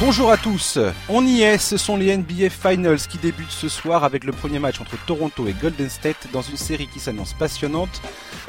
Bonjour 0.00 0.32
à 0.32 0.38
tous, 0.38 0.78
on 1.10 1.26
y 1.26 1.42
est, 1.42 1.58
ce 1.58 1.76
sont 1.76 1.98
les 1.98 2.16
NBA 2.16 2.48
Finals 2.48 3.00
qui 3.00 3.18
débutent 3.18 3.50
ce 3.50 3.68
soir 3.68 4.02
avec 4.02 4.24
le 4.24 4.32
premier 4.32 4.58
match 4.58 4.80
entre 4.80 4.96
Toronto 5.04 5.46
et 5.46 5.52
Golden 5.52 5.90
State 5.90 6.28
dans 6.32 6.40
une 6.40 6.56
série 6.56 6.86
qui 6.86 6.98
s'annonce 6.98 7.34
passionnante. 7.34 8.00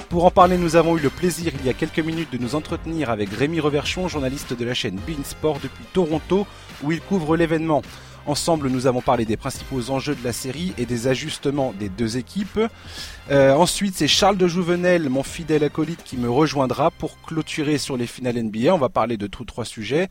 Pour 0.07 0.23
en 0.23 0.31
parler, 0.31 0.57
nous 0.57 0.77
avons 0.77 0.97
eu 0.97 1.01
le 1.01 1.09
plaisir 1.09 1.51
il 1.59 1.65
y 1.65 1.69
a 1.69 1.73
quelques 1.73 1.99
minutes 1.99 2.31
de 2.31 2.37
nous 2.37 2.55
entretenir 2.55 3.09
avec 3.09 3.29
Rémi 3.31 3.59
Reverchon, 3.59 4.07
journaliste 4.07 4.57
de 4.57 4.63
la 4.63 4.73
chaîne 4.73 4.95
Bein 5.05 5.25
Sport 5.25 5.59
depuis 5.61 5.83
Toronto 5.91 6.47
où 6.83 6.93
il 6.93 7.01
couvre 7.01 7.35
l'événement. 7.35 7.81
Ensemble, 8.27 8.69
nous 8.69 8.85
avons 8.85 9.01
parlé 9.01 9.25
des 9.25 9.35
principaux 9.35 9.89
enjeux 9.89 10.13
de 10.13 10.23
la 10.23 10.31
série 10.31 10.73
et 10.77 10.85
des 10.85 11.07
ajustements 11.07 11.73
des 11.79 11.89
deux 11.89 12.17
équipes. 12.17 12.59
Euh, 13.31 13.53
ensuite, 13.53 13.95
c'est 13.95 14.07
Charles 14.07 14.37
de 14.37 14.47
Jouvenel, 14.47 15.09
mon 15.09 15.23
fidèle 15.23 15.63
acolyte, 15.63 16.03
qui 16.03 16.17
me 16.17 16.29
rejoindra 16.29 16.91
pour 16.91 17.19
clôturer 17.21 17.79
sur 17.79 17.97
les 17.97 18.05
finales 18.05 18.35
NBA. 18.43 18.75
On 18.75 18.77
va 18.77 18.89
parler 18.89 19.17
de 19.17 19.25
tous 19.25 19.45
trois 19.45 19.65
sujets, 19.65 20.07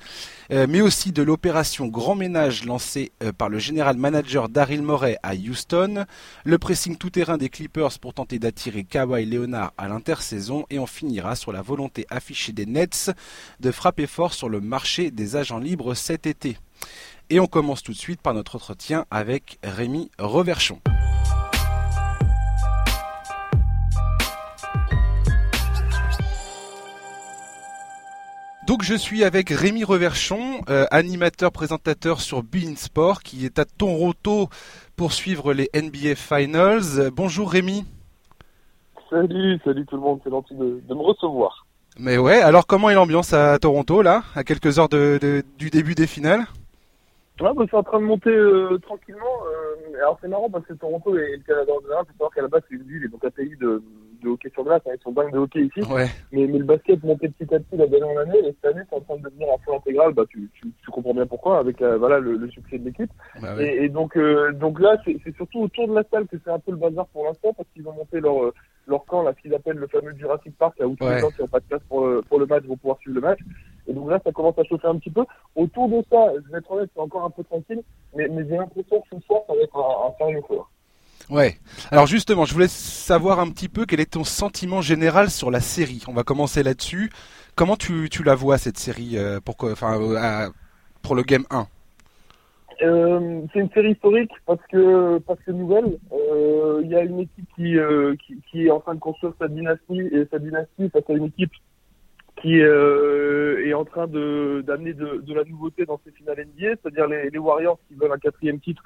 euh, 0.51 0.67
mais 0.69 0.81
aussi 0.81 1.13
de 1.13 1.23
l'opération 1.23 1.87
Grand 1.87 2.17
Ménage 2.17 2.65
lancée 2.65 3.13
euh, 3.23 3.33
par 3.33 3.49
le 3.49 3.61
général 3.61 3.97
manager 3.97 4.49
Daryl 4.49 4.83
Morey 4.83 5.17
à 5.23 5.37
Houston, 5.37 6.05
le 6.45 6.59
pressing 6.59 6.97
tout-terrain 6.97 7.37
des 7.37 7.49
Clippers 7.49 7.97
pour 8.01 8.15
tenter 8.15 8.41
d'attirer 8.41 8.83
Kawhi 8.83 9.25
Leonard 9.25 9.73
à 9.79 9.87
l'intersaison, 9.87 10.67
et 10.69 10.81
on 10.81 10.87
finira 10.87 11.37
sur 11.37 11.53
la 11.53 11.63
volonté 11.63 12.07
affichée 12.11 12.53
des 12.53 12.67
Nets 12.67 13.13
de 13.61 13.71
frapper 13.71 14.09
fort 14.09 14.35
sur 14.35 14.49
le 14.49 14.61
marché 14.61 15.13
des 15.13 15.37
agents 15.37 15.59
libres 15.59 15.95
cet 15.95 16.27
été. 16.27 16.57
Et 17.33 17.39
on 17.39 17.47
commence 17.47 17.85
tout 17.85 17.93
de 17.93 17.97
suite 17.97 18.21
par 18.21 18.35
notre 18.35 18.57
entretien 18.57 19.05
avec 19.09 19.61
Rémi 19.63 20.11
Reverchon. 20.19 20.81
Donc 28.67 28.83
je 28.83 28.95
suis 28.95 29.23
avec 29.23 29.51
Rémi 29.51 29.85
Reverchon, 29.85 30.61
euh, 30.69 30.87
animateur 30.91 31.53
présentateur 31.53 32.21
sur 32.21 32.43
Bein 32.43 32.75
Sport, 32.75 33.23
qui 33.23 33.45
est 33.45 33.61
à 33.61 33.65
Toronto 33.65 34.49
pour 34.97 35.13
suivre 35.13 35.55
les 35.55 35.71
NBA 35.73 36.17
Finals. 36.17 37.11
Bonjour 37.13 37.53
Rémi. 37.53 37.85
Salut, 39.09 39.61
salut 39.65 39.87
tout 39.87 39.95
le 39.97 40.03
monde, 40.03 40.21
c'est 40.25 40.31
gentil 40.31 40.55
de, 40.55 40.83
me 40.89 41.01
recevoir. 41.01 41.65
Mais 41.97 42.19
ouais, 42.19 42.43
alors 42.43 42.67
comment 42.67 42.91
est 42.91 42.95
l'ambiance 42.95 43.33
à 43.33 43.57
Toronto 43.61 44.03
là, 44.03 44.25
à 44.35 44.43
quelques 44.43 44.81
heures 44.81 44.89
du 44.89 45.71
début 45.71 45.95
des 45.95 46.09
finales? 46.09 46.45
Ouais, 47.41 47.51
bah, 47.57 47.65
c'est 47.71 47.77
en 47.77 47.83
train 47.83 48.01
de 48.01 48.05
monter 48.05 48.31
euh, 48.31 48.79
tranquillement. 48.79 49.21
Euh, 49.47 49.97
alors 49.99 50.19
c'est 50.21 50.29
marrant 50.29 50.51
parce 50.51 50.67
que 50.67 50.75
Toronto 50.75 51.17
et 51.17 51.37
le 51.37 51.43
Canada 51.43 51.73
en 51.77 51.81
général, 51.81 52.05
faut 52.07 52.13
savoir 52.13 52.31
qu'à 52.33 52.43
la 52.43 52.49
base 52.49 52.63
c'est 52.69 52.77
une 52.77 52.83
ville 52.83 53.05
et 53.05 53.09
donc 53.09 53.25
un 53.25 53.31
pays 53.31 53.57
de, 53.59 53.83
de 54.23 54.29
hockey 54.29 54.51
sur 54.51 54.65
glace, 54.65 54.83
hein, 54.87 54.93
ils 54.95 55.03
sont 55.03 55.13
dingues 55.13 55.33
de 55.33 55.39
hockey 55.39 55.63
ici. 55.65 55.81
Ouais. 55.91 56.07
Mais, 56.33 56.47
mais 56.47 56.59
le 56.59 56.65
basket 56.65 57.03
montait 57.03 57.29
petit 57.29 57.55
à 57.55 57.59
petit 57.59 57.77
la 57.77 57.87
dernière 57.87 58.19
année 58.19 58.39
et 58.41 58.55
cette 58.63 58.73
année 58.75 58.83
c'est 58.89 58.97
en 58.97 59.01
train 59.01 59.17
de 59.17 59.23
devenir 59.23 59.49
un 59.55 59.59
fond 59.65 59.77
intégral. 59.77 60.13
Bah 60.13 60.25
tu, 60.29 60.51
tu, 60.55 60.69
tu 60.83 60.91
comprends 60.91 61.15
bien 61.15 61.27
pourquoi 61.27 61.59
avec 61.59 61.81
euh, 61.81 61.97
voilà 61.97 62.19
le, 62.19 62.37
le, 62.37 62.51
succès 62.51 62.79
de 62.79 62.85
l'équipe. 62.85 63.11
Bah 63.41 63.55
et, 63.59 63.85
et, 63.85 63.89
donc 63.89 64.19
donc 64.55 64.79
là 64.79 64.97
c'est 65.05 65.19
surtout 65.35 65.63
autour 65.63 65.89
de 65.89 65.95
la 65.95 66.03
salle 66.11 66.27
que 66.27 66.37
c'est 66.45 66.51
un 66.51 66.59
peu 66.59 66.73
le 66.73 66.77
bazar 66.77 67.07
pour 67.09 67.25
l'instant 67.25 67.55
parce 67.55 67.69
qu'ils 67.75 67.89
ont 67.89 67.93
monté 67.93 68.21
leur 68.21 68.53
leur 68.87 69.05
camp, 69.05 69.23
là, 69.23 69.33
ce 69.37 69.43
qu'ils 69.43 69.55
appellent 69.55 69.77
le 69.77 69.87
fameux 69.87 70.13
Jurassic 70.17 70.57
Park, 70.59 70.75
là 70.79 70.89
où 70.89 70.97
tous 70.97 71.09
les 71.09 71.21
gens 71.21 71.31
qui 71.31 71.41
n'ont 71.41 71.49
pas 71.49 71.61
de 71.61 71.65
place 71.67 71.83
pour, 71.89 72.09
pour 72.29 72.41
le 72.41 72.47
match 72.47 72.65
vont 72.65 72.77
pouvoir 72.77 72.99
suivre 72.99 73.15
le 73.15 73.21
match. 73.21 73.39
Et 73.91 73.93
donc 73.93 74.09
là, 74.09 74.21
ça 74.23 74.31
commence 74.31 74.59
à 74.59 74.65
chauffer 74.65 74.87
un 74.87 74.97
petit 74.97 75.11
peu. 75.11 75.25
Autour 75.57 75.89
de 75.89 76.03
ça, 76.11 76.33
je 76.35 76.53
vais 76.53 76.59
être 76.59 76.71
honnête, 76.71 76.89
c'est 76.95 77.01
encore 77.01 77.25
un 77.25 77.31
peu 77.31 77.43
tranquille, 77.43 77.83
mais, 78.15 78.29
mais 78.29 78.47
j'ai 78.49 78.57
l'impression 78.57 79.01
que 79.01 79.17
ce 79.17 79.27
soir, 79.27 79.41
ça 79.49 79.55
va 79.55 79.61
être 79.61 79.77
un, 79.77 80.09
un 80.09 80.17
sérieux 80.17 80.43
feu. 80.49 80.59
Ouais. 81.29 81.57
Alors 81.91 82.07
justement, 82.07 82.45
je 82.45 82.55
voulais 82.55 82.69
savoir 82.69 83.41
un 83.41 83.51
petit 83.51 83.69
peu 83.69 83.87
quel 83.87 84.01
est 84.01 84.13
ton 84.13 84.25
sentiment 84.25 84.81
général 84.81 85.31
sur 85.31 85.51
la 85.51 85.61
série. 85.61 86.03
On 86.09 86.13
va 86.13 86.23
commencer 86.23 86.63
là-dessus. 86.63 87.11
Comment 87.57 87.77
tu, 87.77 88.09
tu 88.11 88.23
la 88.23 88.35
vois 88.35 88.59
cette 88.59 88.79
série 88.79 89.17
euh, 89.17 89.39
pour, 89.41 89.57
enfin, 89.63 90.01
euh, 90.01 90.49
pour 91.03 91.15
le 91.15 91.23
game 91.23 91.45
1 91.51 91.67
euh, 92.83 93.43
c'est 93.53 93.61
une 93.61 93.69
série 93.73 93.93
historique 93.93 94.31
parce 94.47 94.67
que 94.73 95.19
parce 95.19 95.39
que 95.41 95.51
nouvelle. 95.51 95.99
Il 96.83 96.89
y 96.89 96.95
a 96.95 97.03
une 97.03 97.21
équipe 97.21 97.47
qui, 97.55 97.77
qui, 98.25 98.41
qui 98.51 98.67
est 98.67 98.71
en 98.71 98.81
train 98.81 98.95
de 98.95 99.01
construire 99.01 99.35
sa 99.39 99.49
dynastie 99.49 100.01
et 100.01 100.27
sa 100.31 100.39
dynastie 100.39 100.89
face 100.89 101.03
à 101.11 101.13
une 101.13 101.25
équipe 101.25 101.53
qui 102.41 102.61
euh, 102.61 103.67
est 103.67 103.75
en 103.75 103.85
train 103.85 104.07
de 104.07 104.63
d'amener 104.67 104.93
de, 104.93 105.23
de, 105.23 105.35
la 105.35 105.45
nouveauté 105.45 105.85
dans 105.85 106.01
ces 106.05 106.13
finales 106.13 106.39
NBA, 106.39 106.77
c'est-à-dire 106.83 107.07
les, 107.07 107.31
les, 107.31 107.39
Warriors 107.39 107.79
qui 107.89 107.95
veulent 107.95 108.13
un 108.13 108.19
quatrième 108.19 108.61
titre 108.61 108.83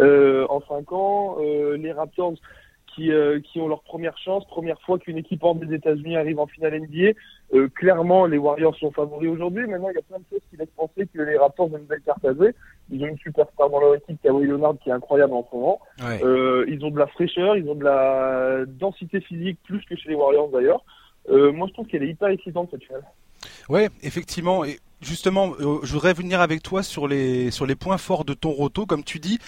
euh, 0.00 0.46
en 0.48 0.60
cinq 0.62 0.92
ans, 0.92 1.36
euh, 1.40 1.76
les 1.76 1.92
Raptors 1.92 2.34
qui, 2.94 3.12
euh, 3.12 3.40
qui 3.40 3.60
ont 3.60 3.68
leur 3.68 3.82
première 3.82 4.16
chance, 4.18 4.46
première 4.46 4.80
fois 4.82 4.98
qu'une 4.98 5.18
équipe 5.18 5.42
hors 5.42 5.56
des 5.56 5.74
États-Unis 5.74 6.16
arrive 6.16 6.38
en 6.38 6.46
finale 6.46 6.80
NBA. 6.80 7.18
Euh, 7.52 7.68
clairement, 7.68 8.26
les 8.26 8.38
Warriors 8.38 8.76
sont 8.76 8.92
favoris 8.92 9.28
aujourd'hui. 9.28 9.66
Maintenant, 9.66 9.90
il 9.90 9.94
y 9.94 9.98
a 9.98 10.02
plein 10.02 10.18
de 10.18 10.24
choses 10.30 10.40
qui 10.48 10.56
laissent 10.56 10.68
penser 10.76 11.08
que 11.12 11.20
les 11.20 11.36
Raptors 11.36 11.72
ont 11.72 11.76
une 11.76 11.84
belle 11.84 12.02
carte 12.02 12.24
à 12.24 12.32
jouer. 12.32 12.54
Ils 12.90 13.02
ont 13.02 13.08
une 13.08 13.18
superstar 13.18 13.68
dans 13.68 13.80
leur 13.80 13.96
équipe, 13.96 14.20
Kawhi 14.22 14.46
Leonard, 14.46 14.76
qui 14.82 14.90
est 14.90 14.92
incroyable 14.92 15.32
en 15.32 15.46
ce 15.50 15.56
moment. 15.56 15.80
Ouais. 16.00 16.68
ils 16.68 16.84
ont 16.84 16.90
de 16.90 16.98
la 16.98 17.08
fraîcheur, 17.08 17.56
ils 17.56 17.68
ont 17.68 17.74
de 17.74 17.84
la 17.84 18.64
densité 18.66 19.20
physique 19.20 19.58
plus 19.64 19.84
que 19.84 19.96
chez 19.96 20.10
les 20.10 20.14
Warriors 20.14 20.48
d'ailleurs. 20.48 20.84
Euh, 21.30 21.52
moi, 21.52 21.66
je 21.68 21.72
trouve 21.72 21.86
qu'elle 21.86 22.02
est 22.02 22.10
hyper 22.10 22.28
excitante 22.28 22.68
cette 22.70 22.84
finale. 22.84 23.04
Ouais, 23.68 23.88
effectivement. 24.02 24.64
Et 24.64 24.78
justement, 25.00 25.52
euh, 25.60 25.78
je 25.82 25.92
voudrais 25.92 26.14
venir 26.14 26.40
avec 26.40 26.62
toi 26.62 26.82
sur 26.82 27.06
les 27.06 27.50
sur 27.50 27.66
les 27.66 27.74
points 27.74 27.98
forts 27.98 28.24
de 28.24 28.34
Toronto. 28.34 28.86
Comme 28.86 29.04
tu 29.04 29.18
dis, 29.18 29.38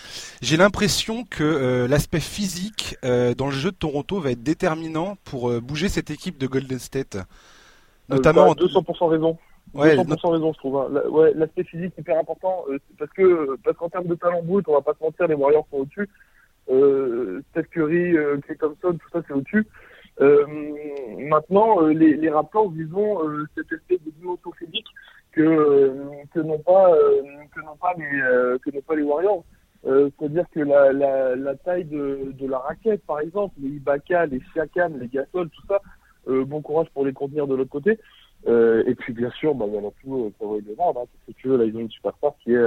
j'ai 0.43 0.57
l'impression 0.57 1.25
que 1.25 1.43
euh, 1.43 1.89
l'aspect 1.89 2.21
physique 2.21 2.97
euh, 3.05 3.35
dans 3.35 3.47
le 3.47 3.53
jeu 3.53 3.71
de 3.71 3.77
Toronto 3.77 4.21
va 4.21 4.31
être 4.31 4.43
déterminant 4.43 5.17
pour 5.25 5.51
euh, 5.51 5.61
bouger 5.61 5.89
cette 5.89 6.11
équipe 6.11 6.39
de 6.39 6.47
Golden 6.47 6.79
State. 6.79 7.19
Notamment. 8.09 8.55
Bah, 8.55 8.63
200% 8.63 9.09
raison. 9.09 9.39
Ouais, 9.75 9.97
200% 9.97 10.31
raison, 10.31 10.53
je 10.53 10.59
trouve. 10.59 10.79
Hein. 10.79 10.89
La, 10.93 11.09
ouais, 11.11 11.33
l'aspect 11.35 11.65
physique 11.65 11.93
est 11.97 12.01
hyper 12.01 12.19
important 12.19 12.65
parce 12.99 13.11
que 13.13 13.57
parce 13.65 13.77
qu'en 13.77 13.89
termes 13.89 14.07
de 14.07 14.15
talent 14.15 14.43
brut, 14.43 14.67
on 14.69 14.75
va 14.75 14.81
pas 14.81 14.95
se 14.95 15.03
mentir, 15.03 15.27
les 15.27 15.35
Warriors 15.35 15.67
sont 15.71 15.79
au-dessus. 15.79 16.09
Steph 17.51 17.69
Curry, 17.73 18.15
Clay 18.43 18.57
Thompson, 18.57 18.93
tout 18.93 19.09
ça 19.13 19.23
c'est 19.27 19.35
au-dessus. 19.35 19.67
Euh, 20.21 20.47
maintenant, 21.19 21.82
euh, 21.82 21.93
les, 21.93 22.15
les 22.15 22.31
Raptors, 22.31 22.71
disons, 22.71 23.22
euh, 23.28 23.44
cette 23.54 23.71
espèce 23.72 24.03
de 24.03 24.10
dimension 24.12 24.50
physique 24.53 24.87
que 25.32 25.94
que 26.32 26.41
n'ont 26.41 26.59
pas 26.59 26.91
que 27.54 27.60
n'ont 27.60 27.77
pas 27.77 27.93
les 27.99 28.81
pas 28.81 28.94
les 28.94 29.03
Warriors. 29.03 29.44
C'est-à-dire 29.84 30.47
que 30.50 30.60
la, 30.60 30.93
la, 30.93 31.37
la 31.37 31.54
taille 31.54 31.84
de, 31.84 32.32
de 32.32 32.47
la 32.49 32.59
raquette, 32.59 33.04
par 33.06 33.21
exemple, 33.21 33.54
les 33.60 33.69
Ibaka, 33.69 34.27
les 34.27 34.41
Siakam, 34.53 34.99
les 34.99 35.09
Gasol, 35.09 35.50
tout 35.50 35.62
ça, 35.69 35.81
bon 36.27 36.62
courage 36.62 36.88
pour 36.94 37.04
les 37.04 37.12
contenir 37.12 37.47
de 37.47 37.54
l'autre 37.54 37.71
côté. 37.71 37.98
et 38.47 38.94
puis 38.98 39.12
bien 39.12 39.31
sûr, 39.33 39.54
bah, 39.54 39.66
il 39.69 39.75
y 39.75 39.78
en 39.78 39.87
a 39.87 39.93
tout 40.03 40.25
euh, 40.25 40.33
pour 40.38 40.54
Leonard, 40.54 40.88
hein, 40.88 40.94
parce 40.94 41.09
que 41.27 41.33
tu 41.33 41.48
veux, 41.48 41.59
là 41.59 41.65
ils 41.65 41.77
ont 41.77 41.81
une 41.81 41.91
superstar 41.91 42.33
qui 42.43 42.54
est 42.54 42.66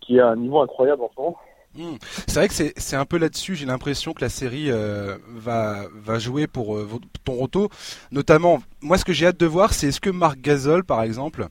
qui 0.00 0.16
est 0.16 0.20
à 0.20 0.30
un 0.30 0.36
niveau 0.36 0.60
incroyable 0.60 1.02
en 1.02 1.10
ce 1.14 1.20
moment. 1.20 1.36
Mmh. 1.76 1.96
C'est 2.26 2.34
vrai 2.34 2.48
que 2.48 2.54
c'est 2.76 2.96
un 2.96 3.04
peu 3.04 3.16
là-dessus, 3.16 3.54
j'ai 3.54 3.64
l'impression 3.64 4.12
que 4.12 4.22
la 4.22 4.28
série 4.28 4.70
euh, 4.72 5.16
va, 5.36 5.84
va 5.94 6.18
jouer 6.18 6.48
pour 6.48 6.76
euh, 6.76 6.88
Toronto. 7.24 7.70
Notamment, 8.10 8.60
moi 8.80 8.98
ce 8.98 9.04
que 9.04 9.12
j'ai 9.12 9.26
hâte 9.26 9.38
de 9.38 9.46
voir, 9.46 9.72
c'est 9.72 9.86
est-ce 9.88 10.00
que 10.00 10.10
Marc 10.10 10.40
Gasol, 10.40 10.82
par 10.82 11.00
exemple, 11.02 11.46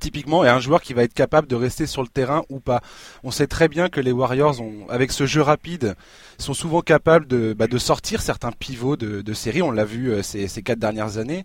typiquement 0.00 0.44
est 0.44 0.48
un 0.48 0.60
joueur 0.60 0.80
qui 0.80 0.92
va 0.94 1.02
être 1.02 1.12
capable 1.12 1.48
de 1.48 1.56
rester 1.56 1.86
sur 1.86 2.02
le 2.02 2.08
terrain 2.08 2.44
ou 2.50 2.60
pas? 2.60 2.82
On 3.24 3.32
sait 3.32 3.48
très 3.48 3.66
bien 3.66 3.88
que 3.88 4.00
les 4.00 4.12
Warriors, 4.12 4.54
avec 4.90 5.10
ce 5.10 5.26
jeu 5.26 5.42
rapide, 5.42 5.96
sont 6.38 6.54
souvent 6.54 6.80
capables 6.80 7.26
de, 7.26 7.52
bah, 7.52 7.66
de 7.66 7.78
sortir 7.78 8.22
certains 8.22 8.52
pivots 8.52 8.96
de, 8.96 9.22
de 9.22 9.34
série. 9.34 9.60
On 9.62 9.72
l'a 9.72 9.84
vu 9.84 10.12
euh, 10.12 10.22
ces, 10.22 10.46
ces 10.46 10.62
quatre 10.62 10.78
dernières 10.78 11.18
années. 11.18 11.44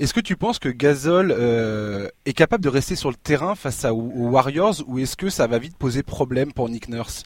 Est-ce 0.00 0.14
que 0.14 0.20
tu 0.20 0.34
penses 0.36 0.58
que 0.58 0.68
Gasol 0.68 1.32
euh, 1.38 2.08
est 2.26 2.32
capable 2.32 2.64
de 2.64 2.68
rester 2.68 2.96
sur 2.96 3.10
le 3.10 3.16
terrain 3.16 3.54
face 3.54 3.84
aux 3.84 3.94
Warriors 3.94 4.82
ou 4.88 4.98
est-ce 4.98 5.16
que 5.16 5.30
ça 5.30 5.46
va 5.46 5.58
vite 5.60 5.76
poser 5.76 6.02
problème 6.02 6.52
pour 6.52 6.68
Nick 6.68 6.88
Nurse? 6.88 7.22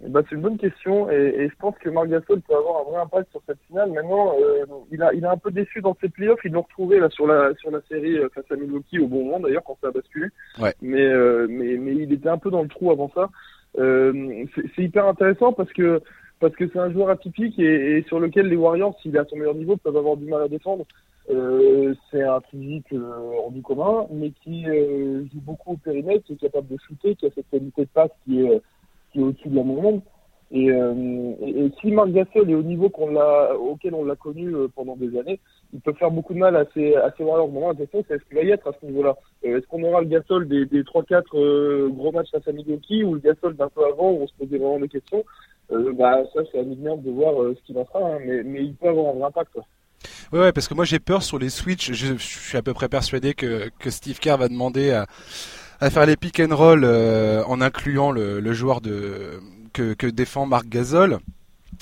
Bah, 0.00 0.20
c'est 0.28 0.34
une 0.34 0.42
bonne 0.42 0.58
question 0.58 1.10
et, 1.10 1.34
et, 1.38 1.48
je 1.48 1.54
pense 1.58 1.74
que 1.78 1.88
Marc 1.88 2.08
Gasol 2.08 2.42
peut 2.42 2.54
avoir 2.54 2.80
un 2.80 2.90
vrai 2.90 3.00
impact 3.00 3.30
sur 3.30 3.40
cette 3.46 3.58
finale. 3.66 3.92
Maintenant, 3.92 4.34
euh, 4.38 4.66
il 4.92 5.02
a 5.02 5.14
il 5.14 5.24
a 5.24 5.30
un 5.30 5.38
peu 5.38 5.50
déçu 5.50 5.80
dans 5.80 5.96
ses 6.00 6.10
playoffs. 6.10 6.40
Ils 6.44 6.52
l'ont 6.52 6.62
retrouvé 6.62 6.98
là 7.00 7.08
sur 7.08 7.26
la 7.26 7.54
sur 7.54 7.70
la 7.70 7.80
série 7.88 8.18
euh, 8.18 8.28
face 8.34 8.44
à 8.50 8.56
Milwaukee 8.56 8.98
au 8.98 9.06
bon 9.06 9.24
moment 9.24 9.40
d'ailleurs 9.40 9.64
quand 9.64 9.78
ça 9.80 9.88
a 9.88 9.92
basculé. 9.92 10.28
Ouais. 10.60 10.74
Mais 10.82 11.06
euh, 11.06 11.46
mais 11.48 11.76
mais 11.78 11.94
il 11.94 12.12
était 12.12 12.28
un 12.28 12.36
peu 12.36 12.50
dans 12.50 12.62
le 12.62 12.68
trou 12.68 12.90
avant 12.90 13.10
ça. 13.14 13.30
Euh, 13.78 14.44
c'est 14.54 14.82
hyper 14.82 15.06
intéressant 15.06 15.54
parce 15.54 15.72
que 15.72 16.02
parce 16.40 16.54
que 16.54 16.68
c'est 16.68 16.78
un 16.78 16.92
joueur 16.92 17.08
atypique 17.08 17.58
et, 17.58 17.96
et, 17.98 18.02
sur 18.02 18.20
lequel 18.20 18.48
les 18.48 18.56
Warriors, 18.56 18.98
s'il 19.00 19.16
est 19.16 19.18
à 19.18 19.24
son 19.24 19.36
meilleur 19.36 19.54
niveau, 19.54 19.78
peuvent 19.78 19.96
avoir 19.96 20.18
du 20.18 20.26
mal 20.26 20.42
à 20.42 20.48
défendre. 20.48 20.84
Euh, 21.28 21.94
c'est 22.10 22.22
un 22.22 22.40
physique 22.50 22.92
euh, 22.92 23.32
hors 23.38 23.50
du 23.50 23.60
commun, 23.60 24.06
mais 24.12 24.30
qui 24.42 24.68
euh, 24.68 25.24
joue 25.32 25.40
beaucoup 25.40 25.72
au 25.72 25.76
périmètre, 25.76 26.24
qui 26.24 26.34
est 26.34 26.40
capable 26.40 26.68
de 26.68 26.76
shooter, 26.86 27.16
qui 27.16 27.26
a 27.26 27.30
cette 27.34 27.50
qualité 27.50 27.82
de 27.82 27.88
passe 27.88 28.10
qui 28.24 28.42
est 28.42 28.62
au-dessus 29.22 29.48
de 29.48 29.56
la 29.56 29.62
moyenne. 29.62 30.00
Et, 30.52 30.70
euh, 30.70 31.32
et, 31.44 31.70
si 31.80 31.90
Marc 31.90 32.10
Gasol 32.10 32.48
est 32.50 32.54
au 32.54 32.62
niveau 32.62 32.88
qu'on 32.88 33.10
l'a, 33.10 33.56
auquel 33.58 33.94
on 33.94 34.04
l'a 34.04 34.14
connu 34.14 34.54
euh, 34.54 34.68
pendant 34.72 34.94
des 34.96 35.18
années, 35.18 35.40
il 35.72 35.80
peut 35.80 35.92
faire 35.94 36.12
beaucoup 36.12 36.34
de 36.34 36.38
mal 36.38 36.54
à 36.54 36.64
ses, 36.72 36.94
à 36.94 37.12
ses 37.16 37.24
Warriors. 37.24 37.48
Moment, 37.48 37.70
la 37.70 37.74
question, 37.74 38.04
c'est 38.06 38.14
est-ce 38.14 38.24
qu'il 38.24 38.36
va 38.36 38.44
y 38.44 38.50
être 38.50 38.68
à 38.68 38.72
ce 38.80 38.86
niveau-là? 38.86 39.16
Euh, 39.44 39.58
Est-ce 39.58 39.66
qu'on 39.66 39.82
aura 39.82 40.02
le 40.02 40.06
Gasol 40.06 40.46
des, 40.46 40.64
des 40.66 40.84
3-4 40.84 41.24
euh, 41.34 41.88
gros 41.88 42.12
matchs 42.12 42.30
face 42.30 42.46
à 42.46 42.52
Milwaukee 42.52 43.02
ou 43.02 43.14
le 43.14 43.20
Gasol 43.20 43.56
d'un 43.56 43.68
peu 43.68 43.84
avant 43.84 44.12
où 44.12 44.22
on 44.22 44.26
se 44.28 44.34
posait 44.34 44.58
vraiment 44.58 44.78
des 44.78 44.88
questions? 44.88 45.24
Bah 45.68 46.22
ça, 46.32 46.42
c'est 46.52 46.60
à 46.60 46.62
nous 46.62 46.76
de 46.76 47.10
voir 47.10 47.34
ce 47.56 47.60
qu'il 47.66 47.76
en 47.76 47.84
fera, 47.84 47.98
hein, 47.98 48.18
mais, 48.24 48.44
mais 48.44 48.62
il 48.62 48.76
peut 48.76 48.86
avoir 48.86 49.16
un 49.16 49.26
impact. 49.26 49.52
Quoi. 49.52 49.64
Ouais, 50.32 50.38
ouais, 50.38 50.52
parce 50.52 50.68
que 50.68 50.74
moi 50.74 50.84
j'ai 50.84 51.00
peur 51.00 51.24
sur 51.24 51.40
les 51.40 51.48
Switch. 51.48 51.92
Je, 51.92 52.14
je, 52.14 52.18
suis 52.18 52.56
à 52.56 52.62
peu 52.62 52.72
près 52.72 52.88
persuadé 52.88 53.34
que, 53.34 53.68
que 53.80 53.90
Steve 53.90 54.20
Kerr 54.20 54.36
va 54.36 54.48
demander 54.48 54.92
à 54.92 55.06
à 55.80 55.90
faire 55.90 56.06
les 56.06 56.16
pick 56.16 56.40
and 56.40 56.54
roll 56.54 56.84
en 56.84 57.60
incluant 57.60 58.10
le, 58.10 58.52
joueur 58.52 58.80
de 58.80 59.40
que, 59.72 59.94
que 59.94 60.06
défend 60.06 60.46
Marc 60.46 60.66
Gasol. 60.68 61.18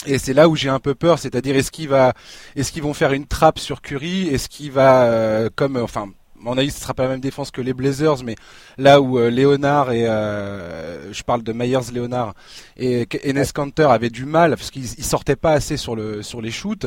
Et 0.06 0.18
c'est 0.18 0.34
là 0.34 0.48
où 0.48 0.56
j'ai 0.56 0.68
un 0.68 0.80
peu 0.80 0.94
peur, 0.94 1.18
c'est-à-dire 1.18 1.56
est-ce 1.56 1.70
qu'il 1.70 1.88
va, 1.88 2.12
est-ce 2.56 2.72
qu'ils 2.72 2.82
vont 2.82 2.94
faire 2.94 3.12
une 3.12 3.26
trappe 3.26 3.58
sur 3.58 3.80
Curry, 3.80 4.28
est-ce 4.28 4.48
qu'il 4.48 4.72
va, 4.72 5.04
euh, 5.04 5.48
comme, 5.54 5.76
enfin, 5.76 6.08
mon 6.44 6.58
avis, 6.58 6.70
ce 6.70 6.80
sera 6.80 6.94
pas 6.94 7.04
la 7.04 7.08
même 7.10 7.20
défense 7.20 7.50
que 7.50 7.60
les 7.60 7.72
Blazers, 7.72 8.22
mais 8.24 8.36
là 8.78 9.00
où 9.00 9.18
euh, 9.18 9.30
Léonard 9.30 9.90
et 9.92 10.06
euh, 10.06 11.12
je 11.12 11.22
parle 11.22 11.42
de 11.42 11.52
Myers 11.52 11.90
Léonard 11.92 12.34
et 12.76 13.08
Enes 13.24 13.44
Kanter 13.52 13.88
avaient 13.90 14.10
du 14.10 14.26
mal 14.26 14.50
parce 14.50 14.70
qu'ils 14.70 14.86
sortaient 14.86 15.36
pas 15.36 15.52
assez 15.52 15.76
sur 15.76 15.96
le 15.96 16.22
sur 16.22 16.40
les 16.40 16.50
shoots. 16.50 16.86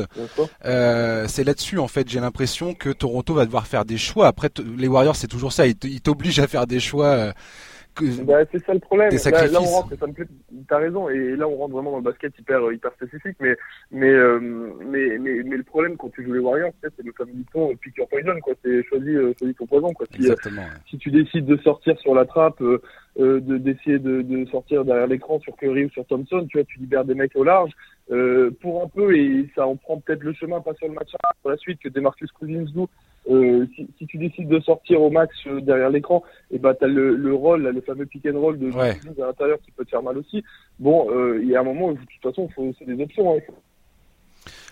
c'est 0.62 1.44
là-dessus 1.44 1.78
en 1.78 1.88
fait, 1.88 2.08
j'ai 2.08 2.20
l'impression 2.20 2.74
que 2.74 2.90
Toronto 2.90 3.34
va 3.34 3.44
devoir 3.44 3.66
faire 3.66 3.84
des 3.84 3.98
choix. 3.98 4.28
Après, 4.28 4.50
les 4.76 4.88
Warriors, 4.88 5.16
c'est 5.16 5.26
toujours 5.26 5.52
ça, 5.52 5.66
ils 5.66 5.76
t'obligent 5.76 6.40
à 6.40 6.46
faire 6.46 6.66
des 6.66 6.80
choix 6.80 7.32
bah, 8.24 8.44
c'est 8.50 8.64
ça 8.64 8.74
le 8.74 8.80
problème. 8.80 9.10
Là, 9.10 9.60
on 9.60 9.64
rentre, 9.64 9.98
ça 9.98 10.06
me 10.06 10.12
plaît, 10.12 10.26
t'as 10.68 10.78
raison, 10.78 11.08
et 11.08 11.36
là 11.36 11.48
on 11.48 11.56
rentre 11.56 11.74
vraiment 11.74 11.92
dans 11.92 11.98
le 11.98 12.02
basket 12.02 12.38
hyper, 12.38 12.66
euh, 12.66 12.74
hyper 12.74 12.92
spécifique, 12.92 13.36
mais, 13.40 13.56
mais, 13.90 14.10
euh, 14.10 14.38
mais, 14.40 15.18
mais, 15.18 15.42
mais, 15.44 15.56
le 15.56 15.62
problème 15.62 15.96
quand 15.96 16.10
tu 16.10 16.24
joues 16.24 16.34
les 16.34 16.40
Warriors, 16.40 16.72
c'est 16.82 17.04
le 17.04 17.12
fameux 17.12 17.32
ton 17.52 17.74
pick 17.76 17.96
your 17.96 18.08
poison, 18.08 18.38
quoi. 18.40 18.54
C'est 18.64 18.82
choisi, 18.84 19.10
euh, 19.10 19.32
choisi 19.38 19.54
ton 19.54 19.66
poison, 19.66 19.92
quoi. 19.92 20.06
Si, 20.14 20.28
si 20.90 20.98
tu 20.98 21.10
décides 21.10 21.46
de 21.46 21.56
sortir 21.58 21.98
sur 22.00 22.14
la 22.14 22.24
trappe, 22.24 22.62
euh, 23.20 23.40
d'essayer 23.40 23.98
de, 23.98 24.22
de, 24.22 24.44
sortir 24.46 24.84
derrière 24.84 25.08
l'écran 25.08 25.40
sur 25.40 25.56
Curry 25.56 25.86
ou 25.86 25.90
sur 25.90 26.06
Thompson, 26.06 26.46
tu 26.48 26.58
vois, 26.58 26.64
tu 26.64 26.78
libères 26.78 27.04
des 27.04 27.14
mecs 27.14 27.34
au 27.34 27.42
large 27.42 27.72
euh, 28.12 28.50
pour 28.60 28.82
un 28.82 28.88
peu 28.88 29.16
et 29.16 29.50
ça 29.54 29.66
en 29.66 29.76
prend 29.76 29.98
peut-être 29.98 30.22
le 30.22 30.32
chemin 30.34 30.60
pas 30.60 30.72
sur 30.74 30.86
le 30.86 30.94
match 30.94 31.10
pour 31.42 31.50
la 31.50 31.56
suite 31.56 31.80
que 31.80 31.88
Demarcus 31.88 32.30
Cousins 32.32 32.66
joue. 32.72 32.88
Euh, 33.30 33.66
si, 33.74 33.86
si, 33.98 34.06
tu 34.06 34.16
décides 34.16 34.48
de 34.48 34.58
sortir 34.60 35.02
au 35.02 35.10
max 35.10 35.34
euh, 35.46 35.60
derrière 35.60 35.90
l'écran, 35.90 36.22
et 36.50 36.56
eh 36.56 36.58
ben 36.58 36.74
t'as 36.74 36.86
le, 36.86 37.14
le 37.14 37.34
rôle, 37.34 37.62
le 37.62 37.80
fameux 37.82 38.06
pick 38.06 38.26
and 38.26 38.40
roll 38.40 38.58
de 38.58 38.70
ouais. 38.70 38.98
à 39.20 39.26
l'intérieur 39.26 39.58
qui 39.62 39.70
peut 39.70 39.84
te 39.84 39.90
faire 39.90 40.02
mal 40.02 40.16
aussi. 40.16 40.42
Bon, 40.78 41.10
euh, 41.10 41.38
il 41.42 41.48
y 41.48 41.56
a 41.56 41.60
un 41.60 41.64
moment 41.64 41.88
où 41.88 41.92
de 41.92 41.98
toute 41.98 42.22
façon, 42.22 42.48
c'est 42.78 42.86
des 42.86 43.02
options. 43.02 43.36
Hein. 43.36 43.40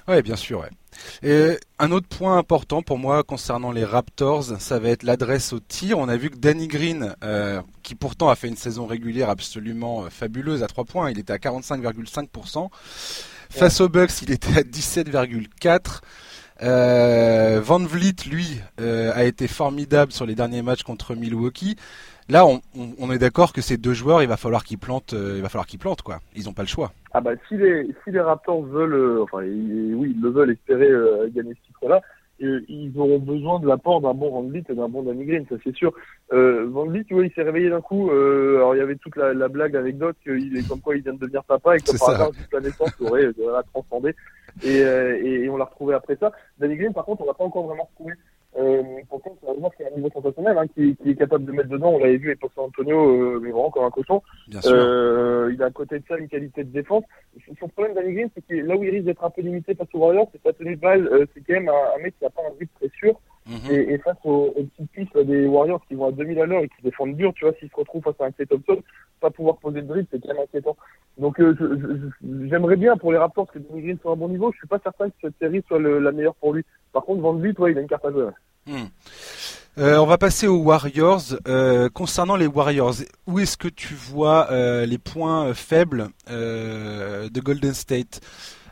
Ouais, 0.09 0.23
bien 0.23 0.37
sûr. 0.37 0.61
Ouais. 0.61 0.71
Et 1.23 1.59
un 1.79 1.91
autre 1.91 2.07
point 2.07 2.39
important 2.39 2.81
pour 2.81 2.99
moi 2.99 3.25
concernant 3.25 3.73
les 3.73 3.85
Raptors, 3.85 4.45
ça 4.45 4.79
va 4.79 4.91
être 4.91 5.03
l'adresse 5.03 5.53
au 5.53 5.59
tir. 5.59 5.99
On 5.99 6.09
a 6.09 6.17
vu 6.17 6.31
que 6.31 6.37
Danny 6.37 6.69
Green, 6.69 7.15
euh, 7.25 7.61
qui 7.83 7.95
pourtant 7.95 8.29
a 8.29 8.37
fait 8.37 8.49
une 8.49 8.57
saison 8.57 8.87
régulière 8.87 9.29
absolument 9.29 10.09
fabuleuse 10.09 10.63
à 10.63 10.69
3 10.69 10.85
points, 10.85 11.11
il 11.11 11.19
était 11.19 11.33
à 11.33 11.39
45,5%. 11.39 12.69
Face 13.51 13.81
aux 13.81 13.89
Bucks, 13.89 14.23
il 14.23 14.31
était 14.31 14.59
à 14.59 14.63
17,4%. 14.63 16.01
Euh, 16.63 17.61
Van 17.63 17.79
Vliet, 17.79 18.25
lui, 18.31 18.61
euh, 18.81 19.13
a 19.15 19.25
été 19.25 19.47
formidable 19.49 20.13
sur 20.13 20.27
les 20.27 20.35
derniers 20.35 20.63
matchs 20.63 20.83
contre 20.83 21.15
Milwaukee. 21.15 21.77
Là, 22.29 22.45
on, 22.45 22.61
on, 22.99 23.13
est 23.13 23.19
d'accord 23.19 23.53
que 23.53 23.61
ces 23.61 23.77
deux 23.77 23.93
joueurs, 23.93 24.21
il 24.21 24.29
va 24.29 24.37
falloir 24.37 24.65
qu'ils 24.65 24.79
plantent, 24.79 25.15
euh, 25.15 25.35
il 25.37 25.43
va 25.43 25.49
falloir 25.49 25.67
qu'ils 25.67 25.79
plantent 25.79 26.03
quoi. 26.03 26.19
Ils 26.35 26.47
n'ont 26.47 26.53
pas 26.53 26.63
le 26.63 26.69
choix. 26.69 26.93
Ah 27.13 27.21
bah 27.21 27.33
si 27.49 27.57
les 27.57 27.87
si 28.03 28.11
les 28.11 28.21
Raptors 28.21 28.63
veulent, 28.63 28.95
euh, 28.95 29.23
enfin 29.23 29.39
oui, 29.39 30.13
ils 30.17 30.21
le 30.21 30.31
veulent 30.31 30.51
espérer 30.51 30.89
euh, 30.89 31.31
gagner 31.33 31.55
ce 31.55 31.67
titre-là, 31.69 32.03
ils 32.41 32.93
auront 32.97 33.21
besoin 33.21 33.61
de 33.61 33.69
l'apport 33.69 34.01
d'un 34.01 34.13
bon 34.13 34.31
Van 34.31 34.43
Vliet 34.43 34.65
et 34.69 34.75
d'un 34.75 34.89
bon 34.89 35.05
Danny 35.05 35.25
Green, 35.25 35.47
ça 35.49 35.55
c'est 35.63 35.75
sûr. 35.75 35.93
Euh, 36.33 36.67
Van 36.69 36.87
Vliet, 36.87 37.05
tu 37.05 37.15
vois, 37.15 37.25
il 37.25 37.33
s'est 37.33 37.45
réveillé 37.45 37.71
d'un 37.71 37.81
coup. 37.81 38.11
alors 38.11 38.75
il 38.75 38.79
y 38.79 38.83
avait 38.83 38.97
toute 38.97 39.15
la, 39.15 39.33
la 39.33 39.47
blague 39.47 39.77
anecdote 39.77 40.17
qu'il 40.25 40.57
est 40.59 40.69
comme 40.69 40.81
quoi 40.81 40.97
il 40.97 41.03
vient 41.03 41.15
de 41.15 41.21
devenir 41.21 41.45
papa 41.45 41.77
et 41.77 41.79
que 41.79 41.97
par 41.97 42.11
hasard 42.11 42.33
juste 42.33 42.53
la 42.53 42.61
naissance 42.61 42.91
aurait, 43.01 43.29
aurait 43.41 43.63
transcendé. 43.73 44.17
Et, 44.63 44.79
et, 44.79 45.45
et, 45.45 45.49
on 45.49 45.57
l'a 45.57 45.67
retrouvé 45.67 45.95
après 45.95 46.17
ça. 46.17 46.33
Danny 46.59 46.77
Green, 46.77 46.95
par 46.95 47.05
contre, 47.05 47.23
on 47.23 47.27
l'a 47.27 47.35
pas 47.35 47.45
encore 47.45 47.67
vraiment 47.67 47.89
retrouvé. 47.91 48.15
Euh, 48.59 48.83
pourtant, 49.11 49.37
c'est 49.41 49.51
un 49.51 49.55
joueur 49.55 49.75
qui 49.75 49.85
a 49.85 49.89
un 49.89 49.97
niveau 49.97 50.09
sensationnel, 50.11 50.57
hein, 50.57 50.67
qui, 50.75 50.97
qui, 50.97 51.11
est 51.11 51.15
capable 51.15 51.45
de 51.45 51.53
mettre 51.53 51.69
dedans. 51.69 51.91
On 51.91 51.99
l'avait 51.99 52.17
vu 52.17 52.29
avec 52.29 52.41
San 52.55 52.65
Antonio, 52.65 52.99
euh, 52.99 53.41
mais 53.43 53.51
vraiment 53.51 53.71
comme 53.71 53.85
un 53.85 53.91
cochon. 53.91 54.23
Euh, 54.65 55.51
il 55.53 55.63
a 55.63 55.67
à 55.67 55.71
côté 55.71 55.99
de 55.99 56.05
ça 56.09 56.17
une 56.17 56.29
qualité 56.29 56.65
de 56.65 56.71
défense. 56.71 57.05
Son 57.61 57.69
problème 57.69 57.95
Danny 57.95 58.15
Green, 58.15 58.31
c'est 58.35 58.47
que 58.47 58.55
là 58.55 58.77
où 58.77 58.83
il 58.83 58.91
risque 58.91 59.05
d'être 59.05 59.25
un 59.25 59.31
peu 59.31 59.43
limité 59.43 59.75
face 59.75 59.89
aux 59.93 59.99
Warriors, 59.99 60.29
c'est 60.33 60.43
sa 60.43 60.55
tenue 60.55 60.77
de 60.77 60.81
balle. 60.81 61.07
Euh, 61.07 61.27
c'est 61.35 61.41
quand 61.47 61.53
même 61.53 61.69
un, 61.69 61.99
un, 61.99 62.03
mec 62.03 62.17
qui 62.19 62.25
n'a 62.25 62.31
pas 62.31 62.43
un 62.49 62.55
but 62.59 62.71
très 62.81 62.91
sûr. 62.99 63.21
Mhm. 63.47 63.71
et, 63.71 63.93
et, 63.95 63.99
face 63.99 64.17
aux, 64.25 64.53
aux 64.57 64.65
petites 64.65 64.91
pistes 64.91 65.19
des 65.19 65.47
Warriors 65.47 65.81
qui 65.87 65.95
vont 65.95 66.09
à 66.09 66.13
2000 66.13 66.41
à 66.41 66.47
l'heure 66.47 66.63
et 66.63 66.69
qui 66.69 66.83
défendent 66.83 67.17
dur, 67.17 67.33
tu 67.35 67.45
vois, 67.45 67.55
s'il 67.59 67.69
se 67.69 67.77
retrouve 67.77 68.03
face 68.03 68.21
à 68.21 68.25
un 68.25 68.33
Clay 68.33 68.47
Thompson, 68.47 68.83
pas 69.21 69.31
pouvoir 69.31 69.57
poser 69.59 69.83
de 69.83 69.87
dribble, 69.87 70.09
c'est 70.11 70.21
quand 70.21 70.35
même 70.35 70.43
inquiétant. 70.43 70.77
Donc 71.19 71.41
euh, 71.41 71.55
j'aimerais 72.45 72.77
bien 72.77 72.97
pour 72.97 73.13
les 73.13 73.19
Raptors 73.19 73.51
que 73.51 73.59
Danny 73.59 73.83
Green 73.83 73.99
soit 74.03 74.11
à 74.11 74.15
un 74.15 74.19
bon 74.19 74.29
niveau. 74.29 74.51
Je 74.53 74.59
suis 74.59 74.67
pas 74.67 74.81
certain 74.83 75.09
que 75.11 75.15
cette 75.23 75.39
série 75.39 75.63
soit 75.69 75.79
le, 75.79 75.99
la 75.99 76.13
meilleure 76.13 76.35
pour 76.35 76.55
lui. 76.55 76.65
Par 76.93 77.05
contre, 77.05 77.21
Van 77.21 77.35
Vliet, 77.35 77.59
ouais, 77.61 77.73
il 77.73 77.79
a 77.79 77.81
une 77.81 77.89
carte 77.89 78.05
à 78.05 78.11
jouer. 78.11 78.25
Hmm. 78.67 78.87
Euh, 79.79 79.99
on 79.99 80.07
va 80.07 80.17
passer 80.17 80.47
aux 80.47 80.63
Warriors. 80.63 81.21
Euh, 81.47 81.89
concernant 81.91 82.37
les 82.37 82.47
Warriors, 82.47 82.95
où 83.27 83.39
est-ce 83.39 83.57
que 83.57 83.69
tu 83.69 83.95
vois 83.95 84.51
euh, 84.51 84.87
les 84.87 84.99
points 84.99 85.53
faibles 85.53 86.09
euh, 86.31 87.29
de 87.29 87.41
Golden 87.41 87.75
State 87.75 88.21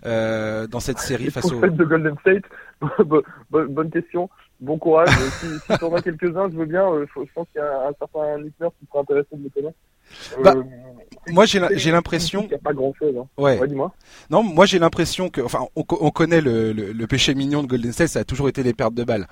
euh, 0.06 0.66
dans 0.66 0.80
cette 0.80 0.98
série 0.98 1.24
les 1.24 1.30
face 1.30 1.52
aux 1.52 1.60
faibles 1.60 1.76
de 1.76 1.84
Golden 1.84 2.16
State? 2.20 2.44
Bonne, 3.50 3.90
question. 3.90 4.30
Bon 4.60 4.78
courage. 4.78 5.08
si 5.40 5.46
si 5.46 5.78
tu 5.78 5.84
en 5.84 5.94
as 5.94 6.02
quelques-uns, 6.02 6.50
je 6.50 6.56
veux 6.56 6.66
bien. 6.66 6.88
je 7.04 7.32
pense 7.34 7.46
qu'il 7.52 7.60
y 7.60 7.64
a 7.64 7.88
un, 7.88 7.92
certain 7.98 8.38
listener 8.38 8.68
qui 8.80 8.86
sera 8.86 9.00
intéressé 9.00 9.28
de 9.32 9.42
me 9.42 9.48
connaître. 9.48 9.76
Bah, 10.42 10.54
moi 11.28 11.46
j'ai 11.46 11.90
l'impression 11.90 12.40
qu'il 12.42 12.50
n'y 12.50 12.54
a 12.54 12.58
pas 12.58 12.72
grand 12.72 12.92
chose. 12.94 13.14
Hein. 13.18 13.26
Ouais. 13.38 13.66
dis-moi. 13.66 13.92
Non, 14.30 14.42
moi 14.42 14.66
j'ai 14.66 14.78
l'impression 14.78 15.28
que, 15.28 15.40
enfin, 15.40 15.66
on, 15.76 15.84
on 16.00 16.10
connaît 16.10 16.40
le, 16.40 16.72
le, 16.72 16.92
le, 16.92 17.06
péché 17.06 17.34
mignon 17.34 17.62
de 17.62 17.68
Golden 17.68 17.92
State, 17.92 18.08
ça 18.08 18.20
a 18.20 18.24
toujours 18.24 18.48
été 18.48 18.62
les 18.62 18.74
pertes 18.74 18.94
de 18.94 19.04
balles. 19.04 19.26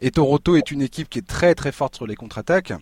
Et 0.00 0.10
Toronto 0.10 0.56
est 0.56 0.70
une 0.70 0.82
équipe 0.82 1.08
qui 1.08 1.20
est 1.20 1.26
très 1.26 1.54
très 1.54 1.72
forte 1.72 1.94
sur 1.94 2.06
les 2.06 2.16
contre-attaques. 2.16 2.72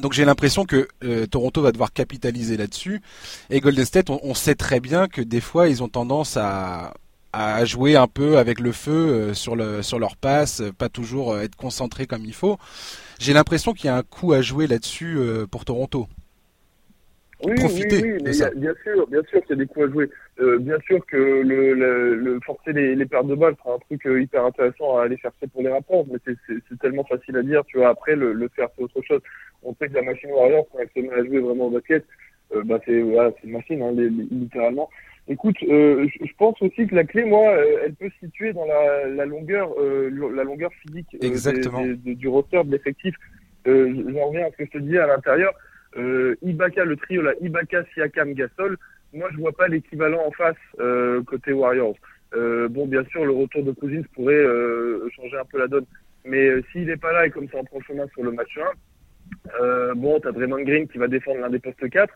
Donc 0.00 0.12
j'ai 0.12 0.24
l'impression 0.24 0.64
que 0.64 0.88
euh, 1.04 1.26
Toronto 1.26 1.62
va 1.62 1.72
devoir 1.72 1.92
capitaliser 1.92 2.56
là-dessus. 2.56 3.02
Et 3.50 3.60
Golden 3.60 3.84
State, 3.84 4.08
on, 4.08 4.20
on, 4.22 4.34
sait 4.34 4.54
très 4.54 4.80
bien 4.80 5.08
que 5.08 5.20
des 5.20 5.40
fois 5.40 5.68
ils 5.68 5.82
ont 5.82 5.88
tendance 5.88 6.36
à, 6.36 6.94
à 7.32 7.64
jouer 7.64 7.96
un 7.96 8.06
peu 8.06 8.38
avec 8.38 8.60
le 8.60 8.72
feu 8.72 8.90
euh, 8.90 9.34
sur, 9.34 9.56
le, 9.56 9.82
sur 9.82 9.98
leur 9.98 10.16
passe, 10.16 10.62
pas 10.78 10.88
toujours 10.88 11.32
euh, 11.32 11.42
être 11.42 11.56
concentré 11.56 12.06
comme 12.06 12.24
il 12.24 12.34
faut. 12.34 12.58
J'ai 13.18 13.32
l'impression 13.32 13.72
qu'il 13.72 13.86
y 13.86 13.88
a 13.88 13.96
un 13.96 14.02
coup 14.02 14.32
à 14.32 14.40
jouer 14.40 14.66
là-dessus 14.66 15.18
pour 15.50 15.64
Toronto. 15.64 16.08
Oui, 17.42 17.54
oui, 17.56 17.84
oui, 17.90 18.18
mais 18.22 18.42
a, 18.42 18.50
bien 18.50 18.74
sûr, 18.82 19.06
bien 19.06 19.22
sûr 19.30 19.40
qu'il 19.42 19.50
y 19.56 19.60
a 19.60 19.64
des 19.64 19.66
coups 19.66 19.86
à 19.86 19.90
jouer. 19.90 20.10
Euh, 20.40 20.58
bien 20.58 20.78
sûr 20.86 21.04
que 21.06 21.16
le, 21.16 21.74
le, 21.74 22.14
le 22.14 22.40
forcer 22.40 22.72
les, 22.72 22.94
les 22.94 23.06
pertes 23.06 23.26
de 23.28 23.34
balles 23.34 23.56
sera 23.62 23.76
un 23.76 23.78
truc 23.78 24.04
euh, 24.06 24.20
hyper 24.20 24.44
intéressant 24.44 24.98
à 24.98 25.04
aller 25.04 25.16
chercher 25.16 25.46
pour 25.46 25.62
les 25.62 25.70
rapports, 25.70 26.04
mais 26.10 26.18
c'est 26.26 26.78
tellement 26.80 27.04
facile 27.04 27.36
à 27.36 27.42
dire. 27.42 27.62
Tu 27.66 27.78
vois, 27.78 27.88
après 27.88 28.14
le, 28.14 28.34
le 28.34 28.48
faire 28.48 28.68
c'est 28.76 28.82
autre 28.82 29.00
chose. 29.02 29.20
On 29.62 29.74
sait 29.74 29.88
que 29.88 29.94
la 29.94 30.02
machine 30.02 30.30
Warrior, 30.30 30.66
quand 30.70 30.78
elle 30.80 30.90
se 30.94 31.00
met 31.00 31.14
à 31.14 31.24
jouer 31.24 31.40
vraiment 31.40 31.66
au 31.66 31.70
basket, 31.70 32.04
euh, 32.54 32.62
bah 32.64 32.78
c'est 32.84 33.00
voilà, 33.00 33.30
c'est 33.36 33.46
une 33.46 33.54
machine, 33.54 33.82
hein, 33.82 33.92
littéralement. 34.30 34.90
Écoute, 35.30 35.56
euh, 35.62 36.08
je 36.20 36.32
pense 36.36 36.60
aussi 36.60 36.88
que 36.88 36.94
la 36.96 37.04
clé, 37.04 37.22
moi, 37.22 37.52
euh, 37.52 37.82
elle 37.84 37.94
peut 37.94 38.10
se 38.10 38.26
situer 38.26 38.52
dans 38.52 38.66
la, 38.66 39.06
la 39.06 39.24
longueur, 39.26 39.70
euh, 39.78 40.10
la 40.34 40.42
longueur 40.42 40.72
physique 40.82 41.16
Exactement. 41.22 41.82
Des, 41.82 41.94
des, 41.94 42.14
du 42.16 42.26
roster, 42.26 42.64
de 42.64 42.72
l'effectif. 42.72 43.14
J'en 43.64 44.26
reviens 44.26 44.46
à 44.46 44.50
ce 44.50 44.56
que 44.56 44.64
je 44.64 44.70
te 44.70 44.78
disais 44.78 44.98
à 44.98 45.06
l'intérieur 45.06 45.52
Ibaka, 46.42 46.84
le 46.84 46.96
trio 46.96 47.22
là, 47.22 47.32
Ibaka, 47.40 47.84
Siakam, 47.94 48.32
Gasol, 48.32 48.76
moi 49.12 49.28
je 49.32 49.36
vois 49.38 49.52
pas 49.52 49.68
l'équivalent 49.68 50.24
en 50.26 50.30
face 50.32 50.56
côté 51.26 51.52
Warriors. 51.52 51.96
Bon, 52.32 52.86
bien 52.86 53.04
sûr, 53.10 53.24
le 53.24 53.32
retour 53.32 53.62
de 53.62 53.72
Cousins 53.72 54.02
pourrait 54.14 54.44
changer 55.14 55.36
un 55.36 55.44
peu 55.44 55.58
la 55.58 55.68
donne, 55.68 55.84
mais 56.24 56.48
s'il 56.72 56.88
est 56.88 56.96
pas 56.96 57.12
là 57.12 57.26
et 57.26 57.30
comme 57.30 57.48
ça 57.50 57.58
en 57.58 57.64
prend 57.64 57.78
le 57.78 57.84
chemin 57.84 58.06
sur 58.14 58.24
le 58.24 58.32
match 58.32 58.56
1, 58.56 58.62
euh, 59.60 59.94
bon, 59.94 60.20
t'as 60.20 60.32
Draymond 60.32 60.62
Green 60.62 60.88
qui 60.88 60.98
va 60.98 61.08
défendre 61.08 61.40
l'un 61.40 61.50
des 61.50 61.58
postes 61.58 61.88
4. 61.88 62.12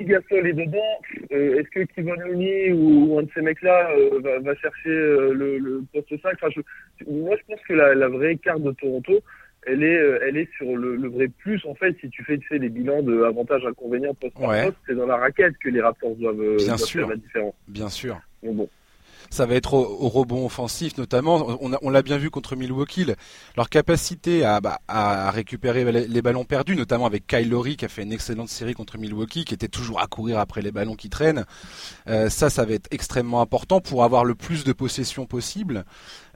Si 0.00 0.06
Gasol 0.06 0.46
est 0.46 0.54
dedans, 0.54 1.00
est-ce 1.28 1.68
que 1.68 1.80
Kevin 1.94 2.14
Looney 2.14 2.72
ou, 2.72 3.18
un 3.18 3.24
de 3.24 3.28
ces 3.34 3.42
mecs-là 3.42 3.90
va, 4.22 4.38
va, 4.38 4.54
chercher 4.54 4.88
le, 4.88 5.58
le, 5.58 5.84
poste 5.92 6.22
5 6.22 6.32
enfin, 6.34 6.48
je, 6.56 7.04
Moi, 7.06 7.36
je 7.36 7.42
pense 7.46 7.60
que 7.68 7.74
la, 7.74 7.94
la 7.94 8.08
vraie 8.08 8.36
carte 8.36 8.62
de 8.62 8.72
Toronto, 8.72 9.20
elle 9.66 9.82
est, 9.82 9.98
euh, 9.98 10.18
elle 10.26 10.36
est 10.36 10.48
sur 10.56 10.74
le, 10.76 10.96
le, 10.96 11.08
vrai 11.08 11.28
plus 11.28 11.64
en 11.66 11.74
fait. 11.74 11.94
Si 12.00 12.08
tu 12.08 12.24
fais, 12.24 12.38
tu 12.38 12.46
sais, 12.48 12.58
les 12.58 12.68
bilans 12.68 13.02
de 13.02 13.22
avantages 13.24 13.64
inconvénients 13.66 14.14
post 14.14 14.38
ouais. 14.38 14.66
poste, 14.66 14.78
c'est 14.86 14.94
dans 14.94 15.06
la 15.06 15.16
raquette 15.16 15.56
que 15.58 15.68
les 15.68 15.80
Raptors 15.80 16.16
doivent, 16.16 16.40
euh, 16.40 16.56
Bien 16.56 16.68
doivent 16.68 16.78
sûr. 16.78 17.00
faire 17.00 17.10
la 17.10 17.16
différence. 17.16 17.54
Bien 17.68 17.88
sûr. 17.88 18.20
Bon, 18.42 18.54
bon 18.54 18.68
ça 19.30 19.46
va 19.46 19.54
être 19.54 19.74
au, 19.74 20.08
rebond 20.08 20.44
offensif 20.44 20.98
notamment. 20.98 21.58
On, 21.60 21.90
l'a 21.90 22.02
bien 22.02 22.18
vu 22.18 22.30
contre 22.30 22.56
Milwaukee, 22.56 23.06
leur 23.56 23.68
capacité 23.68 24.44
à, 24.44 24.60
bah, 24.60 24.80
récupérer 25.30 25.90
les, 25.90 26.22
ballons 26.22 26.44
perdus, 26.44 26.76
notamment 26.76 27.06
avec 27.06 27.26
Kyle 27.26 27.48
Lowry 27.48 27.76
qui 27.76 27.84
a 27.84 27.88
fait 27.88 28.02
une 28.02 28.12
excellente 28.12 28.48
série 28.48 28.74
contre 28.74 28.98
Milwaukee, 28.98 29.44
qui 29.44 29.54
était 29.54 29.68
toujours 29.68 30.00
à 30.00 30.06
courir 30.06 30.38
après 30.38 30.60
les 30.62 30.72
ballons 30.72 30.96
qui 30.96 31.08
traînent. 31.08 31.44
Euh, 32.08 32.28
ça, 32.28 32.50
ça 32.50 32.64
va 32.64 32.74
être 32.74 32.88
extrêmement 32.90 33.40
important 33.40 33.80
pour 33.80 34.04
avoir 34.04 34.24
le 34.24 34.34
plus 34.34 34.64
de 34.64 34.72
possession 34.72 35.26
possible. 35.26 35.84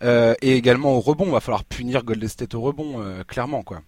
Euh, 0.03 0.35
et 0.41 0.57
également 0.57 0.93
au 0.97 1.01
rebond, 1.01 1.31
va 1.31 1.41
falloir 1.41 1.65
punir 1.65 2.05
Golden 2.05 2.29
au 2.55 2.61
rebond, 2.61 3.01
euh, 3.01 3.23
clairement 3.25 3.63
quoi. 3.63 3.81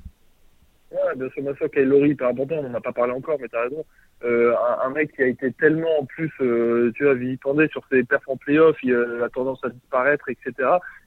Ouais, 0.90 1.16
bien 1.16 1.54
sûr, 1.54 1.70
Kyle 1.70 2.16
important, 2.20 2.56
on 2.56 2.68
n'en 2.68 2.74
a 2.74 2.80
pas 2.80 2.92
parlé 2.92 3.12
encore, 3.12 3.36
mais 3.40 3.48
t'as 3.48 3.62
raison 3.62 3.84
euh, 4.24 4.54
un, 4.54 4.86
un, 4.86 4.90
mec 4.90 5.12
qui 5.12 5.22
a 5.22 5.26
été 5.26 5.52
tellement 5.52 6.00
en 6.00 6.04
plus, 6.06 6.32
euh, 6.40 6.90
tu 6.94 7.04
vois, 7.04 7.14
vilipendé 7.14 7.68
sur 7.68 7.82
ses 7.90 8.02
perfs 8.02 8.28
en 8.28 8.36
playoff, 8.36 8.76
il 8.82 8.92
euh, 8.92 9.24
a 9.24 9.28
tendance 9.28 9.62
à 9.62 9.68
disparaître, 9.68 10.28
etc. 10.30 10.52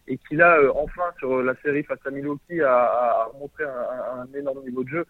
Et 0.07 0.17
qui 0.17 0.35
là, 0.35 0.57
euh, 0.59 0.71
enfin, 0.75 1.03
sur 1.17 1.41
la 1.41 1.55
série 1.63 1.83
face 1.83 1.99
à 2.05 2.11
Milwaukee, 2.11 2.61
a, 2.61 2.71
a 2.71 3.31
montré 3.39 3.63
un, 3.63 4.21
un, 4.21 4.39
énorme 4.39 4.63
niveau 4.63 4.83
de 4.83 4.89
jeu. 4.89 5.05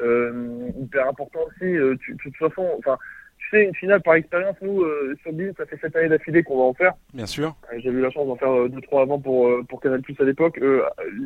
Euh, 0.00 0.68
hyper 0.80 1.08
important 1.08 1.40
aussi. 1.46 1.72
de 1.72 1.96
toute 2.20 2.36
façon, 2.36 2.68
enfin, 2.78 2.98
tu 3.38 3.48
sais, 3.50 3.64
une 3.64 3.74
finale 3.76 4.02
par 4.02 4.14
expérience, 4.14 4.56
nous, 4.60 4.84
sur 5.22 5.32
Bean, 5.32 5.52
ça 5.56 5.66
fait 5.66 5.76
sept 5.76 5.94
années 5.94 6.08
d'affilée 6.08 6.42
qu'on 6.42 6.58
va 6.58 6.64
en 6.64 6.74
faire. 6.74 6.94
Bien 7.12 7.26
sûr. 7.26 7.54
J'ai 7.76 7.90
eu 7.90 8.00
la 8.00 8.10
chance 8.10 8.26
d'en 8.26 8.36
faire 8.36 8.68
deux, 8.68 8.80
trois 8.80 9.02
avant 9.02 9.20
pour, 9.20 9.48
pour 9.68 9.80
Canal 9.80 10.02
Plus 10.02 10.16
à 10.18 10.24
l'époque. 10.24 10.58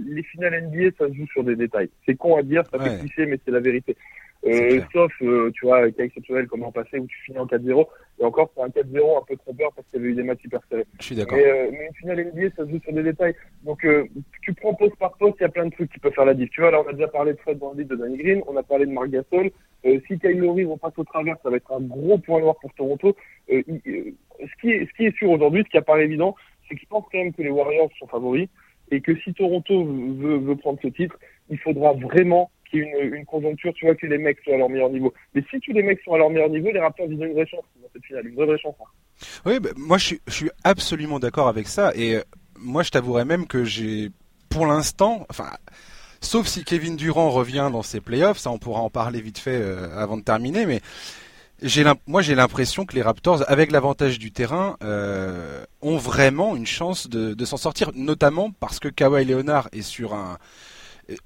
les 0.07 0.23
finales 0.25 0.69
NBA, 0.69 0.91
ça 0.99 1.09
se 1.09 1.15
joue 1.15 1.27
sur 1.29 1.45
des 1.45 1.57
détails. 1.57 1.89
C'est 2.05 2.17
con 2.17 2.37
à 2.37 2.43
dire, 2.43 2.65
ça 2.71 2.79
fait 2.79 2.99
cliché, 2.99 3.25
mais 3.25 3.41
c'est 3.43 3.51
la 3.51 3.61
vérité. 3.61 3.97
Euh, 4.47 4.81
sauf, 4.93 5.13
euh, 5.23 5.51
tu 5.53 5.67
vois, 5.67 5.91
cas 5.91 6.05
exceptionnel 6.05 6.47
comme 6.47 6.63
en 6.63 6.71
passé 6.71 6.99
où 6.99 7.07
tu 7.07 7.17
finis 7.25 7.39
en 7.39 7.47
4-0. 7.47 7.87
Et 8.21 8.25
encore, 8.25 8.51
c'est 8.55 8.63
un 8.63 8.69
4-0 8.69 9.19
un 9.19 9.25
peu 9.27 9.37
trompeur 9.37 9.73
parce 9.75 9.87
qu'il 9.89 10.01
y 10.01 10.03
avait 10.03 10.13
eu 10.13 10.15
des 10.15 10.23
matchs 10.23 10.45
hyper 10.45 10.61
serrés. 10.69 10.87
Je 11.01 11.05
suis 11.05 11.17
d'accord. 11.17 11.37
Mais, 11.37 11.45
euh, 11.45 11.71
mais, 11.73 11.87
une 11.87 11.95
finale 11.95 12.33
NBA, 12.33 12.55
ça 12.57 12.65
se 12.65 12.71
joue 12.71 12.81
sur 12.81 12.93
des 12.93 13.03
détails. 13.03 13.35
Donc, 13.65 13.85
euh, 13.85 14.07
tu 14.43 14.55
prends 14.55 14.75
poste 14.75 14.97
par 14.97 15.17
poste, 15.17 15.37
il 15.41 15.43
y 15.43 15.47
a 15.47 15.51
plein 15.51 15.67
de 15.67 15.73
trucs 15.73 15.93
qui 15.93 15.99
peuvent 15.99 16.13
faire 16.13 16.25
la 16.25 16.35
diff. 16.35 16.51
Tu 16.51 16.61
vois, 16.61 16.71
là, 16.71 16.83
on 16.85 16.89
a 16.89 16.93
déjà 16.93 17.09
parlé 17.09 17.33
de 17.33 17.39
Fred 17.39 17.59
Bandit, 17.59 17.85
de 17.85 17.97
Danny 17.97 18.17
Green, 18.17 18.43
on 18.47 18.57
a 18.57 18.63
parlé 18.63 18.87
de 18.87 18.93
Marc 18.93 19.09
Gasol. 19.09 19.51
Euh, 19.85 20.01
si 20.07 20.19
Kyle 20.19 20.39
Lowry 20.39 20.65
repasse 20.65 20.95
au 20.97 21.05
travers, 21.05 21.37
ça 21.43 21.51
va 21.51 21.57
être 21.57 21.73
un 21.73 21.81
gros 21.81 22.19
point 22.19 22.41
noir 22.41 22.57
pour 22.61 22.73
Toronto. 22.75 23.17
ce, 23.49 23.63
qui 24.61 24.71
est, 24.71 24.87
ce 24.87 24.97
qui 24.97 25.07
est 25.07 25.17
sûr 25.17 25.31
aujourd'hui, 25.31 25.63
ce 25.65 25.71
qui 25.71 25.79
apparaît 25.79 26.05
évident, 26.05 26.37
c'est 26.69 26.77
qu'ils 26.77 26.89
pensent 26.89 27.07
quand 27.11 27.19
même 27.19 27.33
que 27.33 27.43
les 27.43 27.51
Warriors 27.51 27.91
sont 27.99 28.07
favoris 28.07 28.49
et 28.91 29.01
que 29.01 29.15
si 29.17 29.35
Toronto 29.35 29.85
veut, 29.85 30.39
veut 30.39 30.57
prendre 30.57 30.79
ce 30.83 30.89
titre, 30.89 31.19
il 31.51 31.59
faudra 31.59 31.93
vraiment 31.93 32.51
qu'il 32.71 32.81
y 32.81 32.83
une, 32.83 33.25
conjoncture, 33.25 33.73
tu 33.75 33.87
vois, 33.87 33.95
que 33.95 34.07
les 34.07 34.19
mecs 34.19 34.39
soient 34.45 34.55
à 34.55 34.59
leur 34.59 34.69
meilleur 34.69 34.91
niveau. 34.91 35.13
Mais 35.35 35.43
si 35.51 35.61
tous 35.61 35.73
les 35.73 35.83
mecs 35.83 36.01
sont 36.05 36.15
à 36.15 36.19
leur 36.19 36.31
meilleur 36.31 36.49
niveau, 36.49 36.71
les 36.71 36.81
Raptors, 36.81 37.07
ils 37.11 37.21
ont 37.21 37.25
une 37.25 37.35
vraie 37.35 37.47
chance 37.47 37.65
dans 37.81 37.89
cette 37.93 38.05
finale, 38.05 38.27
une 38.27 38.35
vraie, 38.35 38.47
vraie 38.47 38.59
chance. 38.59 38.75
Hein. 38.81 38.89
Oui, 39.47 39.61
bah, 39.61 39.71
moi 39.77 39.99
je 39.99 40.15
suis, 40.29 40.51
absolument 40.65 41.19
d'accord 41.19 41.49
avec 41.49 41.69
ça. 41.69 41.93
Et 41.95 42.17
euh, 42.17 42.23
moi 42.59 42.83
je 42.83 42.91
t'avouerais 42.91 43.25
même 43.25 43.47
que 43.47 43.65
j'ai, 43.65 44.11
pour 44.49 44.67
l'instant, 44.67 45.27
enfin, 45.31 45.51
sauf 46.21 46.47
si 46.47 46.65
Kevin 46.65 46.97
Durant 46.97 47.31
revient 47.31 47.71
dans 47.73 47.83
ses 47.83 48.01
playoffs, 48.01 48.39
ça 48.39 48.51
on 48.51 48.59
pourra 48.59 48.81
en 48.81 48.91
parler 48.91 49.21
vite 49.21 49.39
fait 49.39 49.61
euh, 49.61 49.97
avant 49.97 50.17
de 50.17 50.23
terminer, 50.23 50.67
mais 50.67 50.81
moi 52.07 52.23
j'ai 52.23 52.37
l'impression 52.37 52.87
que 52.87 52.95
les 52.95 53.03
Raptors, 53.03 53.43
avec 53.49 53.73
l'avantage 53.73 54.19
du 54.19 54.31
terrain, 54.31 54.77
euh, 54.85 55.65
ont 55.83 55.97
vraiment 55.97 56.55
une 56.55 56.67
chance 56.67 57.09
de 57.09 57.45
s'en 57.45 57.57
sortir, 57.57 57.91
notamment 57.95 58.53
parce 58.53 58.79
que 58.79 58.89
Kawhi 58.89 59.25
Leonard 59.25 59.69
est 59.73 59.83
sur 59.83 60.15
un 60.15 60.39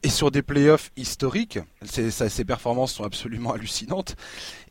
et 0.03 0.09
sur 0.09 0.31
des 0.31 0.43
playoffs 0.43 0.91
historiques, 0.97 1.59
ses 1.85 2.45
performances 2.45 2.93
sont 2.93 3.05
absolument 3.05 3.53
hallucinantes, 3.55 4.17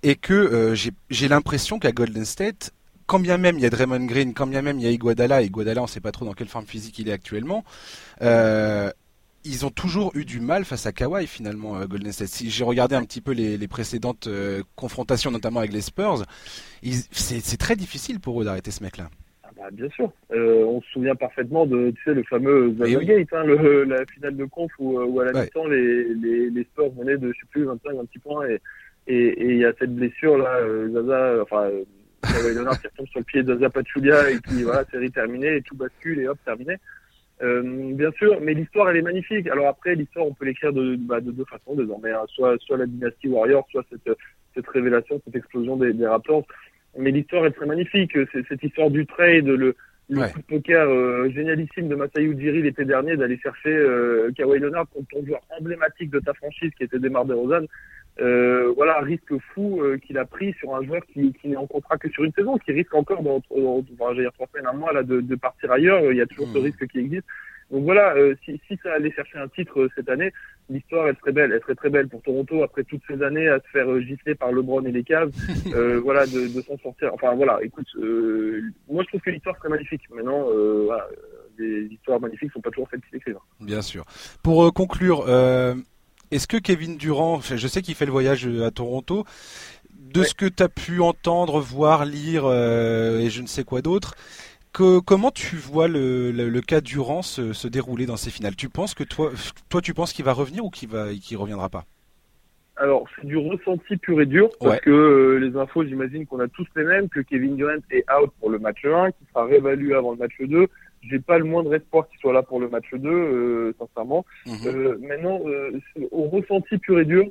et 0.03 0.15
que 0.15 0.33
euh, 0.33 0.75
j'ai 1.09 1.27
l'impression 1.27 1.79
qu'à 1.79 1.91
Golden 1.91 2.25
State, 2.25 2.71
quand 3.07 3.19
bien 3.19 3.37
même 3.37 3.57
il 3.57 3.61
y 3.61 3.65
a 3.65 3.69
Draymond 3.69 4.05
Green, 4.05 4.33
quand 4.33 4.47
bien 4.47 4.61
même 4.61 4.79
il 4.79 4.83
y 4.83 4.87
a 4.87 4.91
Iguodala, 4.91 5.41
et 5.41 5.45
Iguodala 5.45 5.81
on 5.81 5.85
ne 5.85 5.89
sait 5.89 5.99
pas 5.99 6.11
trop 6.11 6.25
dans 6.25 6.33
quelle 6.33 6.47
forme 6.47 6.65
physique 6.65 6.97
il 6.99 7.09
est 7.09 7.13
actuellement, 7.13 7.65
euh, 8.21 8.89
ils 9.43 9.65
ont 9.65 9.69
toujours 9.69 10.11
eu 10.15 10.23
du 10.23 10.39
mal 10.39 10.65
face 10.65 10.85
à 10.85 10.91
Kawhi 10.91 11.25
finalement 11.27 11.75
à 11.75 11.87
Golden 11.87 12.11
State. 12.11 12.27
Si 12.27 12.51
j'ai 12.51 12.63
regardé 12.63 12.95
un 12.95 13.03
petit 13.03 13.21
peu 13.21 13.31
les, 13.31 13.67
précédentes 13.67 14.27
euh, 14.27 14.61
confrontations, 14.75 15.31
notamment 15.31 15.59
avec 15.59 15.73
les 15.73 15.81
Spurs, 15.81 16.23
c'est 17.11 17.57
très 17.57 17.75
difficile 17.75 18.19
pour 18.19 18.39
eux 18.41 18.45
d'arrêter 18.45 18.71
ce 18.71 18.83
mec-là. 18.83 19.09
Bah, 19.61 19.69
bien 19.71 19.89
sûr. 19.89 20.11
Euh, 20.31 20.63
on 20.65 20.81
se 20.81 20.89
souvient 20.89 21.13
parfement 21.13 21.67
de 21.67 21.91
tu 21.91 22.03
sais, 22.03 22.13
le 22.15 22.23
fameux 22.23 22.73
Zaza 22.79 23.03
Gate, 23.03 23.27
hein, 23.31 23.43
le, 23.43 23.83
la 23.85 24.05
finale 24.07 24.35
de 24.35 24.45
conf 24.45 24.71
où, 24.79 24.99
où 24.99 25.19
à 25.19 25.25
la 25.25 25.43
mi-temps, 25.43 25.67
les, 25.67 26.15
les, 26.15 26.49
les 26.49 26.63
Spurs 26.63 26.89
venaient 26.97 27.17
de, 27.17 27.31
je 27.31 27.39
sais 27.39 27.47
plus, 27.51 27.65
25, 27.65 27.93
26 27.93 28.19
points. 28.19 28.47
Et 28.47 28.59
et 29.07 29.35
il 29.39 29.57
y 29.57 29.65
a 29.65 29.73
cette 29.79 29.95
blessure 29.95 30.37
là, 30.37 30.57
euh, 30.57 30.89
Zaza, 30.91 31.41
enfin, 31.41 31.69
euh, 31.69 32.53
Leonard 32.53 32.79
qui 32.79 32.87
retombe 32.87 33.07
sur 33.07 33.19
le 33.19 33.25
pied 33.25 33.43
de 33.43 33.53
Zaza 33.53 33.69
Pachulia 33.69 34.29
et 34.29 34.39
qui, 34.39 34.63
voilà, 34.63 34.85
série 34.91 35.11
terminée 35.11 35.57
et 35.57 35.61
tout 35.61 35.75
bascule 35.75 36.19
et 36.19 36.27
hop, 36.27 36.37
terminé. 36.45 36.75
Euh, 37.41 37.93
bien 37.95 38.11
sûr, 38.11 38.39
mais 38.39 38.53
l'histoire 38.53 38.89
elle 38.89 38.97
est 38.97 39.01
magnifique. 39.01 39.47
Alors 39.47 39.67
après, 39.67 39.95
l'histoire 39.95 40.27
on 40.27 40.33
peut 40.33 40.45
l'écrire 40.45 40.71
de, 40.71 40.95
bah, 40.95 41.19
de 41.19 41.31
deux 41.31 41.45
façons 41.45 41.75
désormais, 41.75 42.11
hein. 42.11 42.25
soit 42.27 42.55
soit 42.59 42.77
la 42.77 42.85
dynastie 42.85 43.27
Warrior, 43.27 43.65
soit 43.71 43.83
cette 43.89 44.15
cette 44.53 44.67
révélation, 44.67 45.19
cette 45.25 45.35
explosion 45.35 45.77
des, 45.77 45.93
des 45.93 46.05
Raptors 46.05 46.45
mais 46.97 47.11
l'histoire 47.11 47.45
est 47.45 47.51
très 47.51 47.65
magnifique. 47.65 48.17
C'est 48.31 48.45
cette 48.47 48.63
histoire 48.63 48.89
du 48.89 49.05
trade, 49.05 49.47
le, 49.47 49.75
le 50.09 50.33
coup 50.33 50.39
de 50.39 50.43
poker 50.43 50.89
euh, 50.89 51.29
génialissime 51.29 51.87
de 51.87 51.95
Masai 51.95 52.23
Ujiri 52.23 52.61
l'été 52.61 52.85
dernier 52.85 53.15
d'aller 53.15 53.37
chercher 53.37 53.73
euh, 53.73 54.31
Kawhi 54.35 54.59
Leonard 54.59 54.87
contre 54.89 55.07
ton 55.09 55.25
joueur 55.25 55.41
emblématique 55.57 56.11
de 56.11 56.19
ta 56.19 56.33
franchise 56.33 56.71
qui 56.77 56.83
était 56.83 56.99
Demar 56.99 57.25
DeRozan. 57.25 57.65
Euh, 58.19 58.73
voilà, 58.75 58.99
risque 58.99 59.33
fou 59.53 59.81
euh, 59.81 59.97
qu'il 59.97 60.17
a 60.17 60.25
pris 60.25 60.53
sur 60.59 60.75
un 60.75 60.83
joueur 60.83 61.01
qui, 61.05 61.33
qui 61.33 61.47
n'est 61.47 61.55
en 61.55 61.65
contrat 61.65 61.97
que 61.97 62.09
sur 62.09 62.25
une 62.25 62.33
saison, 62.33 62.57
qui 62.57 62.73
risque 62.73 62.93
encore 62.93 63.23
dans, 63.23 63.41
dans, 63.49 63.85
dans 63.97 64.13
dire 64.13 64.31
trois 64.33 64.47
semaines, 64.47 64.67
un 64.67 64.77
mois 64.77 64.91
là, 64.91 65.01
de, 65.01 65.21
de 65.21 65.35
partir 65.35 65.71
ailleurs. 65.71 66.11
Il 66.11 66.17
y 66.17 66.21
a 66.21 66.25
toujours 66.25 66.49
ce 66.49 66.59
hmm. 66.59 66.63
risque 66.63 66.87
qui 66.87 66.99
existe. 66.99 67.25
Donc 67.71 67.85
voilà, 67.85 68.13
euh, 68.15 68.35
si, 68.43 68.59
si 68.67 68.77
ça 68.83 68.93
allait 68.93 69.11
chercher 69.11 69.37
un 69.37 69.47
titre 69.47 69.79
euh, 69.79 69.89
cette 69.95 70.09
année, 70.09 70.33
l'histoire 70.69 71.07
elle 71.07 71.15
serait 71.17 71.31
belle, 71.31 71.53
elle 71.53 71.61
serait 71.61 71.75
très 71.75 71.89
belle 71.89 72.09
pour 72.09 72.21
Toronto 72.21 72.63
après 72.63 72.83
toutes 72.83 73.01
ces 73.07 73.23
années 73.23 73.47
à 73.47 73.59
se 73.59 73.67
faire 73.71 73.89
euh, 73.89 74.01
gifler 74.01 74.35
par 74.35 74.51
LeBron 74.51 74.83
et 74.83 74.91
les 74.91 75.03
Cavs, 75.03 75.31
voilà, 76.03 76.25
de, 76.25 76.53
de 76.53 76.61
s'en 76.61 76.77
sortir. 76.79 77.13
Enfin 77.13 77.33
voilà, 77.33 77.59
écoute, 77.63 77.87
moi 78.89 79.03
je 79.03 79.07
trouve 79.07 79.21
que 79.21 79.29
l'histoire 79.29 79.55
serait 79.57 79.69
magnifique. 79.69 80.01
Maintenant, 80.13 80.47
voilà, 80.85 81.07
les 81.57 81.85
histoires 81.85 82.19
magnifiques 82.19 82.51
sont 82.51 82.61
pas 82.61 82.71
toujours 82.71 82.89
celles 82.91 83.01
qui 83.01 83.11
s'écrivent. 83.11 83.39
Bien 83.61 83.81
sûr. 83.81 84.03
Pour 84.43 84.73
conclure, 84.73 85.29
est-ce 86.31 86.47
que 86.47 86.57
Kevin 86.57 86.97
Durant, 86.97 87.39
je 87.39 87.67
sais 87.67 87.81
qu'il 87.81 87.95
fait 87.95 88.05
le 88.05 88.11
voyage 88.11 88.47
à 88.47 88.71
Toronto, 88.71 89.23
de 89.93 90.23
ce 90.23 90.33
que 90.33 90.45
tu 90.45 90.61
as 90.61 90.69
pu 90.69 90.99
entendre, 90.99 91.61
voir, 91.61 92.03
lire 92.03 92.45
et 92.51 93.29
je 93.29 93.41
ne 93.41 93.47
sais 93.47 93.63
quoi 93.63 93.81
d'autre, 93.81 94.15
comment 94.71 95.31
tu 95.31 95.55
vois 95.55 95.87
le, 95.87 96.31
le, 96.31 96.61
cas 96.61 96.81
Durant 96.81 97.21
se, 97.21 97.53
se, 97.53 97.67
dérouler 97.67 98.05
dans 98.05 98.17
ces 98.17 98.31
finales? 98.31 98.55
Tu 98.55 98.69
penses 98.69 98.93
que 98.93 99.03
toi, 99.03 99.31
toi 99.69 99.81
tu 99.81 99.93
penses 99.93 100.13
qu'il 100.13 100.25
va 100.25 100.33
revenir 100.33 100.65
ou 100.65 100.69
qu'il 100.69 100.89
va, 100.89 101.13
qu'il 101.13 101.37
reviendra 101.37 101.69
pas? 101.69 101.85
Alors, 102.77 103.07
c'est 103.15 103.27
du 103.27 103.37
ressenti 103.37 103.97
pur 103.97 104.21
et 104.21 104.25
dur, 104.25 104.49
parce 104.59 104.79
que 104.79 104.89
euh, 104.89 105.37
les 105.37 105.55
infos, 105.55 105.85
j'imagine 105.85 106.25
qu'on 106.25 106.39
a 106.39 106.47
tous 106.47 106.65
les 106.75 106.83
mêmes, 106.83 107.09
que 107.09 107.19
Kevin 107.19 107.55
Durant 107.55 107.77
est 107.91 108.03
out 108.11 108.31
pour 108.39 108.49
le 108.49 108.57
match 108.57 108.83
1, 108.83 109.11
qui 109.11 109.25
sera 109.29 109.45
réévalué 109.45 109.93
avant 109.93 110.11
le 110.11 110.17
match 110.17 110.33
2. 110.39 110.67
J'ai 111.03 111.19
pas 111.19 111.37
le 111.37 111.43
moindre 111.43 111.75
espoir 111.75 112.07
qu'il 112.09 112.19
soit 112.19 112.33
là 112.33 112.41
pour 112.41 112.59
le 112.59 112.69
match 112.69 112.89
2, 112.91 113.07
euh, 113.07 113.75
sincèrement. 113.77 114.25
Mhm. 114.47 114.53
euh, 114.65 114.97
maintenant, 114.99 115.41
au 116.09 116.23
ressenti 116.29 116.79
pur 116.79 116.99
et 116.99 117.05
dur, 117.05 117.25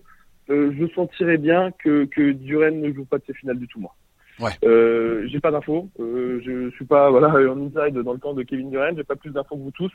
je 0.49 0.87
sentirais 0.95 1.39
bien 1.39 1.73
que, 1.83 2.05
que 2.05 2.31
Durant 2.31 2.71
ne 2.71 2.93
joue 2.93 3.05
pas 3.05 3.19
de 3.19 3.25
ces 3.27 3.35
finales 3.35 3.59
du 3.59 3.67
tout, 3.67 3.81
moi. 3.81 3.95
Ouais. 4.41 4.53
Euh, 4.65 5.27
j'ai 5.29 5.41
pas 5.41 5.51
d'infos. 5.51 5.89
Euh, 6.01 6.41
je 6.45 6.71
suis 6.71 6.85
pas 6.85 7.11
voilà 7.11 7.29
en 7.51 7.67
inside 7.67 7.99
dans 7.99 8.13
le 8.13 8.19
camp 8.19 8.33
de 8.33 8.43
Kevin 8.43 8.71
Durant. 8.71 8.95
J'ai 8.97 9.05
pas 9.05 9.17
plus 9.17 9.31
d'infos 9.31 9.57
que 9.57 9.63
vous 9.63 9.71
tous. 9.71 9.93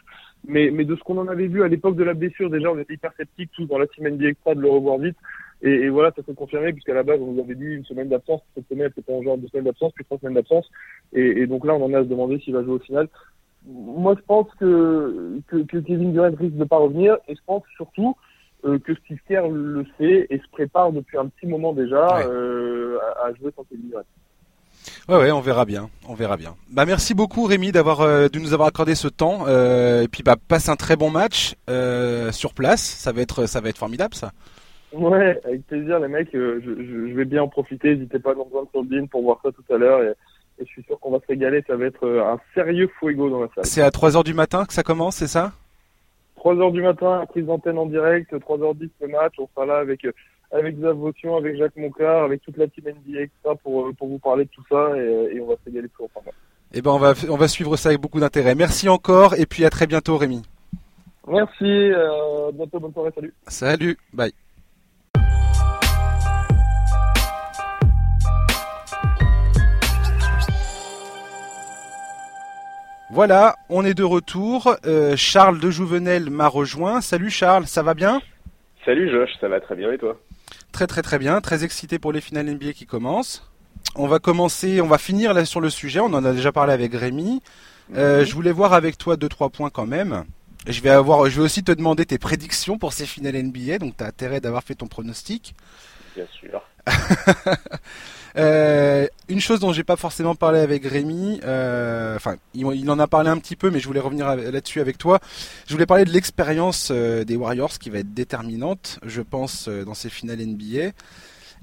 Mais 0.47 0.69
mais 0.71 0.85
de 0.85 0.95
ce 0.95 1.01
qu'on 1.01 1.17
en 1.17 1.27
avait 1.27 1.47
vu 1.47 1.63
à 1.63 1.67
l'époque 1.67 1.95
de 1.95 2.03
la 2.03 2.13
blessure, 2.13 2.49
déjà 2.49 2.71
on 2.71 2.77
était 2.77 2.93
hyper 2.93 3.11
sceptiques 3.17 3.51
tous 3.55 3.65
dans 3.65 3.77
la 3.77 3.87
team 3.87 4.07
NBA 4.07 4.29
Extra 4.29 4.55
de 4.55 4.61
le 4.61 4.69
revoir 4.69 4.99
vite. 4.99 5.17
Et, 5.61 5.71
et 5.71 5.89
voilà, 5.89 6.11
ça 6.15 6.21
s'est 6.23 6.35
confirmé 6.35 6.73
puisqu'à 6.73 6.93
la 6.93 7.03
base 7.03 7.19
on 7.21 7.31
nous 7.31 7.41
avait 7.41 7.55
dit 7.55 7.65
une 7.65 7.85
semaine 7.85 8.09
d'absence. 8.09 8.41
Cette 8.53 8.67
semaine 8.67 8.91
c'était 8.95 9.11
en 9.11 9.23
genre 9.23 9.37
deux 9.37 9.47
semaines 9.47 9.65
d'absence 9.65 9.93
puis 9.93 10.05
trois 10.05 10.19
semaines 10.19 10.35
d'absence. 10.35 10.69
Et, 11.13 11.41
et, 11.41 11.47
donc 11.47 11.65
là 11.65 11.73
on 11.73 11.83
en 11.85 11.93
a 11.93 11.99
à 11.99 12.03
se 12.03 12.09
demander 12.09 12.39
s'il 12.39 12.53
va 12.53 12.63
jouer 12.63 12.73
au 12.75 12.79
final. 12.79 13.07
Moi 13.65 14.15
je 14.15 14.21
pense 14.25 14.47
que, 14.59 15.39
que, 15.47 15.57
que 15.63 15.77
Kevin 15.77 16.13
Durant 16.13 16.35
risque 16.35 16.55
de 16.55 16.65
pas 16.65 16.77
revenir 16.77 17.17
et 17.27 17.35
je 17.35 17.41
pense 17.47 17.63
surtout 17.75 18.15
euh, 18.65 18.77
que 18.79 18.93
Steve 18.95 19.19
Kerr 19.27 19.47
le 19.49 19.85
sait 19.97 20.27
et 20.29 20.37
se 20.37 20.47
prépare 20.51 20.91
depuis 20.91 21.17
un 21.17 21.27
petit 21.27 21.47
moment 21.47 21.73
déjà 21.73 22.27
euh, 22.27 22.97
à, 22.99 23.27
à 23.27 23.33
jouer 23.33 23.51
sans 23.55 23.63
Kevin 23.63 23.89
Durant. 23.89 24.03
Ouais, 25.07 25.17
ouais, 25.17 25.31
on 25.31 25.41
verra 25.41 25.65
bien, 25.65 25.89
on 26.07 26.13
verra 26.13 26.37
bien. 26.37 26.55
Bah 26.69 26.85
merci 26.85 27.13
beaucoup 27.13 27.43
Rémi 27.43 27.71
d'avoir 27.71 28.01
euh, 28.01 28.27
de 28.27 28.39
nous 28.39 28.53
avoir 28.53 28.67
accordé 28.67 28.95
ce 28.95 29.07
temps 29.07 29.45
euh, 29.47 30.03
et 30.03 30.07
puis 30.07 30.23
bah 30.23 30.35
passe 30.47 30.69
un 30.69 30.75
très 30.75 30.95
bon 30.95 31.09
match 31.09 31.55
euh, 31.69 32.31
sur 32.31 32.53
place, 32.53 32.81
ça 32.81 33.11
va 33.11 33.21
être 33.21 33.45
ça 33.45 33.61
va 33.61 33.69
être 33.69 33.77
formidable 33.77 34.15
ça. 34.15 34.31
Ouais, 34.93 35.39
avec 35.43 35.67
plaisir 35.67 35.99
les 35.99 36.07
mecs, 36.07 36.29
je, 36.33 36.61
je, 36.61 37.13
vais 37.13 37.25
bien 37.25 37.43
en 37.43 37.49
profiter, 37.49 37.95
n'hésitez 37.95 38.19
pas 38.19 38.31
à 38.31 38.35
nous 38.35 38.45
rejoindre 38.45 38.69
sur 38.71 38.81
le 38.81 39.07
pour 39.07 39.23
voir 39.23 39.39
ça 39.43 39.49
tout 39.51 39.73
à 39.73 39.77
l'heure 39.77 40.01
et, 40.01 40.13
et, 40.61 40.65
je 40.65 40.71
suis 40.71 40.83
sûr 40.83 40.97
qu'on 41.01 41.11
va 41.11 41.19
se 41.19 41.27
régaler, 41.27 41.63
ça 41.67 41.75
va 41.75 41.85
être 41.85 42.07
un 42.07 42.39
sérieux 42.53 42.89
fuego 42.99 43.29
dans 43.29 43.41
la 43.41 43.49
salle. 43.53 43.65
C'est 43.65 43.81
à 43.81 43.89
3h 43.89 44.23
du 44.23 44.33
matin 44.33 44.63
que 44.65 44.73
ça 44.73 44.83
commence, 44.83 45.17
c'est 45.17 45.27
ça? 45.27 45.51
3h 46.37 46.71
du 46.71 46.81
matin, 46.81 47.25
prise 47.27 47.45
d'antenne 47.45 47.77
en 47.77 47.87
direct, 47.87 48.31
3h10 48.31 48.89
le 49.01 49.07
match, 49.09 49.33
on 49.37 49.49
sera 49.53 49.65
là 49.65 49.77
avec 49.79 50.05
avec 50.51 50.79
Zav 50.79 50.95
Votion, 50.95 51.37
avec 51.37 51.57
Jacques 51.57 51.75
Monclar, 51.75 52.23
avec 52.23 52.41
toute 52.41 52.57
la 52.57 52.67
team 52.67 52.85
NBA 52.85 53.21
Extra 53.21 53.55
pour, 53.55 53.87
euh, 53.87 53.93
pour 53.93 54.07
vous 54.07 54.19
parler 54.19 54.45
de 54.45 54.49
tout 54.49 54.63
ça 54.69 54.97
et, 54.97 55.35
et 55.35 55.41
on 55.41 55.47
va 55.47 55.55
se 55.55 55.65
régaler 55.65 55.89
tout 55.89 56.03
ensemble. 56.03 56.31
Eh 56.73 56.81
ben 56.81 56.91
on 56.91 56.97
va, 56.97 57.13
on 57.29 57.37
va 57.37 57.47
suivre 57.47 57.77
ça 57.77 57.89
avec 57.89 58.01
beaucoup 58.01 58.19
d'intérêt. 58.19 58.55
Merci 58.55 58.89
encore 58.89 59.35
et 59.35 59.45
puis 59.45 59.65
à 59.65 59.69
très 59.69 59.87
bientôt 59.87 60.17
Rémi. 60.17 60.43
Merci, 61.27 61.63
euh, 61.63 62.51
bientôt, 62.53 62.79
bonne 62.79 62.93
soirée, 62.93 63.11
salut. 63.15 63.33
Salut, 63.47 63.97
bye. 64.13 64.31
Voilà, 73.11 73.55
on 73.69 73.85
est 73.85 73.93
de 73.93 74.03
retour. 74.03 74.75
Euh, 74.85 75.15
Charles 75.15 75.59
de 75.59 75.69
Jouvenel 75.69 76.29
m'a 76.29 76.47
rejoint. 76.47 76.99
Salut 76.99 77.29
Charles, 77.29 77.65
ça 77.65 77.81
va 77.81 77.93
bien? 77.93 78.19
Salut 78.83 79.09
Josh, 79.09 79.29
ça 79.39 79.47
va 79.47 79.61
très 79.61 79.75
bien 79.75 79.91
et 79.91 79.97
toi? 79.97 80.19
Très 80.75 80.87
très 80.87 81.01
très 81.01 81.19
bien, 81.19 81.39
très 81.39 81.63
excité 81.63 81.99
pour 81.99 82.11
les 82.11 82.19
finales 82.19 82.47
NBA 82.47 82.73
qui 82.73 82.85
commencent. 82.85 83.49
On 83.95 84.07
va 84.07 84.19
commencer, 84.19 84.81
on 84.81 84.87
va 84.87 84.97
finir 84.97 85.33
là 85.33 85.45
sur 85.45 85.61
le 85.61 85.69
sujet, 85.69 86.01
on 86.01 86.07
en 86.07 86.25
a 86.25 86.33
déjà 86.33 86.51
parlé 86.51 86.73
avec 86.73 86.93
Rémi. 86.93 87.41
Euh, 87.95 88.25
je 88.25 88.33
voulais 88.33 88.51
voir 88.51 88.73
avec 88.73 88.97
toi 88.97 89.15
deux 89.15 89.29
trois 89.29 89.49
points 89.49 89.69
quand 89.69 89.85
même. 89.85 90.25
Je 90.67 90.81
vais 90.81 90.89
avoir, 90.89 91.29
je 91.29 91.37
vais 91.37 91.45
aussi 91.45 91.63
te 91.63 91.71
demander 91.71 92.05
tes 92.05 92.17
prédictions 92.17 92.77
pour 92.77 92.91
ces 92.91 93.05
finales 93.05 93.41
NBA, 93.41 93.77
donc 93.77 93.95
tu 93.95 94.03
as 94.03 94.07
intérêt 94.07 94.41
d'avoir 94.41 94.65
fait 94.65 94.75
ton 94.75 94.87
pronostic. 94.87 95.55
Bien 96.13 96.27
sûr. 96.37 96.61
Euh, 98.37 99.07
une 99.29 99.39
chose 99.39 99.59
dont 99.59 99.71
j'ai 99.71 99.83
pas 99.83 99.95
forcément 99.95 100.35
parlé 100.35 100.59
avec 100.59 100.85
Rémi, 100.85 101.39
euh, 101.43 102.15
enfin 102.15 102.35
il, 102.53 102.89
en 102.89 102.99
a 102.99 103.07
parlé 103.07 103.29
un 103.29 103.37
petit 103.37 103.55
peu, 103.55 103.69
mais 103.69 103.79
je 103.79 103.87
voulais 103.87 103.99
revenir 103.99 104.35
là-dessus 104.35 104.81
avec 104.81 104.97
toi. 104.97 105.19
Je 105.67 105.73
voulais 105.73 105.85
parler 105.85 106.05
de 106.05 106.11
l'expérience 106.11 106.89
euh, 106.91 107.23
des 107.23 107.35
Warriors 107.35 107.79
qui 107.79 107.89
va 107.89 107.99
être 107.99 108.13
déterminante, 108.13 108.99
je 109.05 109.21
pense, 109.21 109.69
dans 109.69 109.93
ces 109.93 110.09
finales 110.09 110.39
NBA. 110.39 110.91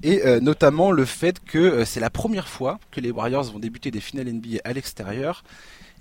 Et 0.01 0.21
notamment 0.41 0.91
le 0.91 1.05
fait 1.05 1.39
que 1.39 1.85
c'est 1.85 2.01
la 2.01 2.09
première 2.09 2.49
fois 2.49 2.79
que 2.91 2.99
les 2.99 3.11
Warriors 3.11 3.43
vont 3.43 3.59
débuter 3.59 3.89
des 3.89 4.01
finales 4.01 4.27
NBA 4.33 4.57
à 4.65 4.73
l'extérieur 4.73 5.43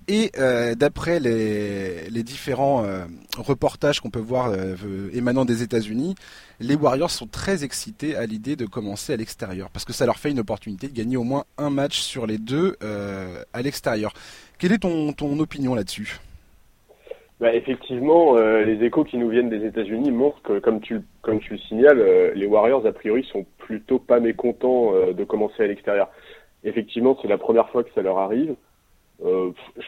et 0.09 0.31
euh, 0.39 0.75
d'après 0.75 1.21
les, 1.21 2.23
différents 2.23 2.85
euh, 2.85 3.05
reportages 3.39 4.01
qu'on 4.01 4.11
peut 4.11 4.19
voir 4.19 4.51
euh, 4.51 4.75
émanant 5.13 5.45
des 5.45 5.63
États-Unis, 5.63 6.15
les 6.61 6.75
Warriors 6.75 7.11
sont 7.11 7.27
très 7.27 7.65
excités 7.65 8.17
à 8.17 8.27
l'idée 8.27 8.57
de 8.57 8.67
commencer 8.67 9.13
à 9.13 9.17
l'extérieur 9.17 9.71
parce 9.71 9.85
que 9.85 9.93
ça 9.93 10.07
leur 10.07 10.19
fait 10.19 10.31
une 10.31 10.41
opportunité 10.41 10.89
de 10.89 10.95
gagner 10.95 11.17
au 11.17 11.25
moins 11.25 11.45
un 11.59 11.71
match 11.71 12.01
sur 12.01 12.27
les 12.27 12.39
deux 12.39 12.77
à 12.81 13.63
l'extérieur. 13.63 14.13
Quelle 14.59 14.73
est 14.73 14.79
ton, 14.79 15.13
ton 15.13 15.39
opinion 15.41 15.75
là-dessus? 15.75 16.19
Bah, 17.41 17.53
Effectivement, 17.55 18.37
les 18.37 18.85
échos 18.85 19.05
qui 19.05 19.19
nous 19.19 19.29
viennent 19.29 19.51
des 19.51 19.67
États-Unis 19.67 20.13
montrent 20.13 20.41
que, 20.43 20.61
comme 20.61 20.81
tu, 20.81 21.01
comme 21.23 21.41
tu 21.41 21.55
le 21.55 21.59
signales, 21.59 22.33
les 22.37 22.47
Warriors 22.47 22.87
a 22.87 22.93
priori 22.93 23.27
sont 23.33 23.45
plutôt 23.59 23.99
pas 23.99 24.21
mécontents 24.21 24.93
de 25.13 25.25
commencer 25.25 25.65
à 25.65 25.67
l'extérieur. 25.67 26.09
Effectivement, 26.63 27.19
c'est 27.21 27.29
la 27.29 27.39
première 27.39 27.69
fois 27.71 27.83
que 27.83 27.91
ça 27.95 28.03
leur 28.03 28.19
arrive. 28.19 28.55
Euh, 29.25 29.53
je, 29.77 29.87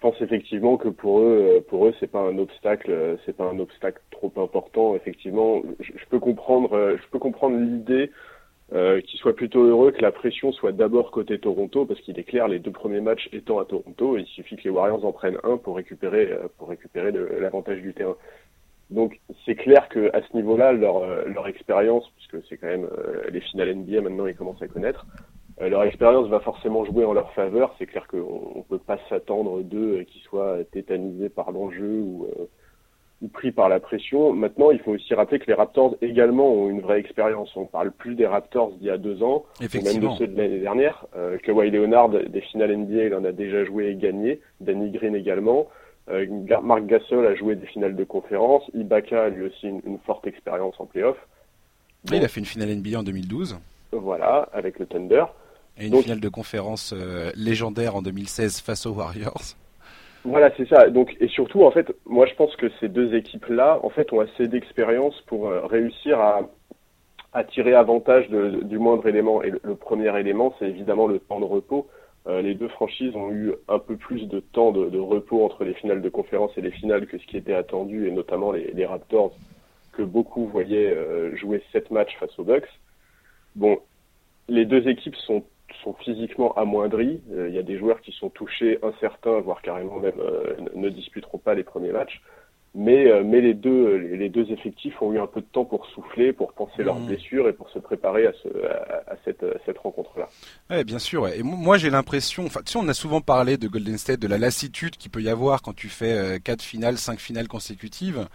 pense 0.00 0.20
effectivement 0.20 0.76
que 0.76 0.88
pour 0.88 1.20
eux, 1.20 1.56
euh, 1.56 1.60
pour 1.68 1.86
eux, 1.86 1.94
c'est 1.98 2.10
pas 2.10 2.20
un 2.20 2.38
obstacle, 2.38 2.90
euh, 2.90 3.16
c'est 3.24 3.36
pas 3.36 3.44
un 3.44 3.58
obstacle 3.58 4.00
trop 4.10 4.32
important. 4.36 4.94
Effectivement, 4.94 5.62
je, 5.80 6.04
peux 6.10 6.18
comprendre, 6.18 6.96
je 6.96 7.08
peux 7.10 7.18
comprendre 7.18 7.56
l'idée 7.58 8.10
qu'ils 8.72 9.20
soient 9.20 9.36
plutôt 9.36 9.62
heureux 9.62 9.92
que 9.92 10.02
la 10.02 10.10
pression 10.10 10.50
soit 10.50 10.72
d'abord 10.72 11.12
côté 11.12 11.38
Toronto, 11.38 11.86
parce 11.86 12.00
qu'il 12.00 12.18
est 12.18 12.24
clair, 12.24 12.48
les 12.48 12.58
deux 12.58 12.72
premiers 12.72 13.00
matchs 13.00 13.28
étant 13.32 13.60
à 13.60 13.64
Toronto, 13.64 14.18
il 14.18 14.26
suffit 14.26 14.56
que 14.56 14.64
les 14.64 14.70
Warriors 14.70 15.04
en 15.04 15.12
prennent 15.12 15.38
un 15.44 15.56
pour 15.56 15.76
récupérer, 15.76 16.30
pour 16.58 16.68
récupérer 16.68 17.12
l'avantage 17.12 17.80
du 17.80 17.94
terrain. 17.94 18.16
Donc 18.90 19.20
c'est 19.44 19.54
clair 19.54 19.88
que 19.88 20.10
à 20.16 20.20
ce 20.20 20.36
niveau-là, 20.36 20.72
leur, 20.72 21.46
expérience, 21.46 22.10
puisque 22.16 22.44
c'est 22.48 22.56
quand 22.56 22.66
même 22.66 22.88
les 23.30 23.40
finales 23.40 23.72
NBA 23.72 24.00
maintenant, 24.00 24.26
ils 24.26 24.34
commencent 24.34 24.62
à 24.62 24.68
connaître, 24.68 25.06
leur 25.60 25.84
expérience 25.84 26.28
va 26.28 26.40
forcément 26.40 26.84
jouer 26.84 27.04
en 27.04 27.14
leur 27.14 27.32
faveur. 27.32 27.74
C'est 27.78 27.86
clair 27.86 28.06
qu'on 28.08 28.52
ne 28.56 28.62
peut 28.68 28.78
pas 28.78 28.98
s'attendre 29.08 29.62
d'eux 29.62 30.04
qu'ils 30.06 30.22
soient 30.22 30.58
tétanisés 30.70 31.30
par 31.30 31.50
l'enjeu 31.50 32.00
ou, 32.00 32.26
euh, 32.26 32.44
ou, 33.22 33.28
pris 33.28 33.52
par 33.52 33.70
la 33.70 33.80
pression. 33.80 34.34
Maintenant, 34.34 34.70
il 34.70 34.80
faut 34.80 34.92
aussi 34.92 35.14
rappeler 35.14 35.38
que 35.38 35.46
les 35.46 35.54
Raptors 35.54 35.96
également 36.02 36.52
ont 36.52 36.68
une 36.68 36.82
vraie 36.82 37.00
expérience. 37.00 37.56
On 37.56 37.64
parle 37.64 37.90
plus 37.90 38.14
des 38.14 38.26
Raptors 38.26 38.72
d'il 38.72 38.86
y 38.86 38.90
a 38.90 38.98
deux 38.98 39.22
ans, 39.22 39.46
ou 39.60 39.82
même 39.82 39.98
de 39.98 40.08
ceux 40.18 40.26
de 40.26 40.36
l'année 40.36 40.60
dernière. 40.60 41.06
Euh, 41.16 41.38
Kawhi 41.38 41.70
Leonard, 41.70 42.10
des 42.10 42.40
finales 42.42 42.76
NBA, 42.76 43.04
il 43.04 43.14
en 43.14 43.24
a 43.24 43.32
déjà 43.32 43.64
joué 43.64 43.86
et 43.86 43.96
gagné. 43.96 44.40
Danny 44.60 44.90
Green 44.90 45.14
également. 45.14 45.68
Euh, 46.10 46.26
Marc 46.62 46.84
Gasol 46.84 47.26
a 47.26 47.34
joué 47.34 47.56
des 47.56 47.66
finales 47.66 47.96
de 47.96 48.04
conférence. 48.04 48.62
Ibaka 48.74 49.24
a 49.24 49.28
lui 49.30 49.46
aussi 49.46 49.68
une, 49.68 49.98
forte 50.04 50.26
expérience 50.26 50.78
en 50.78 50.84
playoff. 50.84 51.16
il 52.12 52.22
a 52.22 52.28
fait 52.28 52.40
une 52.40 52.46
finale 52.46 52.76
NBA 52.76 52.98
en 52.98 53.02
2012. 53.02 53.58
Voilà, 53.92 54.48
avec 54.52 54.78
le 54.78 54.86
Thunder. 54.86 55.24
Et 55.78 55.88
une 55.88 56.02
finale 56.02 56.20
de 56.20 56.28
conférence 56.28 56.94
euh, 56.96 57.30
légendaire 57.34 57.96
en 57.96 58.02
2016 58.02 58.60
face 58.60 58.86
aux 58.86 58.92
Warriors. 58.92 59.56
Voilà, 60.24 60.50
c'est 60.56 60.66
ça. 60.68 60.88
Donc, 60.88 61.14
et 61.20 61.28
surtout, 61.28 61.64
en 61.64 61.70
fait, 61.70 61.92
moi, 62.06 62.26
je 62.26 62.34
pense 62.34 62.56
que 62.56 62.70
ces 62.80 62.88
deux 62.88 63.14
équipes-là, 63.14 63.78
en 63.82 63.90
fait, 63.90 64.12
ont 64.12 64.20
assez 64.20 64.48
d'expérience 64.48 65.20
pour 65.26 65.48
euh, 65.48 65.66
réussir 65.66 66.18
à, 66.18 66.40
à, 67.34 67.44
tirer 67.44 67.74
avantage 67.74 68.28
de, 68.30 68.62
du 68.64 68.78
moindre 68.78 69.06
élément. 69.06 69.42
Et 69.42 69.50
le, 69.50 69.74
premier 69.74 70.18
élément, 70.18 70.54
c'est 70.58 70.66
évidemment 70.66 71.06
le 71.06 71.18
temps 71.18 71.40
de 71.40 71.44
repos. 71.44 71.88
Euh, 72.26 72.40
les 72.40 72.54
deux 72.54 72.68
franchises 72.68 73.14
ont 73.14 73.30
eu 73.30 73.52
un 73.68 73.78
peu 73.78 73.96
plus 73.96 74.26
de 74.26 74.40
temps 74.40 74.72
de, 74.72 74.88
de, 74.88 74.98
repos 74.98 75.44
entre 75.44 75.62
les 75.62 75.74
finales 75.74 76.00
de 76.00 76.08
conférence 76.08 76.50
et 76.56 76.62
les 76.62 76.72
finales 76.72 77.06
que 77.06 77.18
ce 77.18 77.26
qui 77.26 77.36
était 77.36 77.54
attendu, 77.54 78.08
et 78.08 78.10
notamment 78.10 78.50
les, 78.50 78.72
les 78.72 78.86
Raptors, 78.86 79.36
que 79.92 80.02
beaucoup 80.02 80.46
voyaient 80.46 80.96
jouer 81.36 81.62
sept 81.72 81.90
matchs 81.90 82.16
face 82.18 82.36
aux 82.38 82.44
Bucks. 82.44 82.68
Bon, 83.54 83.78
les 84.48 84.64
deux 84.64 84.88
équipes 84.88 85.16
sont 85.16 85.44
sont 85.82 85.94
physiquement 85.94 86.54
amoindris. 86.54 87.20
Euh, 87.32 87.48
il 87.48 87.54
y 87.54 87.58
a 87.58 87.62
des 87.62 87.78
joueurs 87.78 88.00
qui 88.00 88.12
sont 88.12 88.30
touchés, 88.30 88.78
incertains, 88.82 89.40
voire 89.40 89.62
carrément 89.62 89.98
même 89.98 90.20
euh, 90.20 90.54
ne 90.74 90.88
disputeront 90.88 91.38
pas 91.38 91.54
les 91.54 91.64
premiers 91.64 91.92
matchs. 91.92 92.20
Mais, 92.74 93.10
euh, 93.10 93.22
mais 93.24 93.40
les, 93.40 93.54
deux, 93.54 93.96
les 93.96 94.28
deux 94.28 94.50
effectifs 94.52 95.00
ont 95.00 95.10
eu 95.12 95.18
un 95.18 95.26
peu 95.26 95.40
de 95.40 95.46
temps 95.46 95.64
pour 95.64 95.86
souffler, 95.86 96.34
pour 96.34 96.52
penser 96.52 96.82
leurs 96.82 96.98
mmh. 96.98 97.06
blessures 97.06 97.48
et 97.48 97.54
pour 97.54 97.70
se 97.70 97.78
préparer 97.78 98.26
à, 98.26 98.32
ce, 98.42 98.48
à, 99.06 99.16
cette, 99.24 99.46
cette 99.64 99.78
rencontre-là. 99.78 100.28
Ouais, 100.68 100.84
bien 100.84 100.98
sûr. 100.98 101.26
Et 101.28 101.42
moi, 101.42 101.78
j'ai 101.78 101.88
l'impression, 101.88 102.44
enfin, 102.44 102.60
tu 102.66 102.72
sais, 102.72 102.78
on 102.78 102.88
a 102.88 102.94
souvent 102.94 103.22
parlé 103.22 103.56
de 103.56 103.66
Golden 103.66 103.96
State, 103.96 104.20
de 104.20 104.28
la 104.28 104.36
lassitude 104.36 104.96
qu'il 104.98 105.10
peut 105.10 105.22
y 105.22 105.30
avoir 105.30 105.62
quand 105.62 105.74
tu 105.74 105.88
fais 105.88 106.38
quatre 106.44 106.60
finales, 106.60 106.98
cinq 106.98 107.18
finales 107.18 107.48
consécutives. 107.48 108.28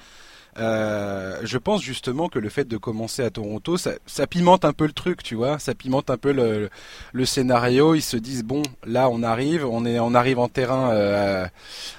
Euh, 0.58 1.40
je 1.44 1.58
pense 1.58 1.82
justement 1.82 2.28
que 2.28 2.40
le 2.40 2.50
fait 2.50 2.68
de 2.68 2.78
commencer 2.78 3.24
à 3.24 3.30
Toronto, 3.30 3.78
ça, 3.78 3.92
ça, 4.06 4.28
pimente 4.28 4.66
un 4.66 4.74
peu 4.74 4.86
le 4.86 4.92
truc, 4.92 5.24
tu 5.24 5.36
vois. 5.36 5.60
Ça 5.60 5.74
pimente 5.74 6.10
un 6.10 6.18
peu 6.18 6.32
le, 6.32 6.70
le, 7.14 7.26
scénario. 7.26 7.96
Ils 7.96 8.02
se 8.02 8.18
disent 8.18 8.44
bon, 8.44 8.62
là 8.86 9.10
on 9.10 9.24
arrive, 9.24 9.66
on 9.66 9.86
est, 9.86 10.00
on 10.00 10.14
arrive 10.14 10.40
en 10.40 10.50
terrain, 10.50 10.92
euh, 10.92 11.48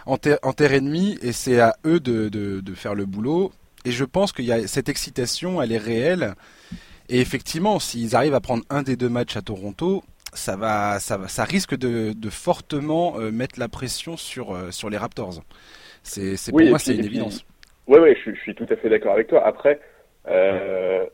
en, 0.06 0.18
en, 0.42 0.52
terre 0.52 0.72
ennemie, 0.72 1.18
et 1.22 1.32
c'est 1.32 1.60
à 1.60 1.76
eux 1.86 2.00
de, 2.00 2.28
de, 2.28 2.60
de, 2.60 2.74
faire 2.74 2.94
le 2.94 3.06
boulot. 3.06 3.52
Et 3.84 3.92
je 3.92 4.04
pense 4.04 4.32
qu'il 4.32 4.44
y 4.44 4.52
a 4.52 4.66
cette 4.68 4.88
excitation, 4.88 5.62
elle 5.62 5.72
est 5.72 5.78
réelle. 5.78 6.34
Et 7.08 7.20
effectivement, 7.20 7.80
s'ils 7.80 8.14
arrivent 8.14 8.34
à 8.34 8.40
prendre 8.40 8.64
un 8.70 8.82
des 8.82 8.96
deux 8.96 9.08
matchs 9.08 9.36
à 9.36 9.42
Toronto, 9.42 10.04
ça 10.34 10.56
va, 10.56 10.98
ça, 11.00 11.16
va, 11.16 11.28
ça 11.28 11.44
risque 11.44 11.76
de, 11.76 12.12
de 12.16 12.30
fortement 12.30 13.18
euh, 13.18 13.30
mettre 13.30 13.58
la 13.58 13.68
pression 13.68 14.16
sur, 14.16 14.54
euh, 14.54 14.70
sur 14.70 14.88
les 14.88 14.96
Raptors. 14.96 15.42
C'est, 16.02 16.36
pour 16.50 16.60
moi, 16.62 16.78
c'est 16.78 16.94
une 16.94 17.04
évidence. 17.04 17.44
Oui, 17.88 17.98
oui, 18.00 18.16
je, 18.24 18.32
suis 18.40 18.54
tout 18.54 18.66
à 18.70 18.76
fait 18.76 18.88
d'accord 18.88 19.12
avec 19.12 19.26
toi. 19.28 19.44
Après, 19.44 19.80
euh, 20.28 21.04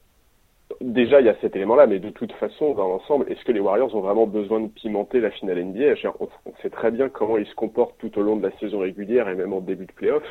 déjà, 0.81 1.21
il 1.21 1.27
y 1.27 1.31
a 1.31 1.37
cet 1.41 1.57
élément-là, 1.57 1.87
mais 1.87 1.99
de 1.99 2.11
toute 2.11 2.33
façon, 2.33 2.75
dans 2.75 2.89
l'ensemble, 2.89 3.31
est-ce 3.31 3.45
que 3.45 3.53
les 3.53 3.61
Warriors 3.61 3.95
ont 3.95 4.01
vraiment 4.01 4.27
besoin 4.27 4.61
de 4.61 4.69
pimenter 4.69 5.21
la 5.21 5.31
finale 5.31 5.65
NBA 5.65 5.95
on, 6.21 6.29
sait 6.63 6.71
très 6.71 6.91
bien 6.91 7.09
comment 7.09 7.39
ils 7.39 7.47
se 7.47 7.55
comportent 7.55 7.97
tout 7.99 8.19
au 8.19 8.23
long 8.23 8.37
de 8.37 8.47
la 8.47 8.57
saison 8.59 8.81
régulière 8.81 9.29
et 9.29 9.35
même 9.35 9.53
en 9.53 9.61
début 9.61 9.87
de 9.87 9.93
playoff, 9.93 10.25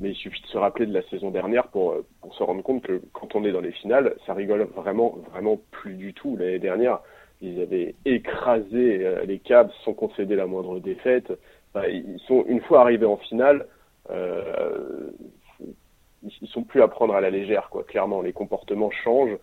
mais 0.00 0.10
il 0.10 0.14
suffit 0.16 0.42
de 0.42 0.46
se 0.48 0.58
rappeler 0.58 0.86
de 0.86 0.94
la 0.94 1.02
saison 1.08 1.30
dernière 1.30 1.68
pour, 1.68 1.94
pour 2.20 2.34
se 2.34 2.42
rendre 2.42 2.62
compte 2.62 2.82
que 2.82 3.00
quand 3.12 3.34
on 3.34 3.44
est 3.44 3.52
dans 3.52 3.60
les 3.60 3.72
finales, 3.72 4.14
ça 4.26 4.34
rigole 4.34 4.68
vraiment, 4.76 5.16
vraiment 5.32 5.58
plus 5.70 5.94
du 5.94 6.12
tout. 6.12 6.36
L'année 6.36 6.58
dernière, 6.58 7.00
ils 7.40 7.60
avaient 7.60 7.94
écrasé 8.04 9.06
euh, 9.06 9.24
les 9.24 9.38
Cavs 9.38 9.70
sans 9.84 9.94
concéder 9.94 10.36
la 10.36 10.46
moindre 10.46 10.78
défaite. 10.78 11.32
ils 11.88 12.20
sont 12.26 12.44
une 12.48 12.60
fois 12.60 12.82
arrivés 12.82 13.06
en 13.06 13.16
finale, 13.16 13.66
euh, 14.10 15.10
ils 16.22 16.48
sont 16.48 16.62
plus 16.62 16.82
à 16.82 16.88
prendre 16.88 17.14
à 17.14 17.20
la 17.20 17.30
légère, 17.30 17.68
quoi. 17.70 17.84
Clairement, 17.84 18.22
les 18.22 18.32
comportements 18.32 18.90
changent. 18.90 19.38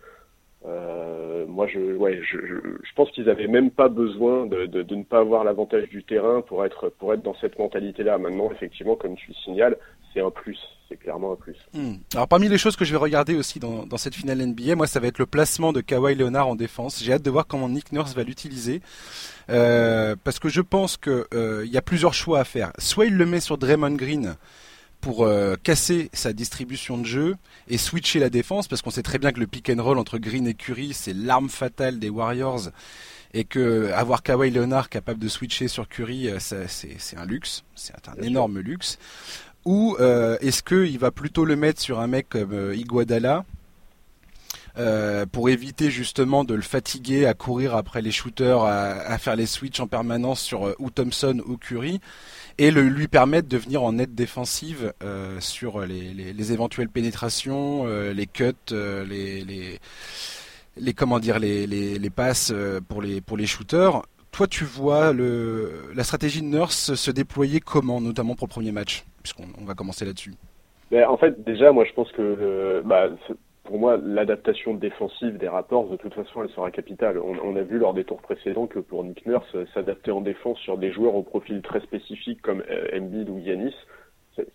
Euh, 0.66 1.46
moi, 1.46 1.66
je, 1.68 1.96
ouais, 1.96 2.20
je, 2.22 2.36
je, 2.36 2.94
pense 2.96 3.10
qu'ils 3.12 3.30
avaient 3.30 3.46
même 3.46 3.70
pas 3.70 3.88
besoin 3.88 4.46
de, 4.46 4.66
ne 4.66 5.02
pas 5.04 5.20
avoir 5.20 5.44
l'avantage 5.44 5.88
du 5.88 6.02
terrain 6.02 6.40
pour 6.40 6.64
être 6.64 6.88
pour 6.98 7.14
être 7.14 7.22
dans 7.22 7.36
cette 7.40 7.58
mentalité-là. 7.58 8.18
Maintenant, 8.18 8.50
effectivement, 8.50 8.96
comme 8.96 9.14
tu 9.14 9.28
le 9.28 9.34
signales, 9.34 9.76
c'est 10.12 10.20
un 10.20 10.30
plus. 10.30 10.58
C'est 10.88 10.96
clairement 10.96 11.32
un 11.32 11.36
plus. 11.36 11.56
Hmm. 11.74 11.96
Alors, 12.14 12.26
parmi 12.26 12.48
les 12.48 12.58
choses 12.58 12.74
que 12.74 12.84
je 12.84 12.90
vais 12.90 12.98
regarder 12.98 13.36
aussi 13.36 13.60
dans, 13.60 13.86
dans 13.86 13.98
cette 13.98 14.14
finale 14.14 14.38
NBA, 14.38 14.74
moi, 14.74 14.86
ça 14.86 14.98
va 14.98 15.06
être 15.06 15.18
le 15.18 15.26
placement 15.26 15.72
de 15.72 15.80
Kawhi 15.80 16.14
Leonard 16.16 16.48
en 16.48 16.56
défense. 16.56 17.02
J'ai 17.04 17.12
hâte 17.12 17.22
de 17.22 17.30
voir 17.30 17.46
comment 17.46 17.68
Nick 17.68 17.92
Nurse 17.92 18.14
va 18.14 18.24
l'utiliser. 18.24 18.80
Euh, 19.50 20.16
parce 20.24 20.38
que 20.38 20.48
je 20.48 20.60
pense 20.60 20.96
qu'il 20.96 21.24
euh, 21.34 21.66
y 21.66 21.76
a 21.76 21.82
plusieurs 21.82 22.14
choix 22.14 22.40
à 22.40 22.44
faire. 22.44 22.72
Soit 22.78 23.06
il 23.06 23.16
le 23.16 23.26
met 23.26 23.40
sur 23.40 23.58
Draymond 23.58 23.94
Green 23.96 24.34
pour 25.00 25.24
euh, 25.24 25.54
casser 25.62 26.10
sa 26.12 26.32
distribution 26.32 26.98
de 26.98 27.04
jeu 27.04 27.36
et 27.68 27.78
switcher 27.78 28.18
la 28.18 28.30
défense 28.30 28.68
parce 28.68 28.82
qu'on 28.82 28.90
sait 28.90 29.02
très 29.02 29.18
bien 29.18 29.32
que 29.32 29.40
le 29.40 29.46
pick 29.46 29.70
and 29.70 29.82
roll 29.82 29.98
entre 29.98 30.18
Green 30.18 30.46
et 30.46 30.54
Curry 30.54 30.92
c'est 30.92 31.14
l'arme 31.14 31.48
fatale 31.48 31.98
des 31.98 32.10
Warriors 32.10 32.70
et 33.34 33.44
que 33.44 33.92
avoir 33.92 34.22
Kawhi 34.22 34.50
Leonard 34.50 34.88
capable 34.88 35.20
de 35.20 35.28
switcher 35.28 35.68
sur 35.68 35.88
Curry 35.88 36.28
euh, 36.28 36.38
c'est 36.40 37.16
un 37.16 37.26
luxe, 37.26 37.64
c'est 37.74 37.94
un 38.08 38.22
énorme 38.22 38.58
luxe. 38.58 38.98
Ou 39.64 39.96
euh, 40.00 40.38
est-ce 40.40 40.62
qu'il 40.62 40.98
va 40.98 41.10
plutôt 41.10 41.44
le 41.44 41.54
mettre 41.54 41.80
sur 41.80 42.00
un 42.00 42.06
mec 42.06 42.28
comme 42.30 42.72
Iguadala 42.74 43.44
pour 45.32 45.50
éviter 45.50 45.90
justement 45.90 46.44
de 46.44 46.54
le 46.54 46.62
fatiguer 46.62 47.26
à 47.26 47.34
courir 47.34 47.74
après 47.74 48.00
les 48.00 48.12
shooters, 48.12 48.62
à, 48.62 49.18
faire 49.18 49.34
les 49.34 49.46
switches 49.46 49.80
en 49.80 49.88
permanence 49.88 50.40
sur 50.40 50.74
ou 50.78 50.90
Thompson 50.90 51.42
ou 51.46 51.56
Curry? 51.56 52.00
Et 52.58 52.70
le, 52.70 52.82
lui 52.82 53.08
permettre 53.08 53.48
de 53.48 53.56
venir 53.56 53.82
en 53.82 53.98
aide 53.98 54.14
défensive 54.14 54.92
euh, 55.02 55.38
sur 55.40 55.80
les, 55.80 56.12
les, 56.12 56.32
les, 56.32 56.52
éventuelles 56.52 56.88
pénétrations, 56.88 57.84
euh, 57.86 58.12
les 58.12 58.26
cuts, 58.26 58.52
euh, 58.72 59.04
les, 59.04 59.78
les, 60.76 60.92
comment 60.92 61.20
dire 61.20 61.38
les, 61.38 61.66
les, 61.66 62.10
passes 62.10 62.52
pour 62.88 63.00
les 63.00 63.20
pour 63.20 63.36
les 63.36 63.46
shooters. 63.46 64.02
Toi, 64.32 64.46
tu 64.46 64.64
vois 64.64 65.12
le, 65.12 65.90
la 65.94 66.04
stratégie 66.04 66.42
de 66.42 66.46
Nurse 66.46 66.94
se 66.94 67.10
déployer 67.10 67.60
comment, 67.60 68.00
notamment 68.00 68.34
pour 68.34 68.46
le 68.46 68.52
premier 68.52 68.72
match, 68.72 69.04
puisqu'on 69.22 69.46
on 69.60 69.64
va 69.64 69.74
commencer 69.74 70.04
là-dessus. 70.04 70.34
ben, 70.90 71.06
En 71.08 71.16
fait, 71.16 71.42
déjà, 71.44 71.72
moi, 71.72 71.84
je 71.84 71.92
pense 71.94 72.10
que 72.12 72.82
bah, 72.84 73.08
pour 73.68 73.78
moi, 73.78 73.98
l'adaptation 74.02 74.72
défensive 74.72 75.36
des 75.36 75.46
Raptors, 75.46 75.90
de 75.90 75.96
toute 75.96 76.14
façon, 76.14 76.42
elle 76.42 76.48
sera 76.48 76.70
capitale. 76.70 77.18
On, 77.18 77.54
a 77.54 77.60
vu 77.60 77.76
lors 77.76 77.92
des 77.92 78.02
tours 78.02 78.22
précédents 78.22 78.66
que 78.66 78.78
pour 78.78 79.04
Nick 79.04 79.26
Nurse, 79.26 79.54
s'adapter 79.74 80.10
en 80.10 80.22
défense 80.22 80.58
sur 80.60 80.78
des 80.78 80.90
joueurs 80.90 81.14
au 81.14 81.22
profil 81.22 81.60
très 81.60 81.80
spécifique 81.80 82.40
comme 82.40 82.62
euh, 82.70 82.98
Embiid 82.98 83.28
ou 83.28 83.38
Yanis, 83.38 83.74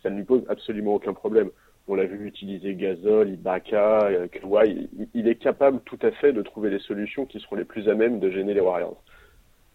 ça, 0.02 0.10
ne 0.10 0.16
lui 0.16 0.24
pose 0.24 0.44
absolument 0.50 0.96
aucun 0.96 1.14
problème. 1.14 1.52
On 1.88 1.94
l'a 1.94 2.06
vu 2.06 2.26
utiliser 2.26 2.74
Gasol, 2.74 3.30
Ibaka, 3.30 4.06
euh, 4.06 4.28
Kawhi. 4.30 4.90
Il, 5.14 5.28
est 5.28 5.36
capable 5.36 5.82
tout 5.82 6.00
à 6.02 6.10
fait 6.10 6.34
de 6.34 6.42
trouver 6.42 6.72
des 6.72 6.80
solutions 6.80 7.28
qui 7.28 7.40
seront 7.40 7.58
les 7.58 7.66
plus 7.66 7.88
à 7.90 7.94
même 7.94 8.20
de 8.20 8.32
gêner 8.32 8.56
les 8.56 8.62
Warriors. 8.62 9.00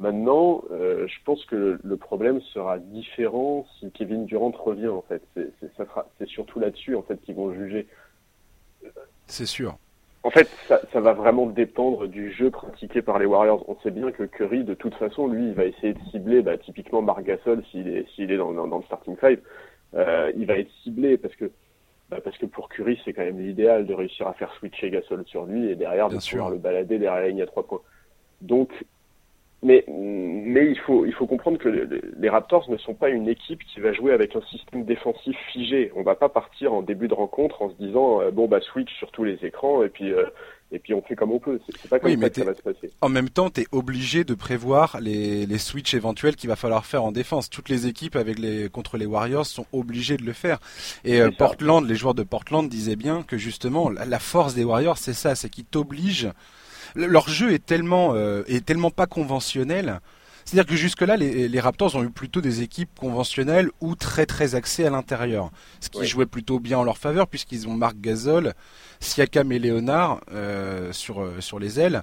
Maintenant, 0.00 0.64
euh, 0.72 1.06
je 1.06 1.16
pense 1.24 1.44
que 1.44 1.78
le 1.80 1.96
problème 1.96 2.40
sera 2.40 2.80
différent 2.80 3.66
si 3.78 3.92
Kevin 3.92 4.26
Durant 4.26 4.50
revient 4.50 4.88
en 4.88 5.02
fait. 5.02 5.22
C'est 5.36 6.28
surtout 6.28 6.58
là-dessus 6.58 6.96
en 6.96 7.02
fait 7.02 7.20
qu'ils 7.22 7.36
vont 7.36 7.54
juger. 7.54 7.86
C'est 9.28 9.46
sûr. 9.46 9.78
En 10.24 10.30
fait, 10.30 10.48
ça, 10.66 10.80
ça, 10.92 11.00
va 11.00 11.12
vraiment 11.12 11.46
dépendre 11.46 12.08
du 12.08 12.32
jeu 12.32 12.50
pratiqué 12.50 13.02
par 13.02 13.18
les 13.18 13.26
Warriors. 13.26 13.64
On 13.68 13.76
sait 13.82 13.92
bien 13.92 14.10
que 14.10 14.24
Curry, 14.24 14.64
de 14.64 14.74
toute 14.74 14.94
façon, 14.96 15.28
lui, 15.28 15.48
il 15.48 15.54
va 15.54 15.64
essayer 15.64 15.94
de 15.94 16.00
cibler 16.10 16.42
bah, 16.42 16.58
typiquement 16.58 17.02
Marc 17.02 17.22
Gasol 17.22 17.62
s'il 17.70 17.88
est, 17.88 18.06
s'il 18.14 18.32
est 18.32 18.36
dans, 18.36 18.52
dans, 18.52 18.78
le 18.78 18.82
starting 18.84 19.16
five. 19.16 19.40
Euh, 19.94 20.32
il 20.36 20.46
va 20.46 20.58
être 20.58 20.70
ciblé 20.82 21.16
parce 21.16 21.34
que 21.36 21.50
bah, 22.10 22.18
parce 22.22 22.36
que 22.38 22.46
pour 22.46 22.68
Curry, 22.68 23.00
c'est 23.04 23.12
quand 23.12 23.22
même 23.22 23.40
l'idéal 23.40 23.86
de 23.86 23.94
réussir 23.94 24.26
à 24.26 24.32
faire 24.32 24.52
switcher 24.54 24.90
Gasol 24.90 25.24
sur 25.26 25.44
lui 25.44 25.70
et 25.70 25.76
derrière 25.76 26.08
de 26.08 26.16
pouvoir 26.16 26.50
le 26.50 26.58
balader 26.58 26.98
derrière 26.98 27.22
la 27.22 27.28
ligne 27.28 27.42
à 27.42 27.46
trois 27.46 27.66
points. 27.66 27.80
Donc 28.40 28.72
mais, 29.62 29.84
mais 29.88 30.70
il, 30.70 30.78
faut, 30.78 31.04
il 31.04 31.12
faut 31.12 31.26
comprendre 31.26 31.58
que 31.58 31.68
les 31.68 32.28
Raptors 32.28 32.70
ne 32.70 32.76
sont 32.76 32.94
pas 32.94 33.08
une 33.08 33.28
équipe 33.28 33.60
qui 33.64 33.80
va 33.80 33.92
jouer 33.92 34.12
avec 34.12 34.36
un 34.36 34.42
système 34.42 34.84
défensif 34.84 35.36
figé. 35.52 35.90
On 35.96 36.02
va 36.02 36.14
pas 36.14 36.28
partir 36.28 36.72
en 36.72 36.82
début 36.82 37.08
de 37.08 37.14
rencontre 37.14 37.60
en 37.62 37.70
se 37.70 37.74
disant 37.74 38.20
euh, 38.20 38.30
bon 38.30 38.46
bah 38.46 38.60
switch 38.60 38.96
sur 38.98 39.10
tous 39.10 39.24
les 39.24 39.44
écrans 39.44 39.82
et 39.82 39.88
puis 39.88 40.12
euh, 40.12 40.26
et 40.70 40.78
puis 40.78 40.94
on 40.94 41.02
fait 41.02 41.16
comme 41.16 41.32
on 41.32 41.40
peut. 41.40 41.58
C'est 41.66 41.88
pas 41.90 41.98
comme 41.98 42.20
ça 42.20 42.30
que 42.30 42.36
ça 42.36 42.44
va 42.44 42.54
se 42.54 42.62
passer. 42.62 42.90
En 43.00 43.08
même 43.08 43.30
temps, 43.30 43.50
tu 43.50 43.62
es 43.62 43.66
obligé 43.72 44.22
de 44.22 44.34
prévoir 44.34 44.98
les, 45.00 45.44
les 45.44 45.58
switches 45.58 45.94
éventuels 45.94 46.36
qu'il 46.36 46.48
va 46.48 46.56
falloir 46.56 46.86
faire 46.86 47.02
en 47.02 47.10
défense. 47.10 47.50
Toutes 47.50 47.68
les 47.68 47.88
équipes 47.88 48.14
avec 48.14 48.38
les 48.38 48.68
contre 48.68 48.96
les 48.96 49.06
Warriors 49.06 49.46
sont 49.46 49.66
obligées 49.72 50.18
de 50.18 50.24
le 50.24 50.34
faire. 50.34 50.60
Et 51.04 51.20
euh, 51.20 51.30
Portland, 51.36 51.84
les 51.84 51.96
joueurs 51.96 52.14
de 52.14 52.22
Portland 52.22 52.68
disaient 52.68 52.96
bien 52.96 53.24
que 53.24 53.36
justement 53.36 53.90
la, 53.90 54.04
la 54.04 54.20
force 54.20 54.54
des 54.54 54.62
Warriors, 54.62 54.98
c'est 54.98 55.14
ça, 55.14 55.34
c'est 55.34 55.48
qu'ils 55.48 55.64
t'obligent 55.64 56.28
leur 56.94 57.28
jeu 57.28 57.52
est 57.52 57.64
tellement, 57.64 58.14
euh, 58.14 58.42
est 58.46 58.64
tellement 58.64 58.90
pas 58.90 59.06
conventionnel. 59.06 60.00
C'est-à-dire 60.44 60.66
que 60.66 60.76
jusque-là, 60.76 61.18
les, 61.18 61.60
Raptors 61.60 61.94
ont 61.96 62.02
eu 62.02 62.08
plutôt 62.08 62.40
des 62.40 62.62
équipes 62.62 62.88
conventionnelles 62.98 63.70
ou 63.82 63.94
très 63.96 64.24
très 64.24 64.54
axées 64.54 64.86
à 64.86 64.90
l'intérieur. 64.90 65.50
Ce 65.80 65.90
qui 65.90 66.06
jouait 66.06 66.24
plutôt 66.24 66.58
bien 66.58 66.78
en 66.78 66.84
leur 66.84 66.96
faveur 66.96 67.26
puisqu'ils 67.26 67.68
ont 67.68 67.74
Marc 67.74 68.00
Gasol, 68.00 68.54
Siakam 68.98 69.52
et 69.52 69.58
Leonard 69.58 70.20
euh, 70.32 70.90
sur, 70.92 71.20
euh, 71.20 71.42
sur 71.42 71.58
les 71.58 71.80
ailes. 71.80 72.02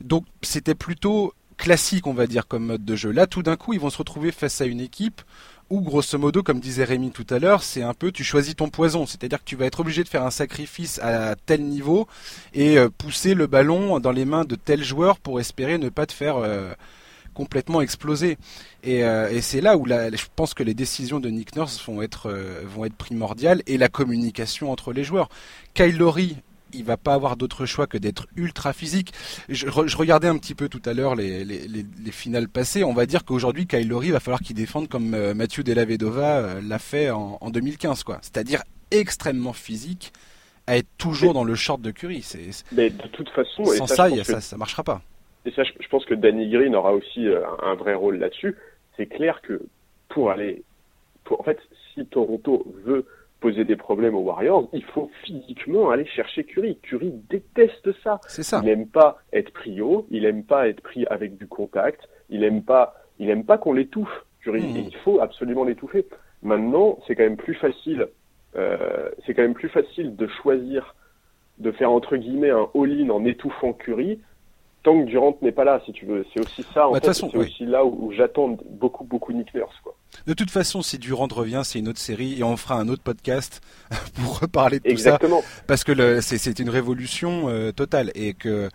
Donc 0.00 0.24
c'était 0.42 0.74
plutôt 0.74 1.34
classique, 1.56 2.08
on 2.08 2.14
va 2.14 2.26
dire, 2.26 2.48
comme 2.48 2.66
mode 2.66 2.84
de 2.84 2.96
jeu. 2.96 3.12
Là, 3.12 3.28
tout 3.28 3.44
d'un 3.44 3.56
coup, 3.56 3.74
ils 3.74 3.80
vont 3.80 3.90
se 3.90 3.98
retrouver 3.98 4.32
face 4.32 4.60
à 4.60 4.64
une 4.64 4.80
équipe 4.80 5.22
ou 5.70 5.80
grosso 5.80 6.18
modo, 6.18 6.42
comme 6.42 6.60
disait 6.60 6.84
Rémi 6.84 7.10
tout 7.10 7.26
à 7.30 7.38
l'heure, 7.38 7.62
c'est 7.62 7.82
un 7.82 7.94
peu 7.94 8.10
tu 8.10 8.24
choisis 8.24 8.56
ton 8.56 8.68
poison, 8.68 9.06
c'est-à-dire 9.06 9.38
que 9.38 9.44
tu 9.44 9.56
vas 9.56 9.66
être 9.66 9.80
obligé 9.80 10.02
de 10.02 10.08
faire 10.08 10.22
un 10.22 10.30
sacrifice 10.30 10.98
à 11.00 11.36
tel 11.36 11.62
niveau 11.62 12.06
et 12.54 12.78
euh, 12.78 12.88
pousser 12.88 13.34
le 13.34 13.46
ballon 13.46 14.00
dans 14.00 14.12
les 14.12 14.24
mains 14.24 14.44
de 14.44 14.54
tel 14.54 14.82
joueur 14.82 15.18
pour 15.18 15.40
espérer 15.40 15.78
ne 15.78 15.90
pas 15.90 16.06
te 16.06 16.12
faire 16.12 16.36
euh, 16.36 16.72
complètement 17.34 17.82
exploser. 17.82 18.38
Euh, 18.86 19.28
et, 19.28 19.40
c'est 19.42 19.60
là 19.60 19.76
où 19.76 19.86
je 19.86 20.24
pense 20.34 20.54
que 20.54 20.62
les 20.62 20.74
décisions 20.74 21.20
de 21.20 21.28
Nick 21.28 21.54
Nurse 21.54 21.84
vont 21.86 22.00
être 22.02 22.34
vont 22.64 22.84
être 22.84 22.96
primordiales 22.96 23.62
et 23.66 23.76
la 23.76 23.88
communication 23.88 24.72
entre 24.72 24.92
les 24.92 25.04
joueurs. 25.04 25.28
Kyle 25.74 25.96
Lowry 25.96 26.36
il 26.72 26.84
va 26.84 26.96
pas 26.96 27.14
avoir 27.14 27.36
d'autre 27.36 27.66
choix 27.66 27.86
que 27.86 27.98
d'être 27.98 28.26
ultra 28.36 28.72
physique. 28.72 29.12
Je, 29.48 29.96
regardais 29.96 30.28
un 30.28 30.38
petit 30.38 30.54
peu 30.54 30.68
tout 30.68 30.82
à 30.84 30.94
l'heure 30.94 31.14
les, 31.14 31.44
finales 32.12 32.48
passées. 32.48 32.84
On 32.84 32.94
va 32.94 33.06
dire 33.06 33.24
qu'aujourd'hui, 33.24 33.66
Kyle 33.66 33.88
Lowry 33.88 34.10
va 34.10 34.20
falloir 34.20 34.40
qu'il 34.40 34.56
défende 34.56 34.88
comme 34.88 35.14
euh, 35.14 35.34
Mathieu 35.34 35.62
Della 35.62 35.84
Vedova 35.84 36.38
euh, 36.38 36.60
l'a 36.62 36.78
fait 36.78 37.10
en, 37.10 37.50
2015, 37.50 38.02
quoi. 38.02 38.18
C'est-à-dire 38.22 38.62
extrêmement 38.90 39.52
physique, 39.52 40.12
à 40.66 40.76
être 40.76 40.88
toujours 40.98 41.34
dans 41.34 41.44
le 41.44 41.54
short 41.54 41.80
de 41.80 41.90
Curry. 41.90 42.24
mais 42.72 42.90
de 42.90 43.08
toute 43.08 43.28
façon, 43.30 43.64
sans 43.64 43.86
ça, 43.86 44.08
ça, 44.24 44.40
ça, 44.40 44.56
marchera 44.56 44.82
pas. 44.82 45.02
Et 45.46 45.50
ça, 45.52 45.62
je, 45.64 45.88
pense 45.88 46.04
que 46.04 46.14
Danny 46.14 46.50
Green 46.50 46.74
aura 46.74 46.92
aussi 46.92 47.26
euh, 47.26 47.40
un 47.62 47.74
vrai 47.74 47.94
rôle 47.94 48.18
là-dessus. 48.18 48.56
C'est 48.96 49.06
clair 49.06 49.40
que 49.42 49.62
pour 50.08 50.30
aller, 50.30 50.62
pour, 51.24 51.40
en 51.40 51.44
fait, 51.44 51.58
si 51.94 52.04
Toronto 52.06 52.66
veut 52.84 53.06
poser 53.40 53.64
des 53.64 53.76
problèmes 53.76 54.14
aux 54.14 54.22
Warriors, 54.22 54.68
il 54.72 54.84
faut 54.84 55.10
physiquement 55.24 55.90
aller 55.90 56.06
chercher 56.06 56.44
Curry. 56.44 56.78
Curry 56.82 57.12
déteste 57.30 57.90
ça. 58.02 58.20
C'est 58.26 58.42
ça. 58.42 58.60
Il 58.62 58.66
n'aime 58.66 58.88
pas 58.88 59.18
être 59.32 59.52
pris 59.52 59.80
haut, 59.80 60.06
il 60.10 60.22
n'aime 60.22 60.44
pas 60.44 60.68
être 60.68 60.80
pris 60.80 61.06
avec 61.06 61.36
du 61.36 61.46
contact, 61.46 62.08
il 62.30 62.40
n'aime 62.40 62.62
pas, 62.62 62.94
il 63.18 63.30
aime 63.30 63.44
pas 63.44 63.58
qu'on 63.58 63.72
l'étouffe. 63.72 64.24
Curry, 64.40 64.62
mmh. 64.62 64.76
il 64.88 64.96
faut 65.04 65.20
absolument 65.20 65.64
l'étouffer. 65.64 66.06
Maintenant, 66.42 66.98
c'est 67.06 67.16
quand 67.16 67.24
même 67.24 67.36
plus 67.36 67.54
facile, 67.54 68.08
euh, 68.56 69.10
c'est 69.26 69.34
quand 69.34 69.42
même 69.42 69.54
plus 69.54 69.68
facile 69.68 70.16
de 70.16 70.26
choisir 70.42 70.94
de 71.58 71.72
faire 71.72 71.90
entre 71.90 72.16
guillemets 72.16 72.50
un 72.50 72.68
all-in 72.74 73.10
en 73.10 73.24
étouffant 73.24 73.72
Curry 73.72 74.20
tant 74.88 75.00
que 75.04 75.08
Durant 75.08 75.36
n'est 75.42 75.52
pas 75.52 75.64
là, 75.64 75.80
si 75.84 75.92
tu 75.92 76.06
veux. 76.06 76.24
C'est 76.32 76.40
aussi 76.40 76.64
ça, 76.72 76.88
en 76.88 76.92
bah, 76.92 77.00
fait, 77.00 77.12
c'est 77.12 77.36
aussi 77.36 77.66
là 77.66 77.84
où, 77.84 78.12
j'attends 78.16 78.56
beaucoup, 78.70 79.04
beaucoup 79.04 79.32
Nick 79.32 79.52
Nurse, 79.54 79.76
quoi. 79.82 79.94
De 80.26 80.32
toute 80.32 80.50
façon, 80.50 80.80
si 80.82 80.98
Durant 80.98 81.28
revient, 81.30 81.60
c'est 81.64 81.78
une 81.78 81.88
autre 81.88 81.98
série 81.98 82.38
et 82.38 82.42
on 82.42 82.56
fera 82.56 82.76
un 82.76 82.88
autre 82.88 83.02
podcast 83.02 83.60
pour 84.14 84.40
reparler 84.40 84.78
de 84.78 84.84
tout 84.84 84.90
Exactement. 84.90 85.42
ça. 85.42 85.62
Parce 85.66 85.84
que 85.84 86.20
c'est 86.20 86.58
une 86.58 86.70
révolution 86.70 87.48
euh, 87.48 87.72
totale 87.72 88.10
et 88.14 88.32
que 88.32 88.68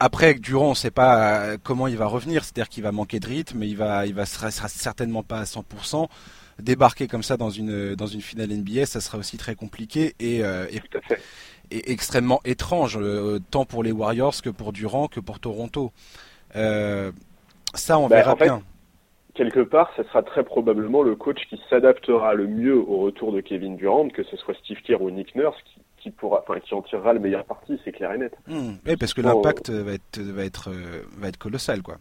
après 0.00 0.34
Durant, 0.34 0.68
on 0.68 0.70
ne 0.70 0.74
sait 0.74 0.90
pas 0.90 1.42
euh, 1.42 1.58
comment 1.62 1.86
il 1.86 1.96
va 1.96 2.06
revenir. 2.06 2.44
C'est-à-dire 2.44 2.70
qu'il 2.70 2.82
va 2.82 2.92
manquer 2.92 3.20
de 3.20 3.26
rythme, 3.26 3.62
il 3.62 3.76
va, 3.76 4.06
il 4.06 4.14
va 4.14 4.24
sera, 4.24 4.50
sera 4.50 4.68
certainement 4.68 5.22
pas 5.22 5.40
à 5.40 5.44
100%. 5.44 6.08
Débarquer 6.58 7.08
comme 7.08 7.22
ça 7.22 7.36
dans 7.36 7.50
une 7.50 7.94
dans 7.94 8.06
une 8.06 8.20
finale 8.20 8.50
NBA, 8.50 8.86
ça 8.86 9.00
sera 9.00 9.18
aussi 9.18 9.36
très 9.36 9.54
compliqué 9.54 10.14
et, 10.20 10.44
euh, 10.44 10.66
et, 10.70 10.80
extrêmement 11.86 12.40
étrange, 12.44 12.98
euh, 13.00 13.38
tant 13.50 13.64
pour 13.64 13.82
les 13.82 13.92
Warriors 13.92 14.34
que 14.42 14.50
pour 14.50 14.72
Durant 14.72 15.08
que 15.08 15.20
pour 15.20 15.40
Toronto. 15.40 15.92
Euh, 16.56 17.12
ça, 17.74 17.98
on 17.98 18.08
bah, 18.08 18.16
verra 18.16 18.34
bien. 18.34 18.62
quelque 19.34 19.60
part, 19.60 19.90
ce 19.96 20.02
sera 20.04 20.22
très 20.22 20.44
probablement 20.44 21.02
le 21.02 21.16
coach 21.16 21.38
qui 21.48 21.60
s'adaptera 21.70 22.34
le 22.34 22.46
mieux 22.46 22.76
au 22.76 22.98
retour 22.98 23.32
de 23.32 23.40
Kevin 23.40 23.76
Durant, 23.76 24.08
que 24.08 24.22
ce 24.24 24.36
soit 24.36 24.54
Steve 24.54 24.80
Kerr 24.82 25.00
ou 25.00 25.10
Nick 25.10 25.34
Nurse, 25.34 25.56
qui, 25.98 26.10
pourra, 26.10 26.44
enfin, 26.46 26.60
qui 26.60 26.74
en 26.74 26.82
tirera 26.82 27.12
le 27.12 27.20
meilleur 27.20 27.44
parti, 27.44 27.78
c'est 27.84 27.92
clair 27.92 28.12
et 28.12 28.18
net. 28.18 28.34
Hmm. 28.48 28.72
oui, 28.86 28.96
parce 28.96 29.14
que 29.14 29.20
l'impact 29.20 29.70
va 29.70 29.92
être, 29.92 30.20
va 30.20 30.44
être, 30.44 30.70
va 31.16 31.28
être 31.28 31.38
colossal, 31.38 31.82
quoi. 31.82 31.96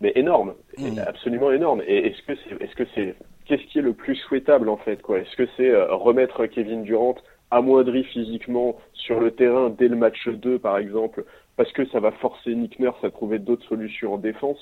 Mais 0.00 0.12
énorme, 0.14 0.54
hmm. 0.76 0.98
absolument 1.06 1.50
énorme. 1.50 1.82
Et 1.86 2.08
est-ce 2.08 2.22
que 2.22 2.38
c'est, 2.44 2.62
est-ce 2.62 2.76
que 2.76 2.84
c'est, 2.94 3.16
qu'est-ce 3.46 3.62
qui 3.72 3.78
est 3.78 3.82
le 3.82 3.94
plus 3.94 4.16
souhaitable 4.16 4.68
en 4.68 4.76
fait, 4.76 5.00
quoi? 5.00 5.18
Est-ce 5.18 5.36
que 5.36 5.48
c'est 5.56 5.70
euh, 5.70 5.94
remettre 5.94 6.46
Kevin 6.46 6.82
Durant 6.82 7.16
amoindri 7.50 8.04
physiquement 8.04 8.76
sur 8.92 9.20
le 9.20 9.30
terrain 9.30 9.70
dès 9.70 9.88
le 9.88 9.96
match 9.96 10.28
2 10.28 10.58
par 10.58 10.78
exemple, 10.78 11.24
parce 11.56 11.72
que 11.72 11.86
ça 11.86 12.00
va 12.00 12.12
forcer 12.12 12.54
Nick 12.54 12.78
Nurse 12.78 13.02
à 13.02 13.10
trouver 13.10 13.38
d'autres 13.38 13.66
solutions 13.66 14.14
en 14.14 14.18
défense. 14.18 14.58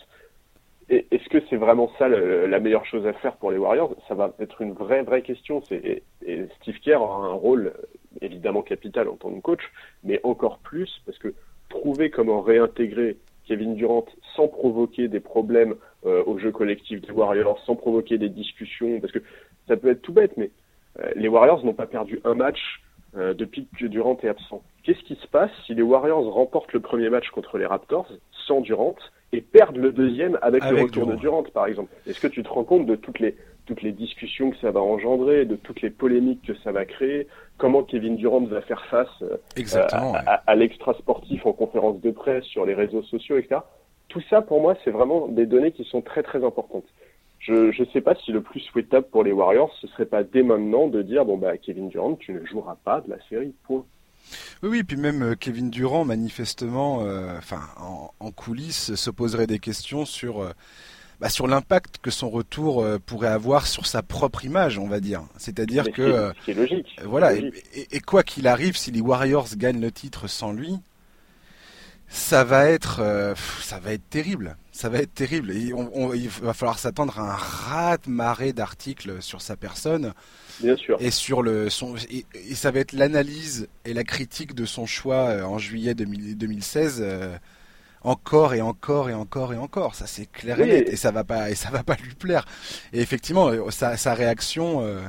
Est-ce 0.91 1.29
que 1.31 1.39
c'est 1.49 1.57
vraiment 1.57 1.91
ça 1.99 2.09
la 2.09 2.61
meilleure 2.61 2.85
chose 2.85 3.07
à 3.07 3.15
faire 3.15 3.37
pour 3.37 3.51
les 3.51 3.57
Warriors? 3.57 3.95
Ça 4.07 4.15
va 4.15 4.35
être 4.39 4.61
une 4.61 4.73
vraie 4.73 5.03
vraie 5.03 5.23
question. 5.23 5.63
Et, 5.71 6.03
Steve 6.61 6.79
Kerr 6.81 7.01
aura 7.01 7.27
un 7.27 7.33
rôle 7.33 7.73
évidemment 8.21 8.61
capital 8.61 9.09
en 9.09 9.17
tant 9.17 9.31
que 9.31 9.41
coach, 9.41 9.63
mais 10.03 10.21
encore 10.25 10.59
plus 10.59 11.01
parce 11.07 11.17
que 11.19 11.33
trouver 11.71 12.11
comment 12.11 12.43
réintégrer 12.43 13.17
Kevin 13.47 13.75
Durant 13.75 14.05
sans 14.37 14.49
provoquer 14.49 15.09
des 15.09 15.21
problèmes 15.21 15.75
euh, 16.05 16.23
au 16.27 16.39
jeu 16.39 16.53
collectif 16.53 17.01
des 17.01 17.11
Warriors, 17.11 17.59
sans 17.65 17.77
provoquer 17.77 18.19
des 18.19 18.29
discussions, 18.29 19.01
parce 19.01 19.13
que 19.13 19.21
ça 19.69 19.77
peut 19.77 19.89
être 19.91 20.03
tout 20.03 20.13
bête, 20.13 20.37
mais 20.37 20.51
les 21.17 21.29
Warriors 21.29 21.65
n'ont 21.65 21.75
pas 21.75 21.87
perdu 21.87 22.21
un 22.25 22.35
match 22.35 22.81
euh, 23.17 23.33
depuis 23.33 23.69
que 23.79 23.87
Durant 23.87 24.17
est 24.25 24.29
absent. 24.29 24.63
Qu'est-ce 24.83 25.03
qui 25.05 25.15
se 25.15 25.29
passe 25.29 25.51
si 25.67 25.75
les 25.75 25.83
Warriors 25.83 26.33
remportent 26.35 26.73
le 26.73 26.81
premier 26.81 27.11
match 27.11 27.31
contre 27.31 27.59
les 27.59 27.67
Raptors 27.67 28.09
sans 28.47 28.61
Durant 28.61 28.97
et 29.33 29.41
perdent 29.41 29.77
le 29.77 29.93
deuxième 29.93 30.37
avec, 30.43 30.65
le 30.65 30.83
retour 30.83 31.07
de 31.07 31.15
Durant, 31.15 31.45
par 31.45 31.67
exemple? 31.67 31.95
Est-ce 32.09 32.19
que 32.19 32.27
tu 32.27 32.43
te 32.43 32.49
rends 32.49 32.65
compte 32.65 32.87
de 32.87 32.97
toutes 32.97 33.21
les 33.21 33.37
toutes 33.67 33.83
les 33.83 33.93
discussions 33.93 34.51
que 34.51 34.59
ça 34.59 34.73
va 34.73 34.81
engendrer, 34.81 35.47
de 35.47 35.57
toutes 35.57 35.81
les 35.81 35.89
polémiques 35.89 36.43
que 36.43 36.55
ça 36.57 36.71
va 36.71 36.85
créer, 36.85 37.29
comment 37.57 37.83
Kevin 37.83 38.17
Durant 38.17 38.41
va 38.41 38.61
faire 38.61 38.85
face 38.87 39.23
euh, 39.23 39.39
à, 39.93 40.43
à 40.47 40.55
l'extra 40.55 40.93
sportif 40.95 41.47
en 41.47 41.53
conférence 41.53 41.99
de 42.03 42.11
presse, 42.11 42.45
sur 42.45 42.67
les 42.67 42.75
réseaux 42.75 43.03
sociaux, 43.05 43.39
etc. 43.39 43.61
Tout 44.09 44.21
ça, 44.29 44.43
pour 44.43 44.61
moi, 44.61 44.77
c'est 44.85 44.91
vraiment 44.91 45.29
des 45.29 45.47
données 45.47 45.73
qui 45.73 45.85
sont 45.85 46.03
très 46.03 46.23
très 46.23 46.45
importantes 46.45 46.85
je 47.47 47.83
ne 47.83 47.89
sais 47.93 48.01
pas 48.01 48.15
si 48.15 48.33
le 48.33 48.41
plus 48.41 48.61
souhaitable 48.61 49.07
pour 49.11 49.23
les 49.23 49.33
Warriors, 49.33 49.75
ce 49.81 49.87
serait 49.89 50.07
pas 50.07 50.25
dès 50.25 50.43
maintenant 50.43 50.89
de 50.89 51.03
dire 51.03 51.25
bon 51.25 51.37
bah 51.37 51.59
Kevin 51.59 51.89
Durant, 51.89 52.15
tu 52.15 52.33
ne 52.33 52.45
joueras 52.47 52.77
pas 52.85 53.01
de 53.03 53.11
la 53.11 53.19
série. 53.29 53.55
Point. 53.65 53.85
Oui, 54.63 54.69
oui, 54.71 54.83
puis 54.83 54.97
même 54.97 55.23
euh, 55.23 55.35
Kevin 55.35 55.71
Durant, 55.71 56.05
manifestement, 56.05 57.03
euh, 57.03 57.39
en, 58.21 58.31
coulisses, 58.31 58.95
se 58.95 59.11
poserait 59.11 59.47
des 59.47 59.59
questions 59.59 60.05
sur. 60.05 60.43
Euh, 60.43 60.53
bah, 61.21 61.29
sur 61.29 61.47
l'impact 61.47 61.99
que 61.99 62.11
son 62.11 62.29
retour 62.29 62.83
euh, 62.83 62.99
pourrait 62.99 63.29
avoir 63.29 63.69
sur 63.69 63.87
sa 63.87 64.03
propre 64.03 64.45
image, 64.45 64.79
on 64.79 64.89
va 64.89 64.99
dire. 64.99 65.23
C'est-à-dire 65.37 65.93
que 65.93 66.33
c'est 66.45 66.55
logique. 66.55 66.97
Voilà. 67.05 67.35
Et, 67.35 68.01
quoi 68.01 68.25
qu'il 68.25 68.49
arrive, 68.49 68.77
si 68.77 68.91
les 68.91 69.01
Warriors 69.01 69.47
gagnent 69.57 69.81
le 69.81 69.93
titre 69.93 70.27
sans 70.27 70.53
lui, 70.53 70.81
ça 72.17 72.45
va 72.45 72.69
être, 72.69 73.35
ça 73.61 73.79
va 73.79 73.93
être 73.93 74.09
terrible. 74.09 74.57
Ça 74.73 74.89
va 74.89 74.99
être 74.99 75.15
terrible. 75.15 75.51
Et 75.51 75.73
il 76.15 76.29
va 76.29 76.55
falloir 76.55 76.79
s'attendre 76.79 77.19
à 77.19 77.33
un 77.33 77.37
rat 77.37 77.99
marée 78.07 78.53
d'articles 78.53 79.21
sur 79.21 79.43
sa 79.43 79.57
personne. 79.57 80.15
Bien 80.61 80.77
sûr. 80.77 80.97
Et 81.01 81.11
sur 81.11 81.43
le 81.43 81.71
son 81.71 81.97
et, 82.11 82.25
ça 82.55 82.71
va 82.71 82.81
être 82.81 82.93
l'analyse 82.93 83.69
et 83.85 83.95
la 83.95 84.05
critique 84.05 84.55
de 84.55 84.65
son 84.65 84.87
choix 84.87 85.45
en 85.45 85.59
juillet 85.59 85.95
2016 85.95 87.05
encore 88.05 88.55
et 88.55 88.61
encore 88.61 89.11
et 89.11 89.15
encore 89.15 89.53
et 89.53 89.57
encore. 89.57 89.95
Ça 89.95 90.07
c'est 90.07 90.27
clair 90.27 90.61
et 90.61 90.67
net 90.67 90.89
et 90.89 90.97
ça 90.97 91.11
va 91.11 91.25
pas 91.25 91.51
et 91.51 91.55
ça 91.55 91.71
va 91.71 91.83
pas 91.83 91.97
lui 91.97 92.15
plaire. 92.15 92.45
Et 92.93 93.01
effectivement, 93.01 93.49
euh, 93.49 93.71
sa, 93.71 93.97
sa 93.97 94.15
réaction 94.15 94.83
euh, 94.83 95.01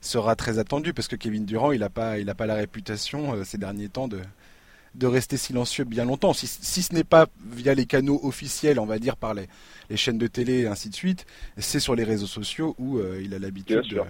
sera 0.00 0.36
très 0.36 0.58
attendue 0.58 0.94
parce 0.94 1.08
que 1.08 1.16
Kevin 1.16 1.44
Durant, 1.44 1.72
il 1.72 1.82
a 1.82 1.90
pas 1.90 2.18
il 2.18 2.30
a 2.30 2.34
pas 2.34 2.46
la 2.46 2.54
réputation 2.54 3.34
euh, 3.34 3.44
ces 3.44 3.58
derniers 3.58 3.88
temps 3.88 4.08
de 4.08 4.20
de 4.96 5.06
rester 5.06 5.36
silencieux 5.36 5.84
bien 5.84 6.04
longtemps. 6.04 6.32
Si, 6.32 6.46
si 6.46 6.82
ce 6.82 6.94
n'est 6.94 7.04
pas 7.04 7.26
via 7.50 7.74
les 7.74 7.86
canaux 7.86 8.20
officiels, 8.22 8.80
on 8.80 8.86
va 8.86 8.98
dire 8.98 9.16
par 9.16 9.34
les, 9.34 9.46
les 9.90 9.96
chaînes 9.96 10.18
de 10.18 10.26
télé 10.26 10.62
et 10.62 10.66
ainsi 10.66 10.88
de 10.88 10.94
suite, 10.94 11.26
c'est 11.56 11.80
sur 11.80 11.94
les 11.94 12.04
réseaux 12.04 12.26
sociaux 12.26 12.74
où 12.78 13.00
il 13.22 13.34
a 13.34 13.38
l'habitude 13.38 13.82
de, 13.88 14.00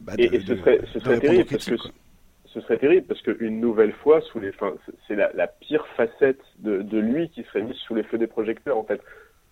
bah, 0.00 0.14
et, 0.18 0.34
et, 0.34 0.40
ce 0.40 0.56
serait, 0.56 0.80
ce 0.92 0.98
serait 0.98 1.20
terrible 1.20 1.44
parce 1.44 1.66
que 1.66 1.76
ce 2.46 2.60
serait 2.62 2.78
terrible 2.78 3.06
parce 3.06 3.20
qu'une 3.22 3.60
nouvelle 3.60 3.92
fois, 3.92 4.20
sous 4.22 4.40
les, 4.40 4.50
c'est 5.06 5.14
la, 5.14 5.30
la, 5.34 5.46
pire 5.46 5.86
facette 5.96 6.40
de, 6.58 6.82
de, 6.82 6.98
lui 6.98 7.28
qui 7.28 7.44
serait 7.44 7.62
mise 7.62 7.76
sous 7.86 7.94
les 7.94 8.02
feux 8.02 8.18
des 8.18 8.26
projecteurs 8.26 8.76
en 8.76 8.84
fait. 8.84 9.00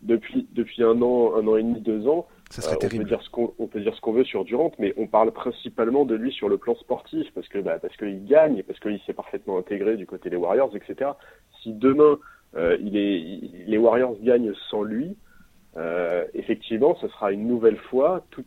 Depuis, 0.02 0.46
depuis 0.52 0.82
un 0.82 1.02
an, 1.02 1.34
un 1.36 1.46
an 1.46 1.56
et 1.56 1.62
demi, 1.62 1.80
deux 1.80 2.06
ans, 2.06 2.26
ça 2.50 2.62
serait 2.62 2.76
euh, 2.76 2.86
on, 2.86 2.96
peut 2.96 3.04
dire 3.04 3.22
ce 3.22 3.30
qu'on, 3.30 3.54
on 3.58 3.66
peut 3.66 3.80
dire 3.80 3.94
ce 3.94 4.00
qu'on 4.00 4.12
veut 4.12 4.24
sur 4.24 4.44
Durant, 4.44 4.72
mais 4.78 4.94
on 4.96 5.06
parle 5.06 5.32
principalement 5.32 6.04
de 6.04 6.14
lui 6.14 6.32
sur 6.32 6.48
le 6.48 6.56
plan 6.56 6.74
sportif 6.76 7.26
parce 7.34 7.48
que 7.48 7.58
bah, 7.58 7.78
parce 7.80 7.96
qu'il 7.96 8.24
gagne, 8.24 8.62
parce 8.62 8.80
qu'il 8.80 9.00
s'est 9.06 9.12
parfaitement 9.12 9.58
intégré 9.58 9.96
du 9.96 10.06
côté 10.06 10.30
des 10.30 10.36
Warriors, 10.36 10.74
etc. 10.74 11.10
Si 11.62 11.72
demain 11.72 12.18
euh, 12.56 12.76
il 12.80 12.96
est, 12.96 13.66
les 13.66 13.78
Warriors 13.78 14.16
gagnent 14.22 14.54
sans 14.70 14.82
lui, 14.82 15.16
euh, 15.76 16.24
effectivement, 16.34 16.96
ce 17.00 17.08
sera 17.08 17.32
une 17.32 17.46
nouvelle 17.46 17.76
fois 17.76 18.24
tout, 18.30 18.44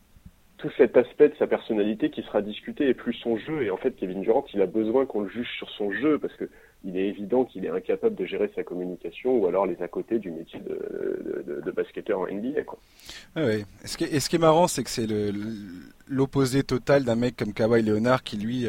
tout 0.61 0.69
cet 0.77 0.95
aspect 0.95 1.29
de 1.29 1.35
sa 1.37 1.47
personnalité 1.47 2.11
qui 2.11 2.21
sera 2.21 2.41
discuté 2.41 2.87
et 2.87 2.93
plus 2.93 3.13
son 3.13 3.37
jeu. 3.37 3.63
Et 3.63 3.71
en 3.71 3.77
fait, 3.77 3.95
Kevin 3.95 4.21
Durant, 4.21 4.45
il 4.53 4.61
a 4.61 4.67
besoin 4.67 5.05
qu'on 5.05 5.21
le 5.21 5.29
juge 5.29 5.49
sur 5.57 5.69
son 5.71 5.91
jeu 5.91 6.19
parce 6.19 6.33
que 6.35 6.49
il 6.83 6.97
est 6.97 7.07
évident 7.07 7.45
qu'il 7.45 7.65
est 7.65 7.69
incapable 7.69 8.15
de 8.15 8.25
gérer 8.25 8.51
sa 8.55 8.63
communication 8.63 9.37
ou 9.37 9.47
alors 9.47 9.65
les 9.67 9.81
à 9.83 9.87
côté 9.87 10.17
du 10.17 10.31
métier 10.31 10.59
de, 10.59 11.61
de, 11.63 11.71
basketteur 11.71 12.19
en 12.19 12.27
NBA. 12.27 12.63
Quoi. 12.63 12.79
ouais. 13.35 13.59
Et, 13.83 13.87
ce 13.87 13.97
qui 13.97 14.05
est, 14.05 14.19
ce 14.19 14.29
qui 14.29 14.37
est 14.37 14.39
marrant, 14.39 14.67
c'est 14.67 14.83
que 14.83 14.89
c'est 14.89 15.07
l'opposé 16.07 16.63
total 16.63 17.03
d'un 17.03 17.15
mec 17.15 17.35
comme 17.35 17.53
Kawhi 17.53 17.83
Leonard 17.83 18.23
qui 18.23 18.37
lui. 18.37 18.67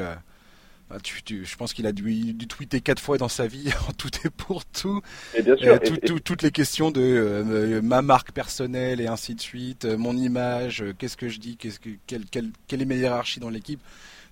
Bah, 0.92 0.98
je 1.04 1.56
pense 1.56 1.72
qu'il 1.72 1.86
a 1.86 1.92
dû, 1.92 2.36
tweeter 2.46 2.80
quatre 2.80 3.00
fois 3.00 3.16
dans 3.16 3.28
sa 3.28 3.46
vie, 3.46 3.70
en 3.88 3.92
tout 3.92 4.10
et 4.24 4.30
pour 4.30 4.64
tout. 4.64 5.00
Et 5.34 5.42
bien 5.42 5.56
sûr. 5.56 5.80
toutes 6.22 6.42
les 6.42 6.50
questions 6.50 6.90
de 6.90 7.00
euh, 7.00 7.80
ma 7.82 8.02
marque 8.02 8.32
personnelle 8.32 9.00
et 9.00 9.06
ainsi 9.06 9.34
de 9.34 9.40
suite, 9.40 9.86
euh, 9.86 9.96
mon 9.96 10.16
image, 10.16 10.82
euh, 10.82 10.92
qu'est-ce 10.96 11.16
que 11.16 11.28
je 11.28 11.38
dis, 11.38 11.56
qu'est-ce 11.56 11.80
que, 11.80 11.90
quelle, 12.06 12.24
quelle, 12.66 12.82
est 12.82 12.84
ma 12.84 12.94
hiérarchie 12.94 13.40
dans 13.40 13.48
l'équipe. 13.48 13.80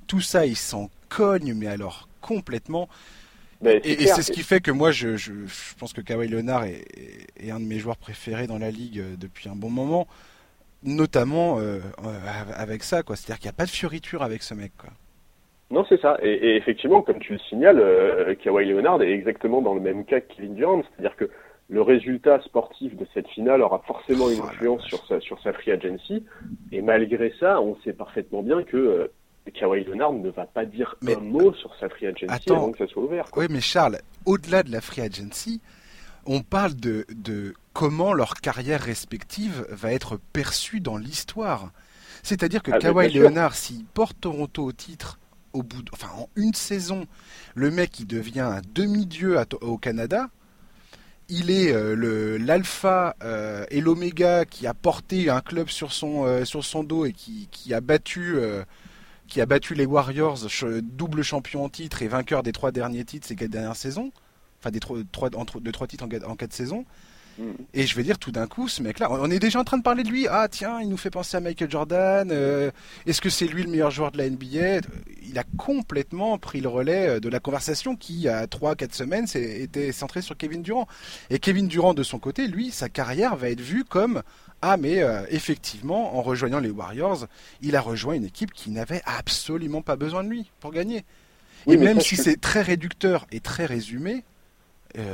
Tout 0.06 0.20
ça, 0.20 0.44
il 0.44 0.56
s'en 0.56 0.90
cogne, 1.08 1.54
mais 1.54 1.66
alors 1.66 2.08
complètement. 2.20 2.88
et, 3.64 4.06
c'est 4.06 4.22
ce 4.22 4.32
qui 4.32 4.42
fait 4.42 4.60
que 4.60 4.70
moi, 4.70 4.90
je, 4.90 5.16
je, 5.16 5.32
pense 5.78 5.94
que 5.94 6.02
Kawhi 6.02 6.28
Leonard 6.28 6.64
est, 6.64 6.84
est, 7.38 7.50
un 7.50 7.60
de 7.60 7.64
mes 7.64 7.78
joueurs 7.78 7.96
préférés 7.96 8.46
dans 8.46 8.58
la 8.58 8.70
ligue 8.70 9.02
depuis 9.18 9.48
un 9.48 9.56
bon 9.56 9.70
moment, 9.70 10.06
notamment 10.82 11.58
avec 12.54 12.82
ça, 12.82 13.02
quoi. 13.02 13.16
C'est-à-dire 13.16 13.38
qu'il 13.38 13.46
n'y 13.46 13.54
a 13.54 13.54
pas 13.54 13.66
de 13.66 13.70
fioriture 13.70 14.22
avec 14.22 14.42
ce 14.42 14.52
mec, 14.52 14.72
quoi. 14.76 14.90
Non, 15.70 15.84
c'est 15.88 16.00
ça. 16.00 16.18
Et, 16.22 16.32
et, 16.32 16.56
effectivement, 16.56 17.00
comme 17.02 17.20
tu 17.20 17.34
le 17.34 17.38
signales, 17.38 17.78
euh, 17.78 18.34
Kawhi 18.34 18.66
Leonard 18.66 19.02
est 19.02 19.12
exactement 19.12 19.62
dans 19.62 19.74
le 19.74 19.80
même 19.80 20.04
cas 20.04 20.20
que 20.20 20.34
Kevin 20.34 20.54
Durant, 20.54 20.82
c'est-à-dire 20.82 21.16
que 21.16 21.30
le 21.68 21.82
résultat 21.82 22.40
sportif 22.42 22.96
de 22.96 23.06
cette 23.14 23.28
finale 23.28 23.62
aura 23.62 23.78
forcément 23.86 24.28
une 24.28 24.40
influence 24.40 24.82
sur 24.82 25.06
sa, 25.06 25.20
sur 25.20 25.40
sa 25.40 25.52
free 25.52 25.70
agency. 25.70 26.24
Et 26.72 26.82
malgré 26.82 27.32
ça, 27.38 27.60
on 27.60 27.76
sait 27.84 27.92
parfaitement 27.92 28.42
bien 28.42 28.64
que 28.64 28.76
euh, 28.76 29.06
Kawhi 29.54 29.84
Leonard 29.84 30.12
ne 30.12 30.30
va 30.30 30.46
pas 30.46 30.64
dire 30.64 30.96
un 31.06 31.20
mot 31.20 31.54
sur 31.54 31.74
sa 31.76 31.88
free 31.88 32.06
agency 32.06 32.50
avant 32.50 32.72
que 32.72 32.78
ça 32.78 32.88
soit 32.88 33.04
ouvert. 33.04 33.26
Oui, 33.36 33.46
mais 33.48 33.60
Charles, 33.60 33.98
au-delà 34.26 34.64
de 34.64 34.72
la 34.72 34.80
free 34.80 35.02
agency, 35.02 35.60
on 36.26 36.40
parle 36.40 36.74
de, 36.74 37.06
de 37.14 37.54
comment 37.72 38.12
leur 38.12 38.34
carrière 38.34 38.80
respective 38.80 39.64
va 39.70 39.92
être 39.92 40.18
perçue 40.32 40.80
dans 40.80 40.96
l'histoire. 40.96 41.70
C'est-à-dire 42.24 42.64
que 42.64 42.72
ah, 42.72 42.78
Kawhi 42.78 43.12
Leonard, 43.12 43.54
s'il 43.54 43.84
porte 43.84 44.20
Toronto 44.20 44.64
au 44.64 44.72
titre 44.72 45.20
au 45.52 45.62
bout, 45.62 45.84
enfin 45.92 46.08
en 46.16 46.28
une 46.36 46.54
saison, 46.54 47.06
le 47.54 47.70
mec 47.70 48.00
il 48.00 48.06
devient 48.06 48.40
un 48.40 48.62
demi-dieu 48.74 49.38
au 49.60 49.78
Canada. 49.78 50.30
Il 51.28 51.50
est 51.50 51.72
euh, 51.72 51.94
le 51.94 52.38
l'alpha 52.38 53.14
euh, 53.22 53.64
et 53.70 53.80
l'oméga 53.80 54.44
qui 54.44 54.66
a 54.66 54.74
porté 54.74 55.30
un 55.30 55.40
club 55.40 55.68
sur 55.68 55.92
son 55.92 56.24
euh, 56.24 56.44
sur 56.44 56.64
son 56.64 56.82
dos 56.82 57.04
et 57.04 57.12
qui, 57.12 57.48
qui 57.52 57.72
a 57.72 57.80
battu 57.80 58.38
qui 59.28 59.40
a 59.40 59.46
battu 59.46 59.74
les 59.74 59.86
Warriors, 59.86 60.38
double 60.82 61.22
champion 61.22 61.64
en 61.64 61.68
titre 61.68 62.02
et 62.02 62.08
vainqueur 62.08 62.42
des 62.42 62.52
trois 62.52 62.72
derniers 62.72 63.04
titres 63.04 63.28
ces 63.28 63.36
quatre 63.36 63.50
dernières 63.50 63.76
saisons, 63.76 64.10
enfin 64.58 64.70
des 64.70 64.80
trois, 64.80 64.98
trois, 65.12 65.30
de 65.30 65.70
trois 65.70 65.86
titres 65.86 66.04
en, 66.04 66.30
en 66.30 66.34
quatre 66.34 66.52
saisons. 66.52 66.84
Mm. 67.40 67.52
Et 67.72 67.86
je 67.86 67.96
vais 67.96 68.02
dire 68.02 68.18
tout 68.18 68.30
d'un 68.30 68.46
coup, 68.46 68.68
ce 68.68 68.82
mec-là, 68.82 69.08
on 69.10 69.30
est 69.30 69.38
déjà 69.38 69.58
en 69.58 69.64
train 69.64 69.78
de 69.78 69.82
parler 69.82 70.02
de 70.02 70.08
lui. 70.08 70.26
Ah 70.28 70.46
tiens, 70.50 70.80
il 70.80 70.88
nous 70.88 70.96
fait 70.96 71.10
penser 71.10 71.36
à 71.36 71.40
Michael 71.40 71.70
Jordan. 71.70 72.28
Euh, 72.30 72.70
est-ce 73.06 73.20
que 73.20 73.30
c'est 73.30 73.46
lui 73.46 73.62
le 73.62 73.70
meilleur 73.70 73.90
joueur 73.90 74.12
de 74.12 74.18
la 74.18 74.28
NBA 74.28 74.86
Il 75.22 75.38
a 75.38 75.44
complètement 75.56 76.36
pris 76.38 76.60
le 76.60 76.68
relais 76.68 77.08
euh, 77.08 77.20
de 77.20 77.28
la 77.28 77.40
conversation 77.40 77.96
qui, 77.96 78.14
il 78.14 78.20
y 78.20 78.28
a 78.28 78.46
3-4 78.46 78.94
semaines, 78.94 79.26
était 79.34 79.92
centrée 79.92 80.22
sur 80.22 80.36
Kevin 80.36 80.62
Durant. 80.62 80.86
Et 81.30 81.38
Kevin 81.38 81.66
Durant, 81.66 81.94
de 81.94 82.02
son 82.02 82.18
côté, 82.18 82.46
lui, 82.46 82.70
sa 82.70 82.88
carrière 82.88 83.36
va 83.36 83.48
être 83.50 83.60
vue 83.60 83.84
comme 83.84 84.22
ah 84.62 84.76
mais 84.76 85.02
euh, 85.02 85.22
effectivement, 85.30 86.18
en 86.18 86.20
rejoignant 86.20 86.60
les 86.60 86.68
Warriors, 86.68 87.26
il 87.62 87.76
a 87.76 87.80
rejoint 87.80 88.12
une 88.12 88.26
équipe 88.26 88.52
qui 88.52 88.70
n'avait 88.70 89.00
absolument 89.06 89.80
pas 89.80 89.96
besoin 89.96 90.22
de 90.22 90.28
lui 90.28 90.50
pour 90.60 90.70
gagner. 90.70 91.06
et 91.66 91.78
même 91.78 92.00
si 92.00 92.16
c'est 92.16 92.38
très 92.38 92.60
réducteur 92.60 93.26
et 93.32 93.40
très 93.40 93.64
résumé, 93.64 94.22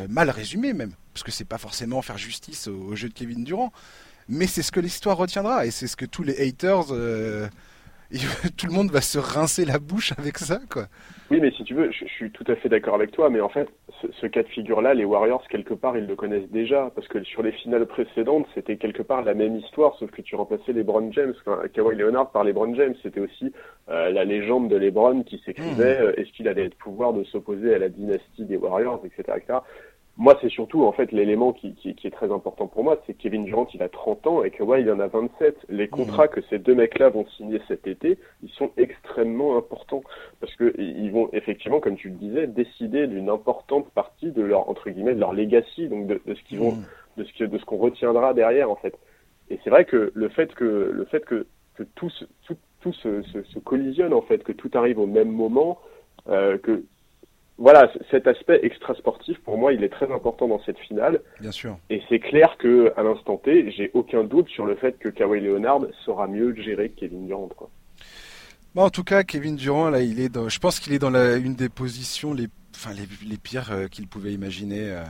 mal 0.08 0.30
résumé 0.30 0.72
même, 0.72 0.94
parce 1.16 1.22
que 1.22 1.32
c'est 1.32 1.48
pas 1.48 1.56
forcément 1.56 2.02
faire 2.02 2.18
justice 2.18 2.68
au, 2.68 2.94
jeu 2.94 3.08
de 3.08 3.14
Kevin 3.14 3.42
Durant, 3.42 3.72
mais 4.28 4.46
c'est 4.46 4.60
ce 4.60 4.70
que 4.70 4.80
l'histoire 4.80 5.16
retiendra 5.16 5.64
et 5.64 5.70
c'est 5.70 5.86
ce 5.86 5.96
que 5.96 6.04
tous 6.04 6.22
les 6.22 6.46
haters, 6.46 6.92
euh, 6.92 7.46
tout 8.58 8.66
le 8.66 8.74
monde 8.74 8.90
va 8.90 9.00
se 9.00 9.18
rincer 9.18 9.64
la 9.64 9.78
bouche 9.78 10.12
avec 10.18 10.36
ça, 10.36 10.60
quoi. 10.70 10.88
Oui, 11.30 11.40
mais 11.40 11.50
si 11.52 11.64
tu 11.64 11.72
veux, 11.72 11.90
je, 11.90 12.04
suis 12.04 12.30
tout 12.30 12.44
à 12.48 12.54
fait 12.54 12.68
d'accord 12.68 12.94
avec 12.96 13.12
toi, 13.12 13.30
mais 13.30 13.40
en 13.40 13.48
fait, 13.48 13.66
ce, 14.20 14.26
cas 14.26 14.42
de 14.42 14.48
figure-là, 14.48 14.92
les 14.92 15.06
Warriors, 15.06 15.42
quelque 15.48 15.72
part, 15.72 15.96
ils 15.96 16.06
le 16.06 16.16
connaissent 16.16 16.50
déjà, 16.50 16.92
parce 16.94 17.08
que 17.08 17.24
sur 17.24 17.42
les 17.42 17.52
finales 17.52 17.86
précédentes, 17.86 18.46
c'était 18.54 18.76
quelque 18.76 19.02
part 19.02 19.22
la 19.22 19.32
même 19.32 19.56
histoire, 19.56 19.96
sauf 19.98 20.10
que 20.10 20.20
tu 20.20 20.36
remplaçais 20.36 20.74
les 20.74 20.80
LeBron 20.80 21.10
James, 21.12 21.32
enfin, 21.46 21.62
Kawhi 21.72 21.96
Leonard 21.96 22.30
par 22.30 22.44
LeBron 22.44 22.74
James, 22.74 22.94
c'était 23.02 23.20
aussi 23.20 23.54
euh, 23.88 24.10
la 24.10 24.26
légende 24.26 24.68
de 24.68 24.76
LeBron 24.76 25.22
qui 25.22 25.40
s'écrivait, 25.46 25.98
mmh. 25.98 26.04
euh, 26.04 26.12
est-ce 26.18 26.30
qu'il 26.32 26.46
allait 26.46 26.66
être 26.66 26.76
pouvoir 26.76 27.14
de 27.14 27.24
s'opposer 27.24 27.74
à 27.74 27.78
la 27.78 27.88
dynastie 27.88 28.44
des 28.44 28.58
Warriors, 28.58 29.02
etc., 29.06 29.38
etc 29.38 29.60
moi, 30.18 30.38
c'est 30.40 30.48
surtout 30.48 30.84
en 30.84 30.92
fait 30.92 31.12
l'élément 31.12 31.52
qui, 31.52 31.74
qui, 31.74 31.94
qui, 31.94 32.06
est 32.06 32.10
très 32.10 32.32
important 32.32 32.66
pour 32.66 32.82
moi, 32.82 33.02
c'est 33.06 33.14
Kevin 33.14 33.44
Durant, 33.44 33.66
il 33.74 33.82
a 33.82 33.88
30 33.88 34.26
ans 34.26 34.44
et 34.44 34.50
que 34.50 34.62
ouais, 34.62 34.80
il 34.80 34.90
en 34.90 34.98
a 34.98 35.08
27. 35.08 35.66
Les 35.68 35.88
contrats 35.88 36.26
mmh. 36.26 36.30
que 36.30 36.40
ces 36.48 36.58
deux 36.58 36.74
mecs-là 36.74 37.10
vont 37.10 37.26
signer 37.36 37.60
cet 37.68 37.86
été, 37.86 38.18
ils 38.42 38.50
sont 38.50 38.70
extrêmement 38.78 39.58
importants 39.58 40.02
parce 40.40 40.54
que 40.56 40.74
ils 40.80 41.10
vont 41.10 41.28
effectivement, 41.34 41.80
comme 41.80 41.96
tu 41.96 42.08
le 42.08 42.14
disais, 42.14 42.46
décider 42.46 43.06
d'une 43.06 43.28
importante 43.28 43.90
partie 43.90 44.30
de 44.30 44.40
leur 44.40 44.70
entre 44.70 44.88
guillemets 44.88 45.14
de 45.14 45.20
leur 45.20 45.34
legacy, 45.34 45.88
donc 45.88 46.06
de, 46.06 46.20
de 46.24 46.34
ce 46.34 46.42
qu'ils 46.44 46.60
vont, 46.60 46.72
mmh. 46.72 46.84
de 47.18 47.24
ce 47.24 47.32
que 47.34 47.44
de 47.44 47.58
ce 47.58 47.64
qu'on 47.66 47.76
retiendra 47.76 48.32
derrière 48.32 48.70
en 48.70 48.76
fait. 48.76 48.96
Et 49.50 49.60
c'est 49.64 49.70
vrai 49.70 49.84
que 49.84 50.12
le 50.14 50.28
fait 50.30 50.54
que 50.54 50.90
le 50.94 51.04
fait 51.04 51.24
que 51.26 51.46
que 51.76 51.82
tout 51.94 52.08
se, 52.08 52.24
tout, 52.46 52.56
tout 52.80 52.92
se, 52.94 53.22
se, 53.22 53.42
se 53.42 53.58
collisionne 53.58 54.14
en 54.14 54.22
fait, 54.22 54.42
que 54.42 54.52
tout 54.52 54.70
arrive 54.72 54.98
au 54.98 55.06
même 55.06 55.30
moment, 55.30 55.78
euh, 56.28 56.56
que 56.56 56.84
voilà, 57.58 57.90
cet 58.10 58.26
aspect 58.26 58.60
extra-sportif, 58.62 59.38
pour 59.40 59.56
moi, 59.56 59.72
il 59.72 59.82
est 59.82 59.88
très 59.88 60.12
important 60.12 60.46
dans 60.46 60.62
cette 60.64 60.78
finale. 60.78 61.22
Bien 61.40 61.52
sûr. 61.52 61.78
Et 61.88 62.02
c'est 62.08 62.18
clair 62.18 62.56
que, 62.58 62.92
à 62.96 63.02
l'instant 63.02 63.38
T, 63.38 63.70
j'ai 63.70 63.90
aucun 63.94 64.24
doute 64.24 64.48
sur 64.48 64.66
le 64.66 64.76
fait 64.76 64.98
que 64.98 65.08
Kawhi 65.08 65.40
Leonard 65.40 65.80
saura 66.04 66.26
mieux 66.26 66.54
gérer 66.54 66.90
que 66.90 67.00
Kevin 67.00 67.26
Durant, 67.26 67.48
quoi. 67.48 67.70
Bon, 68.74 68.82
en 68.82 68.90
tout 68.90 69.04
cas, 69.04 69.22
Kevin 69.22 69.56
Durant, 69.56 69.88
là, 69.88 70.02
il 70.02 70.20
est 70.20 70.28
dans, 70.28 70.50
je 70.50 70.58
pense 70.58 70.80
qu'il 70.80 70.92
est 70.92 70.98
dans 70.98 71.08
la, 71.08 71.36
une 71.36 71.54
des 71.54 71.70
positions 71.70 72.34
les, 72.34 72.48
enfin, 72.74 72.92
les, 72.92 73.08
les 73.26 73.38
pires 73.38 73.72
euh, 73.72 73.86
qu'il 73.86 74.06
pouvait 74.06 74.34
imaginer 74.34 74.90
euh, 74.90 75.02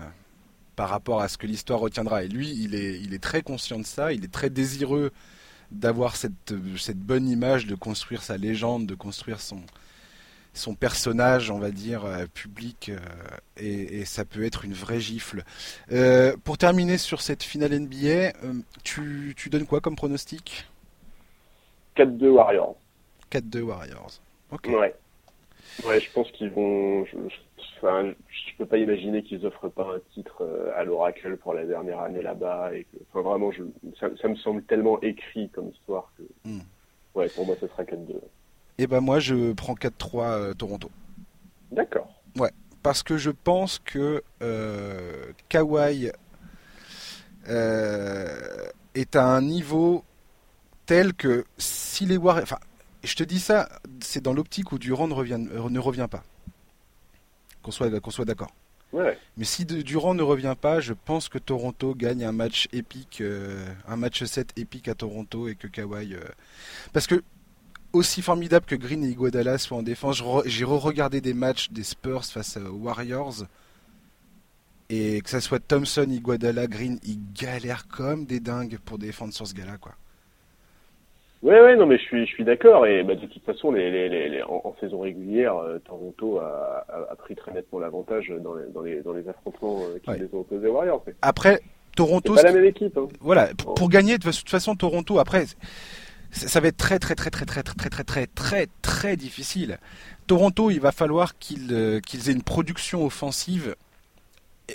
par 0.76 0.88
rapport 0.88 1.20
à 1.20 1.26
ce 1.26 1.36
que 1.36 1.48
l'histoire 1.48 1.80
retiendra. 1.80 2.22
Et 2.22 2.28
lui, 2.28 2.48
il 2.48 2.76
est, 2.76 3.00
il 3.00 3.12
est 3.12 3.22
très 3.22 3.42
conscient 3.42 3.80
de 3.80 3.84
ça, 3.84 4.12
il 4.12 4.24
est 4.24 4.32
très 4.32 4.50
désireux 4.50 5.10
d'avoir 5.72 6.14
cette, 6.14 6.54
cette 6.78 7.00
bonne 7.00 7.28
image, 7.28 7.66
de 7.66 7.74
construire 7.74 8.22
sa 8.22 8.36
légende, 8.36 8.86
de 8.86 8.94
construire 8.94 9.40
son, 9.40 9.58
son 10.56 10.74
personnage, 10.74 11.50
on 11.50 11.58
va 11.58 11.70
dire, 11.70 12.04
public, 12.34 12.90
et, 13.56 14.04
ça 14.04 14.24
peut 14.24 14.44
être 14.44 14.64
une 14.64 14.72
vraie 14.72 15.00
gifle. 15.00 15.44
pour 16.44 16.58
terminer 16.58 16.98
sur 16.98 17.20
cette 17.20 17.42
finale 17.42 17.78
NBA, 17.78 18.32
tu, 18.82 19.34
tu 19.36 19.50
donnes 19.50 19.66
quoi 19.66 19.80
comme 19.80 19.96
pronostic? 19.96 20.66
4-2 21.96 22.28
Warriors. 22.28 22.76
4-2 23.30 23.60
Warriors. 23.62 24.20
Ok. 24.52 24.68
Ouais. 24.68 24.94
Ouais, 25.84 26.00
je 26.00 26.10
pense 26.12 26.30
qu'ils 26.32 26.50
vont. 26.50 27.04
Je, 27.06 27.16
enfin, 27.76 28.12
je 28.28 28.56
peux 28.56 28.66
pas 28.66 28.78
imaginer 28.78 29.22
qu'ils 29.22 29.44
offrent 29.44 29.68
pas 29.68 29.94
un 29.94 30.00
titre 30.14 30.42
euh, 30.42 30.72
à 30.76 30.84
l'Oracle 30.84 31.36
pour 31.36 31.54
la 31.54 31.64
dernière 31.64 32.00
année 32.00 32.22
là-bas. 32.22 32.74
Et 32.74 32.84
que, 32.84 32.96
enfin, 33.10 33.28
vraiment, 33.28 33.50
je, 33.50 33.62
ça, 33.98 34.28
me 34.28 34.36
semble 34.36 34.62
tellement 34.62 35.00
écrit 35.02 35.50
comme 35.50 35.68
histoire 35.68 36.10
que. 36.16 36.48
Hmm. 36.48 36.60
Ouais, 37.14 37.28
pour 37.30 37.46
moi, 37.46 37.56
ce 37.60 37.66
sera 37.66 37.82
4-2. 37.82 38.14
Et 38.78 38.86
ben 38.86 39.00
moi, 39.00 39.18
je 39.18 39.52
prends 39.52 39.74
4-3 39.74 40.22
euh, 40.22 40.54
Toronto. 40.54 40.90
D'accord. 41.72 42.08
Ouais, 42.36 42.52
parce 42.82 43.02
que 43.02 43.16
je 43.16 43.30
pense 43.30 43.78
que 43.78 44.22
euh, 44.42 45.32
Kawhi 45.48 46.10
euh, 47.48 48.68
est 48.94 49.16
à 49.16 49.24
un 49.24 49.40
niveau 49.40 50.04
tel 50.84 51.14
que 51.14 51.44
si 51.58 52.06
les 52.06 52.16
Warriors, 52.16 52.44
enfin, 52.44 52.58
je 53.02 53.14
te 53.14 53.24
dis 53.24 53.40
ça, 53.40 53.68
c'est 54.00 54.22
dans 54.22 54.34
l'optique 54.34 54.72
où 54.72 54.78
Durant 54.78 55.08
ne 55.08 55.14
revient, 55.14 55.38
ne 55.38 55.78
revient 55.78 56.08
pas. 56.10 56.22
Qu'on 57.62 57.70
soit, 57.70 58.00
qu'on 58.00 58.10
soit 58.10 58.24
d'accord. 58.24 58.52
Mais 59.36 59.44
si 59.44 59.64
Durant 59.64 60.14
ne 60.14 60.22
revient 60.22 60.54
pas, 60.58 60.80
je 60.80 60.94
pense 60.94 61.28
que 61.28 61.38
Toronto 61.38 61.94
gagne 61.94 62.24
un 62.24 62.32
match 62.32 62.68
épique, 62.72 63.20
euh, 63.20 63.66
un 63.86 63.96
match 63.96 64.24
7 64.24 64.52
épique 64.56 64.88
à 64.88 64.94
Toronto 64.94 65.48
et 65.48 65.54
que 65.54 65.66
Kawhi. 65.66 66.14
Euh, 66.14 66.20
parce 66.92 67.06
que 67.06 67.22
aussi 67.96 68.22
formidable 68.22 68.66
que 68.66 68.74
Green 68.74 69.04
et 69.04 69.08
Iguodala 69.08 69.58
soient 69.58 69.78
en 69.78 69.82
défense, 69.82 70.22
j'ai 70.46 70.64
re-regardé 70.64 71.20
des 71.20 71.34
matchs 71.34 71.70
des 71.70 71.82
Spurs 71.82 72.24
face 72.24 72.56
aux 72.56 72.76
Warriors 72.76 73.44
et 74.88 75.20
que 75.20 75.30
ça 75.30 75.40
soit 75.40 75.58
Thompson, 75.58 76.06
Iguodala, 76.08 76.66
Green, 76.66 76.98
ils 77.04 77.18
galèrent 77.34 77.88
comme 77.88 78.24
des 78.24 78.40
dingues 78.40 78.78
pour 78.84 78.98
défendre 78.98 79.32
sur 79.32 79.46
ce 79.46 79.54
gars-là, 79.54 79.78
quoi. 79.80 79.92
Ouais, 81.42 81.60
ouais, 81.60 81.76
non, 81.76 81.86
mais 81.86 81.98
je 81.98 82.02
suis, 82.02 82.26
je 82.26 82.32
suis 82.32 82.44
d'accord. 82.44 82.86
Et 82.86 83.04
bah, 83.04 83.14
de 83.14 83.26
toute 83.26 83.44
façon, 83.44 83.70
les, 83.70 83.90
les, 83.90 84.28
les, 84.28 84.42
en, 84.42 84.74
saison 84.80 85.00
régulière, 85.00 85.56
euh, 85.56 85.78
Toronto 85.78 86.38
a, 86.38 86.84
a, 86.88 87.14
pris 87.16 87.36
très 87.36 87.52
nettement 87.52 87.78
l'avantage 87.78 88.32
dans 88.42 88.54
les, 88.54 88.66
dans 88.72 88.82
les, 88.82 89.02
dans 89.02 89.12
les 89.12 89.28
affrontements 89.28 89.82
euh, 89.82 89.98
qui 89.98 90.18
les 90.18 90.28
ont 90.32 90.40
opposés 90.40 90.66
aux 90.66 90.72
Warriors. 90.72 91.04
Après, 91.22 91.60
Toronto. 91.94 92.36
C'est 92.36 92.42
pas 92.42 92.48
la 92.48 92.54
même 92.54 92.64
équipe. 92.64 92.96
Hein. 92.96 93.08
Voilà, 93.20 93.48
pour, 93.76 93.88
gagner, 93.88 94.18
de 94.18 94.24
toute 94.24 94.48
façon, 94.48 94.74
Toronto, 94.76 95.18
après, 95.18 95.44
ça 96.36 96.60
va 96.60 96.68
être 96.68 96.76
très, 96.76 96.98
très, 96.98 97.14
très, 97.14 97.30
très, 97.30 97.44
très, 97.46 97.62
très, 97.62 97.74
très, 97.88 97.88
très, 97.88 98.04
très, 98.04 98.26
très, 98.26 98.68
très 98.82 99.16
difficile. 99.16 99.78
Toronto, 100.26 100.70
il 100.70 100.80
va 100.80 100.92
falloir 100.92 101.38
qu'ils 101.38 101.72
euh, 101.72 102.00
qu'ils 102.00 102.28
aient 102.28 102.32
une 102.32 102.42
production 102.42 103.04
offensive 103.04 103.74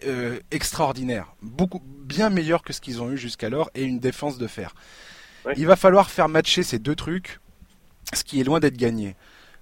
euh, 0.06 0.40
extraordinaire, 0.52 1.34
beaucoup 1.42 1.82
bien 1.84 2.30
meilleure 2.30 2.64
que 2.64 2.74
ce 2.74 2.82
qu'ils 2.82 3.02
ont 3.02 3.12
eu 3.12 3.18
jusqu'alors, 3.18 3.70
et 3.76 3.84
une 3.84 4.00
défense 4.00 4.38
de 4.38 4.48
fer. 4.48 4.74
Il 5.58 5.66
va 5.66 5.76
falloir 5.76 6.10
faire 6.10 6.30
matcher 6.30 6.64
ces 6.64 6.80
deux 6.80 6.96
trucs, 6.96 7.40
ce 8.14 8.24
qui 8.24 8.40
est 8.40 8.44
loin 8.44 8.60
d'être 8.60 8.78
gagné. 8.78 9.16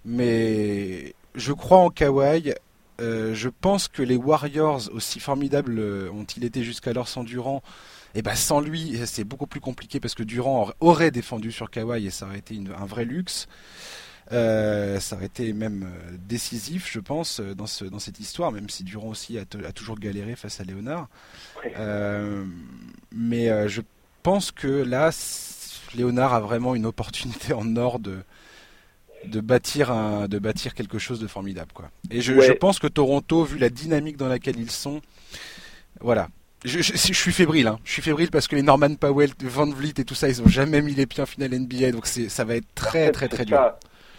Mais 0.05 1.15
je 1.35 1.53
crois 1.53 1.79
en 1.79 1.89
Kawhi. 1.89 2.53
Euh, 2.99 3.33
je 3.33 3.47
pense 3.47 3.87
que 3.87 4.01
les 4.01 4.17
Warriors, 4.17 4.89
aussi 4.91 5.21
formidables 5.21 5.79
ont-ils 6.13 6.43
été 6.43 6.63
jusqu'alors 6.63 7.07
sans 7.07 7.23
Durant, 7.23 7.63
et 8.15 8.19
eh 8.19 8.21
ben 8.23 8.33
sans 8.33 8.59
lui, 8.59 8.99
c'est 9.05 9.23
beaucoup 9.23 9.45
plus 9.45 9.59
compliqué 9.59 9.99
parce 9.99 10.15
que 10.15 10.23
Durant 10.23 10.71
aurait 10.79 11.11
défendu 11.11 11.51
sur 11.51 11.69
Kawhi 11.69 12.07
et 12.07 12.09
ça 12.09 12.25
aurait 12.25 12.39
été 12.39 12.59
un 12.75 12.85
vrai 12.85 13.05
luxe. 13.05 13.47
Euh, 14.31 14.99
ça 14.99 15.15
aurait 15.15 15.25
été 15.27 15.53
même 15.53 15.91
décisif, 16.27 16.89
je 16.91 16.99
pense, 16.99 17.39
dans, 17.39 17.67
ce, 17.67 17.85
dans 17.85 17.99
cette 17.99 18.19
histoire, 18.19 18.51
même 18.51 18.69
si 18.69 18.83
Durant 18.83 19.09
aussi 19.09 19.37
a, 19.37 19.41
a 19.41 19.71
toujours 19.71 19.99
galéré 19.99 20.35
face 20.35 20.59
à 20.59 20.63
Léonard. 20.63 21.07
mais 23.11 23.69
je 23.69 23.81
pense 24.23 24.51
que 24.51 24.67
là, 24.67 25.11
Léonard 25.95 26.33
a 26.33 26.39
vraiment 26.39 26.75
une 26.75 26.85
opportunité 26.85 27.53
en 27.53 27.75
or 27.75 27.99
de, 27.99 28.19
de, 29.25 29.41
bâtir, 29.41 29.91
un, 29.91 30.27
de 30.27 30.39
bâtir 30.39 30.73
quelque 30.73 30.99
chose 30.99 31.19
de 31.19 31.27
formidable. 31.27 31.71
Quoi. 31.73 31.89
Et 32.11 32.21
je, 32.21 32.39
je, 32.39 32.51
pense 32.53 32.79
que 32.79 32.87
Toronto, 32.87 33.43
vu 33.43 33.57
la 33.57 33.69
dynamique 33.69 34.17
dans 34.17 34.27
laquelle 34.27 34.59
ils 34.59 34.71
sont, 34.71 35.01
voilà. 36.01 36.29
Je, 36.65 36.81
je, 36.81 37.13
suis 37.13 37.31
fébrile, 37.31 37.67
hein. 37.67 37.79
je 37.85 37.93
suis 37.93 38.01
fébrile 38.01 38.31
parce 38.31 38.47
que 38.47 38.55
les 38.55 38.61
Norman 38.61 38.93
Powell, 38.95 39.29
Van 39.43 39.65
Vliet 39.65 39.93
et 39.97 40.03
tout 40.03 40.13
ça, 40.13 40.27
ils 40.27 40.41
ont 40.41 40.47
jamais 40.47 40.81
mis 40.81 40.93
les 40.93 41.05
pieds 41.05 41.23
en 41.23 41.25
finale 41.25 41.51
NBA, 41.51 41.91
donc 41.91 42.05
ça 42.05 42.43
va 42.43 42.55
être 42.55 42.67
très 42.75 43.11
très 43.11 43.29
très, 43.29 43.45
dur. 43.45 43.57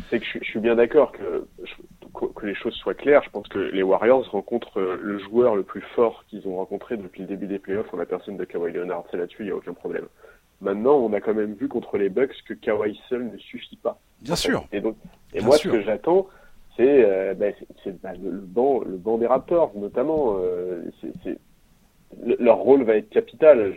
C'est 0.08 0.20
que 0.20 0.24
je, 0.24 0.44
suis 0.44 0.58
bien 0.58 0.74
d'accord 0.74 1.12
que, 1.12 1.46
que 2.34 2.46
les 2.46 2.54
choses 2.54 2.74
soient 2.74 2.94
claires. 2.94 3.22
Je 3.24 3.30
pense 3.30 3.46
que 3.48 3.58
les 3.58 3.82
Warriors 3.82 4.28
rencontrent 4.30 4.80
le 4.80 5.18
joueur 5.18 5.54
le 5.54 5.62
plus 5.62 5.82
fort 5.94 6.24
qu'ils 6.28 6.46
ont 6.48 6.56
rencontré 6.56 6.96
depuis 6.96 7.20
le 7.22 7.28
début 7.28 7.46
des 7.46 7.58
playoffs 7.58 7.92
en 7.92 7.98
la 7.98 8.06
personne 8.06 8.38
de 8.38 8.44
Kawhi 8.44 8.72
Leonard. 8.72 9.04
C'est 9.10 9.18
là-dessus, 9.18 9.42
il 9.42 9.46
n'y 9.46 9.52
a 9.52 9.56
aucun 9.56 9.74
problème. 9.74 10.06
Maintenant, 10.62 10.96
on 10.96 11.12
a 11.12 11.20
quand 11.20 11.34
même 11.34 11.54
vu 11.54 11.68
contre 11.68 11.98
les 11.98 12.08
Bucks 12.08 12.34
que 12.46 12.54
Kawhi 12.54 12.98
seul 13.08 13.30
ne 13.30 13.38
suffit 13.38 13.76
pas. 13.76 13.98
Bien 14.22 14.36
sûr. 14.36 14.64
Et 14.72 14.80
donc, 14.80 14.96
et 15.34 15.42
moi, 15.42 15.56
ce 15.56 15.68
que 15.68 15.82
j'attends, 15.82 16.26
c'est 16.76 17.04
euh, 17.04 17.34
ben, 17.34 17.54
ben, 18.02 18.18
le, 18.22 18.30
le, 18.30 18.40
banc, 18.40 18.80
le 18.80 18.96
banc 18.96 19.18
des 19.18 19.26
Raptors, 19.26 19.72
notamment. 19.74 20.38
Euh, 20.38 20.82
c'est, 21.22 21.38
leur 22.38 22.58
rôle 22.58 22.84
va 22.84 22.96
être 22.96 23.08
capital 23.10 23.74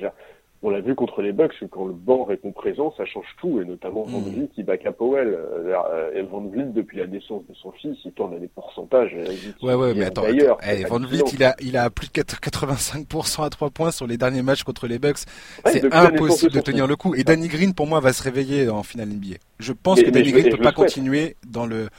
on 0.64 0.70
l'a 0.70 0.80
vu 0.80 0.96
contre 0.96 1.22
les 1.22 1.34
Bucks, 1.34 1.54
quand 1.70 1.86
le 1.86 1.94
banc 1.94 2.24
répond 2.24 2.54
présent, 2.54 2.94
ça 2.96 3.04
change 3.04 3.26
tout, 3.40 3.60
et 3.60 3.66
notamment 3.66 4.04
Van 4.04 4.20
mm. 4.20 4.30
Vliet 4.30 4.50
qui 4.56 4.64
bat 4.64 4.78
Powell. 4.78 5.38
Euh, 5.38 6.12
et 6.14 6.22
Van 6.22 6.40
Vliet, 6.40 6.68
depuis 6.74 7.00
la 7.00 7.08
naissance 7.08 7.44
de 7.50 7.54
son 7.56 7.72
fils, 7.72 7.98
il 8.06 8.14
tourne 8.14 8.34
à 8.34 8.40
des 8.40 8.48
pourcentages. 8.48 9.12
Euh, 9.14 9.36
ouais, 9.62 9.74
ouais, 9.74 9.94
mais 9.94 10.06
attends, 10.06 10.24
attends. 10.24 10.58
Eh, 10.66 10.86
Van 10.86 11.00
Vliet, 11.00 11.24
il 11.34 11.44
a, 11.44 11.54
il 11.60 11.76
a 11.76 11.90
plus 11.90 12.08
de 12.08 12.14
85% 12.14 13.44
à 13.44 13.50
3 13.50 13.70
points 13.72 13.92
sur 13.92 14.08
les 14.08 14.16
derniers 14.18 14.42
matchs 14.42 14.64
contre 14.64 14.88
les 14.88 15.00
Bucks. 15.00 15.26
c'est 15.66 15.94
impossible 15.94 16.54
de, 16.54 16.62
tenir 16.62 16.88
le 16.88 16.96
coup. 16.96 17.14
Et 17.14 17.26
Danny 17.26 17.50
Green, 17.50 17.74
pour 17.74 17.86
moi, 17.86 18.00
va 18.00 18.14
se 18.14 18.24
réveiller 18.24 18.70
en 18.70 18.84
finale 18.84 19.10
NBA. 19.10 19.36
Je 19.60 19.74
pense 19.74 20.02
que 20.02 20.10
Danny 20.10 20.32
Green 20.32 20.46
ne 20.46 20.52
peut 20.52 20.64
pas 20.64 20.72
continuer 20.72 21.36
dans 21.46 21.66
le 21.66 21.90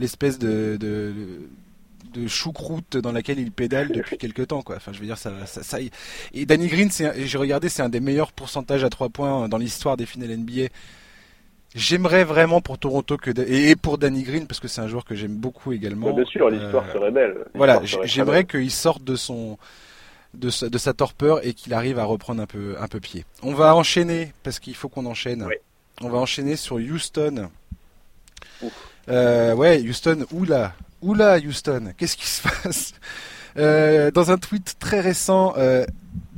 l'espèce 0.00 0.38
de, 0.38 0.76
de 0.76 1.12
de 1.12 1.48
choucroute 2.26 2.96
dans 2.96 3.12
laquelle 3.12 3.38
il 3.38 3.52
pédale 3.52 3.88
depuis 3.88 4.16
quelques 4.18 4.48
temps 4.48 4.62
quoi. 4.62 4.76
Enfin 4.76 4.92
je 4.92 5.00
veux 5.00 5.06
dire 5.06 5.18
ça 5.18 5.32
ça, 5.46 5.78
et 5.80 6.46
Danny 6.46 6.68
Green 6.68 6.90
j'ai 6.90 7.38
regardé 7.38 7.68
c'est 7.68 7.82
un 7.82 7.88
des 7.88 8.00
meilleurs 8.00 8.32
pourcentages 8.32 8.84
à 8.84 8.90
3 8.90 9.08
points 9.08 9.48
dans 9.48 9.58
l'histoire 9.58 9.96
des 9.96 10.06
finales 10.06 10.36
NBA. 10.36 10.68
J'aimerais 11.74 12.24
vraiment 12.24 12.60
pour 12.60 12.78
Toronto 12.78 13.16
que 13.18 13.30
et 13.40 13.76
pour 13.76 13.98
Danny 13.98 14.22
Green 14.22 14.46
parce 14.46 14.58
que 14.58 14.68
c'est 14.68 14.80
un 14.80 14.88
joueur 14.88 15.04
que 15.04 15.14
j'aime 15.14 15.36
beaucoup 15.36 15.72
également. 15.72 16.12
bien 16.12 16.24
sûr, 16.24 16.48
l'histoire 16.48 16.84
euh, 16.88 16.92
serait 16.92 17.10
belle. 17.10 17.36
Voilà, 17.54 17.82
j'aimerais 18.04 18.44
qu'il 18.44 18.70
sorte 18.70 19.04
de 19.04 19.16
son 19.16 19.58
de 20.34 20.50
sa, 20.50 20.68
de 20.68 20.78
sa 20.78 20.92
torpeur 20.94 21.44
et 21.46 21.52
qu'il 21.52 21.74
arrive 21.74 21.98
à 21.98 22.04
reprendre 22.04 22.40
un 22.40 22.46
peu 22.46 22.76
un 22.80 22.88
peu 22.88 23.00
pied. 23.00 23.24
On 23.42 23.52
va 23.52 23.74
enchaîner 23.76 24.32
parce 24.42 24.58
qu'il 24.60 24.74
faut 24.74 24.88
qu'on 24.88 25.04
enchaîne. 25.06 25.46
On 26.00 26.08
va 26.08 26.18
enchaîner 26.18 26.56
sur 26.56 26.76
Houston. 26.76 27.50
Euh, 29.08 29.54
ouais, 29.54 29.80
Houston, 29.80 30.26
oula, 30.32 30.74
Oula, 31.02 31.38
Houston, 31.38 31.92
qu'est-ce 31.96 32.16
qui 32.16 32.26
se 32.26 32.42
passe? 32.62 32.94
Euh, 33.56 34.10
Dans 34.10 34.30
un 34.30 34.38
tweet 34.38 34.76
très 34.78 35.00
récent, 35.00 35.54
euh, 35.56 35.84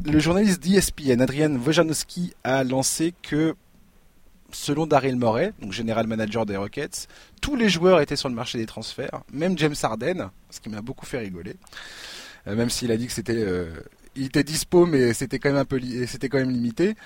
le 0.05 0.19
journaliste 0.19 0.63
d'ESPN, 0.63 1.21
Adrian 1.21 1.55
Wojnarowski, 1.57 2.35
a 2.45 2.63
lancé 2.65 3.15
que, 3.23 3.55
selon 4.53 4.87
Daryl 4.87 5.17
Morey, 5.17 5.53
donc 5.61 5.73
général 5.73 6.07
manager 6.07 6.47
des 6.47 6.57
Rockets, 6.57 7.09
tous 7.41 7.57
les 7.57 7.69
joueurs 7.69 8.01
étaient 8.01 8.17
sur 8.17 8.29
le 8.29 8.35
marché 8.35 8.59
des 8.59 8.67
transferts, 8.67 9.23
même 9.33 9.57
James 9.59 9.75
Harden, 9.83 10.31
ce 10.51 10.61
qui 10.61 10.69
m'a 10.69 10.83
beaucoup 10.83 11.07
fait 11.07 11.19
rigoler, 11.19 11.57
euh, 12.47 12.55
même 12.55 12.71
s'il 12.71 12.93
a 12.93 12.97
dit 12.97 13.07
que 13.07 13.13
c'était, 13.13 13.47
il 14.15 14.27
était 14.27 14.45
dispo, 14.45 14.87
mais 14.87 15.15
c'était 15.15 15.39
quand 15.39 15.51
même 15.51 15.59
un 15.59 15.65
peu, 15.65 15.81
c'était 16.07 16.29
quand 16.29 16.39
même 16.39 16.51
limité. 16.51 16.97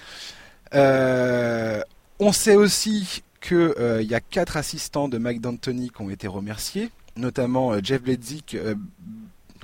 on 0.73 2.33
sait 2.33 2.57
aussi 2.57 3.23
qu'il 3.41 4.07
y 4.09 4.15
a 4.15 4.21
quatre 4.21 4.57
assistants 4.57 5.09
de 5.09 5.19
Mike 5.19 5.41
D'Antoni 5.41 5.91
qui 5.91 6.03
ont 6.03 6.11
été 6.11 6.27
remerciés 6.27 6.91
notamment 7.17 7.73
euh, 7.73 7.81
Jeff 7.83 8.03
Bledzik. 8.03 8.55
Euh, 8.55 8.75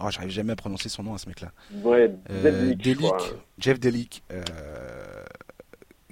oh, 0.00 0.06
J'arrive 0.10 0.30
jamais 0.30 0.52
à 0.52 0.56
prononcer 0.56 0.88
son 0.88 1.02
nom 1.02 1.14
à 1.14 1.18
ce 1.18 1.28
mec-là. 1.28 1.52
Ouais, 1.82 2.10
euh, 2.30 2.74
Jeff 3.58 3.80
Delic, 3.80 4.22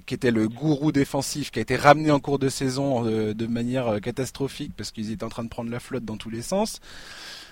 qui 0.05 0.13
était 0.13 0.31
le 0.31 0.47
gourou 0.47 0.91
défensif, 0.91 1.51
qui 1.51 1.59
a 1.59 1.61
été 1.61 1.75
ramené 1.75 2.11
en 2.11 2.19
cours 2.19 2.39
de 2.39 2.49
saison 2.49 3.03
de 3.03 3.47
manière 3.47 4.01
catastrophique 4.01 4.73
parce 4.75 4.91
qu'ils 4.91 5.11
étaient 5.11 5.23
en 5.23 5.29
train 5.29 5.43
de 5.43 5.49
prendre 5.49 5.71
la 5.71 5.79
flotte 5.79 6.05
dans 6.05 6.17
tous 6.17 6.29
les 6.29 6.41
sens. 6.41 6.79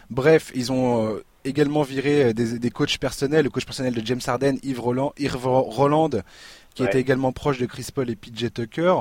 Bref, 0.09 0.51
ils 0.55 0.72
ont 0.72 1.20
également 1.43 1.84
viré 1.84 2.34
des, 2.34 2.57
des, 2.59 2.70
coachs 2.72 2.97
personnels, 2.97 3.43
le 3.43 3.49
coach 3.49 3.66
personnel 3.66 3.93
de 3.93 4.05
James 4.05 4.22
Harden, 4.26 4.57
Yves 4.64 4.80
Roland, 4.80 5.14
Yves 5.18 5.36
Roland 5.45 6.09
qui 6.78 6.84
était 6.84 6.99
également 6.99 7.32
proche 7.32 7.57
de 7.57 7.65
Chris 7.65 7.88
Paul 7.93 8.07
et 8.09 8.15
PJ 8.15 8.53
Tucker. 8.53 8.93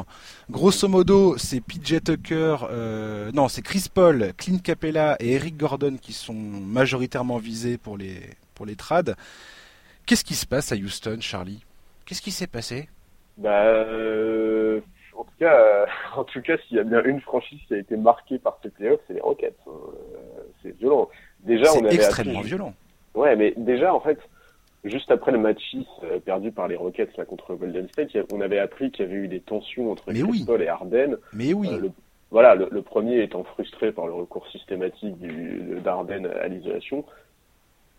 Grosso 0.50 0.88
modo, 0.88 1.36
c'est 1.36 1.60
PJ 1.60 2.02
Tucker, 2.02 2.56
euh, 2.70 3.30
non, 3.32 3.48
c'est 3.48 3.60
Chris 3.60 3.86
Paul, 3.92 4.32
Clint 4.38 4.58
Capella 4.58 5.16
et 5.20 5.32
Eric 5.32 5.58
Gordon 5.58 5.96
qui 6.00 6.14
sont 6.14 6.32
majoritairement 6.32 7.36
visés 7.36 7.76
pour 7.76 7.98
les, 7.98 8.30
pour 8.54 8.64
les 8.64 8.76
trades. 8.76 9.14
Qu'est-ce 10.06 10.24
qui 10.24 10.34
se 10.34 10.46
passe 10.46 10.72
à 10.72 10.76
Houston, 10.76 11.18
Charlie? 11.20 11.64
Qu'est-ce 12.06 12.22
qui 12.22 12.30
s'est 12.30 12.46
passé? 12.46 12.88
Bah, 13.36 13.66
euh, 13.66 14.80
cas, 15.38 15.86
en 16.16 16.24
tout 16.24 16.40
cas, 16.40 16.56
s'il 16.66 16.78
y 16.78 16.80
a 16.80 16.84
bien 16.84 17.02
une 17.04 17.20
franchise 17.20 17.60
qui 17.68 17.74
a 17.74 17.78
été 17.78 17.96
marquée 17.96 18.38
par 18.38 18.58
ces 18.62 18.70
playoffs, 18.70 19.00
c'est 19.06 19.14
les 19.14 19.20
Rockets. 19.20 19.54
c'est 20.62 20.74
violent. 20.78 21.10
Déjà, 21.40 21.72
on 21.74 21.84
avait 21.84 21.94
extrêmement 21.94 22.40
violent. 22.40 22.72
Ouais, 23.14 23.36
mais 23.36 23.52
déjà, 23.58 23.94
en 23.94 24.00
fait, 24.00 24.18
juste 24.88 25.10
après 25.10 25.32
le 25.32 25.38
match 25.38 25.60
6 25.70 25.86
perdu 26.24 26.52
par 26.52 26.68
les 26.68 26.76
Rockets 26.76 27.16
là, 27.16 27.24
contre 27.24 27.54
Golden 27.54 27.88
State, 27.88 28.16
on 28.32 28.40
avait 28.40 28.58
appris 28.58 28.90
qu'il 28.90 29.06
y 29.06 29.08
avait 29.08 29.18
eu 29.18 29.28
des 29.28 29.40
tensions 29.40 29.90
entre 29.90 30.12
Chris 30.12 30.44
Paul 30.46 30.62
et 30.62 30.68
Harden. 30.68 31.16
Mais 31.32 31.52
oui. 31.52 31.68
voilà, 32.30 32.54
le, 32.54 32.82
premier 32.82 33.22
étant 33.22 33.44
frustré 33.44 33.92
par 33.92 34.06
le 34.06 34.12
recours 34.12 34.46
systématique 34.48 35.16
d'Arden 35.82 36.26
à 36.26 36.48
l'isolation. 36.48 37.04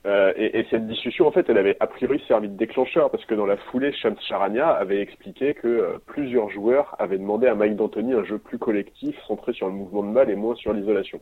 Euh, 0.07 0.31
et, 0.37 0.65
cette 0.69 0.87
discussion, 0.87 1.27
en 1.27 1.31
fait, 1.31 1.49
elle 1.49 1.57
avait 1.57 1.75
a 1.81 1.87
priori 1.87 2.21
servi 2.27 2.47
de 2.47 2.55
déclencheur 2.55 3.09
parce 3.11 3.25
que 3.25 3.35
dans 3.35 3.45
la 3.45 3.57
foulée, 3.57 3.91
Shams 3.91 4.15
Charania 4.21 4.69
avait 4.69 5.01
expliqué 5.01 5.53
que 5.53 5.67
euh, 5.67 5.97
plusieurs 6.05 6.49
joueurs 6.49 6.95
avaient 6.99 7.17
demandé 7.17 7.47
à 7.47 7.55
Mike 7.55 7.75
D'Antoni 7.75 8.13
un 8.13 8.23
jeu 8.23 8.37
plus 8.37 8.57
collectif, 8.57 9.17
centré 9.27 9.51
sur 9.51 9.67
le 9.67 9.73
mouvement 9.73 10.03
de 10.03 10.13
balle 10.13 10.29
et 10.29 10.35
moins 10.35 10.55
sur 10.55 10.71
l'isolation. 10.71 11.19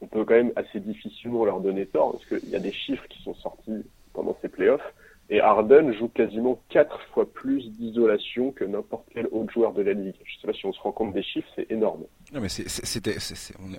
On 0.00 0.06
peut 0.06 0.24
quand 0.24 0.34
même 0.34 0.52
assez 0.56 0.80
difficilement 0.80 1.44
leur 1.44 1.60
donner 1.60 1.84
tort 1.84 2.12
parce 2.12 2.24
qu'il 2.26 2.48
y 2.48 2.56
a 2.56 2.60
des 2.60 2.72
chiffres 2.72 3.06
qui 3.08 3.22
sont 3.22 3.34
sortis 3.34 3.84
pendant 4.16 4.36
ces 4.42 4.48
playoffs 4.48 4.82
et 5.28 5.40
Harden 5.40 5.92
joue 5.92 6.08
quasiment 6.08 6.60
quatre 6.68 7.00
fois 7.12 7.26
plus 7.30 7.68
d'isolation 7.72 8.52
que 8.52 8.64
n'importe 8.64 9.06
quel 9.12 9.26
autre 9.32 9.52
joueur 9.52 9.72
de 9.72 9.82
la 9.82 9.92
ligue. 9.92 10.14
Je 10.24 10.40
sais 10.40 10.46
pas 10.46 10.52
si 10.52 10.66
on 10.66 10.72
se 10.72 10.80
rend 10.80 10.92
compte 10.92 11.12
des 11.14 11.22
chiffres, 11.22 11.48
c'est 11.56 11.70
énorme. 11.70 12.04
Non 12.32 12.40
mais 12.40 12.48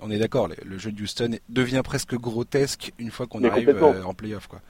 on 0.02 0.10
est 0.10 0.18
d'accord, 0.18 0.48
le 0.48 0.78
jeu 0.78 0.92
de 0.92 1.00
Houston 1.00 1.30
devient 1.48 1.80
presque 1.82 2.14
grotesque 2.16 2.92
une 2.98 3.10
fois 3.10 3.26
qu'on 3.26 3.42
arrive 3.44 3.70
euh, 3.70 4.02
en 4.04 4.14
playoff, 4.14 4.46
quoi. 4.46 4.60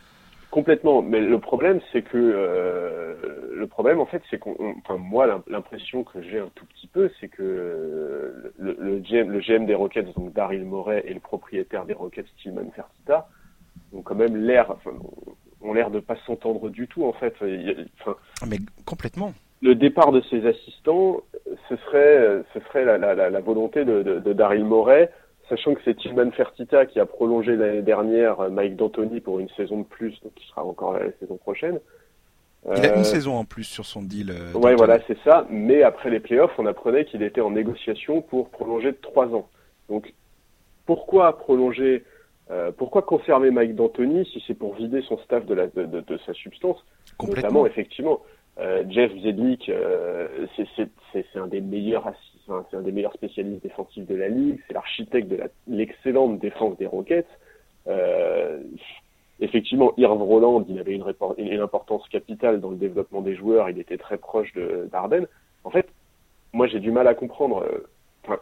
Complètement, 0.51 1.03
mais 1.03 1.21
le 1.21 1.39
problème 1.39 1.81
c'est 1.93 2.01
que 2.01 2.17
euh, 2.17 3.15
le 3.55 3.67
problème 3.67 4.01
en 4.01 4.07
fait 4.07 4.23
c'est 4.31 4.39
qu'on, 4.39 4.57
enfin 4.79 4.97
moi 4.97 5.43
l'impression 5.47 6.05
que 6.05 6.23
j'ai 6.23 6.39
un 6.39 6.49
tout 6.55 6.65
petit 6.65 6.87
peu 6.87 7.11
c'est 7.21 7.29
que 7.29 7.43
euh, 7.43 8.53
le, 8.57 8.75
le, 8.81 8.99
GM, 9.01 9.31
le 9.31 9.41
GM 9.41 9.67
des 9.67 9.75
Rockets 9.75 10.07
donc 10.17 10.33
Daryl 10.33 10.65
Morey 10.65 11.05
et 11.07 11.13
le 11.13 11.21
propriétaire 11.21 11.85
des 11.85 11.93
Rockets 11.93 12.25
Tillman 12.41 12.71
Fertitta 12.75 13.29
ont 13.93 14.01
quand 14.01 14.15
même 14.15 14.37
l'air, 14.37 14.71
enfin, 14.71 14.93
ont 15.63 15.73
l'air 15.73 15.91
de 15.91 16.01
pas 16.01 16.17
s'entendre 16.27 16.69
du 16.71 16.87
tout 16.87 17.05
en 17.05 17.13
fait. 17.13 17.35
Enfin, 18.01 18.17
mais 18.47 18.59
complètement. 18.85 19.33
Le 19.61 19.75
départ 19.75 20.13
de 20.13 20.21
ses 20.31 20.47
assistants, 20.47 21.23
ce 21.69 21.77
serait, 21.77 22.43
ce 22.55 22.61
serait 22.61 22.85
la, 22.85 22.97
la, 22.97 23.31
la 23.31 23.41
volonté 23.41 23.85
de, 23.85 24.03
de, 24.03 24.21
de 24.21 24.33
Daryl 24.33 24.65
Morey, 24.65 25.11
sachant 25.49 25.75
que 25.75 25.81
c'est 25.85 25.97
Tillman 25.97 26.31
Fertitta 26.31 26.87
qui 26.87 27.01
a 27.01 27.07
prolongé 27.07 27.57
l'année 27.57 27.83
dernière 27.83 28.51
Mike 28.51 28.77
D'Antoni 28.77 29.21
pour 29.21 29.41
une 29.41 29.49
saison 29.57 29.79
de 29.79 29.85
plus, 29.85 30.21
donc 30.23 30.33
qui 30.35 30.47
sera 30.47 30.65
encore 30.65 30.93
la 30.93 31.11
saison 31.19 31.37
prochaine. 31.37 31.81
Il 32.67 32.85
a 32.85 32.95
une 32.95 33.01
euh, 33.01 33.05
saison 33.05 33.37
en 33.37 33.45
plus 33.45 33.65
sur 33.65 33.87
son 33.87 34.03
deal. 34.03 34.31
Euh, 34.31 34.53
ouais, 34.59 34.75
voilà, 34.75 34.99
c'est 35.07 35.19
ça. 35.25 35.47
Mais 35.49 35.83
après 35.83 36.11
les 36.11 36.21
playoffs, 36.21 36.53
on 36.59 36.67
apprenait 36.67 37.05
qu'il 37.05 37.23
était 37.23 37.41
en 37.41 37.51
négociation 37.51 38.21
pour 38.21 38.51
prolonger 38.51 38.93
de 38.93 38.99
trois 39.01 39.27
ans. 39.35 39.49
Donc, 39.89 40.13
pourquoi 40.85 41.39
prolonger 41.39 42.05
euh, 42.51 42.73
pourquoi 42.77 43.03
conserver 43.03 43.51
Mike 43.51 43.75
D'Antoni 43.75 44.25
si 44.27 44.43
c'est 44.47 44.55
pour 44.55 44.75
vider 44.75 45.03
son 45.03 45.19
staff 45.19 45.45
de, 45.47 45.55
la, 45.55 45.67
de, 45.67 45.85
de, 45.85 46.01
de 46.01 46.19
sa 46.27 46.33
substance? 46.33 46.83
Notamment, 47.23 47.67
effectivement, 47.67 48.21
euh, 48.59 48.85
Jeff 48.89 49.13
Zedlik, 49.23 49.69
euh, 49.69 50.47
c'est 50.57 51.39
un 51.39 51.47
des 51.47 51.61
meilleurs 51.61 52.13
c'est 52.71 52.77
un 52.77 52.81
des 52.81 52.93
meilleurs 52.93 53.13
spécialistes 53.13 53.63
défensifs 53.63 54.07
de 54.07 54.15
la 54.15 54.29
ligue, 54.29 54.59
c'est 54.67 54.73
l'architecte 54.73 55.29
de 55.29 55.39
l'excellente 55.69 56.39
défense 56.39 56.79
des 56.79 56.87
Rockets. 56.87 57.27
Euh, 57.87 58.61
effectivement, 59.39 59.93
Irv 59.99 60.23
Roland, 60.23 60.65
il 60.67 60.79
avait 60.79 60.95
une, 60.95 61.05
une, 61.37 61.61
importance 61.61 62.09
capitale 62.09 62.61
dans 62.61 62.71
le 62.71 62.77
développement 62.77 63.21
des 63.21 63.37
joueurs, 63.37 63.69
il 63.69 63.79
était 63.79 63.99
très 63.99 64.17
proche 64.17 64.53
d'Arden. 64.91 65.27
En 65.65 65.71
fait, 65.71 65.89
moi 66.55 66.67
j'ai 66.67 66.81
du 66.81 66.91
mal 66.91 67.07
à 67.07 67.15
comprendre. 67.15 67.63
Euh, 67.63 67.87
enfin, 68.25 68.41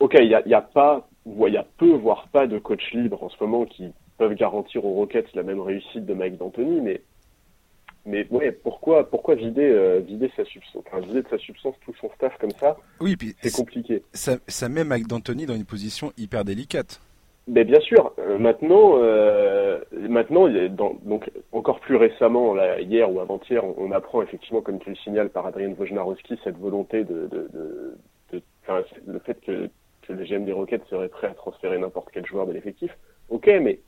ok, 0.00 0.16
il 0.20 0.28
n'y 0.28 0.34
a, 0.34 0.46
y 0.46 0.54
a 0.54 0.60
pas 0.60 1.08
il 1.48 1.54
y 1.54 1.58
a 1.58 1.66
peu, 1.76 1.92
voire 1.92 2.28
pas 2.28 2.46
de 2.46 2.58
coach 2.58 2.92
libre 2.92 3.22
en 3.22 3.28
ce 3.28 3.36
moment 3.40 3.64
qui 3.64 3.92
peuvent 4.18 4.34
garantir 4.34 4.84
aux 4.84 4.94
Rockets 4.94 5.34
la 5.34 5.42
même 5.42 5.60
réussite 5.60 6.04
de 6.04 6.14
Mike 6.14 6.36
D'Antoni, 6.36 6.80
mais 6.80 7.00
mais 8.06 8.26
ouais, 8.30 8.52
pourquoi 8.52 9.08
pourquoi 9.08 9.34
vider 9.34 9.68
euh, 9.70 10.00
vider 10.00 10.30
sa 10.34 10.44
substance, 10.44 10.82
enfin, 10.86 11.00
vider 11.00 11.22
de 11.22 11.28
sa 11.28 11.38
substance 11.38 11.74
tout 11.84 11.92
son 12.00 12.10
staff 12.14 12.36
comme 12.38 12.52
ça 12.52 12.76
Oui, 13.00 13.16
puis 13.16 13.34
c'est 13.42 13.52
compliqué. 13.52 14.02
Ça, 14.12 14.36
ça 14.46 14.68
met 14.68 14.84
Mike 14.84 15.06
D'Antoni 15.08 15.46
dans 15.46 15.54
une 15.54 15.66
position 15.66 16.12
hyper 16.16 16.44
délicate. 16.44 17.00
Mais 17.48 17.64
bien 17.64 17.80
sûr, 17.80 18.12
euh, 18.18 18.38
maintenant, 18.38 18.98
euh, 18.98 19.80
maintenant, 19.92 20.48
donc 21.02 21.30
encore 21.52 21.80
plus 21.80 21.96
récemment, 21.96 22.52
là, 22.54 22.78
hier 22.80 23.10
ou 23.10 23.20
avant-hier, 23.20 23.64
on, 23.78 23.90
apprend 23.90 24.20
effectivement, 24.20 24.60
comme 24.60 24.78
tu 24.78 24.90
le 24.90 24.96
signales 24.96 25.30
par 25.30 25.46
Adrien 25.46 25.72
Wojnarowski, 25.72 26.38
cette 26.44 26.58
volonté 26.58 27.04
de, 27.04 27.26
de, 27.26 27.48
de, 27.52 27.96
de 28.32 28.42
le 29.06 29.18
fait 29.20 29.40
que 29.40 29.70
le 30.12 30.24
GM 30.24 30.44
des 30.44 30.52
Rockets 30.52 30.84
serait 30.88 31.08
prêt 31.08 31.26
à 31.26 31.34
transférer 31.34 31.78
n'importe 31.78 32.08
quel 32.12 32.26
joueur 32.26 32.46
de 32.46 32.52
l'effectif. 32.52 32.96
Ok, 33.28 33.46
mais 33.46 33.80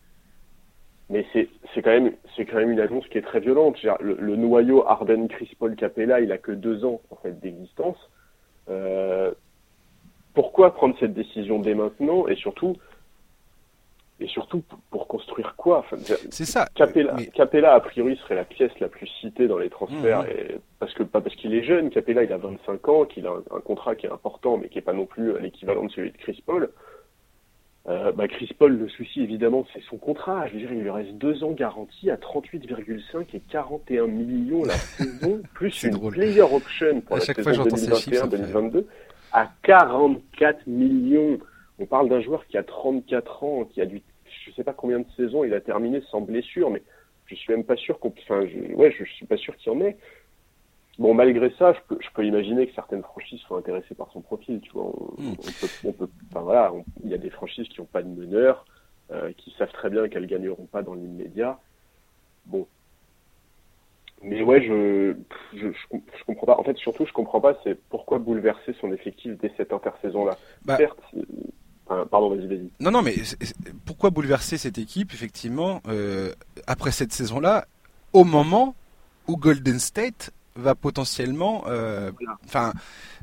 mais 1.08 1.26
c'est 1.32 1.48
quand 1.82 1.90
même 1.90 2.12
c'est 2.36 2.44
quand 2.44 2.58
même 2.58 2.70
une 2.70 2.80
annonce 2.80 3.06
qui 3.08 3.18
est 3.18 3.22
très 3.22 3.40
violente. 3.40 3.82
Le, 4.00 4.14
le, 4.14 4.36
noyau 4.36 4.86
Arden, 4.86 5.28
Chris 5.28 5.50
Paul, 5.58 5.74
Capella, 5.74 6.20
il 6.20 6.30
a 6.30 6.38
que 6.38 6.52
deux 6.52 6.84
ans 6.84 7.00
en 7.10 7.16
fait 7.16 7.38
d'existence. 7.40 7.98
Euh, 8.68 9.32
pourquoi 10.34 10.74
prendre 10.74 10.96
cette 11.00 11.14
décision 11.14 11.58
dès 11.58 11.74
maintenant? 11.74 12.28
Et 12.28 12.36
surtout 12.36 12.76
et 14.20 14.28
surtout 14.28 14.62
pour 14.90 15.08
construire 15.08 15.54
quoi 15.56 15.84
C'est 16.30 16.44
ça. 16.44 16.66
Capella, 16.74 17.16
Capella, 17.34 17.74
a 17.74 17.80
priori, 17.80 18.16
serait 18.16 18.34
la 18.34 18.44
pièce 18.44 18.72
la 18.80 18.88
plus 18.88 19.06
citée 19.20 19.48
dans 19.48 19.58
les 19.58 19.70
transferts, 19.70 20.22
mmh. 20.22 20.26
et 20.26 20.60
parce 20.78 20.92
que 20.94 21.02
pas 21.02 21.20
parce 21.20 21.34
qu'il 21.36 21.54
est 21.54 21.64
jeune. 21.64 21.90
Capella, 21.90 22.22
il 22.22 22.32
a 22.32 22.36
25 22.36 22.88
ans, 22.88 23.04
qu'il 23.04 23.26
a 23.26 23.30
un, 23.30 23.60
contrat 23.60 23.94
qui 23.94 24.06
est 24.06 24.12
important, 24.12 24.58
mais 24.58 24.68
qui 24.68 24.78
est 24.78 24.82
pas 24.82 24.92
non 24.92 25.06
plus 25.06 25.38
l'équivalent 25.40 25.84
de 25.84 25.90
celui 25.90 26.12
de 26.12 26.16
Chris 26.18 26.42
Paul. 26.44 26.70
Euh, 27.88 28.12
bah 28.12 28.28
Chris 28.28 28.50
Paul, 28.58 28.76
le 28.76 28.88
souci 28.90 29.22
évidemment, 29.22 29.66
c'est 29.72 29.82
son 29.88 29.96
contrat. 29.96 30.46
Je 30.48 30.52
veux 30.52 30.58
dire, 30.60 30.72
il 30.72 30.82
lui 30.82 30.90
reste 30.90 31.12
deux 31.12 31.42
ans 31.42 31.52
garantis 31.52 32.10
à 32.10 32.16
38,5 32.16 33.24
et 33.32 33.40
41 33.50 34.06
millions 34.06 34.64
la 34.64 34.74
saison, 34.74 35.40
plus 35.54 35.82
une 35.84 36.10
player 36.10 36.42
option 36.42 37.00
pour 37.00 37.16
la 37.16 37.22
saison 37.22 37.64
2021-2022 37.64 38.84
à 39.32 39.48
44 39.62 40.66
millions. 40.66 41.38
On 41.78 41.86
parle 41.86 42.10
d'un 42.10 42.20
joueur 42.20 42.46
qui 42.46 42.58
a 42.58 42.62
34 42.62 43.44
ans, 43.44 43.64
qui 43.64 43.80
a 43.80 43.86
du 43.86 44.02
je 44.50 44.54
sais 44.56 44.64
pas 44.64 44.72
combien 44.72 44.98
de 44.98 45.06
saisons 45.16 45.44
il 45.44 45.54
a 45.54 45.60
terminé 45.60 46.02
sans 46.10 46.20
blessure, 46.20 46.70
mais 46.70 46.82
je 47.26 47.34
suis 47.36 47.52
même 47.52 47.64
pas 47.64 47.76
sûr 47.76 47.98
qu'on, 47.98 48.12
enfin, 48.22 48.46
je, 48.46 48.74
ouais, 48.74 48.90
je, 48.90 49.04
suis 49.04 49.26
pas 49.26 49.36
sûr 49.36 49.56
qu'il 49.56 49.72
y 49.72 49.76
en 49.76 49.80
ait. 49.80 49.96
Bon, 50.98 51.14
malgré 51.14 51.50
ça, 51.58 51.72
je 51.72 51.78
peux, 51.88 51.98
je 52.00 52.08
peux 52.12 52.26
imaginer 52.26 52.66
que 52.66 52.74
certaines 52.74 53.02
franchises 53.02 53.40
soient 53.40 53.58
intéressées 53.58 53.94
par 53.94 54.10
son 54.12 54.20
profil, 54.20 54.60
tu 54.60 54.70
vois. 54.72 54.84
On, 54.84 55.14
hmm. 55.16 55.36
peut, 55.36 55.68
on 55.84 55.92
peut, 55.92 56.08
enfin 56.30 56.40
voilà, 56.40 56.72
il 57.04 57.10
y 57.10 57.14
a 57.14 57.18
des 57.18 57.30
franchises 57.30 57.68
qui 57.68 57.80
n'ont 57.80 57.86
pas 57.86 58.02
de 58.02 58.08
meneur, 58.08 58.66
euh, 59.12 59.32
qui 59.36 59.54
savent 59.58 59.72
très 59.72 59.90
bien 59.90 60.08
qu'elles 60.08 60.26
gagneront 60.26 60.66
pas 60.66 60.82
dans 60.82 60.94
l'immédiat. 60.94 61.58
Bon. 62.46 62.66
Mais 64.22 64.42
ouais, 64.42 64.60
je, 64.60 65.14
je, 65.54 65.68
je, 65.68 66.24
comprends 66.26 66.46
pas. 66.46 66.58
En 66.58 66.64
fait, 66.64 66.76
surtout, 66.76 67.06
je 67.06 67.12
comprends 67.12 67.40
pas, 67.40 67.58
c'est 67.64 67.80
pourquoi 67.88 68.18
bouleverser 68.18 68.74
son 68.80 68.92
effectif 68.92 69.38
dès 69.38 69.50
cette 69.56 69.72
intersaison-là. 69.72 70.36
Bah, 70.66 70.76
Certes, 70.76 71.00
pardon, 72.10 72.30
vas-y, 72.30 72.46
vas-y. 72.46 72.70
Non, 72.80 72.90
non, 72.90 73.02
mais 73.02 73.16
pourquoi 73.84 74.10
bouleverser 74.10 74.58
cette 74.58 74.78
équipe, 74.78 75.12
effectivement, 75.12 75.82
euh, 75.88 76.32
après 76.66 76.92
cette 76.92 77.12
saison-là, 77.12 77.66
au 78.12 78.24
moment 78.24 78.74
où 79.26 79.36
Golden 79.36 79.78
State 79.78 80.30
va 80.56 80.74
potentiellement, 80.74 81.64
euh, 81.66 82.12
enfin, 82.44 82.72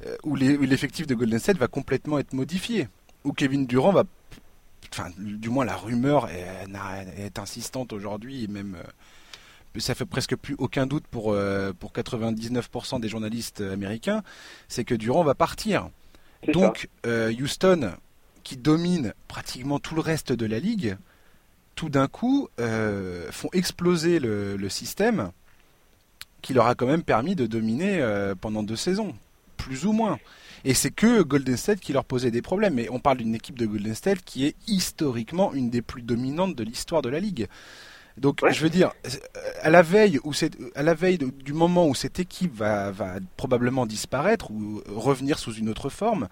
euh, 0.06 0.16
où 0.24 0.36
l'effectif 0.36 1.08
de 1.08 1.16
Golden 1.16 1.40
State 1.40 1.58
va 1.58 1.68
complètement 1.68 2.20
être 2.20 2.34
modifié, 2.34 2.88
où 3.24 3.34
Kevin 3.34 3.66
Durant 3.66 3.92
va, 3.92 4.04
enfin, 4.92 5.10
du 5.18 5.50
moins 5.50 5.66
la 5.66 5.76
rumeur 5.76 6.30
est, 6.30 7.40
insistante 7.40 7.94
aujourd'hui, 7.94 8.46
et 8.46 8.48
même 8.48 8.78
ça 9.78 9.94
fait 9.94 10.06
presque 10.06 10.36
plus 10.36 10.56
aucun 10.58 10.88
doute 10.88 11.06
pour, 11.12 11.36
pour 11.80 11.92
99% 11.92 13.00
des 13.00 13.10
journalistes 13.10 13.62
américains, 13.62 14.24
c'est 14.68 14.86
que 14.86 14.96
Durant 14.96 15.24
va 15.24 15.36
partir. 15.36 15.90
Donc 16.48 16.90
Houston 17.06 17.92
qui 18.48 18.56
dominent 18.56 19.14
pratiquement 19.28 19.78
tout 19.78 19.94
le 19.94 20.00
reste 20.00 20.32
de 20.32 20.46
la 20.46 20.60
ligue, 20.60 20.96
tout 21.76 21.90
d'un 21.90 22.08
coup 22.08 22.48
euh, 22.62 23.30
font 23.30 23.50
exploser 23.52 24.20
le, 24.20 24.70
système 24.70 25.32
qui 26.42 26.54
leur 26.54 26.68
a 26.68 26.74
quand 26.76 26.88
même 26.88 27.04
permis 27.04 27.36
de 27.36 27.46
dominer 27.46 28.00
euh, 28.00 28.36
pendant 28.40 28.64
deux 28.64 28.78
saisons, 28.78 29.14
plus 29.58 29.86
ou 29.86 29.92
moins. 29.92 30.18
Et 30.64 30.74
c'est 30.74 30.92
que 30.92 31.24
Golden 31.24 31.58
State 31.58 31.82
qui 31.82 31.92
leur 31.92 32.06
posait 32.06 32.32
des 32.32 32.42
problèmes. 32.42 32.76
Mais 32.76 32.88
on 32.90 33.00
parle 33.00 33.18
d'une 33.18 33.36
équipe 33.36 33.60
de 33.60 33.66
Golden 33.66 33.94
State 33.94 34.22
qui 34.24 34.46
est 34.46 34.56
historiquement 34.66 35.54
une 35.54 35.70
des 35.70 35.82
plus 35.82 36.02
dominantes 36.02 36.56
de 36.56 36.64
l'histoire 36.64 37.02
de 37.02 37.10
la 37.10 37.20
ligue. 37.20 37.50
Donc, 38.16 38.50
je 38.50 38.62
veux 38.62 38.70
dire, 38.70 38.94
à 39.62 39.70
la 39.70 39.82
veille 39.82 40.22
où 40.24 40.32
à 40.74 40.84
la 40.84 40.94
veille 40.94 41.18
du 41.18 41.52
moment 41.52 41.86
où 41.86 41.96
cette 41.96 42.22
équipe 42.22 42.56
va, 42.56 42.92
va 42.92 43.16
probablement 43.36 43.86
disparaître 43.86 44.52
ou 44.52 44.82
revenir 44.88 45.38
sous 45.38 45.54
une 45.54 45.68
autre 45.68 45.90
forme, 45.90 46.30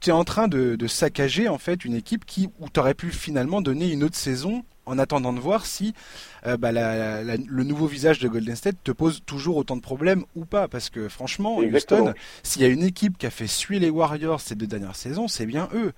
tu 0.00 0.10
es 0.10 0.12
en 0.12 0.24
train 0.24 0.48
de, 0.48 0.86
saccager 0.86 1.48
en 1.48 1.58
fait 1.58 1.84
une 1.84 1.94
équipe 1.94 2.24
qui 2.24 2.48
où 2.58 2.68
tu 2.68 2.80
aurais 2.80 2.94
pu 2.94 3.10
finalement 3.10 3.60
donner 3.60 3.90
une 3.90 4.04
autre 4.04 4.16
saison 4.16 4.64
en 4.84 4.98
attendant 4.98 5.32
de 5.32 5.38
voir 5.38 5.64
si 5.64 5.94
euh, 6.46 6.56
bah, 6.56 6.72
le 6.72 7.62
nouveau 7.62 7.86
visage 7.86 8.18
de 8.18 8.28
Golden 8.28 8.56
State 8.56 8.76
te 8.82 8.90
pose 8.90 9.22
toujours 9.24 9.56
autant 9.56 9.76
de 9.76 9.80
problèmes 9.80 10.24
ou 10.34 10.44
pas. 10.44 10.66
Parce 10.66 10.90
que 10.90 11.08
franchement, 11.08 11.58
Houston, 11.58 12.14
s'il 12.42 12.62
y 12.62 12.64
a 12.64 12.68
une 12.68 12.82
équipe 12.82 13.16
qui 13.16 13.26
a 13.26 13.30
fait 13.30 13.46
suer 13.46 13.78
les 13.78 13.90
Warriors 13.90 14.40
ces 14.40 14.56
deux 14.56 14.66
dernières 14.66 14.96
saisons, 14.96 15.28
c'est 15.28 15.46
bien 15.46 15.68
eux. 15.74 15.92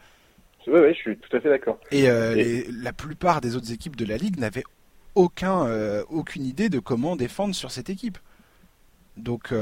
Oui, 0.67 0.81
oui, 0.81 0.95
je 0.95 0.99
suis 0.99 1.17
tout 1.17 1.37
à 1.37 1.41
fait 1.41 1.49
d'accord. 1.49 1.79
Et, 1.91 2.09
euh, 2.09 2.63
la 2.83 2.93
plupart 2.93 3.41
des 3.41 3.57
autres 3.57 3.73
équipes 3.73 3.97
de 3.97 4.05
la 4.05 4.17
ligue 4.17 4.39
n'avaient 4.39 4.65
aucun, 5.15 5.67
euh, 5.67 6.03
aucune 6.09 6.45
idée 6.45 6.69
de 6.69 6.79
comment 6.79 7.17
défendre 7.17 7.55
sur 7.55 7.71
cette 7.71 7.91
équipe. 7.91 8.19
Donc, 9.17 9.53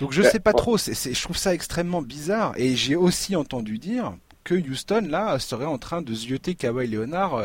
donc 0.00 0.12
je 0.12 0.22
sais 0.22 0.40
pas 0.40 0.52
trop. 0.52 0.76
Je 0.76 1.22
trouve 1.22 1.36
ça 1.36 1.54
extrêmement 1.54 2.02
bizarre. 2.02 2.54
Et 2.56 2.74
j'ai 2.76 2.96
aussi 2.96 3.36
entendu 3.36 3.78
dire 3.78 4.14
que 4.44 4.54
Houston 4.54 5.06
là 5.08 5.38
serait 5.38 5.66
en 5.66 5.78
train 5.78 6.02
de 6.02 6.12
zioter 6.14 6.54
Kawhi 6.54 6.86
Leonard 6.86 7.42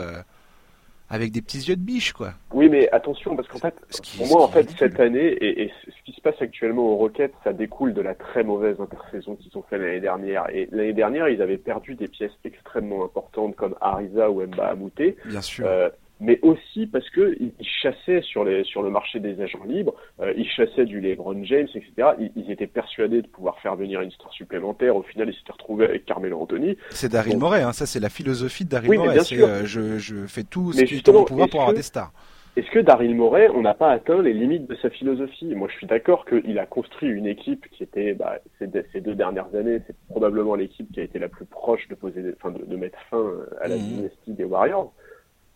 avec 1.10 1.32
des 1.32 1.42
petits 1.42 1.60
yeux 1.60 1.76
de 1.76 1.82
biche, 1.82 2.12
quoi. 2.12 2.34
Oui, 2.52 2.68
mais 2.70 2.90
attention, 2.92 3.36
parce 3.36 3.48
qu'en 3.48 3.60
fait, 3.60 3.74
pour 4.18 4.28
moi, 4.28 4.44
en 4.44 4.48
fait, 4.50 4.70
cette 4.78 5.00
année, 5.00 5.38
et, 5.42 5.72
ce 5.86 6.04
qui 6.04 6.12
se 6.12 6.22
passe 6.22 6.42
actuellement 6.42 6.84
aux 6.84 6.98
Rockets, 6.98 7.34
ça 7.44 7.54
découle 7.54 7.94
de 7.94 8.02
la 8.02 8.14
très 8.14 8.44
mauvaise 8.44 8.80
intersaison 8.80 9.36
qu'ils 9.36 9.58
ont 9.58 9.64
fait 9.64 9.78
l'année 9.78 10.02
dernière. 10.02 10.50
Et 10.54 10.68
l'année 10.72 10.94
dernière, 10.94 11.30
ils 11.30 11.42
avaient 11.42 11.58
perdu 11.58 11.96
des 11.96 12.08
pièces 12.08 12.38
extrêmement 12.44 13.06
importantes 13.06 13.56
comme 13.56 13.76
Ariza 13.80 14.30
ou 14.30 14.46
Mba 14.46 14.68
Amouté. 14.68 15.16
Bien 15.26 15.42
sûr. 15.42 15.66
Euh, 15.66 15.90
mais 16.20 16.40
aussi 16.42 16.88
parce 16.88 17.10
que 17.10 17.36
ils 17.40 17.54
chassaient 17.82 18.22
sur 18.22 18.44
les 18.44 18.64
sur 18.64 18.82
le 18.82 18.90
marché 18.90 19.20
des 19.20 19.40
agents 19.42 19.64
libres, 19.66 19.94
euh, 20.20 20.34
ils 20.36 20.50
chassaient 20.50 20.86
du 20.86 21.00
LeBron 21.00 21.44
James, 21.44 21.68
etc. 21.76 22.10
Ils, 22.36 22.52
étaient 22.52 22.68
persuadés 22.68 23.22
de 23.22 23.28
pouvoir 23.28 23.60
faire 23.60 23.76
venir 23.76 24.02
une 24.02 24.12
star 24.12 24.32
supplémentaire. 24.32 24.96
Au 24.96 25.04
final, 25.04 25.30
ils 25.30 25.36
s'étaient 25.36 25.52
retrouvés 25.52 25.86
avec 25.86 26.06
Carmelo 26.06 26.40
Anthony. 26.40 26.78
C'est 26.90 27.12
Daryl 27.12 27.38
Morey, 27.38 27.62
hein, 27.62 27.74
ça 27.74 27.86
c'est 27.86 28.00
la 28.00 28.10
philosophie 28.10 28.66
de 28.66 28.70
Daryl 28.70 28.98
Morey. 28.98 29.18
Euh, 29.34 29.66
je, 29.66 29.98
je 29.98 30.28
fais 30.28 30.44
tout 30.44 30.74
ce 30.74 30.84
qui 30.84 30.96
est 30.96 31.10
en 31.10 31.24
pouvoir 31.24 31.50
pour 31.50 31.62
avoir 31.62 31.76
des 31.76 31.82
stars. 31.82 32.12
Est-ce 32.58 32.72
que 32.72 32.80
Daryl 32.80 33.14
Morey, 33.16 33.50
on 33.54 33.62
n'a 33.62 33.76
pas 33.76 33.92
atteint 33.92 34.20
les 34.20 34.34
limites 34.34 34.68
de 34.68 34.76
sa 34.78 34.90
philosophie? 34.90 35.54
Moi, 35.54 35.68
je 35.72 35.76
suis 35.76 35.86
d'accord 35.86 36.26
qu'il 36.26 36.58
a 36.58 36.66
construit 36.66 37.08
une 37.08 37.28
équipe 37.28 37.68
qui 37.70 37.84
était, 37.84 38.16
bah, 38.16 38.40
ces, 38.58 39.00
deux 39.00 39.14
dernières 39.14 39.54
années, 39.54 39.80
c'est 39.86 39.96
probablement 40.10 40.56
l'équipe 40.56 40.92
qui 40.92 41.00
a 41.00 41.04
été 41.04 41.20
la 41.20 41.30
plus 41.30 41.46
proche 41.46 41.88
de 41.88 41.94
poser, 41.94 42.34
enfin, 42.36 42.50
de, 42.50 42.76
mettre 42.76 42.98
fin 43.12 43.32
à 43.62 43.68
la 43.68 43.76
mmh. 43.76 43.80
dynastie 43.80 44.34
des 44.34 44.44
Warriors. 44.44 44.92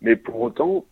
Mais 0.01 0.15
pour 0.15 0.41
autant, 0.41 0.85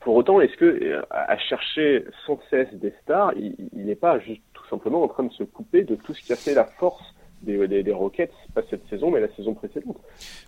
pour 0.00 0.16
autant, 0.16 0.40
est-ce 0.40 0.56
que 0.56 0.64
euh, 0.64 1.02
à 1.10 1.38
chercher 1.38 2.04
sans 2.26 2.38
cesse 2.50 2.72
des 2.74 2.92
stars, 3.02 3.32
il 3.36 3.54
n'est 3.72 3.94
pas 3.94 4.18
juste 4.18 4.42
tout 4.52 4.66
simplement 4.68 5.02
en 5.02 5.08
train 5.08 5.24
de 5.24 5.32
se 5.32 5.44
couper 5.44 5.84
de 5.84 5.94
tout 5.94 6.14
ce 6.14 6.22
qui 6.22 6.32
a 6.32 6.36
fait 6.36 6.54
la 6.54 6.64
force 6.64 7.14
des, 7.42 7.82
des, 7.82 7.92
Rockets, 7.92 8.32
pas 8.54 8.62
cette 8.70 8.86
saison, 8.88 9.10
mais 9.10 9.20
la 9.20 9.28
saison 9.34 9.54
précédente 9.54 9.98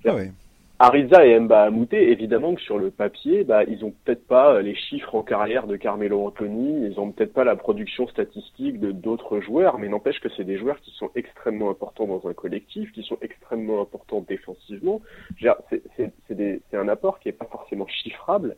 ah 0.05 0.15
ouais. 0.15 0.31
Ariza 0.79 1.25
et 1.25 1.41
Mba 1.41 1.63
Amouté, 1.63 2.11
évidemment 2.11 2.55
que 2.55 2.61
sur 2.61 2.77
le 2.77 2.91
papier, 2.91 3.45
bah, 3.45 3.65
ils 3.65 3.83
ont 3.83 3.95
peut-être 4.05 4.27
pas 4.27 4.61
les 4.61 4.75
chiffres 4.75 5.15
en 5.15 5.23
carrière 5.23 5.67
de 5.67 5.77
Carmelo 5.77 6.27
Anthony, 6.27 6.87
ils 6.87 7.01
ont 7.01 7.13
peut-être 7.13 7.33
pas 7.33 7.45
la 7.45 7.57
production 7.57 8.07
statistique 8.09 8.79
de 8.79 8.93
d'autres 8.93 9.41
joueurs, 9.41 9.79
mais 9.79 9.89
n'empêche 9.89 10.21
que 10.21 10.29
c'est 10.37 10.45
des 10.45 10.59
joueurs 10.59 10.79
qui 10.81 10.91
sont 10.91 11.11
extrêmement 11.15 11.71
importants 11.71 12.07
dans 12.07 12.29
un 12.29 12.35
collectif, 12.35 12.93
qui 12.93 13.03
sont 13.05 13.17
extrêmement 13.23 13.81
importants 13.81 14.23
défensivement. 14.29 15.01
C'est 15.41 16.75
un 16.75 16.89
apport 16.89 17.21
qui 17.21 17.31
est 17.31 17.33
pas 17.33 17.47
forcément 17.47 17.87
chiffrable, 17.87 18.57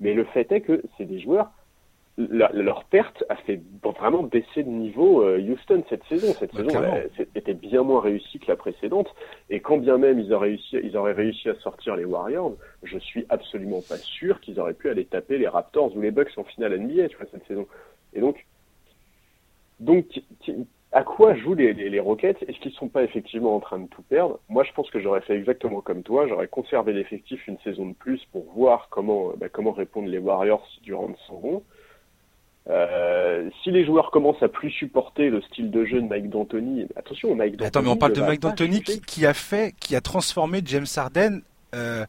mais 0.00 0.14
le 0.14 0.24
fait 0.24 0.50
est 0.50 0.62
que 0.62 0.82
c'est 0.96 1.04
des 1.04 1.20
joueurs 1.20 1.50
leur 2.18 2.84
perte 2.84 3.22
a 3.28 3.36
fait 3.36 3.60
vraiment 3.82 4.24
baisser 4.24 4.64
de 4.64 4.68
niveau 4.68 5.22
euh, 5.22 5.38
Houston 5.38 5.84
cette 5.88 6.04
saison. 6.04 6.34
Cette 6.38 6.52
bah, 6.54 6.64
saison 6.64 6.82
était 7.36 7.54
bien 7.54 7.84
moins 7.84 8.00
réussie 8.00 8.40
que 8.40 8.48
la 8.48 8.56
précédente. 8.56 9.08
Et 9.50 9.60
quand 9.60 9.78
bien 9.78 9.98
même 9.98 10.18
ils 10.18 10.32
auraient 10.32 10.48
réussi, 10.48 10.78
ils 10.82 10.96
auraient 10.96 11.12
réussi 11.12 11.48
à 11.48 11.54
sortir 11.56 11.94
les 11.94 12.04
Warriors, 12.04 12.54
je 12.82 12.98
suis 12.98 13.24
absolument 13.28 13.82
pas 13.88 13.96
sûr 13.96 14.40
qu'ils 14.40 14.58
auraient 14.58 14.74
pu 14.74 14.90
aller 14.90 15.04
taper 15.04 15.38
les 15.38 15.48
Raptors 15.48 15.96
ou 15.96 16.00
les 16.00 16.10
Bucks 16.10 16.36
en 16.36 16.44
finale 16.44 16.78
NBA, 16.78 17.08
tu 17.08 17.16
vois, 17.16 17.26
cette 17.30 17.46
saison. 17.46 17.66
Et 18.14 18.20
donc, 18.20 18.44
donc, 19.78 20.06
à 20.90 21.04
quoi 21.04 21.36
jouent 21.36 21.54
les, 21.54 21.72
les, 21.72 22.00
Rockets? 22.00 22.42
Est-ce 22.48 22.58
qu'ils 22.58 22.72
sont 22.72 22.88
pas 22.88 23.04
effectivement 23.04 23.54
en 23.54 23.60
train 23.60 23.78
de 23.78 23.86
tout 23.86 24.02
perdre? 24.02 24.40
Moi, 24.48 24.64
je 24.64 24.72
pense 24.72 24.90
que 24.90 24.98
j'aurais 24.98 25.20
fait 25.20 25.36
exactement 25.36 25.80
comme 25.80 26.02
toi. 26.02 26.26
J'aurais 26.26 26.48
conservé 26.48 26.92
l'effectif 26.92 27.46
une 27.46 27.58
saison 27.58 27.86
de 27.86 27.94
plus 27.94 28.24
pour 28.32 28.44
voir 28.54 28.88
comment, 28.90 29.32
bah, 29.36 29.48
comment 29.48 29.72
répondent 29.72 30.08
les 30.08 30.18
Warriors 30.18 30.66
Durant 30.82 31.14
s'en 31.28 31.38
vont. 31.38 31.62
Euh, 32.70 33.48
si 33.62 33.70
les 33.70 33.86
joueurs 33.86 34.10
commencent 34.10 34.42
à 34.42 34.48
plus 34.48 34.70
supporter 34.70 35.30
le 35.30 35.40
style 35.42 35.70
de 35.70 35.86
jeu 35.86 36.02
de 36.02 36.06
Mike 36.06 36.28
D'Antoni, 36.28 36.86
attention, 36.96 37.34
Mike 37.34 37.52
D'Antoni. 37.52 37.66
Attends, 37.66 37.82
mais 37.82 37.88
on 37.88 37.96
parle 37.96 38.12
de 38.12 38.20
Mike 38.20 38.40
D'Antoni 38.40 38.82
qui, 38.82 39.00
qui, 39.00 39.24
a 39.24 39.32
fait, 39.32 39.74
qui 39.80 39.96
a 39.96 40.02
transformé 40.02 40.60
James 40.64 40.86
Harden 40.94 41.40
euh, 41.74 42.04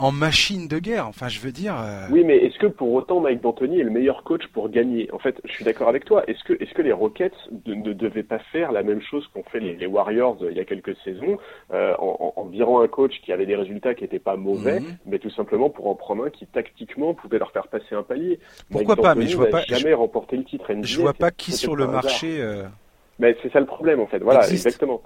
en 0.00 0.12
machine 0.12 0.66
de 0.66 0.78
guerre. 0.78 1.06
Enfin, 1.06 1.28
je 1.28 1.40
veux 1.40 1.52
dire. 1.52 1.76
Euh, 1.78 2.06
oui, 2.10 2.24
mais 2.24 2.38
est-ce 2.38 2.58
que 2.58 2.66
pour 2.66 2.92
autant 2.94 3.20
Mike 3.20 3.42
D'Antoni 3.42 3.80
est 3.80 3.84
le 3.84 3.90
meilleur 3.90 4.24
coach 4.24 4.46
pour 4.48 4.70
gagner? 4.70 5.10
En 5.12 5.18
fait, 5.18 5.38
je 5.44 5.52
suis 5.52 5.64
d'accord 5.64 5.88
avec 5.88 6.06
toi. 6.06 6.24
Est-ce 6.26 6.42
que, 6.42 6.54
est-ce 6.54 6.72
que 6.72 6.80
les 6.80 6.92
Rockets 6.92 7.34
ne 7.66 7.92
devaient 7.92 8.22
pas 8.22 8.38
faire 8.50 8.72
la 8.72 8.82
même 8.82 9.02
chose 9.02 9.28
qu'ont 9.28 9.44
fait 9.44 9.60
les, 9.60 9.86
Warriors 9.86 10.38
il 10.48 10.56
y 10.56 10.60
a 10.60 10.64
quelques 10.64 10.96
saisons, 11.04 11.36
euh, 11.72 11.94
en, 11.98 12.32
en, 12.36 12.44
virant 12.46 12.80
un 12.80 12.88
coach 12.88 13.12
qui 13.22 13.32
avait 13.32 13.44
des 13.44 13.56
résultats 13.56 13.94
qui 13.94 14.02
n'étaient 14.02 14.18
pas 14.18 14.36
mauvais, 14.36 14.80
mhm. 14.80 14.96
mais 15.04 15.18
tout 15.18 15.30
simplement 15.30 15.68
pour 15.68 15.88
en 15.88 15.94
prendre 15.94 16.24
un 16.24 16.30
qui 16.30 16.46
tactiquement 16.46 17.12
pouvait 17.12 17.38
leur 17.38 17.50
faire 17.50 17.68
passer 17.68 17.94
un 17.94 18.02
palier? 18.02 18.38
Pourquoi 18.70 18.96
pas 18.96 19.14
Mais 19.14 19.26
je 19.26 19.36
vois 19.36 19.48
pas. 19.48 19.62
Jamais 19.64 19.92
remporté 19.92 20.36
le 20.36 20.44
titre. 20.44 20.72
NBA, 20.72 20.86
je 20.86 21.00
vois 21.00 21.12
pas 21.12 21.30
qui 21.30 21.52
sur 21.52 21.76
le 21.76 21.86
marché. 21.86 22.40
Euh, 22.40 22.64
mais 23.18 23.36
c'est 23.42 23.52
ça 23.52 23.60
le 23.60 23.66
problème 23.66 24.00
en 24.00 24.06
fait. 24.06 24.20
Voilà, 24.20 24.48
exactement. 24.48 25.02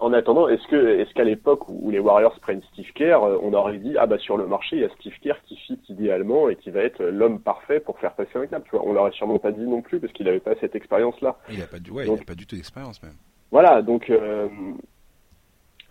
En 0.00 0.14
attendant, 0.14 0.48
est-ce 0.48 0.66
que 0.68 0.98
est-ce 0.98 1.12
qu'à 1.12 1.24
l'époque 1.24 1.68
où 1.68 1.90
les 1.90 1.98
Warriors 1.98 2.38
prennent 2.40 2.62
Steve 2.72 2.90
Kerr, 2.94 3.22
euh, 3.22 3.36
on 3.42 3.52
aurait 3.52 3.76
dit 3.76 3.94
ah 3.98 4.06
bah 4.06 4.16
sur 4.18 4.38
le 4.38 4.46
marché 4.46 4.76
il 4.76 4.82
y 4.82 4.84
a 4.84 4.88
Steve 4.98 5.12
Kerr 5.20 5.34
qui 5.46 5.56
fit 5.56 5.78
idéalement 5.90 6.48
et 6.48 6.56
qui 6.56 6.70
va 6.70 6.80
être 6.80 7.04
l'homme 7.04 7.38
parfait 7.38 7.80
pour 7.80 7.98
faire 7.98 8.14
passer 8.14 8.36
un 8.36 8.46
cap. 8.46 8.64
Tu 8.64 8.70
vois, 8.70 8.86
on 8.86 8.94
l'aurait 8.94 9.12
sûrement 9.12 9.38
pas 9.38 9.52
dit 9.52 9.60
non 9.60 9.82
plus 9.82 10.00
parce 10.00 10.12
qu'il 10.14 10.24
n'avait 10.24 10.40
pas 10.40 10.54
cette 10.58 10.74
expérience-là. 10.74 11.36
Il 11.50 11.62
a 11.62 11.66
pas 11.66 11.78
du, 11.78 11.90
ouais, 11.90 12.06
il 12.06 12.12
a 12.12 12.24
pas 12.24 12.34
du 12.34 12.46
tout 12.46 12.56
d'expérience 12.56 13.02
même. 13.02 13.12
Voilà, 13.50 13.82
donc 13.82 14.08
euh, 14.08 14.48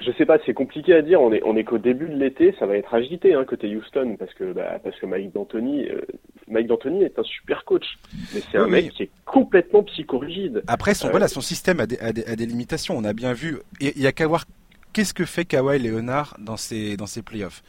je 0.01 0.12
sais 0.14 0.26
pas, 0.26 0.39
c'est 0.43 0.55
compliqué 0.55 0.95
à 0.95 1.03
dire. 1.03 1.22
On 1.22 1.32
est 1.32 1.43
on 1.45 1.55
est 1.55 1.64
qu'au 1.64 1.78
début 1.78 2.07
de 2.07 2.16
l'été, 2.16 2.55
ça 2.57 2.66
va 2.66 2.78
être 2.78 2.93
agité 2.93 3.36
hein, 3.36 3.45
côté 3.45 3.76
Houston 3.76 4.16
parce 4.18 4.34
que 4.34 4.53
bah, 4.53 4.80
parce 4.84 4.97
que 4.99 5.05
Mike 5.05 5.34
D'Antoni, 5.34 5.88
euh, 5.88 6.01
Mike 6.50 6.68
D'Antoni 6.68 7.04
est 7.04 7.18
un 7.18 7.24
super 7.24 7.64
coach, 7.64 7.86
mais 8.34 8.41
c'est 8.52 8.58
un 8.58 8.68
mec 8.68 8.91
qui 8.91 9.04
est 9.04 9.12
complètement 9.26 9.84
psychorigide. 9.84 10.64
Après, 10.68 10.93
son, 10.93 11.08
euh, 11.08 11.12
voilà, 11.12 11.28
son 11.28 11.41
système 11.41 11.80
a 11.80 11.86
des, 11.86 12.00
a, 12.00 12.12
des, 12.12 12.45
limitations. 12.45 12.97
On 12.97 13.04
a 13.04 13.14
bien 13.14 13.34
vu. 13.34 13.60
Il 13.80 14.00
y 14.00 14.08
a 14.08 14.12
qu'à 14.12 14.28
voir 14.28 14.45
qu'est-ce 14.93 15.14
que 15.14 15.26
fait 15.26 15.45
Kawhi 15.45 15.80
Leonard 15.80 16.36
dans 16.39 16.58
ses, 16.58 16.97
dans 16.97 17.06
ses 17.06 17.22
playoffs? 17.22 17.62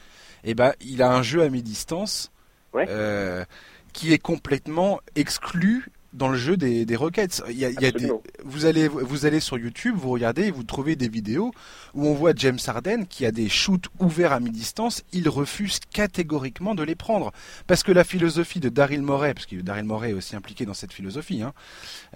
Eh 0.45 0.55
ben, 0.55 0.73
il 0.81 1.03
a 1.03 1.13
un 1.13 1.23
jeu 1.23 1.43
à 1.43 1.49
mi-distance 1.51 2.33
euh, 2.75 3.45
qui 3.93 4.13
est 4.13 4.19
complètement 4.19 5.01
exclu 5.17 5.87
dans 6.13 6.29
le 6.29 6.37
jeu 6.37 6.57
des, 6.57 6.85
des 6.85 6.97
Rockets. 6.97 7.43
Il 7.49 7.57
y 7.57 7.65
a, 7.65 7.71
des, 7.71 8.11
vous, 8.45 8.65
allez, 8.65 8.89
vous 8.89 9.27
allez 9.27 9.41
sur 9.41 9.59
YouTube, 9.59 9.95
vous 9.97 10.11
regardez 10.11 10.47
et 10.47 10.51
vous 10.51 10.65
trouvez 10.65 10.97
des 10.97 11.09
vidéos 11.09 11.53
où 11.95 12.07
on 12.07 12.15
voit 12.15 12.33
James 12.35 12.59
Harden 12.67 13.05
qui 13.09 13.27
a 13.27 13.33
des 13.33 13.49
shoots 13.49 13.87
ouverts 13.99 14.33
à 14.33 14.41
mi-distance. 14.41 15.03
Il 15.13 15.29
refuse 15.29 15.79
catégoriquement 15.93 16.75
de 16.75 16.83
les 16.83 16.95
prendre. 16.95 17.33
Parce 17.67 17.83
que 17.83 17.93
la 17.93 18.05
philosophie 18.05 18.61
de 18.61 18.69
Daryl 18.69 19.03
Morey, 19.03 19.35
parce 19.35 19.47
que 19.47 19.57
Daryl 19.57 19.85
Morey 19.85 20.11
est 20.11 20.15
aussi 20.15 20.35
impliqué 20.35 20.65
dans 20.67 20.75
cette 20.75 20.93
philosophie, 20.93 21.43
hein, 21.43 21.53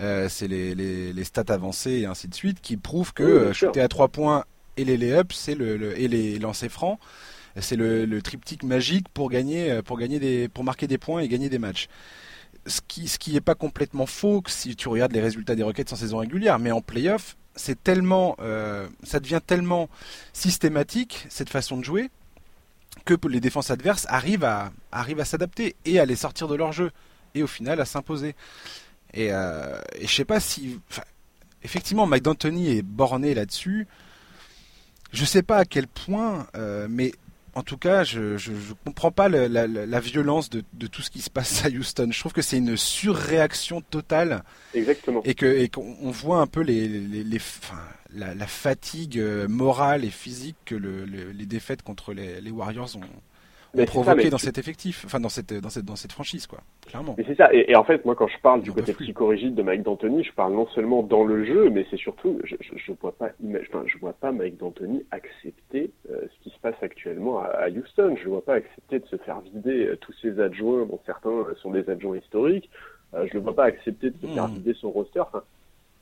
euh, 0.01 0.29
c'est 0.29 0.49
les, 0.49 0.75
les, 0.75 1.13
les, 1.13 1.25
stats 1.25 1.45
avancées 1.49 2.01
et 2.01 2.07
ainsi 2.07 2.29
de 2.29 2.35
suite 2.35 2.61
qui 2.61 2.77
prouvent 2.77 3.13
que 3.13 3.23
euh, 3.23 3.53
shooter 3.53 3.81
à 3.81 3.89
trois 3.89 4.09
points 4.09 4.45
et 4.77 4.85
les 4.85 4.97
lay-ups 4.97 5.35
c'est 5.35 5.55
le, 5.55 5.99
et 5.99 6.09
les 6.09 6.39
lancers 6.39 6.71
francs 6.71 6.99
c'est 7.61 7.77
le, 7.77 8.05
le, 8.05 8.23
triptyque 8.23 8.65
magique 8.65 9.09
pour 9.09 9.31
gagner, 9.31 9.71
euh, 9.71 9.83
pour 9.83 9.99
gagner 9.99 10.19
des, 10.19 10.49
pour 10.49 10.65
marquer 10.65 10.87
des 10.87 10.99
points 10.99 11.21
et 11.21 11.29
gagner 11.29 11.49
des 11.49 11.59
matchs 11.59 11.89
ce 12.67 12.81
qui 12.87 13.09
ce 13.09 13.19
qui 13.19 13.37
est 13.37 13.41
pas 13.41 13.55
complètement 13.55 14.07
faux 14.07 14.43
si 14.47 14.77
tu 14.77 14.89
regardes 14.89 15.13
les 15.13 15.21
résultats 15.21 15.55
des 15.55 15.63
Rockets 15.63 15.93
en 15.93 15.97
saison 15.97 16.19
régulière, 16.19 16.59
mais 16.59 16.71
en 16.71 16.81
playoff, 16.81 17.37
c'est 17.57 17.83
tellement, 17.83 18.37
euh, 18.41 18.89
ça 19.03 19.21
devient 19.21 19.41
tellement 19.45 19.89
systématique 20.33 21.27
cette 21.29 21.51
façon 21.51 21.77
de 21.77 21.85
jouer 21.85 22.11
que 23.05 23.15
les 23.29 23.41
défenses 23.41 23.71
adverses 23.71 24.07
arrivent 24.09 24.45
à 24.45 24.73
s'adapter 25.25 25.77
et 25.85 25.99
à 25.99 26.07
les 26.07 26.17
sortir 26.17 26.49
de 26.49 26.55
leur 26.55 26.73
jeu 26.73 26.91
et 27.35 27.43
au 27.43 27.47
final 27.47 27.81
à 27.81 27.85
s'imposer. 27.85 28.35
Et, 29.13 29.29
euh, 29.31 29.79
et 29.99 30.07
je 30.07 30.15
sais 30.15 30.25
pas 30.25 30.41
si, 30.41 30.81
effectivement, 31.63 32.07
Mike 32.07 32.27
est 32.27 32.83
borné 32.83 33.35
là-dessus. 33.35 33.87
Je 35.13 35.25
sais 35.25 35.43
pas 35.43 35.59
à 35.59 35.65
quel 35.65 35.87
point, 35.87 36.47
euh, 36.57 36.87
mais 36.91 37.13
en 37.55 37.63
tout 37.63 37.77
cas, 37.77 38.05
je 38.05 38.35
ne 38.35 38.75
comprends 38.85 39.13
pas 39.13 39.29
la, 39.29 40.01
violence 40.01 40.51
de, 40.51 40.87
tout 40.87 41.03
ce 41.03 41.11
qui 41.11 41.21
se 41.21 41.31
passe 41.31 41.65
à 41.65 41.69
Houston. 41.69 42.09
Je 42.11 42.19
trouve 42.19 42.33
que 42.33 42.43
c'est 42.43 42.59
une 42.59 42.77
surréaction 42.77 43.81
totale. 43.81 44.43
Exactement. 44.75 45.23
Et 45.25 45.35
que 45.35 45.67
qu'on 45.69 46.11
voit 46.11 46.41
un 46.41 46.47
peu 46.47 46.61
les, 46.61 46.89
les, 46.89 47.41
la, 48.15 48.47
fatigue 48.47 49.19
euh, 49.19 49.49
morale 49.49 50.05
et 50.05 50.11
physique 50.11 50.57
que 50.65 50.75
les 50.75 51.47
défaites 51.47 51.83
contre 51.83 52.13
les, 52.13 52.51
Warriors 52.51 52.97
ont, 52.97 53.01
provoqué 53.83 54.31
dans 54.31 54.39
cet 54.39 54.59
effectif, 54.59 55.05
enfin 55.05 55.21
dans 55.21 55.29
cette 55.29 55.53
dans 55.53 55.69
cette 55.69 55.85
dans 55.85 55.97
cette 55.97 56.13
franchise 56.13 56.47
quoi, 56.47 56.61
clairement. 56.87 57.15
Mais 57.19 57.25
c'est 57.27 57.37
ça. 57.37 57.53
Et, 57.53 57.75
en 57.77 57.85
fait, 57.85 58.05
moi, 58.05 58.15
quand 58.15 58.29
je 58.29 58.39
parle 58.41 58.63
du 58.63 58.73
côté 58.73 58.93
psychorigide 58.95 59.55
de 59.55 59.63
Mike 59.63 59.83
D'Antoni, 59.83 60.25
je 60.25 60.33
parle 60.33 60.55
non 60.55 60.67
seulement 60.69 61.03
dans 61.03 61.25
le 61.25 61.45
jeu, 61.45 61.71
mais 61.71 61.87
c'est 61.91 61.97
surtout, 61.97 62.39
je, 62.45 62.57
je, 62.61 62.93
vois 63.01 63.13
pas, 63.13 63.31
enfin, 63.71 63.83
je 63.87 63.99
vois 63.99 64.13
pas 64.13 64.33
Mike 64.33 64.59
D'Antoni 64.59 65.05
accepter 65.11 65.91
euh, 66.11 66.23
ce 66.23 66.45
qui 66.45 66.55
se 66.55 66.61
passe 66.61 66.77
actuellement 66.83 67.41
à, 67.41 67.69
Houston. 67.69 68.17
Je 68.23 68.29
vois 68.29 68.45
pas 68.45 68.55
accepter 68.55 69.01
de 69.01 69.07
se 69.07 69.17
faire 69.17 69.41
vider 69.41 69.87
euh, 69.87 69.97
tous 69.97 70.15
ses 70.23 70.41
adjoints, 70.41 70.87
dont 70.87 71.01
certains 71.07 71.31
euh, 71.31 71.55
sont 71.63 71.71
des 71.71 71.89
adjoints 71.91 72.19
historiques. 72.19 72.71
je 73.13 73.33
le 73.35 73.41
vois 73.41 73.55
pas 73.55 73.65
accepter 73.65 74.11
de 74.11 74.17
se 74.19 74.27
faire 74.27 74.49
hmm. 74.49 74.55
vider 74.55 74.75
son 74.75 74.91
roster. 74.91 75.21
Enfin, 75.21 75.43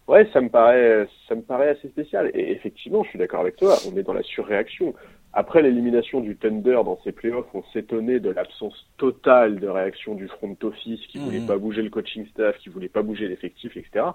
ouais, 0.09 0.29
ça 0.33 0.41
me 0.41 0.49
paraît, 0.49 1.09
ça 1.29 1.35
me 1.35 1.43
paraît 1.43 1.71
assez 1.71 1.89
spécial. 1.89 2.31
Et 2.35 2.53
effectivement, 2.53 3.03
je 3.05 3.11
suis 3.11 3.19
d'accord 3.19 3.41
avec 3.41 3.57
toi. 3.57 3.77
On 3.91 3.97
est 3.97 4.03
dans 4.03 4.13
la 4.13 4.23
surréaction. 4.23 4.95
Après 5.35 5.63
l'élimination 5.63 6.21
du 6.21 6.37
Thunder 6.37 6.81
dans 6.85 6.99
ces 7.05 7.13
playoffs, 7.13 7.47
on 7.55 7.63
s'étonnait 7.73 8.21
de 8.21 8.31
l'absence 8.31 8.87
totale 8.99 9.61
de 9.61 9.67
réaction 9.67 10.15
du 10.15 10.29
front 10.29 10.57
office 10.63 11.01
qui 11.09 11.19
voulait 11.19 11.41
mhm. 11.41 11.47
pas 11.47 11.57
bouger 11.57 11.83
le 11.83 11.89
coaching 11.89 12.27
staff, 12.29 12.59
qui 12.59 12.69
voulait 12.69 12.89
pas 12.89 13.03
bouger 13.03 13.29
l'effectif, 13.29 13.75
etc. 13.77 14.07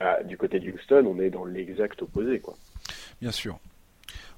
Bah, 0.00 0.22
du 0.22 0.38
côté 0.38 0.60
de 0.60 0.70
Houston, 0.70 1.04
on 1.06 1.20
est 1.20 1.28
dans 1.28 1.44
l'exact 1.44 2.00
opposé, 2.00 2.40
quoi. 2.40 2.54
Bien 3.20 3.32
sûr. 3.32 3.58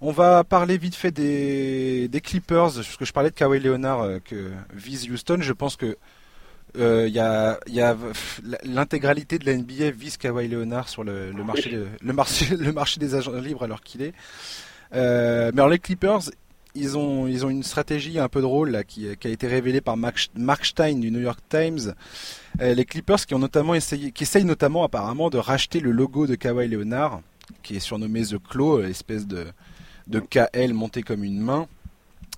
On 0.01 0.11
va 0.11 0.43
parler 0.43 0.77
vite 0.77 0.97
fait 0.97 1.13
des, 1.13 2.09
des 2.09 2.21
Clippers, 2.21 2.75
parce 2.75 2.97
que 2.97 3.05
je 3.05 3.13
parlais 3.13 3.31
de 3.31 3.35
Kawhi 3.35 3.61
Leonard 3.61 4.03
euh, 4.03 4.19
que 4.19 4.51
vise 4.75 5.09
Houston. 5.09 5.39
Je 5.41 5.53
pense 5.53 5.77
que 5.77 5.97
euh, 6.77 7.07
il 7.09 7.15
y 7.15 7.21
a, 7.21 7.59
y 7.69 7.81
a 7.81 7.97
l'intégralité 8.65 9.39
de 9.39 9.47
la 9.47 9.57
NBA 9.57 9.91
vise 9.91 10.17
Kawhi 10.17 10.49
Leonard 10.49 10.89
sur 10.89 11.05
le, 11.05 11.33
marché, 11.33 11.71
le 12.03 12.73
marché, 12.73 13.01
des 13.01 13.15
agents 13.15 13.33
libres 13.33 13.63
alors 13.63 13.83
qu'il 13.83 14.03
est. 14.03 14.13
Euh, 14.95 15.51
mais 15.55 15.61
alors 15.61 15.71
les 15.71 15.79
Clippers, 15.79 16.31
ils 16.75 16.99
ont, 16.99 17.27
ils 17.27 17.47
ont 17.47 17.51
une 17.51 17.63
stratégie 17.63 18.19
un 18.19 18.29
peu 18.29 18.41
drôle 18.41 18.71
là, 18.71 18.85
qui, 18.85 19.07
a 19.09 19.29
été 19.29 19.47
révélée 19.47 19.81
par 19.81 19.97
Mark 19.97 20.65
Stein 20.65 20.97
du 20.97 21.11
New 21.11 21.21
York 21.21 21.41
Times. 21.49 21.95
Euh, 22.61 22.75
les 22.75 22.85
Clippers 22.85 23.25
qui 23.25 23.35
ont 23.35 23.39
notamment 23.39 23.75
essayé, 23.75 24.11
qui 24.11 24.25
essayent 24.25 24.45
notamment 24.45 24.85
apparemment 24.85 25.31
de 25.31 25.39
racheter 25.39 25.81
le 25.81 25.93
logo 25.93 26.27
de 26.27 26.35
Kawhi 26.35 26.69
Leonard, 26.69 27.21
qui 27.63 27.77
est 27.77 27.81
surnommé 27.81 28.23
The 28.23 28.43
Claw, 28.43 28.83
l'espèce 28.83 29.27
de, 29.27 29.47
de 30.09 30.21
KL 30.21 30.73
monté 30.73 31.03
comme 31.03 31.23
une 31.23 31.39
main, 31.39 31.69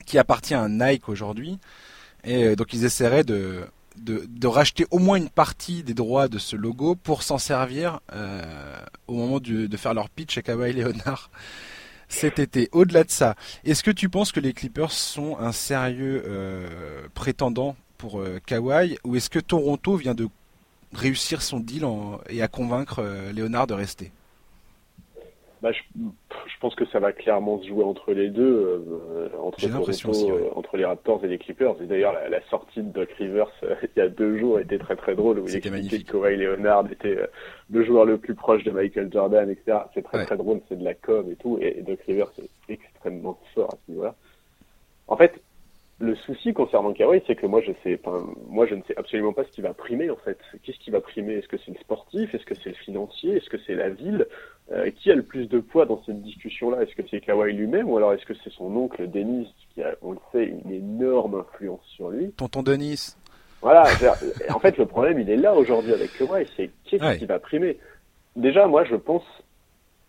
qui 0.04 0.18
appartient 0.18 0.54
à 0.54 0.68
Nike 0.68 1.08
aujourd'hui. 1.08 1.58
Et 2.24 2.44
euh, 2.44 2.56
donc 2.56 2.72
ils 2.72 2.84
essaieraient 2.84 3.24
de, 3.24 3.64
de, 3.98 4.46
racheter 4.46 4.86
au 4.90 4.98
moins 4.98 5.16
une 5.16 5.28
partie 5.28 5.82
des 5.82 5.94
droits 5.94 6.28
de 6.28 6.38
ce 6.38 6.56
logo 6.56 6.94
pour 6.94 7.22
s'en 7.22 7.38
servir 7.38 8.00
euh, 8.12 8.76
au 9.06 9.14
moment 9.14 9.40
de 9.40 9.76
faire 9.76 9.94
leur 9.94 10.08
pitch 10.08 10.38
à 10.38 10.42
Kawhi 10.42 10.72
Leonard 10.72 11.30
cet 12.08 12.38
été. 12.38 12.68
Au-delà 12.70 13.02
de 13.02 13.10
ça, 13.10 13.34
est-ce 13.64 13.82
que 13.82 13.90
tu 13.90 14.08
penses 14.08 14.30
que 14.30 14.38
les 14.38 14.52
Clippers 14.52 14.92
sont 14.92 15.38
un 15.38 15.50
sérieux 15.50 16.22
euh, 16.26 17.08
prétendant 17.14 17.74
pour 17.98 18.20
euh, 18.20 18.40
Kawhi 18.46 18.96
ou 19.02 19.16
est-ce 19.16 19.28
que 19.28 19.40
Toronto 19.40 19.96
vient 19.96 20.14
de 20.14 20.28
réussir 20.92 21.42
son 21.42 21.58
deal 21.58 21.84
et 22.28 22.42
à 22.42 22.48
convaincre 22.48 23.04
Léonard 23.32 23.66
de 23.66 23.74
rester? 23.74 24.12
Bah, 25.62 25.72
je, 25.72 25.80
je, 25.98 26.58
pense 26.60 26.74
que 26.74 26.84
ça 26.86 26.98
va 26.98 27.12
clairement 27.12 27.60
se 27.62 27.68
jouer 27.68 27.84
entre 27.84 28.12
les 28.12 28.28
deux, 28.28 28.42
euh, 28.44 29.28
entre, 29.40 29.64
euh, 29.64 30.50
entre 30.54 30.76
les 30.76 30.84
Raptors 30.84 31.24
et 31.24 31.28
les 31.28 31.38
Clippers. 31.38 31.80
Et 31.80 31.86
d'ailleurs, 31.86 32.14
la, 32.28 32.42
sortie 32.50 32.82
de 32.82 32.90
Doc 32.90 33.10
Rivers 33.12 33.50
euh, 33.62 33.74
il 33.96 33.98
y 33.98 34.02
a 34.02 34.08
deux 34.08 34.38
jours 34.38 34.60
était 34.60 34.78
très 34.78 34.96
très 34.96 35.14
drôle, 35.14 35.38
où 35.38 35.48
il 35.48 35.56
expliquait 35.56 36.02
que 36.02 36.12
Kawhi 36.12 36.36
Leonard 36.36 36.90
était 36.92 37.18
le 37.70 37.84
joueur 37.84 38.04
le 38.04 38.18
plus 38.18 38.34
proche 38.34 38.64
de 38.64 38.70
Michael 38.70 39.10
Jordan, 39.12 39.48
etc. 39.50 39.78
C'est 39.94 40.02
très 40.02 40.26
très 40.26 40.36
drôle, 40.36 40.60
c'est 40.68 40.78
de 40.78 40.84
la 40.84 40.94
com 40.94 41.30
et 41.30 41.36
tout, 41.36 41.58
et, 41.60 41.78
et 41.78 41.82
Doc 41.82 42.00
Rivers 42.06 42.30
est 42.38 42.72
extrêmement 42.72 43.38
fort 43.54 43.72
à 43.72 43.76
ce 43.86 43.90
niveau-là. 43.92 44.14
En 45.08 45.16
fait, 45.16 45.40
le 45.98 46.14
souci 46.14 46.52
concernant 46.52 46.92
Kawhi, 46.92 47.22
c'est 47.26 47.36
que 47.36 47.46
moi 47.46 47.62
je 47.62 47.72
sais, 47.82 47.98
enfin, 48.04 48.26
moi 48.48 48.66
je 48.66 48.74
ne 48.74 48.82
sais 48.82 48.94
absolument 48.98 49.32
pas 49.32 49.44
ce 49.44 49.50
qui 49.50 49.62
va 49.62 49.72
primer 49.72 50.10
en 50.10 50.16
fait. 50.16 50.38
Qu'est-ce 50.62 50.78
qui 50.78 50.90
va 50.90 51.00
primer? 51.00 51.34
Est-ce 51.34 51.48
que 51.48 51.56
c'est 51.64 51.72
le 51.72 51.78
sportif? 51.78 52.34
Est-ce 52.34 52.44
que 52.44 52.54
c'est 52.54 52.68
le 52.68 52.74
financier? 52.74 53.36
Est-ce 53.36 53.48
que 53.48 53.56
c'est 53.66 53.74
la 53.74 53.88
ville? 53.88 54.26
Euh, 54.72 54.90
Qui 54.90 55.10
a 55.10 55.14
le 55.14 55.22
plus 55.22 55.46
de 55.48 55.58
poids 55.58 55.86
dans 55.86 56.02
cette 56.04 56.20
discussion-là? 56.20 56.82
Est-ce 56.82 56.94
que 56.94 57.02
c'est 57.10 57.20
Kawhi 57.20 57.54
lui-même? 57.54 57.88
Ou 57.88 57.96
alors 57.96 58.12
est-ce 58.12 58.26
que 58.26 58.34
c'est 58.44 58.52
son 58.52 58.76
oncle 58.76 59.08
Denis 59.10 59.50
qui 59.72 59.82
a, 59.82 59.94
on 60.02 60.12
le 60.12 60.18
sait, 60.32 60.44
une 60.44 60.70
énorme 60.70 61.36
influence 61.36 61.84
sur 61.86 62.10
lui? 62.10 62.30
Tonton 62.32 62.62
Denis. 62.62 63.16
Voilà. 63.62 63.84
en 64.50 64.58
fait, 64.58 64.76
le 64.76 64.84
problème 64.84 65.18
il 65.18 65.30
est 65.30 65.36
là 65.36 65.54
aujourd'hui 65.54 65.94
avec 65.94 66.12
Kawhi, 66.18 66.46
c'est 66.56 66.70
qu'est-ce 66.84 67.18
qui 67.18 67.26
va 67.26 67.38
primer? 67.38 67.78
Déjà, 68.36 68.66
moi 68.66 68.84
je 68.84 68.96
pense, 68.96 69.24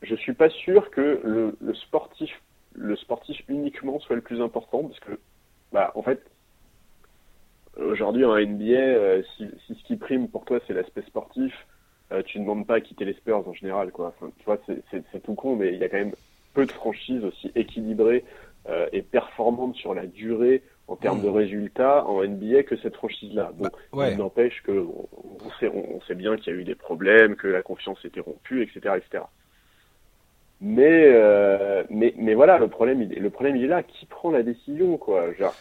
je 0.01 0.15
suis 0.15 0.33
pas 0.33 0.49
sûr 0.49 0.91
que 0.91 1.21
le, 1.23 1.55
le 1.61 1.73
sportif, 1.75 2.29
le 2.73 2.97
sportif 2.97 3.41
uniquement 3.47 3.99
soit 4.01 4.17
le 4.17 4.21
plus 4.21 4.41
important 4.41 4.83
parce 4.83 4.99
que 4.99 5.17
bah, 5.71 5.91
en 5.95 6.01
fait, 6.01 6.21
aujourd'hui 7.77 8.25
en 8.25 8.35
NBA, 8.37 8.73
euh, 8.73 9.23
si, 9.35 9.47
si, 9.65 9.75
ce 9.75 9.83
qui 9.83 9.95
prime 9.97 10.27
pour 10.27 10.45
toi 10.45 10.59
c'est 10.67 10.73
l'aspect 10.73 11.03
sportif, 11.03 11.53
euh, 12.11 12.23
tu 12.23 12.39
ne 12.39 12.43
demandes 12.43 12.65
pas 12.65 12.75
à 12.75 12.81
quitter 12.81 13.05
les 13.05 13.13
Spurs 13.13 13.47
en 13.47 13.53
général, 13.53 13.91
quoi. 13.91 14.13
Enfin, 14.17 14.31
tu 14.37 14.45
vois, 14.45 14.59
c'est 14.65 15.23
tout 15.23 15.35
con, 15.35 15.55
mais 15.55 15.73
il 15.73 15.79
y 15.79 15.83
a 15.83 15.89
quand 15.89 15.97
même 15.97 16.13
peu 16.53 16.65
de 16.65 16.71
franchises 16.71 17.23
aussi 17.23 17.51
équilibrées 17.55 18.23
euh, 18.69 18.87
et 18.93 19.01
performantes 19.01 19.75
sur 19.75 19.93
la 19.93 20.05
durée 20.05 20.63
en 20.87 20.95
termes 20.95 21.21
de 21.21 21.29
mmh. 21.29 21.35
résultats 21.35 22.05
en 22.05 22.23
NBA 22.23 22.63
que 22.63 22.77
cette 22.77 22.95
franchise-là. 22.95 23.51
Bon, 23.55 23.67
bah, 23.91 24.09
il 24.09 24.17
n'empêche 24.17 24.63
que 24.63 24.71
on, 24.71 25.49
sait, 25.59 25.67
on, 25.67 25.99
sait 26.07 26.15
bien 26.15 26.37
qu'il 26.37 26.53
y 26.53 26.55
a 26.55 26.59
eu 26.59 26.63
des 26.63 26.75
problèmes, 26.75 27.35
que 27.35 27.47
la 27.47 27.61
confiance 27.61 28.03
était 28.05 28.21
rompue, 28.21 28.63
etc., 28.63 28.95
etc. 28.97 29.23
Mais, 30.59 31.03
euh, 31.05 31.83
mais, 31.89 32.13
mais 32.17 32.33
voilà, 32.33 32.57
le 32.57 32.67
problème, 32.67 33.01
il, 33.01 33.09
le 33.09 33.29
problème, 33.29 33.55
il 33.57 33.65
est 33.65 33.67
là. 33.67 33.83
Qui 33.83 34.05
prend 34.07 34.31
la 34.31 34.43
décision, 34.43 34.97
quoi 34.97 35.31
Genre, 35.33 35.53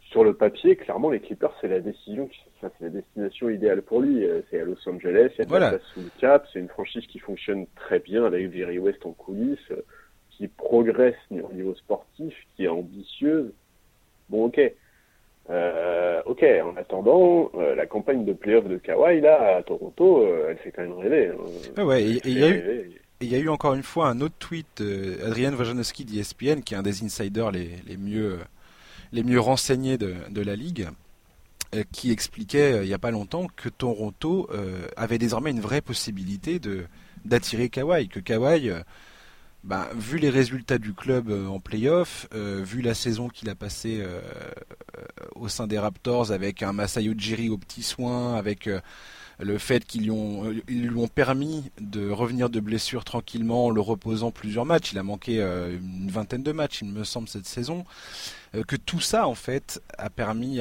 Sur 0.00 0.22
le 0.22 0.34
papier, 0.34 0.76
clairement, 0.76 1.10
les 1.10 1.20
Clippers, 1.20 1.52
c'est 1.60 1.68
la 1.68 1.80
décision, 1.80 2.28
c'est 2.60 2.70
la 2.80 2.90
destination 2.90 3.50
idéale 3.50 3.82
pour 3.82 4.00
lui. 4.00 4.24
Euh, 4.24 4.42
c'est 4.50 4.60
à 4.60 4.64
Los 4.64 4.76
Angeles, 4.88 5.32
il 5.34 5.38
y 5.40 5.42
a 5.42 5.48
voilà. 5.48 5.70
place 5.70 5.82
sous 5.92 6.00
le 6.00 6.10
cap. 6.20 6.46
C'est 6.52 6.60
une 6.60 6.68
franchise 6.68 7.06
qui 7.08 7.18
fonctionne 7.18 7.66
très 7.74 7.98
bien 7.98 8.24
avec 8.24 8.52
Jerry 8.52 8.78
West 8.78 9.04
en 9.04 9.12
coulisses, 9.12 9.58
euh, 9.72 9.84
qui 10.30 10.46
progresse 10.46 11.16
au 11.30 11.52
niveau 11.52 11.74
sportif, 11.74 12.34
qui 12.54 12.64
est 12.64 12.68
ambitieuse. 12.68 13.52
Bon, 14.28 14.44
ok. 14.46 14.60
Euh, 15.48 16.22
ok, 16.26 16.44
en 16.64 16.76
attendant, 16.76 17.50
euh, 17.54 17.74
la 17.76 17.86
campagne 17.86 18.24
de 18.24 18.32
playoff 18.32 18.66
de 18.66 18.78
Kawhi, 18.78 19.20
là, 19.20 19.56
à 19.56 19.62
Toronto, 19.62 20.26
elle 20.48 20.56
fait 20.58 20.72
quand 20.72 20.82
même 20.82 20.98
rêver. 20.98 21.28
Hein. 21.28 21.72
Ah 21.76 21.86
ouais, 21.86 22.02
il 22.02 22.38
y, 22.38 22.42
a 22.42 22.48
eu, 22.50 22.90
il 23.20 23.28
y 23.28 23.34
a 23.34 23.38
eu 23.38 23.48
encore 23.48 23.74
une 23.74 23.82
fois 23.82 24.08
un 24.08 24.20
autre 24.20 24.34
tweet 24.38 24.82
d'Adrian 24.82 25.52
Wojnarowski 25.52 26.04
d'ESPN, 26.04 26.60
qui 26.60 26.74
est 26.74 26.76
un 26.76 26.82
des 26.82 27.02
insiders 27.02 27.50
les, 27.50 27.76
les, 27.86 27.96
mieux, 27.96 28.38
les 29.12 29.22
mieux 29.22 29.40
renseignés 29.40 29.98
de, 29.98 30.14
de 30.30 30.40
la 30.42 30.56
ligue, 30.56 30.88
euh, 31.74 31.82
qui 31.90 32.12
expliquait 32.12 32.72
euh, 32.72 32.84
il 32.84 32.88
n'y 32.88 32.94
a 32.94 32.98
pas 32.98 33.10
longtemps 33.10 33.48
que 33.56 33.68
Toronto 33.68 34.48
euh, 34.52 34.86
avait 34.96 35.18
désormais 35.18 35.50
une 35.50 35.60
vraie 35.60 35.80
possibilité 35.80 36.60
de 36.60 36.86
d'attirer 37.24 37.70
Kawhi, 37.70 38.08
que 38.08 38.20
Kawhi, 38.20 38.70
bah, 39.64 39.90
vu 39.96 40.18
les 40.18 40.30
résultats 40.30 40.78
du 40.78 40.92
club 40.92 41.28
en 41.28 41.58
playoff, 41.58 42.28
vu 42.32 42.82
la 42.82 42.94
saison 42.94 43.28
qu'il 43.28 43.50
a 43.50 43.56
passée 43.56 44.00
au 45.34 45.48
sein 45.48 45.66
des 45.66 45.76
Raptors 45.76 46.30
avec 46.30 46.62
un 46.62 46.72
Masayo 46.72 47.14
Ujiri 47.14 47.48
au 47.48 47.58
petit 47.58 47.82
soin, 47.82 48.36
avec 48.36 48.70
le 49.38 49.58
fait 49.58 49.84
qu'ils 49.84 50.04
lui, 50.04 50.10
ont, 50.10 50.44
lui 50.68 50.96
ont 50.96 51.08
permis 51.08 51.70
de 51.80 52.08
revenir 52.10 52.48
de 52.48 52.60
blessure 52.60 53.04
tranquillement 53.04 53.66
en 53.66 53.70
le 53.70 53.80
reposant 53.80 54.30
plusieurs 54.30 54.64
matchs. 54.64 54.92
Il 54.92 54.98
a 54.98 55.02
manqué 55.02 55.42
euh, 55.42 55.76
une 55.76 56.10
vingtaine 56.10 56.42
de 56.42 56.52
matchs, 56.52 56.80
il 56.82 56.88
me 56.88 57.04
semble, 57.04 57.28
cette 57.28 57.46
saison. 57.46 57.84
Euh, 58.54 58.62
que 58.62 58.76
tout 58.76 59.00
ça, 59.00 59.26
en 59.26 59.34
fait, 59.34 59.82
a 59.98 60.08
permis 60.08 60.60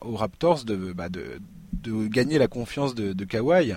aux 0.00 0.16
Raptors 0.16 0.64
de, 0.64 0.92
bah, 0.92 1.08
de, 1.08 1.40
gagner 2.06 2.38
la 2.38 2.48
confiance 2.48 2.94
de, 2.94 3.12
de 3.12 3.24
Kawhi. 3.24 3.74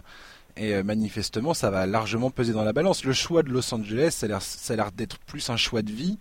Et 0.57 0.73
euh, 0.73 0.83
manifestement, 0.83 1.53
ça 1.53 1.69
va 1.69 1.85
largement 1.85 2.29
peser 2.29 2.53
dans 2.53 2.63
la 2.63 2.73
balance. 2.73 3.03
Le 3.03 3.13
choix 3.13 3.43
de 3.43 3.49
Los 3.49 3.73
Angeles, 3.73 4.11
ça 4.11 4.73
a 4.73 4.75
l'air 4.75 4.91
d'être 4.91 5.17
plus 5.19 5.49
un 5.49 5.57
choix 5.57 5.81
de 5.81 5.91
vie 5.91 6.17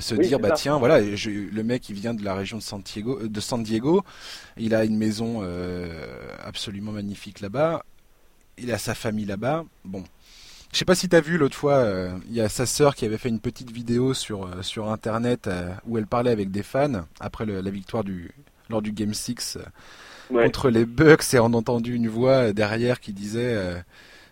se 0.00 0.14
dire 0.14 0.40
bah 0.40 0.50
tiens 0.52 0.78
voilà 0.78 1.00
le 1.00 1.62
mec 1.62 1.88
il 1.88 1.94
vient 1.94 2.14
de 2.14 2.24
la 2.24 2.34
région 2.34 2.58
de 2.58 2.62
San 2.62 2.80
Diego, 2.82 3.26
de 3.26 3.40
San 3.40 3.62
Diego. 3.62 4.02
Il 4.56 4.74
a 4.74 4.84
une 4.84 4.96
maison 4.96 5.40
euh, 5.42 6.26
absolument 6.42 6.92
magnifique 6.92 7.40
là-bas. 7.40 7.84
Il 8.58 8.72
a 8.72 8.78
sa 8.78 8.94
famille 8.94 9.24
là-bas. 9.24 9.64
Bon. 9.84 10.04
Je 10.72 10.78
sais 10.78 10.84
pas 10.84 10.96
si 10.96 11.08
tu 11.08 11.14
as 11.14 11.20
vu 11.20 11.38
l'autre 11.38 11.56
fois 11.56 11.74
euh, 11.74 12.18
il 12.28 12.34
y 12.34 12.40
a 12.40 12.48
sa 12.48 12.66
sœur 12.66 12.96
qui 12.96 13.04
avait 13.04 13.18
fait 13.18 13.28
une 13.28 13.38
petite 13.38 13.70
vidéo 13.70 14.14
sur 14.14 14.46
euh, 14.46 14.62
sur 14.62 14.90
internet 14.90 15.48
où 15.86 15.98
elle 15.98 16.06
parlait 16.06 16.32
avec 16.32 16.50
des 16.50 16.64
fans 16.64 17.04
après 17.20 17.46
la 17.46 17.70
victoire 17.70 18.02
du 18.02 18.32
lors 18.70 18.82
du 18.82 18.92
game 18.92 19.14
6 19.14 19.58
contre 20.30 20.70
les 20.70 20.84
Bucks. 20.84 21.34
Et 21.34 21.38
on 21.38 21.46
a 21.46 21.56
entendu 21.56 21.94
une 21.94 22.08
voix 22.08 22.52
derrière 22.52 22.98
qui 22.98 23.12
disait 23.12 23.84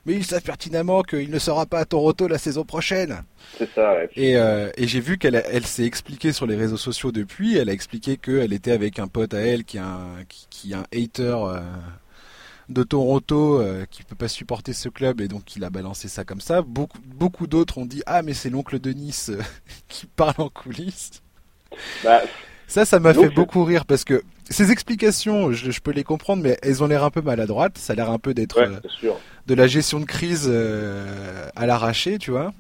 mais 0.05 0.15
ils 0.15 0.25
savent 0.25 0.43
pertinemment 0.43 1.03
qu'il 1.03 1.31
ne 1.31 1.39
sera 1.39 1.67
pas 1.67 1.81
à 1.81 1.85
Toronto 1.85 2.27
la 2.27 2.39
saison 2.39 2.65
prochaine. 2.65 3.23
C'est 3.59 3.71
ça, 3.73 3.95
ouais. 3.95 4.11
Et, 4.17 4.37
euh, 4.37 4.71
et 4.77 4.87
j'ai 4.87 5.01
vu 5.01 5.19
qu'elle 5.19 5.43
elle, 5.51 5.67
s'est 5.67 5.85
expliquée 5.85 6.33
sur 6.33 6.47
les 6.47 6.57
réseaux 6.57 6.77
sociaux 6.77 7.13
depuis. 7.13 7.57
Elle 7.57 7.69
a 7.69 7.73
expliqué 7.73 8.17
qu'elle 8.17 8.53
était 8.53 8.73
avec 8.73 8.99
un 8.99 9.07
pote 9.07 9.35
à 9.35 9.39
elle 9.39 9.65
qui 9.65 9.77
est 9.77 9.81
un, 9.81 10.25
qui, 10.29 10.47
qui 10.51 10.75
un 10.75 10.85
hater 10.93 11.37
euh, 11.47 11.61
de 12.69 12.83
Toronto 12.83 13.61
euh, 13.61 13.85
qui 13.91 14.03
peut 14.03 14.17
pas 14.17 14.29
supporter 14.29 14.73
ce 14.73 14.89
club 14.89 15.21
et 15.21 15.29
donc 15.29 15.55
il 15.57 15.65
a 15.65 15.71
balancé 15.71 16.09
ça 16.09 16.25
comme 16.25 16.41
ça. 16.41 16.63
Beaucoup, 16.63 16.99
beaucoup 17.05 17.47
d'autres 17.47 17.79
ont 17.79 17.87
dit 17.87 18.03
Ah, 18.07 18.23
mais 18.23 18.35
c'est 18.35 18.51
l'oncle 18.51 18.81
de 18.81 18.93
Nice 18.93 19.31
qui 19.89 20.07
parle 20.07 20.35
en 20.39 20.49
coulisses. 20.49 21.23
Bah, 22.03 22.23
Ça, 22.67 22.85
ça 22.85 23.01
m'a 23.01 23.13
fait 23.13 23.29
beaucoup 23.29 23.65
rire 23.65 23.85
parce 23.85 24.05
que 24.05 24.23
ces 24.49 24.71
explications, 24.71 25.53
je, 25.53 25.81
peux 25.81 25.93
les 25.93 26.05
comprendre, 26.05 26.43
mais 26.43 26.59
elles 26.63 26.83
ont 26.83 26.87
l'air 26.87 27.05
un 27.05 27.11
peu 27.11 27.21
maladroites. 27.23 27.79
Ça 27.79 27.93
a 27.93 27.97
l'air 27.97 28.11
un 28.11 28.19
peu 28.19 28.35
d'être 28.35 28.59
euh, 28.59 29.13
de 29.47 29.55
la 29.55 29.67
gestion 29.67 30.01
de 30.01 30.05
crise 30.05 30.49
euh, 30.51 31.49
à 31.57 31.67
l'arraché, 31.67 32.19
tu 32.19 32.31
vois. 32.31 32.53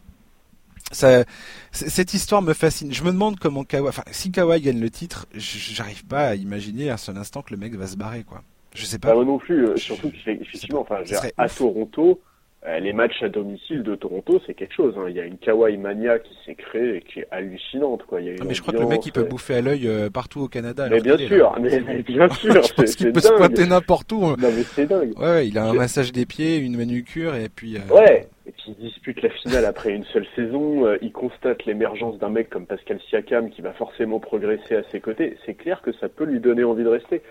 Ça, 0.90 1.24
cette 1.70 2.12
histoire 2.12 2.42
me 2.42 2.52
fascine. 2.52 2.92
Je 2.92 3.02
me 3.02 3.12
demande 3.12 3.38
comment 3.38 3.64
Kawhi, 3.64 3.88
enfin, 3.88 4.02
si 4.10 4.30
Kawhi 4.30 4.60
gagne 4.60 4.80
le 4.80 4.90
titre, 4.90 5.26
j'arrive 5.34 6.04
pas 6.04 6.28
à 6.28 6.34
imaginer 6.34 6.90
un 6.90 6.98
seul 6.98 7.16
instant 7.16 7.40
que 7.42 7.52
le 7.52 7.56
mec 7.56 7.74
va 7.74 7.86
se 7.86 7.96
barrer, 7.96 8.24
quoi. 8.24 8.42
Je 8.74 8.84
sais 8.84 8.98
pas. 8.98 9.08
Bah, 9.08 9.14
moi 9.14 9.24
non 9.24 9.38
plus, 9.38 9.68
euh, 9.68 9.76
surtout 9.76 10.10
qu'effectivement, 10.10 10.80
enfin, 10.80 11.02
à 11.36 11.48
Toronto, 11.48 12.10
euh, 12.10 12.31
les 12.80 12.92
matchs 12.92 13.22
à 13.22 13.28
domicile 13.28 13.82
de 13.82 13.94
Toronto, 13.94 14.40
c'est 14.46 14.54
quelque 14.54 14.74
chose. 14.74 14.94
Hein. 14.96 15.06
Il 15.08 15.16
y 15.16 15.20
a 15.20 15.24
une 15.24 15.38
kawaii 15.38 15.76
mania 15.76 16.18
qui 16.18 16.32
s'est 16.46 16.54
créée 16.54 16.96
et 16.96 17.00
qui 17.00 17.20
est 17.20 17.26
hallucinante. 17.30 18.04
Quoi. 18.04 18.20
Il 18.20 18.26
y 18.28 18.30
a 18.30 18.34
ah, 18.40 18.44
mais 18.46 18.54
je 18.54 18.62
crois 18.62 18.72
que 18.72 18.78
le 18.78 18.86
mec, 18.86 19.04
il 19.04 19.12
peut 19.12 19.24
bouffer 19.24 19.56
à 19.56 19.60
l'œil 19.60 19.88
euh, 19.88 20.10
partout 20.10 20.42
au 20.42 20.48
Canada. 20.48 20.88
Mais 20.88 21.00
bien 21.00 21.18
sûr, 21.18 21.54
mais, 21.60 21.80
bien 22.02 22.28
sûr. 22.34 22.62
Parce 22.76 22.94
qu'il 22.94 23.12
peut 23.12 23.20
se 23.20 23.32
pointer 23.32 23.66
n'importe 23.66 24.12
où. 24.12 24.24
Hein. 24.26 24.36
Non, 24.38 24.48
mais 24.54 24.62
c'est 24.62 24.86
dingue. 24.86 25.18
Ouais, 25.18 25.48
il 25.48 25.58
a 25.58 25.64
un 25.64 25.72
massage 25.72 26.12
des 26.12 26.26
pieds, 26.26 26.58
une 26.58 26.76
manucure 26.76 27.34
et 27.34 27.48
puis. 27.48 27.76
Euh... 27.76 27.94
Ouais. 27.94 28.28
Et 28.46 28.50
puis 28.52 28.74
il 28.78 28.86
dispute 28.86 29.22
la 29.22 29.30
finale 29.30 29.64
après 29.64 29.92
une 29.92 30.04
seule 30.04 30.26
saison. 30.34 30.86
Euh, 30.86 30.98
il 31.02 31.12
constate 31.12 31.64
l'émergence 31.64 32.18
d'un 32.18 32.28
mec 32.28 32.48
comme 32.50 32.66
Pascal 32.66 32.98
Siakam 33.08 33.50
qui 33.50 33.62
va 33.62 33.72
forcément 33.72 34.20
progresser 34.20 34.76
à 34.76 34.82
ses 34.90 35.00
côtés. 35.00 35.36
C'est 35.46 35.54
clair 35.54 35.80
que 35.82 35.92
ça 35.92 36.08
peut 36.08 36.24
lui 36.24 36.40
donner 36.40 36.64
envie 36.64 36.84
de 36.84 36.88
rester. 36.88 37.22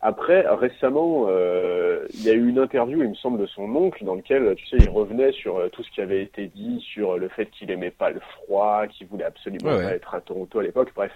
Après, 0.00 0.46
récemment, 0.46 1.26
euh, 1.28 2.06
il 2.14 2.22
y 2.22 2.30
a 2.30 2.32
eu 2.32 2.48
une 2.48 2.60
interview, 2.60 3.02
il 3.02 3.08
me 3.08 3.14
semble, 3.16 3.40
de 3.40 3.46
son 3.46 3.64
oncle, 3.74 4.04
dans 4.04 4.14
lequel, 4.14 4.54
tu 4.54 4.66
sais, 4.66 4.76
il 4.76 4.88
revenait 4.88 5.32
sur 5.32 5.56
euh, 5.56 5.68
tout 5.70 5.82
ce 5.82 5.90
qui 5.90 6.00
avait 6.00 6.22
été 6.22 6.46
dit, 6.46 6.80
sur 6.80 7.18
le 7.18 7.28
fait 7.28 7.46
qu'il 7.46 7.70
aimait 7.72 7.90
pas 7.90 8.10
le 8.10 8.20
froid, 8.20 8.86
qu'il 8.86 9.08
voulait 9.08 9.24
absolument 9.24 9.70
pas 9.76 9.94
être 9.94 10.14
à 10.14 10.20
Toronto 10.20 10.60
à 10.60 10.62
l'époque, 10.62 10.92
bref. 10.94 11.12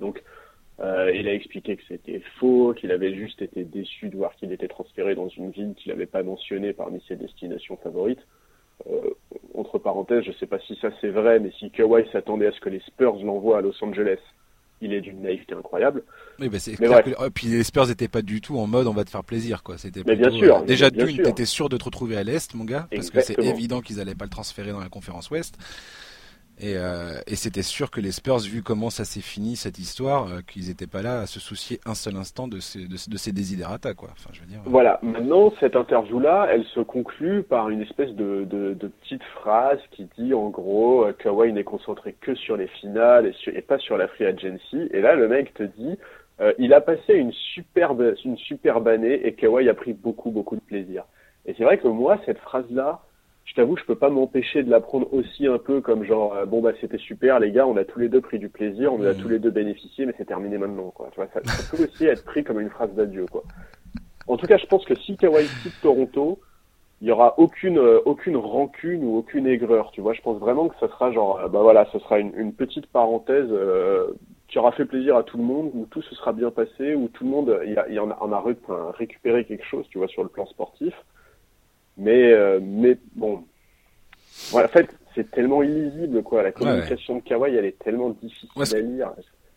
Donc, 0.00 0.22
euh, 0.80 1.10
il 1.14 1.28
a 1.28 1.34
expliqué 1.34 1.76
que 1.76 1.82
c'était 1.86 2.22
faux, 2.38 2.74
qu'il 2.74 2.92
avait 2.92 3.14
juste 3.14 3.40
été 3.42 3.64
déçu 3.64 4.08
de 4.08 4.16
voir 4.16 4.34
qu'il 4.36 4.52
était 4.52 4.68
transféré 4.68 5.14
dans 5.14 5.28
une 5.28 5.50
ville 5.50 5.74
qu'il 5.74 5.92
n'avait 5.92 6.06
pas 6.06 6.22
mentionnée 6.22 6.72
parmi 6.72 7.02
ses 7.06 7.16
destinations 7.16 7.76
favorites. 7.76 8.26
Euh, 8.90 9.10
entre 9.54 9.78
parenthèses, 9.78 10.24
je 10.24 10.32
sais 10.32 10.46
pas 10.46 10.58
si 10.60 10.76
ça 10.76 10.90
c'est 11.00 11.08
vrai, 11.08 11.40
mais 11.40 11.50
si 11.58 11.70
Kawhi 11.70 12.06
s'attendait 12.12 12.48
à 12.48 12.52
ce 12.52 12.60
que 12.60 12.68
les 12.68 12.80
Spurs 12.80 13.16
l'envoient 13.24 13.58
à 13.58 13.60
Los 13.62 13.82
Angeles, 13.82 14.18
il 14.80 14.92
est 14.92 15.00
d'une 15.00 15.22
naïveté 15.22 15.54
incroyable. 15.54 16.02
Oui, 16.38 16.48
bah 16.48 16.58
c'est 16.58 16.74
clair 16.74 17.02
que... 17.02 17.10
Oh, 17.18 17.30
puis 17.32 17.48
les 17.48 17.62
Spurs 17.64 17.86
n'étaient 17.86 18.08
pas 18.08 18.22
du 18.22 18.40
tout 18.40 18.58
en 18.58 18.66
mode 18.66 18.86
on 18.86 18.92
va 18.92 19.04
te 19.04 19.10
faire 19.10 19.24
plaisir 19.24 19.62
quoi. 19.62 19.78
C'était 19.78 20.02
bien 20.02 20.30
sûr. 20.30 20.58
Euh, 20.58 20.64
déjà 20.64 20.90
d'une, 20.90 21.22
t'étais 21.22 21.46
sûr 21.46 21.68
de 21.68 21.76
te 21.76 21.84
retrouver 21.84 22.16
à 22.16 22.22
l'est, 22.22 22.54
mon 22.54 22.64
gars, 22.64 22.88
parce 22.94 23.10
que 23.10 23.20
c'est 23.20 23.38
évident 23.38 23.80
qu'ils 23.80 24.00
allaient 24.00 24.14
pas 24.14 24.24
le 24.24 24.30
transférer 24.30 24.72
dans 24.72 24.80
la 24.80 24.88
conférence 24.88 25.30
Ouest. 25.30 25.56
Et, 26.58 26.74
euh, 26.76 27.20
et 27.26 27.36
c'était 27.36 27.62
sûr 27.62 27.90
que 27.90 28.00
les 28.00 28.12
Spurs, 28.12 28.38
vu 28.38 28.62
comment 28.62 28.88
ça 28.88 29.04
s'est 29.04 29.20
fini 29.20 29.56
cette 29.56 29.78
histoire, 29.78 30.26
euh, 30.28 30.40
qu'ils 30.46 30.68
n'étaient 30.68 30.86
pas 30.86 31.02
là 31.02 31.20
à 31.20 31.26
se 31.26 31.38
soucier 31.38 31.80
un 31.84 31.94
seul 31.94 32.16
instant 32.16 32.48
de 32.48 32.60
ces, 32.60 32.86
de, 32.86 33.92
quoi. 33.94 34.08
Enfin, 34.12 34.30
je 34.32 34.40
veux 34.40 34.46
dire. 34.46 34.60
Voilà. 34.64 34.98
Maintenant, 35.02 35.52
cette 35.60 35.76
interview-là, 35.76 36.48
elle 36.50 36.64
se 36.64 36.80
conclut 36.80 37.42
par 37.42 37.68
une 37.68 37.82
espèce 37.82 38.10
de, 38.14 38.46
petite 39.02 39.24
phrase 39.34 39.78
qui 39.90 40.08
dit, 40.18 40.32
en 40.32 40.48
gros, 40.48 41.04
euh, 41.04 41.12
Kawhi 41.12 41.52
n'est 41.52 41.64
concentré 41.64 42.14
que 42.20 42.34
sur 42.34 42.56
les 42.56 42.68
finales 42.68 43.26
et, 43.26 43.50
et, 43.50 43.62
pas 43.62 43.78
sur 43.78 43.98
la 43.98 44.08
free 44.08 44.24
agency. 44.24 44.88
Et 44.92 45.00
là, 45.02 45.14
le 45.14 45.28
mec 45.28 45.52
te 45.52 45.62
dit, 45.62 45.98
euh, 46.40 46.52
il 46.58 46.74
a 46.74 46.80
passé 46.80 47.14
une 47.14 47.32
superbe, 47.32 48.14
une 48.24 48.36
superbe 48.36 48.88
année 48.88 49.26
et 49.26 49.32
Kawhi 49.32 49.68
a 49.68 49.74
pris 49.74 49.92
beaucoup, 49.92 50.30
beaucoup 50.30 50.56
de 50.56 50.60
plaisir. 50.60 51.04
Et 51.46 51.54
c'est 51.56 51.64
vrai 51.64 51.78
que 51.78 51.88
moi, 51.88 52.18
cette 52.26 52.38
phrase-là, 52.38 53.00
t'avoue, 53.56 53.76
je 53.76 53.84
peux 53.84 53.96
pas 53.96 54.10
m'empêcher 54.10 54.62
de 54.62 54.70
la 54.70 54.80
prendre 54.80 55.12
aussi 55.12 55.46
un 55.46 55.58
peu 55.58 55.80
comme 55.80 56.04
genre 56.04 56.34
euh, 56.34 56.44
bon 56.44 56.60
bah 56.60 56.72
c'était 56.80 56.98
super 56.98 57.40
les 57.40 57.50
gars, 57.50 57.66
on 57.66 57.76
a 57.76 57.84
tous 57.84 57.98
les 57.98 58.08
deux 58.08 58.20
pris 58.20 58.38
du 58.38 58.48
plaisir, 58.48 58.92
on 58.92 59.02
a 59.02 59.14
mm. 59.14 59.16
tous 59.16 59.28
les 59.28 59.38
deux 59.38 59.50
bénéficié, 59.50 60.06
mais 60.06 60.14
c'est 60.16 60.26
terminé 60.26 60.58
maintenant 60.58 60.90
quoi. 60.90 61.08
Tu 61.12 61.16
vois, 61.16 61.28
ça, 61.32 61.40
peut 61.70 61.82
aussi 61.82 62.04
être 62.04 62.24
pris 62.24 62.44
comme 62.44 62.60
une 62.60 62.70
phrase 62.70 62.92
d'adieu 62.94 63.26
quoi. 63.30 63.42
En 64.28 64.36
tout 64.36 64.46
cas, 64.46 64.58
je 64.58 64.66
pense 64.66 64.84
que 64.84 64.94
si 64.94 65.16
Kawhi 65.16 65.46
quitte 65.62 65.80
Toronto, 65.80 66.38
il 67.00 67.08
y 67.08 67.10
aura 67.10 67.34
aucune 67.38 67.78
euh, 67.78 67.98
aucune 68.04 68.36
rancune 68.36 69.02
ou 69.04 69.16
aucune 69.16 69.46
aigreur. 69.46 69.90
Tu 69.92 70.02
vois, 70.02 70.12
je 70.12 70.20
pense 70.20 70.38
vraiment 70.38 70.68
que 70.68 70.78
ça 70.78 70.88
sera 70.88 71.10
genre 71.10 71.40
euh, 71.40 71.48
bah 71.48 71.62
voilà, 71.62 71.86
ce 71.92 71.98
sera 71.98 72.18
une, 72.18 72.32
une 72.36 72.52
petite 72.52 72.86
parenthèse 72.86 73.50
qui 74.48 74.58
aura 74.58 74.70
fait 74.72 74.84
plaisir 74.84 75.16
à 75.16 75.22
tout 75.22 75.38
le 75.38 75.44
monde, 75.44 75.70
où 75.74 75.86
tout 75.86 76.02
se 76.02 76.14
sera 76.14 76.32
bien 76.32 76.50
passé, 76.50 76.94
où 76.94 77.08
tout 77.08 77.24
le 77.24 77.30
monde 77.30 77.58
il, 77.66 77.78
a, 77.78 78.02
en 78.02 78.10
a, 78.10 78.18
en 78.20 78.32
a 78.32 78.92
récupéré 78.92 79.44
quelque 79.44 79.64
chose, 79.64 79.86
tu 79.88 79.98
vois, 79.98 80.08
sur 80.08 80.22
le 80.22 80.28
plan 80.28 80.46
sportif. 80.46 80.94
Mais, 81.96 82.32
euh, 82.32 82.60
mais 82.62 82.98
bon, 83.14 83.44
voilà, 84.50 84.68
en 84.68 84.72
fait, 84.72 84.88
c'est 85.14 85.30
tellement 85.30 85.62
illisible, 85.62 86.22
quoi. 86.22 86.42
La 86.42 86.52
communication 86.52 87.16
de 87.16 87.20
Kawhi, 87.22 87.54
elle 87.54 87.64
est 87.64 87.78
tellement 87.78 88.10
difficile 88.10 88.50
à 88.56 88.80
lire. 88.80 89.12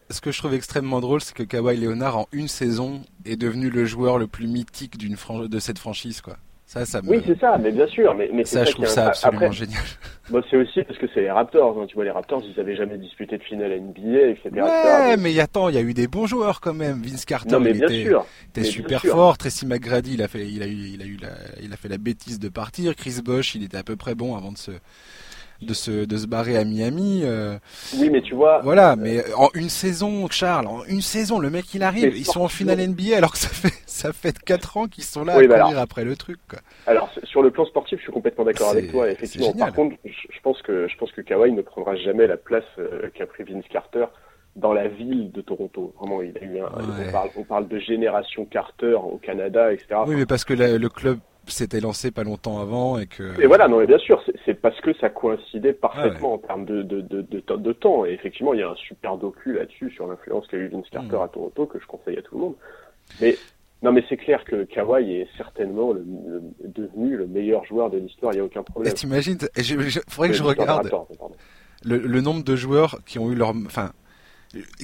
Ce 0.10 0.22
que 0.22 0.32
je 0.32 0.40
trouve 0.40 0.54
extrêmement 0.54 1.02
drôle, 1.02 1.22
c'est 1.22 1.36
que 1.36 1.44
Kawhi 1.44 1.78
Leonard, 1.78 2.18
en 2.18 2.28
une 2.32 2.48
saison, 2.48 3.02
est 3.26 3.36
devenu 3.36 3.70
le 3.70 3.86
joueur 3.86 4.18
le 4.18 4.28
plus 4.28 4.48
mythique 4.48 4.98
d'une 4.98 5.16
de 5.48 5.60
cette 5.60 5.78
franchise, 5.78 6.22
quoi. 6.22 6.38
Ça, 6.70 6.86
ça 6.86 7.02
Oui, 7.04 7.20
c'est 7.26 7.40
ça, 7.40 7.58
mais 7.58 7.72
bien 7.72 7.88
sûr. 7.88 8.14
Mais, 8.14 8.30
mais 8.32 8.46
ça, 8.46 8.64
je 8.64 8.74
trouve 8.74 8.86
ça 8.86 9.08
absolument 9.08 9.52
génial. 9.52 9.82
Bon, 10.30 10.44
c'est 10.48 10.58
aussi 10.58 10.84
parce 10.84 11.00
que 11.00 11.08
c'est 11.12 11.22
les 11.22 11.32
Raptors. 11.32 11.76
Hein. 11.80 11.88
Tu 11.88 11.96
vois, 11.96 12.04
les 12.04 12.12
Raptors, 12.12 12.44
ils 12.46 12.60
avaient 12.60 12.76
jamais 12.76 13.00
disputé 13.00 13.40
de 13.40 13.42
finale 13.42 13.82
NBA, 13.82 14.28
etc. 14.28 14.52
Ouais, 14.62 15.18
mais 15.18 15.34
il 15.34 15.42
attends, 15.42 15.70
il 15.70 15.74
y 15.74 15.80
a 15.80 15.82
eu 15.82 15.96
des 15.96 16.08
bons 16.08 16.28
joueurs 16.28 16.62
quand 16.62 16.76
même. 16.76 17.02
Vince 17.02 17.26
Carter, 17.26 17.54
non, 17.54 17.60
mais 17.60 17.74
bien 17.74 17.88
était, 17.88 18.04
sûr. 18.04 18.24
était 18.50 18.64
super 18.64 19.02
fort. 19.02 19.40
Tracy 19.40 19.66
McGrady, 19.66 20.14
il 20.14 20.22
a 20.22 20.28
fait, 20.28 20.48
il 20.48 20.62
a 20.62 20.68
eu, 20.68 20.92
il 20.94 21.02
a 21.02 21.06
eu 21.06 21.18
la, 21.20 21.30
il 21.64 21.74
a 21.74 21.78
fait 21.78 21.90
la 21.90 21.98
bêtise 21.98 22.38
de 22.38 22.48
partir. 22.48 22.96
Chris 22.96 23.22
Bosh, 23.26 23.56
il 23.56 23.64
était 23.64 23.78
à 23.78 23.84
peu 23.84 23.96
près 23.96 24.14
bon 24.14 24.36
avant 24.36 24.52
de 24.52 24.58
se, 24.60 24.70
de 25.62 25.74
se, 25.74 26.06
de 26.06 26.18
se 26.18 26.28
barrer 26.28 26.58
à 26.58 26.64
Miami. 26.64 27.22
Euh... 27.24 27.58
Oui, 27.98 28.10
mais 28.10 28.22
tu 28.22 28.36
vois. 28.36 28.60
Voilà, 28.62 28.96
mais 28.96 29.24
en 29.36 29.50
une 29.54 29.70
saison, 29.70 30.28
Charles, 30.30 30.68
en 30.68 30.84
une 30.86 31.02
saison, 31.02 31.40
le 31.40 31.50
mec 31.50 31.74
il 31.74 31.84
arrive, 31.84 32.16
ils 32.16 32.26
sont 32.26 32.42
en 32.42 32.48
finale 32.48 32.80
NBA 32.88 33.18
alors 33.18 33.32
que 33.32 33.38
ça 33.38 33.50
fait 33.50 33.74
ça 33.86 34.14
fait 34.14 34.40
4 34.40 34.78
ans 34.78 34.88
qu'ils 34.88 35.04
sont 35.04 35.26
là 35.26 35.34
à 35.34 35.48
bah 35.48 35.60
courir 35.60 35.80
après 35.80 36.06
le 36.06 36.16
truc. 36.16 36.40
Quoi. 36.50 36.60
Alors 36.88 37.10
sur 37.24 37.42
le 37.42 37.52
plan 37.52 37.66
sportif, 37.66 38.00
je 38.00 38.04
suis 38.04 38.14
complètement 38.14 38.46
d'accord 38.46 38.70
avec 38.70 38.92
toi. 38.92 39.10
Effectivement, 39.10 39.54
par 39.54 39.74
contre, 39.74 39.96
je 40.06 40.40
pense 40.42 40.62
que 40.62 40.88
je 40.88 40.98
pense 40.98 41.12
que 41.12 41.22
Kawhi 41.22 41.52
ne 41.52 41.62
prendra 41.62 41.96
jamais 41.96 42.28
la 42.28 42.38
place 42.38 42.64
euh, 42.78 43.10
qu'a 43.14 43.26
pris 43.26 43.44
Vince 43.44 43.66
Carter 43.70 44.06
dans 44.56 44.74
la 44.74 44.88
ville 44.88 45.32
de 45.32 45.42
Toronto. 45.42 45.94
Vraiment, 46.00 46.22
il 46.22 46.38
a 46.38 46.44
eu 46.44 46.60
un, 46.60 46.66
on, 46.66 47.12
parle, 47.12 47.30
on, 47.36 47.44
parle, 47.44 47.68
de 47.68 47.80
génération 47.80 48.46
Carter 48.46 48.96
au 48.96 49.18
Canada, 49.18 49.72
etc. 49.72 50.02
Oui, 50.08 50.16
mais 50.16 50.26
parce 50.26 50.44
que 50.44 50.54
le 50.54 50.90
club 50.90 51.20
s'était 51.52 51.80
lancé 51.80 52.12
pas 52.12 52.24
longtemps 52.24 52.60
avant 52.60 52.98
et 53.00 53.08
que. 53.08 53.40
Et 53.42 53.48
voilà, 53.48 53.68
non, 53.68 53.80
mais 53.80 53.88
bien 53.88 53.98
sûr, 53.98 54.22
parce 54.62 54.80
que 54.82 54.94
ça 54.96 55.10
coïncidait 55.10 55.74
parfaitement 55.74 56.34
en 56.34 56.38
termes 56.38 56.66
de, 56.66 56.82
de, 56.82 57.02
de, 57.02 57.22
de, 57.22 57.74
temps. 57.74 58.06
Et 58.06 58.12
effectivement, 58.12 58.54
il 58.54 58.60
y 58.60 58.64
a 58.64 58.70
un 58.70 58.76
super 58.76 59.18
docu 59.18 59.54
là-dessus 59.54 59.92
sur 59.92 60.08
l'influence 60.08 60.48
qu'a 60.48 60.58
eu 60.58 60.68
Vince 60.68 60.90
Carter 60.90 61.18
hmm. 61.18 61.22
à 61.22 61.28
Toronto 61.28 61.66
que 61.66 61.80
je 61.80 61.86
conseille 61.86 62.18
à 62.18 62.22
tout 62.22 62.36
le 62.36 62.42
monde. 62.42 62.56
Mais 63.22 63.36
non, 63.82 63.92
mais 63.92 64.04
c'est 64.10 64.18
clair 64.18 64.44
que 64.44 64.64
Kawhi 64.64 65.14
est 65.14 65.28
certainement 65.38 65.94
le, 65.94 66.04
devenu 66.66 67.16
le 67.16 67.28
meilleur 67.28 67.64
joueur 67.66 67.90
de 67.90 67.98
l'histoire. 67.98 68.34
Il 68.34 68.38
n'y 68.38 68.42
a 68.42 68.46
aucun 68.46 68.64
problème. 68.64 68.94
T'imagines 68.94 69.38
Il 69.56 69.92
faudrait 70.08 70.30
que 70.30 70.36
je 70.36 70.44
regarde 70.44 70.92
le, 71.86 71.98
le, 71.98 72.22
nombre 72.22 72.44
de 72.44 72.56
joueurs 72.58 73.00
qui 73.06 73.20
ont 73.20 73.32
eu 73.32 73.36
leur, 73.36 73.54
enfin, 73.66 73.92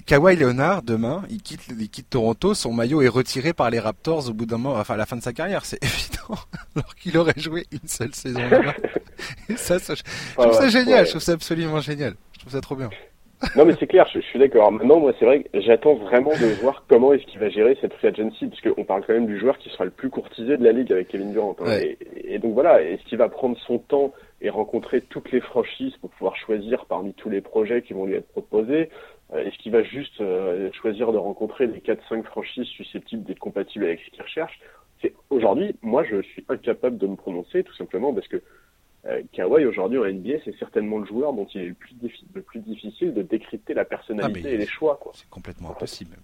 Kawhi 0.05 0.35
Leonard, 0.35 0.83
demain, 0.83 1.23
il 1.29 1.41
quitte, 1.41 1.67
il 1.69 1.89
quitte 1.89 2.09
Toronto, 2.11 2.53
son 2.53 2.71
maillot 2.71 3.01
est 3.01 3.07
retiré 3.07 3.51
par 3.53 3.71
les 3.71 3.79
Raptors 3.79 4.29
au 4.29 4.33
bout 4.33 4.45
d'un 4.45 4.57
moment, 4.57 4.75
enfin 4.75 4.93
à 4.93 4.97
la 4.97 5.07
fin 5.07 5.15
de 5.15 5.23
sa 5.23 5.33
carrière, 5.33 5.65
c'est 5.65 5.83
évident, 5.83 6.39
alors 6.75 6.95
qu'il 6.95 7.17
aurait 7.17 7.33
joué 7.37 7.65
une 7.71 7.87
seule 7.87 8.13
saison 8.13 8.41
là-bas. 8.47 8.75
ça, 9.55 9.79
ça, 9.79 9.95
je, 9.95 10.03
trouve 10.35 10.53
ça 10.53 10.69
génial, 10.69 11.05
je 11.05 11.11
trouve 11.11 11.21
ça 11.21 11.31
absolument 11.31 11.79
génial, 11.79 12.13
je 12.33 12.39
trouve 12.41 12.51
ça 12.51 12.61
trop 12.61 12.75
bien. 12.75 12.91
non 13.55 13.65
mais 13.65 13.73
c'est 13.79 13.87
clair, 13.87 14.07
je, 14.13 14.19
suis 14.19 14.37
d'accord. 14.37 14.71
Maintenant, 14.71 14.99
moi, 14.99 15.13
c'est 15.19 15.25
vrai 15.25 15.43
que 15.43 15.61
j'attends 15.61 15.95
vraiment 15.95 16.31
de 16.31 16.61
voir 16.61 16.85
comment 16.87 17.13
est-ce 17.13 17.25
qu'il 17.25 17.39
va 17.39 17.49
gérer 17.49 17.75
cette 17.81 17.93
free 17.95 18.07
agency, 18.09 18.45
parce 18.45 18.61
qu'on 18.61 18.83
parle 18.83 19.03
quand 19.05 19.13
même 19.13 19.25
du 19.25 19.39
joueur 19.39 19.57
qui 19.57 19.69
sera 19.69 19.85
le 19.85 19.91
plus 19.91 20.11
courtisé 20.11 20.57
de 20.57 20.63
la 20.63 20.73
ligue 20.73 20.91
avec 20.91 21.07
Kevin 21.07 21.31
Durant. 21.31 21.55
Hein. 21.65 21.79
Et, 21.81 21.97
et, 22.23 22.37
donc 22.37 22.53
voilà, 22.53 22.83
est-ce 22.83 23.03
qu'il 23.05 23.17
va 23.17 23.29
prendre 23.29 23.57
son 23.65 23.79
temps 23.79 24.13
et 24.41 24.49
rencontrer 24.51 25.01
toutes 25.01 25.31
les 25.31 25.41
franchises 25.41 25.93
pour 26.01 26.11
pouvoir 26.11 26.35
choisir 26.35 26.85
parmi 26.85 27.13
tous 27.13 27.29
les 27.29 27.41
projets 27.41 27.81
qui 27.81 27.93
vont 27.93 28.05
lui 28.05 28.13
être 28.13 28.27
proposés? 28.27 28.89
Est-ce 29.33 29.57
qu'il 29.57 29.71
va 29.71 29.83
juste 29.83 30.21
euh, 30.21 30.71
choisir 30.73 31.11
de 31.11 31.17
rencontrer 31.17 31.67
les 31.67 31.79
4-5 31.79 32.23
franchises 32.23 32.67
susceptibles 32.67 33.23
d'être 33.23 33.39
compatibles 33.39 33.85
avec 33.85 33.99
ce 34.05 34.11
qu'il 34.11 34.21
recherche? 34.21 34.59
Aujourd'hui, 35.29 35.75
moi, 35.81 36.03
je 36.03 36.21
suis 36.21 36.45
incapable 36.49 36.97
de 36.97 37.07
me 37.07 37.15
prononcer, 37.15 37.63
tout 37.63 37.75
simplement 37.75 38.13
parce 38.13 38.27
que 38.27 38.41
euh, 39.07 39.21
Kawhi, 39.33 39.65
aujourd'hui, 39.65 39.99
en 39.99 40.05
NBA, 40.05 40.39
c'est 40.45 40.57
certainement 40.57 40.97
le 40.99 41.05
joueur 41.05 41.33
dont 41.33 41.45
il 41.53 41.61
est 41.61 41.67
le 41.67 41.73
plus, 41.73 41.95
le 42.33 42.41
plus 42.41 42.59
difficile 42.61 43.13
de 43.13 43.21
décrypter 43.21 43.73
la 43.73 43.85
personnalité 43.85 44.41
ah, 44.45 44.51
et 44.51 44.57
les 44.57 44.65
choix. 44.65 44.99
C'est 45.13 45.29
complètement 45.29 45.71
impossible. 45.71 46.17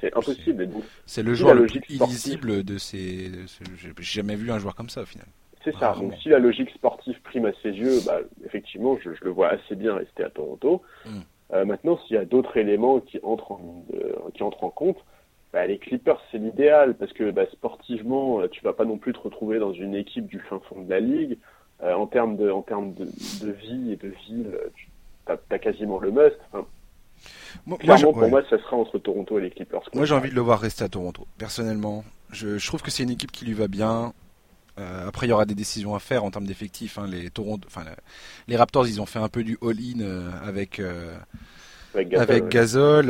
C'est 0.00 0.14
impossible. 0.16 0.68
C'est 1.06 1.22
le 1.22 1.34
joueur 1.34 1.54
le 1.54 1.66
plus 1.66 1.82
illisible 1.88 2.62
de 2.64 2.78
ces. 2.78 3.30
J'ai 3.76 3.92
jamais 4.00 4.36
vu 4.36 4.50
un 4.50 4.58
joueur 4.58 4.74
comme 4.74 4.88
ça, 4.88 5.02
au 5.02 5.06
final. 5.06 5.26
C'est 5.64 5.74
ça. 5.76 5.94
Donc, 5.94 6.14
si 6.22 6.28
la 6.28 6.38
logique 6.38 6.70
sportive 6.70 7.18
prime 7.22 7.46
à 7.46 7.52
ses 7.62 7.70
yeux, 7.70 8.00
bah, 8.06 8.20
effectivement, 8.44 8.98
je, 9.02 9.10
le 9.22 9.30
vois 9.30 9.48
assez 9.48 9.74
bien 9.74 9.94
rester 9.94 10.24
à 10.24 10.30
Toronto. 10.30 10.82
Hmm. 11.06 11.20
Euh, 11.54 11.64
maintenant, 11.64 11.98
s'il 11.98 12.16
y 12.16 12.18
a 12.18 12.24
d'autres 12.24 12.56
éléments 12.56 13.00
qui 13.00 13.20
entrent 13.22 13.52
en, 13.52 13.84
euh, 13.94 14.12
qui 14.34 14.42
entrent 14.42 14.64
en 14.64 14.70
compte, 14.70 14.98
bah, 15.52 15.66
les 15.66 15.78
Clippers, 15.78 16.20
c'est 16.30 16.38
l'idéal 16.38 16.94
parce 16.94 17.12
que 17.12 17.30
bah, 17.30 17.46
sportivement, 17.52 18.40
euh, 18.40 18.48
tu 18.48 18.62
vas 18.64 18.72
pas 18.72 18.84
non 18.84 18.98
plus 18.98 19.12
te 19.12 19.20
retrouver 19.20 19.58
dans 19.58 19.72
une 19.72 19.94
équipe 19.94 20.26
du 20.26 20.40
fin 20.40 20.60
fond 20.68 20.82
de 20.82 20.90
la 20.90 21.00
ligue. 21.00 21.38
en 21.82 22.06
termes 22.06 22.36
de, 22.36 22.50
en 22.50 22.62
termes 22.62 22.94
de, 22.94 23.04
de, 23.04 23.50
vie 23.52 23.92
et 23.92 23.96
de 23.96 24.08
ville, 24.26 24.58
tu 24.74 24.88
as, 25.26 25.58
quasiment 25.58 25.98
le 25.98 26.10
must. 26.10 26.36
Enfin, 26.52 26.66
Moi, 27.66 27.78
Clairement, 27.78 28.12
pour 28.12 28.28
moi, 28.28 28.42
ça 28.48 28.58
sera 28.58 28.76
entre 28.76 28.98
Toronto 28.98 29.38
et 29.38 29.42
les 29.42 29.50
Clippers. 29.50 29.82
Moi, 29.92 30.06
j'ai 30.06 30.14
envie 30.14 30.30
de 30.30 30.34
le 30.34 30.40
voir 30.40 30.60
rester 30.60 30.82
à 30.82 30.88
Toronto. 30.88 31.26
Personnellement, 31.38 32.02
je, 32.30 32.58
je 32.58 32.66
trouve 32.66 32.82
que 32.82 32.90
c'est 32.90 33.02
une 33.02 33.10
équipe 33.10 33.32
qui 33.32 33.44
lui 33.44 33.52
va 33.52 33.68
bien. 33.68 34.12
Euh, 34.78 35.08
après, 35.08 35.26
il 35.26 35.30
y 35.30 35.32
aura 35.32 35.46
des 35.46 35.54
décisions 35.54 35.94
à 35.94 36.00
faire 36.00 36.24
en 36.24 36.30
termes 36.30 36.46
d'effectifs. 36.46 36.98
Hein. 36.98 37.06
Les 37.08 37.30
Toronto, 37.30 37.66
enfin, 37.66 37.84
les 38.48 38.56
Raptors, 38.56 38.86
ils 38.86 39.00
ont 39.00 39.06
fait 39.06 39.18
un 39.18 39.28
peu 39.28 39.44
du 39.44 39.58
all-in 39.62 40.00
euh, 40.00 40.30
avec. 40.44 40.80
Euh, 40.80 41.16
avec 41.94 42.48
Gasol, 42.48 43.06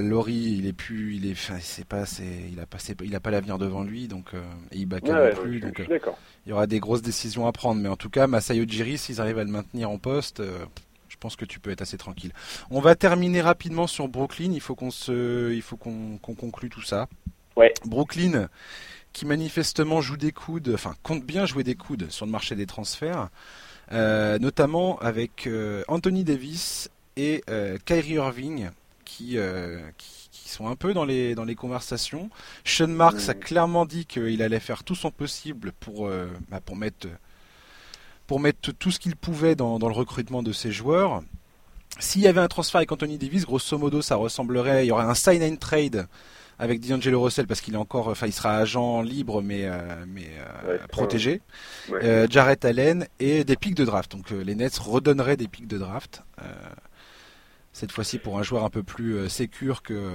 Laurie, 0.00 0.56
il 0.58 0.66
est 0.66 0.72
plus, 0.72 1.14
il 1.14 1.30
est, 1.30 1.36
c'est 1.60 1.86
pas, 1.86 2.02
il 2.50 2.58
a 2.58 2.66
passé, 2.66 2.96
il 3.04 3.14
a 3.14 3.20
pas 3.20 3.30
l'avenir 3.30 3.56
devant 3.56 3.84
lui, 3.84 4.08
donc 4.08 4.32
et 4.72 4.78
il 4.78 4.88
non 4.88 5.30
plus, 5.40 5.60
donc 5.60 5.80
il 6.44 6.48
y 6.48 6.52
aura 6.52 6.66
des 6.66 6.80
grosses 6.80 7.02
décisions 7.02 7.46
à 7.46 7.52
prendre, 7.52 7.80
mais 7.80 7.88
en 7.88 7.94
tout 7.94 8.10
cas, 8.10 8.26
Masayo 8.26 8.64
Jiri, 8.66 8.98
s'ils 8.98 9.20
arrivent 9.20 9.38
à 9.38 9.44
le 9.44 9.50
maintenir 9.52 9.90
en 9.90 9.98
poste, 9.98 10.42
je 11.08 11.16
pense 11.20 11.36
que 11.36 11.44
tu 11.44 11.60
peux 11.60 11.70
être 11.70 11.82
assez 11.82 11.98
tranquille. 11.98 12.32
On 12.68 12.80
va 12.80 12.96
terminer 12.96 13.40
rapidement 13.42 13.86
sur 13.86 14.08
Brooklyn. 14.08 14.50
Il 14.52 14.60
faut 14.60 14.74
qu'on 14.74 14.90
se, 14.90 15.52
il 15.52 15.62
faut 15.62 15.76
qu'on 15.76 16.18
conclue 16.18 16.68
tout 16.68 16.82
ça. 16.82 17.06
Ouais. 17.56 17.72
Brooklyn, 17.86 18.48
qui 19.16 19.24
manifestement 19.24 20.02
joue 20.02 20.18
des 20.18 20.30
coudes, 20.30 20.72
enfin 20.74 20.94
compte 21.02 21.24
bien 21.24 21.46
jouer 21.46 21.64
des 21.64 21.74
coudes 21.74 22.10
sur 22.10 22.26
le 22.26 22.32
marché 22.32 22.54
des 22.54 22.66
transferts, 22.66 23.30
euh, 23.92 24.38
notamment 24.38 24.98
avec 24.98 25.46
euh, 25.46 25.82
Anthony 25.88 26.22
Davis 26.22 26.90
et 27.16 27.42
euh, 27.48 27.78
Kyrie 27.86 28.16
Irving 28.16 28.68
qui, 29.06 29.38
qui, 29.96 30.48
sont 30.50 30.68
un 30.68 30.76
peu 30.76 30.92
dans 30.92 31.06
les, 31.06 31.34
dans 31.34 31.44
les 31.44 31.54
conversations. 31.54 32.28
Sean 32.62 32.88
Marks 32.88 33.30
a 33.30 33.34
clairement 33.34 33.86
dit 33.86 34.04
qu'il 34.04 34.42
allait 34.42 34.60
faire 34.60 34.84
tout 34.84 34.94
son 34.94 35.10
possible 35.10 35.72
pour, 35.80 36.10
bah, 36.50 36.60
pour, 36.60 36.76
mettre, 36.76 37.08
pour 38.26 38.38
mettre 38.38 38.72
tout 38.72 38.90
ce 38.90 38.98
qu'il 38.98 39.16
pouvait 39.16 39.54
dans, 39.54 39.78
dans 39.78 39.88
le 39.88 39.94
recrutement 39.94 40.42
de 40.42 40.52
ses 40.52 40.72
joueurs. 40.72 41.22
S'il 41.98 42.20
y 42.20 42.26
avait 42.26 42.40
un 42.40 42.48
transfert 42.48 42.80
avec 42.80 42.92
Anthony 42.92 43.16
Davis, 43.16 43.46
grosso 43.46 43.78
modo, 43.78 44.02
ça 44.02 44.16
ressemblerait, 44.16 44.84
il 44.84 44.88
y 44.88 44.92
aurait 44.92 45.04
un 45.04 45.14
sign 45.14 45.42
and 45.42 45.56
trade 45.56 46.06
avec 46.58 46.86
D'Angelo 46.86 47.22
Russell 47.22 47.46
parce 47.46 47.60
qu'il 47.60 47.74
est 47.74 47.78
encore, 47.78 48.08
enfin 48.08 48.26
il 48.26 48.32
sera 48.32 48.56
agent 48.56 49.02
libre 49.02 49.42
mais 49.42 49.62
euh, 49.64 49.78
mais 50.08 50.28
euh, 50.66 50.78
protégé. 50.88 51.42
Euh, 51.90 52.26
Jarrett 52.30 52.64
Allen 52.64 53.06
et 53.20 53.44
des 53.44 53.56
pics 53.56 53.74
de 53.74 53.84
draft. 53.84 54.12
Donc 54.12 54.30
les 54.30 54.54
Nets 54.54 54.78
redonneraient 54.78 55.36
des 55.36 55.48
pics 55.48 55.66
de 55.68 55.78
draft. 55.78 56.22
cette 57.72 57.92
fois-ci 57.92 58.18
pour 58.18 58.38
un 58.38 58.42
joueur 58.42 58.64
un 58.64 58.70
peu 58.70 58.82
plus 58.82 59.28
sécure 59.28 59.82
que 59.82 60.12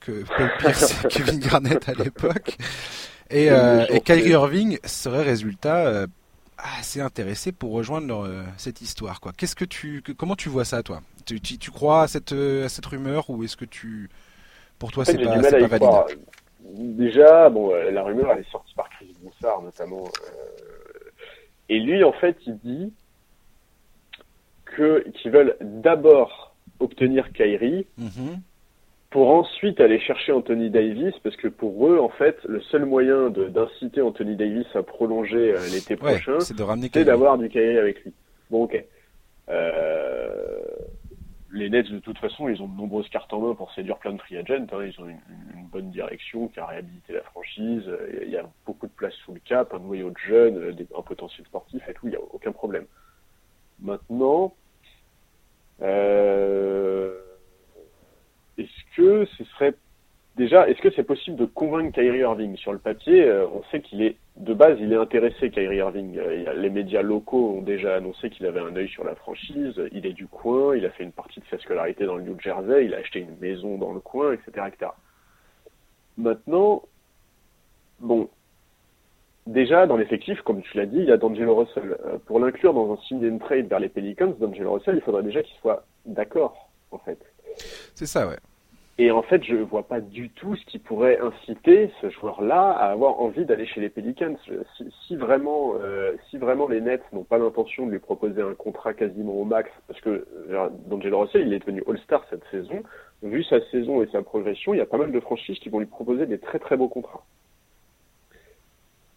que 0.00 0.24
Paul 0.36 0.52
Pierce 0.58 1.04
et 1.04 1.08
Kevin 1.08 1.40
Garnett 1.40 1.88
à 1.88 1.94
l'époque. 1.94 2.56
Et, 3.30 3.46
et 3.46 4.00
Kyrie 4.00 4.30
Irving 4.30 4.78
serait 4.84 5.22
résultat 5.22 6.06
assez 6.56 7.00
intéressé 7.00 7.50
pour 7.50 7.72
rejoindre 7.72 8.44
cette 8.56 8.80
histoire. 8.80 9.20
Quoi. 9.20 9.32
Qu'est-ce 9.36 9.56
que 9.56 9.64
tu, 9.64 10.04
comment 10.16 10.36
tu 10.36 10.48
vois 10.48 10.64
ça, 10.64 10.84
toi? 10.84 11.02
Tu, 11.26 11.40
tu, 11.40 11.58
tu, 11.58 11.70
crois 11.70 12.02
à 12.02 12.08
cette, 12.08 12.32
à 12.32 12.68
cette 12.68 12.86
rumeur 12.86 13.30
ou 13.30 13.42
est-ce 13.42 13.56
que 13.56 13.64
tu, 13.64 14.10
pour 14.84 14.92
toi, 14.92 15.04
c'est 15.06 15.16
pas, 15.16 15.40
pas 15.40 15.78
valide. 15.78 16.18
Déjà, 16.76 17.48
bon, 17.48 17.72
euh, 17.72 17.90
la 17.90 18.02
rumeur, 18.02 18.32
elle 18.32 18.40
est 18.40 18.50
sortie 18.50 18.74
par 18.74 18.90
Chris 18.90 19.14
Broussard, 19.22 19.62
notamment. 19.62 20.04
Euh, 20.04 21.10
et 21.70 21.80
lui, 21.80 22.04
en 22.04 22.12
fait, 22.12 22.36
il 22.46 22.58
dit 22.58 22.92
que 24.66 25.08
qu'ils 25.08 25.30
veulent 25.30 25.56
d'abord 25.62 26.54
obtenir 26.80 27.32
Kyrie 27.32 27.86
mhm. 27.96 28.40
pour 29.08 29.30
ensuite 29.30 29.80
aller 29.80 30.00
chercher 30.00 30.32
Anthony 30.32 30.68
Davis, 30.68 31.14
parce 31.22 31.36
que 31.36 31.48
pour 31.48 31.88
eux, 31.88 31.98
en 31.98 32.10
fait, 32.10 32.36
le 32.44 32.60
seul 32.60 32.84
moyen 32.84 33.30
d'inciter 33.30 34.02
Anthony 34.02 34.36
Davis 34.36 34.66
à 34.74 34.82
prolonger 34.82 35.54
euh, 35.54 35.66
l'été 35.72 35.96
prochain, 35.96 36.40
c'est 36.40 36.54
d'avoir 36.56 37.38
du 37.38 37.48
Kyrie 37.48 37.78
avec 37.78 38.04
lui. 38.04 38.12
Bon, 38.50 38.64
ok. 38.64 38.84
Euh, 39.48 40.60
les 41.54 41.70
Nets, 41.70 41.90
de 41.90 42.00
toute 42.00 42.18
façon, 42.18 42.48
ils 42.48 42.60
ont 42.60 42.68
de 42.68 42.76
nombreuses 42.76 43.08
cartes 43.08 43.32
en 43.32 43.40
main 43.40 43.54
pour 43.54 43.72
séduire 43.72 43.98
plein 43.98 44.12
de 44.12 44.20
free 44.20 44.36
agents. 44.36 44.66
Hein. 44.72 44.84
Ils 44.84 45.00
ont 45.00 45.08
une, 45.08 45.18
bonne 45.70 45.90
direction 45.90 46.46
qui 46.48 46.60
a 46.60 46.66
réhabilité 46.66 47.12
la 47.12 47.22
franchise. 47.22 47.82
Il 48.22 48.30
y 48.30 48.36
a 48.36 48.48
beaucoup 48.64 48.86
de 48.86 48.92
place 48.92 49.14
sous 49.24 49.34
le 49.34 49.40
cap, 49.40 49.74
un 49.74 49.80
noyau 49.80 50.10
de 50.10 50.18
jeunes, 50.18 50.76
un 50.96 51.02
potentiel 51.02 51.44
sportif 51.46 51.82
et 51.88 51.94
tout. 51.94 52.06
Il 52.06 52.10
n'y 52.10 52.16
a 52.16 52.20
aucun 52.20 52.52
problème. 52.52 52.86
Maintenant, 53.80 54.54
euh, 55.82 57.18
est-ce 58.56 58.96
que 58.96 59.24
ce 59.36 59.44
serait 59.44 59.74
déjà, 60.36 60.68
est-ce 60.68 60.80
que 60.80 60.90
c'est 60.90 61.04
possible 61.04 61.36
de 61.36 61.44
convaincre 61.44 61.92
Kyrie 61.92 62.20
Irving? 62.20 62.56
Sur 62.56 62.72
le 62.72 62.78
papier, 62.78 63.24
euh, 63.24 63.46
on 63.48 63.62
sait 63.70 63.80
qu'il 63.80 64.02
est, 64.02 64.16
de 64.36 64.54
base, 64.54 64.78
il 64.80 64.92
est 64.92 64.96
intéressé, 64.96 65.50
Kyrie 65.50 65.76
Irving. 65.76 66.16
Euh, 66.18 66.52
les 66.54 66.70
médias 66.70 67.02
locaux 67.02 67.56
ont 67.58 67.62
déjà 67.62 67.96
annoncé 67.96 68.30
qu'il 68.30 68.46
avait 68.46 68.60
un 68.60 68.74
œil 68.76 68.88
sur 68.88 69.04
la 69.04 69.14
franchise. 69.14 69.80
Il 69.92 70.06
est 70.06 70.12
du 70.12 70.26
coin, 70.26 70.76
il 70.76 70.84
a 70.84 70.90
fait 70.90 71.04
une 71.04 71.12
partie 71.12 71.40
de 71.40 71.46
sa 71.50 71.58
scolarité 71.58 72.06
dans 72.06 72.16
le 72.16 72.22
New 72.22 72.38
Jersey, 72.40 72.86
il 72.86 72.94
a 72.94 72.98
acheté 72.98 73.20
une 73.20 73.36
maison 73.40 73.78
dans 73.78 73.92
le 73.92 74.00
coin, 74.00 74.32
etc. 74.32 74.66
etc. 74.68 74.90
Maintenant, 76.16 76.82
bon, 78.00 78.28
déjà, 79.46 79.86
dans 79.86 79.96
l'effectif, 79.96 80.40
comme 80.42 80.62
tu 80.62 80.76
l'as 80.76 80.86
dit, 80.86 80.98
il 80.98 81.06
y 81.06 81.12
a 81.12 81.16
D'Angelo 81.16 81.56
Russell. 81.56 81.96
Euh, 82.06 82.18
pour 82.26 82.38
l'inclure 82.40 82.74
dans 82.74 82.92
un 82.92 82.96
sign 83.08 83.24
and 83.28 83.38
trade 83.38 83.68
vers 83.68 83.80
les 83.80 83.88
Pelicans, 83.88 84.32
D'Angelo 84.38 84.74
Russell, 84.74 84.96
il 84.96 85.02
faudrait 85.02 85.22
déjà 85.22 85.42
qu'il 85.42 85.56
soit 85.58 85.84
d'accord, 86.06 86.70
en 86.90 86.98
fait. 86.98 87.18
C'est 87.94 88.06
ça, 88.06 88.26
ouais. 88.28 88.38
Et 88.96 89.10
en 89.10 89.22
fait, 89.22 89.42
je 89.42 89.56
vois 89.56 89.88
pas 89.88 90.00
du 90.00 90.30
tout 90.30 90.54
ce 90.54 90.64
qui 90.66 90.78
pourrait 90.78 91.18
inciter 91.18 91.90
ce 92.00 92.10
joueur-là 92.10 92.70
à 92.70 92.92
avoir 92.92 93.20
envie 93.20 93.44
d'aller 93.44 93.66
chez 93.66 93.80
les 93.80 93.88
Pelicans. 93.88 94.36
Si, 95.06 95.16
vraiment, 95.16 95.74
euh, 95.82 96.12
si 96.30 96.38
vraiment 96.38 96.68
les 96.68 96.80
Nets 96.80 97.02
n'ont 97.12 97.24
pas 97.24 97.38
l'intention 97.38 97.86
de 97.86 97.90
lui 97.90 97.98
proposer 97.98 98.40
un 98.40 98.54
contrat 98.54 98.94
quasiment 98.94 99.32
au 99.32 99.44
max, 99.44 99.68
parce 99.88 100.00
que 100.00 100.26
euh, 100.48 100.68
D'Angelo 100.86 101.20
Russell, 101.20 101.44
il 101.44 101.52
est 101.52 101.58
devenu 101.58 101.82
All-Star 101.88 102.24
cette 102.30 102.44
saison. 102.52 102.84
Vu 103.22 103.42
sa 103.42 103.60
saison 103.70 104.00
et 104.00 104.06
sa 104.12 104.22
progression, 104.22 104.74
il 104.74 104.76
y 104.78 104.82
a 104.82 104.86
pas 104.86 104.98
mal 104.98 105.10
de 105.10 105.20
franchises 105.20 105.58
qui 105.58 105.70
vont 105.70 105.80
lui 105.80 105.86
proposer 105.86 106.26
des 106.26 106.38
très 106.38 106.60
très 106.60 106.76
beaux 106.76 106.88
contrats. 106.88 107.24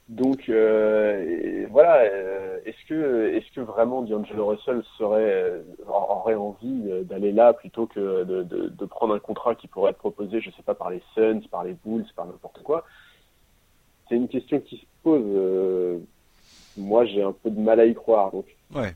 Donc 0.09 0.47
euh, 0.47 1.65
voilà, 1.69 1.97
euh, 2.03 2.59
est-ce 2.65 2.87
que 2.87 3.35
est-ce 3.35 3.51
que 3.53 3.59
vraiment 3.59 4.01
D'Angelo 4.03 4.47
Russell 4.47 4.81
serait 4.97 5.33
euh, 5.33 5.61
aurait 5.85 6.35
envie 6.35 6.81
d'aller 7.03 7.33
là 7.33 7.51
plutôt 7.51 7.87
que 7.87 8.23
de, 8.23 8.43
de, 8.43 8.69
de, 8.69 8.85
prendre 8.85 9.13
un 9.13 9.19
contrat 9.19 9.55
qui 9.55 9.67
pourrait 9.67 9.91
être 9.91 9.97
proposé, 9.97 10.39
je 10.39 10.49
sais 10.51 10.63
pas, 10.63 10.75
par 10.75 10.91
les 10.91 11.01
Suns, 11.13 11.41
par 11.51 11.65
les 11.65 11.75
Bulls, 11.85 12.05
par 12.15 12.25
n'importe 12.25 12.63
quoi? 12.63 12.85
C'est 14.07 14.15
une 14.15 14.29
question 14.29 14.61
qui 14.61 14.77
se 14.77 14.85
pose. 15.03 15.99
moi, 16.77 17.05
j'ai 17.05 17.21
un 17.21 17.33
peu 17.33 17.49
de 17.49 17.59
mal 17.59 17.81
à 17.81 17.85
y 17.85 17.93
croire. 17.93 18.31
Donc. 18.31 18.45
Ouais. 18.73 18.95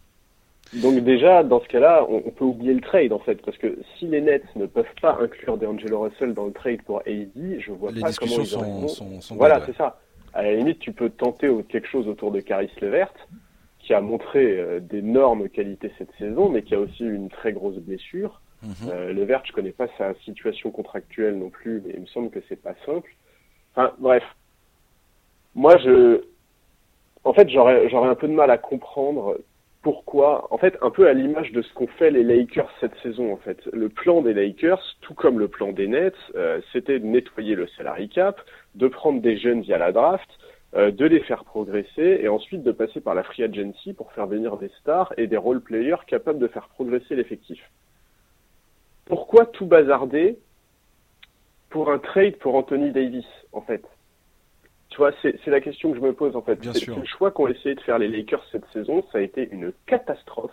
Donc 0.76 0.98
déjà, 1.04 1.44
dans 1.44 1.60
ce 1.60 1.68
cas-là, 1.68 2.06
on, 2.08 2.22
peut 2.22 2.46
oublier 2.46 2.74
le 2.74 2.80
trade 2.80 3.12
en 3.12 3.20
fait, 3.20 3.42
parce 3.42 3.58
que 3.58 3.78
si 3.98 4.08
les 4.08 4.22
Nets 4.22 4.56
ne 4.56 4.66
peuvent 4.66 4.86
pas 5.02 5.18
inclure 5.20 5.58
D'Angelo 5.58 6.04
Russell 6.04 6.34
dans 6.34 6.46
le 6.46 6.54
trade 6.54 6.82
pour 6.84 7.00
AD, 7.00 7.60
je 7.60 7.72
vois 7.74 7.92
pas 7.92 8.14
comment 8.14 8.40
ils 8.40 8.46
sont, 8.46 8.88
sont, 8.88 9.20
sont 9.20 9.36
Voilà, 9.36 9.62
c'est 9.66 9.76
ça 9.76 10.00
à 10.34 10.44
la 10.44 10.54
limite, 10.54 10.80
tu 10.80 10.94
peux 10.94 11.10
tenter 11.10 11.50
quelque 11.70 11.88
chose 11.88 12.08
autour 12.08 12.32
de 12.32 12.40
Caris 12.40 12.72
Levert, 12.82 13.14
qui 13.80 13.94
a 13.94 14.02
montré 14.02 14.60
euh, 14.60 14.80
d'énormes 14.80 15.50
qualités 15.50 15.92
cette 15.98 16.12
saison, 16.18 16.50
mais 16.50 16.62
qui 16.62 16.76
a 16.76 16.80
aussi 16.80 17.04
eu 17.04 17.14
une 17.14 17.30
très 17.30 17.54
grosse 17.54 17.78
blessure. 17.78 18.42
Mm 18.64 18.92
Levert, 19.10 19.42
je 19.46 19.54
connais 19.54 19.72
pas 19.72 19.88
sa 19.98 20.14
situation 20.24 20.70
contractuelle 20.70 21.36
non 21.36 21.50
plus, 21.50 21.82
mais 21.84 21.94
il 21.96 22.02
me 22.02 22.06
semble 22.06 22.30
que 22.30 22.40
c'est 22.48 22.62
pas 22.62 22.76
simple. 22.86 23.10
Enfin, 23.76 23.92
bref. 23.98 24.24
Moi, 25.56 25.78
je, 25.78 26.22
en 27.24 27.34
fait, 27.34 27.50
j'aurais, 27.50 27.90
j'aurais 27.90 28.10
un 28.10 28.16
peu 28.16 28.28
de 28.28 28.34
mal 28.34 28.52
à 28.52 28.58
comprendre 28.58 29.38
pourquoi, 29.82 30.48
en 30.54 30.58
fait, 30.58 30.78
un 30.82 30.92
peu 30.92 31.08
à 31.08 31.14
l'image 31.14 31.52
de 31.52 31.62
ce 31.62 31.74
qu'ont 31.74 31.88
fait 31.88 32.12
les 32.12 32.24
Lakers 32.24 32.72
cette 32.80 32.96
saison, 33.02 33.34
en 33.34 33.38
fait. 33.38 33.66
Le 33.74 33.90
plan 33.90 34.22
des 34.22 34.34
Lakers, 34.34 34.82
tout 35.02 35.16
comme 35.16 35.40
le 35.40 35.48
plan 35.48 35.72
des 35.72 35.88
Nets, 35.88 36.14
euh, 36.36 36.62
c'était 36.72 37.00
de 37.00 37.06
nettoyer 37.06 37.56
le 37.56 37.68
salary 37.68 38.08
cap, 38.10 38.40
de 38.76 38.88
prendre 38.88 39.22
des 39.22 39.38
jeunes 39.38 39.62
via 39.62 39.78
la 39.78 39.92
draft, 39.92 40.30
euh, 40.74 40.92
de 40.92 41.06
les 41.06 41.20
faire 41.22 41.44
progresser 41.44 42.20
et 42.22 42.30
ensuite 42.30 42.64
de 42.64 42.72
passer 42.72 43.02
par 43.02 43.14
la 43.14 43.24
free 43.24 43.44
agency 43.44 43.94
pour 43.94 44.12
faire 44.14 44.28
venir 44.28 44.58
des 44.58 44.70
stars 44.80 45.14
et 45.18 45.28
des 45.28 45.38
role 45.38 45.62
players 45.62 46.06
capables 46.08 46.40
de 46.40 46.48
faire 46.48 46.70
progresser 46.70 47.16
l'effectif. 47.16 47.60
Pourquoi 49.06 49.46
tout 49.46 49.66
bazarder 49.66 50.38
pour 51.70 51.92
un 51.92 52.00
trade 52.00 52.38
pour 52.38 52.56
Anthony 52.56 52.92
Davis, 52.92 53.26
en 53.52 53.62
fait? 53.62 53.84
Tu 54.90 54.98
vois, 54.98 55.12
c'est 55.22 55.48
la 55.48 55.62
question 55.62 55.92
que 55.92 55.98
je 55.98 56.02
me 56.02 56.14
pose 56.14 56.36
en 56.36 56.42
fait. 56.42 56.60
C'est 56.74 56.88
le 56.88 57.06
choix 57.06 57.32
qu'ont 57.32 57.48
essayé 57.48 57.76
de 57.76 57.82
faire 57.82 57.98
les 57.98 58.10
Lakers 58.10 58.46
cette 58.52 58.66
saison, 58.74 59.04
ça 59.12 59.20
a 59.20 59.22
été 59.22 59.50
une 59.52 59.72
catastrophe. 59.86 60.52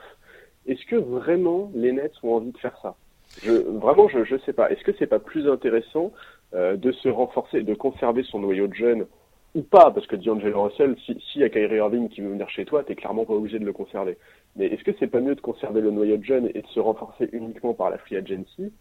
Est-ce 0.67 0.85
que 0.87 0.97
vraiment 0.97 1.71
les 1.75 1.93
Nets 1.93 2.13
ont 2.23 2.35
envie 2.35 2.53
de 2.53 2.59
faire 2.59 2.77
ça? 2.83 2.95
Je, 3.43 3.53
Vraiment, 3.53 4.09
je 4.09 4.19
ne 4.35 4.41
sais 4.41 4.53
pas. 4.53 4.71
Est-ce 4.71 4.83
que 4.83 4.93
c'est 4.99 5.07
pas 5.07 5.19
plus 5.19 5.49
intéressant 5.49 6.13
euh, 6.55 6.77
de 6.77 6.93
se 6.93 7.09
renforcer, 7.09 7.63
de 7.63 7.75
conserver 7.75 8.23
son 8.23 8.41
noyau 8.41 8.67
de 8.67 8.75
jeunes 8.75 9.07
ou 9.55 9.63
pas? 9.63 9.91
Parce 9.91 10.07
que 10.07 10.17
D'Angelo 10.17 10.63
Russell, 10.65 10.97
si, 11.05 11.19
si 11.33 11.41
y 11.41 11.45
a 11.45 11.49
Kyrie 11.49 11.77
Irving 11.77 12.09
qui 12.09 12.21
veut 12.21 12.31
venir 12.31 12.49
chez 12.51 12.65
toi, 12.65 12.85
t'es 12.85 12.95
clairement 12.95 13.25
pas 13.25 13.35
obligé 13.35 13.59
de 13.59 13.65
le 13.65 13.73
conserver. 13.73 14.19
Mais 14.57 14.67
est-ce 14.67 14.85
que 14.85 14.93
c'est 14.99 15.07
pas 15.07 15.21
mieux 15.21 15.35
de 15.35 15.41
conserver 15.41 15.81
le 15.81 15.91
noyau 15.91 16.17
de 16.17 16.25
jeunes 16.25 16.51
et 16.55 16.63
de 16.63 16.67
se 16.69 16.81
renforcer 16.81 17.29
uniquement 17.33 17.75
par 17.75 17.91
la 17.91 17.99
free 17.99 18.17
agency 18.17 18.73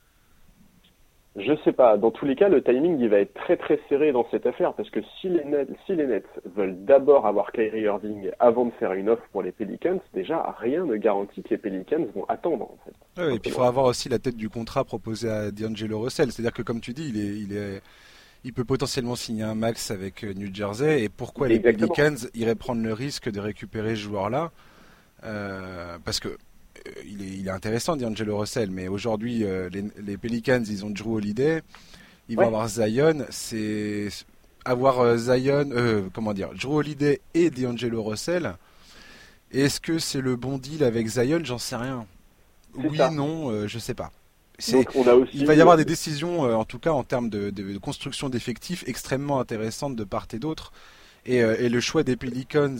Je 1.37 1.53
sais 1.63 1.71
pas. 1.71 1.97
Dans 1.97 2.09
tous 2.09 2.25
les 2.25 2.35
cas, 2.35 2.49
le 2.49 2.63
timing 2.63 2.99
il 2.99 3.09
va 3.09 3.19
être 3.19 3.33
très 3.35 3.57
très 3.57 3.79
serré 3.87 4.11
dans 4.11 4.25
cette 4.31 4.47
affaire 4.47 4.73
parce 4.73 4.89
que 4.89 4.99
si 5.21 5.29
les 5.29 5.45
Nets, 5.45 5.69
si 5.85 5.95
les 5.95 6.07
Nets 6.07 6.25
veulent 6.55 6.83
d'abord 6.83 7.27
avoir 7.27 7.51
Kyrie 7.51 7.81
Irving 7.81 8.31
avant 8.39 8.65
de 8.65 8.71
faire 8.71 8.93
une 8.93 9.07
offre 9.07 9.23
pour 9.31 9.43
les 9.43 9.51
Pelicans, 9.51 9.99
déjà 10.15 10.55
rien 10.59 10.83
ne 10.85 10.95
garantit 10.97 11.43
que 11.43 11.49
les 11.49 11.57
Pelicans 11.59 12.05
vont 12.15 12.25
attendre. 12.27 12.63
En 12.65 12.77
fait. 12.83 13.21
Ouais, 13.21 13.35
et 13.35 13.39
puis 13.39 13.51
il 13.51 13.53
faudra 13.53 13.67
avoir 13.67 13.85
aussi 13.85 14.09
la 14.09 14.17
tête 14.17 14.35
du 14.35 14.49
contrat 14.49 14.83
proposé 14.83 15.29
à 15.29 15.51
D'Angelo 15.51 15.99
Russell. 15.99 16.31
C'est-à-dire 16.31 16.53
que 16.53 16.63
comme 16.63 16.81
tu 16.81 16.93
dis, 16.93 17.09
il 17.09 17.19
est, 17.19 17.39
il 17.39 17.55
est, 17.55 17.81
il 18.43 18.51
peut 18.51 18.65
potentiellement 18.65 19.15
signer 19.15 19.43
un 19.43 19.55
max 19.55 19.91
avec 19.91 20.23
euh, 20.23 20.33
New 20.33 20.51
Jersey. 20.51 21.03
Et 21.03 21.09
pourquoi 21.09 21.49
les 21.49 21.59
Pelicans 21.59 22.15
iraient 22.33 22.55
prendre 22.55 22.81
le 22.81 22.93
risque 22.93 23.29
de 23.29 23.39
récupérer 23.39 23.91
ce 23.91 24.01
joueur-là? 24.01 24.51
Euh, 25.23 25.97
Parce 26.03 26.19
que 26.19 26.29
il 27.05 27.21
est, 27.21 27.37
il 27.39 27.47
est 27.47 27.51
intéressant, 27.51 27.95
D'Angelo 27.95 28.37
Russell, 28.37 28.69
mais 28.71 28.87
aujourd'hui, 28.87 29.43
euh, 29.43 29.69
les, 29.69 29.85
les, 29.97 30.17
Pelicans, 30.17 30.63
ils 30.63 30.85
ont 30.85 30.89
Drew 30.89 31.15
Holiday, 31.15 31.61
ils 32.29 32.35
vont 32.35 32.47
avoir 32.47 32.67
Zion, 32.67 33.25
c'est 33.29 34.09
avoir 34.65 34.99
euh, 34.99 35.17
Zion, 35.17 35.69
comment 36.13 36.33
dire, 36.33 36.49
Drew 36.53 36.77
Holiday 36.77 37.21
et 37.33 37.49
D'Angelo 37.49 38.03
Russell. 38.03 38.55
Est-ce 39.51 39.79
que 39.79 39.97
c'est 39.97 40.21
le 40.21 40.35
bon 40.35 40.57
deal 40.57 40.83
avec 40.83 41.07
Zion? 41.07 41.39
J'en 41.43 41.57
sais 41.57 41.77
rien. 41.77 42.05
Oui, 42.75 42.99
non, 43.13 43.67
je 43.67 43.79
sais 43.79 43.93
pas. 43.93 44.11
Donc, 44.71 44.89
on 44.95 45.07
a 45.07 45.13
aussi... 45.13 45.31
Il 45.35 45.45
va 45.45 45.55
y 45.55 45.61
avoir 45.61 45.77
des 45.77 45.85
décisions, 45.85 46.41
en 46.41 46.65
tout 46.65 46.79
cas 46.79 46.91
en 46.91 47.03
termes 47.03 47.29
de, 47.29 47.49
de, 47.49 47.71
de 47.73 47.77
construction 47.77 48.27
d'effectifs, 48.27 48.83
extrêmement 48.87 49.39
intéressantes 49.39 49.95
de 49.95 50.03
part 50.03 50.27
et 50.33 50.39
d'autre. 50.39 50.73
Et, 51.25 51.37
et, 51.37 51.69
le 51.69 51.79
choix 51.79 52.03
des 52.03 52.15
Pelicans 52.15 52.77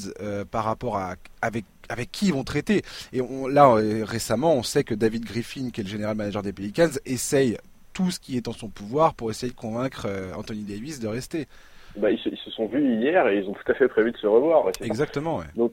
par 0.51 0.65
rapport 0.65 0.97
à 0.97 1.15
avec 1.41 1.65
avec 1.89 2.11
qui 2.11 2.27
ils 2.27 2.33
vont 2.33 2.43
traiter. 2.43 2.81
Et 3.13 3.21
on, 3.21 3.47
là, 3.47 3.75
euh, 3.75 4.03
récemment, 4.03 4.53
on 4.55 4.63
sait 4.63 4.83
que 4.83 4.93
David 4.93 5.25
Griffin, 5.25 5.69
qui 5.71 5.81
est 5.81 5.83
le 5.83 5.89
général 5.89 6.15
manager 6.15 6.43
des 6.43 6.53
Pelicans, 6.53 6.89
essaye 7.05 7.57
tout 7.93 8.11
ce 8.11 8.19
qui 8.19 8.37
est 8.37 8.47
en 8.47 8.53
son 8.53 8.69
pouvoir 8.69 9.13
pour 9.13 9.31
essayer 9.31 9.51
de 9.51 9.57
convaincre 9.57 10.05
euh, 10.07 10.33
Anthony 10.35 10.63
Davis 10.63 10.99
de 10.99 11.07
rester. 11.07 11.47
Bah, 11.95 12.11
ils, 12.11 12.19
se, 12.19 12.29
ils, 12.29 12.37
se, 12.37 12.51
sont 12.51 12.67
vus 12.67 12.99
hier 13.01 13.27
et 13.27 13.39
ils 13.39 13.49
ont 13.49 13.53
tout 13.53 13.71
à 13.71 13.73
fait 13.73 13.87
prévu 13.87 14.11
de 14.11 14.17
se 14.17 14.27
revoir. 14.27 14.69
Exactement, 14.81 15.37
ouais. 15.37 15.45
Donc, 15.55 15.71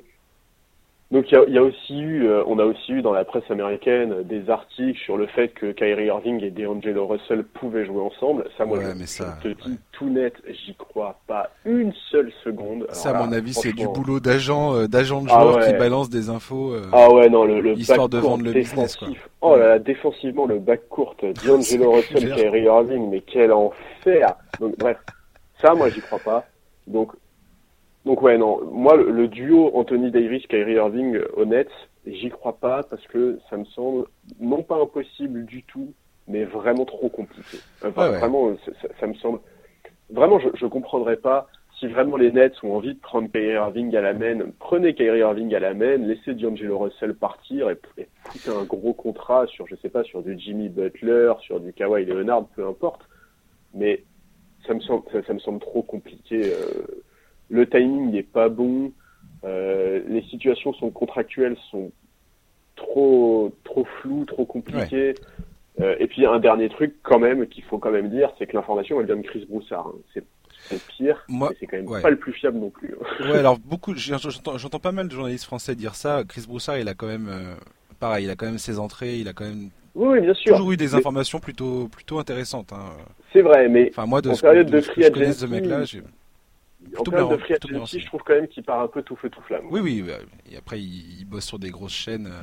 donc 1.15 1.31
il 1.31 1.39
y, 1.49 1.53
y, 1.53 1.59
a 1.59 1.63
aussi 1.63 2.01
eu, 2.01 2.27
euh, 2.27 2.43
on 2.49 2.59
a 2.59 2.65
aussi 2.65 2.91
eu 2.91 3.01
dans 3.01 3.13
la 3.13 3.25
presse 3.25 3.49
américaine 3.49 4.25
des 4.25 4.51
articles 4.51 4.99
sur 4.99 5.17
le 5.17 5.29
fait 5.29 5.47
que 5.47 5.71
Kyrie 5.71 6.07
Irving 6.07 6.43
et 6.43 6.51
DeAngelo 6.51 7.07
Russell 7.07 7.45
pouvaient 7.45 7.87
jouer 7.87 8.03
ensemble. 8.03 8.49
Ça, 8.59 8.65
moi, 8.65 8.79
ouais, 8.79 8.87
je, 8.93 8.99
mais 8.99 9.07
ça, 9.07 9.39
je 9.45 9.51
te 9.51 9.69
dis 9.69 9.79
tout 9.93 10.11
net, 10.11 10.35
j'y 10.49 10.75
crois 10.75 11.21
pas 11.29 11.51
une 11.65 11.93
seule 12.11 12.33
seconde. 12.43 12.83
Alors 12.83 12.97
ça, 12.97 13.17
à 13.17 13.25
mon 13.25 13.33
avis, 13.33 13.55
c'est 13.55 13.73
du 13.73 13.87
boulot 13.87 14.19
d'agent, 14.19 14.75
euh, 14.75 14.89
d'agent 14.89 15.23
de 15.23 15.29
joueurs 15.29 15.59
ah 15.59 15.61
ouais. 15.61 15.73
qui 15.73 15.79
balance 15.79 16.11
des 16.11 16.31
infos. 16.31 16.73
Euh, 16.73 16.83
ah 16.93 17.09
ouais, 17.09 17.29
non, 17.29 17.45
le, 17.45 17.61
le 17.61 17.75
histoire 17.75 18.09
de 18.09 18.19
vendre 18.19 18.43
le 18.43 18.53
business. 18.53 18.97
Quoi. 18.97 19.07
Oh 19.41 19.55
là 19.55 19.69
là, 19.69 19.79
défensivement, 19.79 20.47
le 20.47 20.59
back 20.59 20.89
court, 20.89 21.15
DeAngelo 21.23 21.93
Russell, 21.93 22.35
Kyrie 22.35 22.65
Irving, 22.65 23.09
mais 23.09 23.21
quel 23.21 23.53
enfer. 23.53 24.35
Donc 24.59 24.77
bref, 24.79 24.97
ça, 25.63 25.75
moi, 25.75 25.91
j'y 25.91 26.01
crois 26.01 26.19
pas. 26.19 26.45
Donc 26.89 27.13
donc 28.05 28.23
ouais, 28.23 28.39
non, 28.39 28.65
moi 28.71 28.97
le, 28.97 29.11
le 29.11 29.29
duo 29.29 29.71
Anthony 29.75 30.11
Davis, 30.11 30.47
Kyrie 30.47 30.75
Irving, 30.75 31.19
honnête, 31.37 31.71
j'y 32.07 32.29
crois 32.31 32.59
pas 32.59 32.83
parce 32.83 33.07
que 33.07 33.39
ça 33.49 33.57
me 33.57 33.65
semble 33.67 34.07
non 34.41 34.63
pas 34.63 34.81
impossible 34.81 35.45
du 35.47 35.63
tout, 35.63 35.93
mais 36.29 36.45
vraiment 36.45 36.85
trop 36.85 37.09
compliqué. 37.09 37.59
Enfin, 37.85 38.11
ouais, 38.11 38.19
Vraiment, 38.19 38.53
ça, 39.01 39.07
me 39.07 39.15
semble. 39.15 39.41
Vraiment, 40.11 40.39
je, 40.39 40.49
je 40.55 40.67
comprendrais 40.67 41.17
pas 41.17 41.49
si 41.79 41.89
vraiment 41.89 42.17
les 42.17 42.31
Nets 42.31 42.63
ont 42.63 42.77
envie 42.77 42.95
de 42.95 43.01
prendre 43.01 43.29
Kyrie 43.29 43.55
Irving 43.55 43.95
à 43.97 44.01
la 44.01 44.13
main. 44.13 44.39
Prenez 44.59 44.95
Kyrie 44.95 45.21
Irving 45.21 45.55
à 45.55 45.61
la 45.61 45.75
main, 45.75 45.97
laissez 45.97 46.35
D'Angelo 46.35 46.79
Russell 46.79 47.15
partir 47.15 47.71
et, 47.71 47.79
et 47.99 48.07
un 48.49 48.65
gros 48.65 48.93
contrat 48.93 49.47
sur, 49.47 49.67
je 49.67 49.75
sais 49.77 49.89
pas, 49.89 50.05
sur 50.05 50.23
du 50.23 50.39
Jimmy 50.39 50.69
Butler, 50.69 51.33
sur 51.41 51.59
du 51.59 51.73
Kawhi 51.73 52.05
Leonard, 52.05 52.47
peu 52.55 52.67
importe. 52.67 53.03
Mais 53.75 54.05
ça 54.67 54.75
me 54.75 54.81
semble, 54.81 55.03
ça, 55.11 55.23
ça 55.25 55.33
me 55.35 55.41
semble 55.41 55.61
trop 55.61 55.83
compliqué. 55.83 56.43
Euh, 56.45 57.03
le 57.51 57.69
timing 57.69 58.11
n'est 58.11 58.23
pas 58.23 58.49
bon, 58.49 58.93
euh, 59.45 60.01
les 60.09 60.23
situations 60.23 60.73
sont 60.75 60.91
contractuelles 60.91 61.57
sont 61.71 61.93
trop 62.77 63.53
trop 63.65 63.85
floues, 64.01 64.25
trop 64.25 64.45
compliquées. 64.45 65.09
Ouais. 65.09 65.15
Euh, 65.81 65.97
et 65.99 66.07
puis 66.07 66.25
un 66.25 66.39
dernier 66.39 66.69
truc 66.69 66.95
quand 67.03 67.19
même 67.19 67.47
qu'il 67.49 67.65
faut 67.65 67.79
quand 67.79 67.91
même 67.91 68.09
dire, 68.11 68.33
c'est 68.39 68.47
que 68.47 68.57
l'information 68.57 69.01
elle 69.01 69.07
vient 69.07 69.17
de 69.17 69.23
Chris 69.23 69.45
Broussard. 69.49 69.89
Hein. 69.89 69.99
C'est 70.13 70.25
pire, 70.97 71.23
Moi, 71.29 71.53
c'est 71.61 71.67
quand 71.67 71.77
même 71.77 71.89
ouais. 71.89 72.01
pas 72.01 72.09
le 72.09 72.17
plus 72.17 72.33
fiable 72.33 72.59
non 72.59 72.71
plus. 72.71 72.95
ouais, 73.21 73.39
alors 73.39 73.59
beaucoup, 73.59 73.93
j'entends, 73.97 74.79
pas 74.79 74.93
mal 74.93 75.09
de 75.09 75.13
journalistes 75.13 75.45
français 75.45 75.75
dire 75.75 75.95
ça. 75.95 76.23
Chris 76.27 76.45
Broussard, 76.47 76.79
il 76.79 76.89
a 76.89 76.95
quand 76.95 77.07
même, 77.07 77.29
euh, 77.29 77.55
pareil, 78.01 78.25
il 78.25 78.31
a 78.31 78.37
quand 78.37 78.47
même 78.47 78.57
ses 78.57 78.79
entrées, 78.79 79.19
il 79.19 79.29
a 79.29 79.35
quand 79.35 79.45
même 79.45 79.69
oui, 79.95 80.21
bien 80.21 80.33
sûr. 80.33 80.57
toujours 80.57 80.73
eu 80.73 80.77
des 80.77 80.95
informations 80.95 81.39
mais... 81.39 81.45
plutôt 81.45 81.89
plutôt 81.89 82.19
intéressantes. 82.19 82.73
Hein. 82.73 82.97
C'est 83.33 83.43
vrai, 83.43 83.69
mais 83.69 83.91
enfin 83.91 84.07
moi 84.07 84.23
de 84.23 84.31
en 84.31 84.35
ce, 84.35 84.41
période 84.41 84.69
de, 84.69 84.79
de, 84.79 84.81
je 84.81 85.09
connais 85.11 85.33
ce 85.33 85.47
mec-là, 85.47 85.85
en 86.99 87.05
période 87.05 87.31
de 87.31 87.37
free 87.39 87.55
agency, 87.55 88.01
je 88.01 88.07
trouve 88.07 88.23
quand 88.25 88.35
même 88.35 88.49
qu'il 88.49 88.63
part 88.63 88.81
un 88.81 88.89
peu 88.89 89.03
tout 89.03 89.17
feu 89.17 89.31
tout 89.31 89.43
flamme. 89.43 89.67
Oui, 89.71 89.81
oui. 89.81 90.05
Et 90.51 90.57
après, 90.57 90.81
il, 90.81 91.19
il 91.21 91.25
bosse 91.25 91.45
sur 91.47 91.59
des 91.59 91.71
grosses 91.71 91.93
chaînes. 91.93 92.27
euh, 92.29 92.43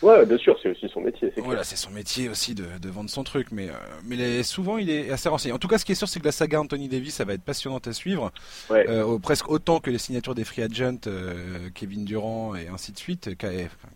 Ouais, 0.00 0.24
bien 0.26 0.38
sûr, 0.38 0.56
c'est 0.62 0.70
aussi 0.70 0.88
son 0.88 1.00
métier. 1.00 1.32
c'est 1.34 1.40
Voilà, 1.40 1.64
c'est 1.64 1.74
son 1.74 1.90
métier 1.90 2.28
aussi 2.28 2.54
de, 2.54 2.64
de 2.80 2.88
vendre 2.88 3.10
son 3.10 3.24
truc, 3.24 3.48
mais, 3.50 3.68
euh, 3.68 3.72
mais 4.04 4.14
les- 4.14 4.42
souvent 4.44 4.78
il 4.78 4.90
est 4.90 5.10
assez 5.10 5.28
renseigné. 5.28 5.52
En 5.52 5.58
tout 5.58 5.66
cas, 5.66 5.76
ce 5.76 5.84
qui 5.84 5.90
est 5.90 5.96
sûr, 5.96 6.06
c'est 6.06 6.20
que 6.20 6.24
la 6.24 6.30
saga 6.30 6.60
Anthony 6.60 6.88
Davis, 6.88 7.16
ça 7.16 7.24
va 7.24 7.32
être 7.34 7.42
passionnante 7.42 7.88
à 7.88 7.92
suivre, 7.92 8.30
Ouais. 8.70 8.88
euh, 8.88 9.18
presque 9.18 9.50
autant 9.50 9.80
que 9.80 9.90
les 9.90 9.98
signatures 9.98 10.36
des 10.36 10.44
free 10.44 10.62
agents, 10.62 10.98
euh, 11.08 11.68
Kevin 11.74 12.04
Durant 12.04 12.54
et 12.54 12.68
ainsi 12.68 12.92
de 12.92 12.98
suite. 12.98 13.30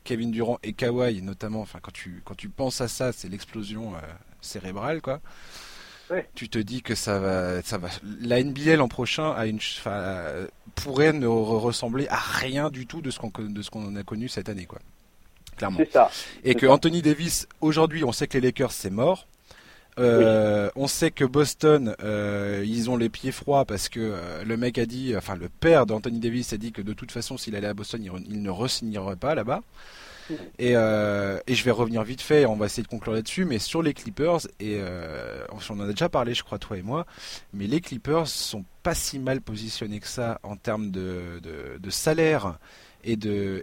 Kevin 0.03 0.33
Durant 0.33 0.59
et 0.65 0.73
Kawhi 0.73 1.23
notamment. 1.23 1.61
Enfin, 1.61 1.79
quand 1.81 1.93
tu 1.93 2.21
quand 2.25 2.35
tu 2.35 2.49
penses 2.49 2.81
à 2.81 2.89
ça, 2.89 3.13
c'est 3.13 3.29
l'explosion 3.29 3.95
euh, 3.95 3.99
cérébrale, 4.41 5.01
quoi. 5.03 5.21
Tu 6.35 6.49
te 6.49 6.59
dis 6.59 6.83
que 6.83 6.95
ça 6.95 7.19
va, 7.19 7.63
ça 7.63 7.79
va. 7.79 7.89
La 8.21 8.43
NBA 8.43 8.77
l'an 8.77 8.89
prochain 8.89 9.31
a 9.33 9.47
une, 9.47 9.59
euh, 9.87 10.47
pourrait 10.75 11.13
ne 11.13 11.27
re- 11.27 11.59
ressembler 11.59 12.07
à 12.09 12.17
rien 12.17 12.71
du 12.71 12.87
tout 12.87 13.01
de 13.01 13.11
ce 13.11 13.19
qu'on 13.19 13.31
de 13.37 13.63
ce 13.63 13.71
qu'on 13.71 13.95
a 13.97 14.03
connu 14.03 14.29
cette 14.29 14.49
année, 14.49 14.67
quoi. 14.67 14.79
Clairement. 15.57 15.79
C'est 15.79 15.93
ça. 15.93 16.11
Et 16.45 16.55
que 16.55 16.67
ça. 16.67 16.73
Anthony 16.73 17.03
Davis, 17.03 17.47
aujourd'hui, 17.61 18.05
on 18.05 18.13
sait 18.13 18.27
que 18.27 18.39
les 18.39 18.41
Lakers, 18.49 18.73
c'est 18.73 18.91
mort. 18.91 19.27
Euh, 19.99 20.71
On 20.75 20.87
sait 20.87 21.11
que 21.11 21.25
Boston, 21.25 21.95
euh, 22.03 22.65
ils 22.67 22.89
ont 22.89 22.97
les 22.97 23.11
pieds 23.11 23.31
froids 23.33 23.67
parce 23.67 23.91
que 23.91 24.01
euh, 24.01 24.43
le 24.43 24.57
mec 24.57 24.79
a 24.79 24.87
dit, 24.87 25.15
enfin 25.15 25.37
le 25.37 25.51
père 25.51 25.85
d'Anthony 25.85 26.19
Davis 26.19 26.55
a 26.55 26.57
dit 26.57 26.73
que 26.73 26.81
de 26.81 26.95
toute 26.95 27.13
façon, 27.13 27.37
s'il 27.37 27.55
allait 27.57 27.67
à 27.69 27.75
Boston, 27.75 28.03
il, 28.03 28.11
il 28.33 28.43
ne 28.43 28.49
re-signerait 28.51 29.17
pas 29.17 29.35
là-bas. 29.35 29.61
Et, 30.59 30.77
euh, 30.77 31.39
et 31.47 31.55
je 31.55 31.65
vais 31.65 31.71
revenir 31.71 32.03
vite 32.03 32.21
fait, 32.21 32.47
on 32.47 32.57
va 32.57 32.67
essayer 32.67 32.83
de 32.83 32.89
conclure 32.89 33.15
là-dessus, 33.15 33.45
mais 33.45 33.59
sur 33.59 33.83
les 33.83 33.95
Clippers, 33.95 34.41
et 34.61 34.79
euh, 34.81 35.45
on 35.51 35.75
en 35.75 35.81
a 35.81 35.87
déjà 35.89 36.09
parlé, 36.09 36.35
je 36.35 36.43
crois, 36.43 36.59
toi 36.59 36.77
et 36.77 36.83
moi, 36.83 37.07
mais 37.53 37.67
les 37.67 37.81
Clippers 37.81 38.29
sont 38.29 38.65
pas 38.83 38.95
si 38.95 39.19
mal 39.19 39.41
positionnés 39.41 40.01
que 40.01 40.09
ça 40.09 40.41
en 40.43 40.57
termes 40.57 40.91
de, 40.91 41.41
salaire 41.91 42.59
et 43.05 43.17
de, 43.17 43.63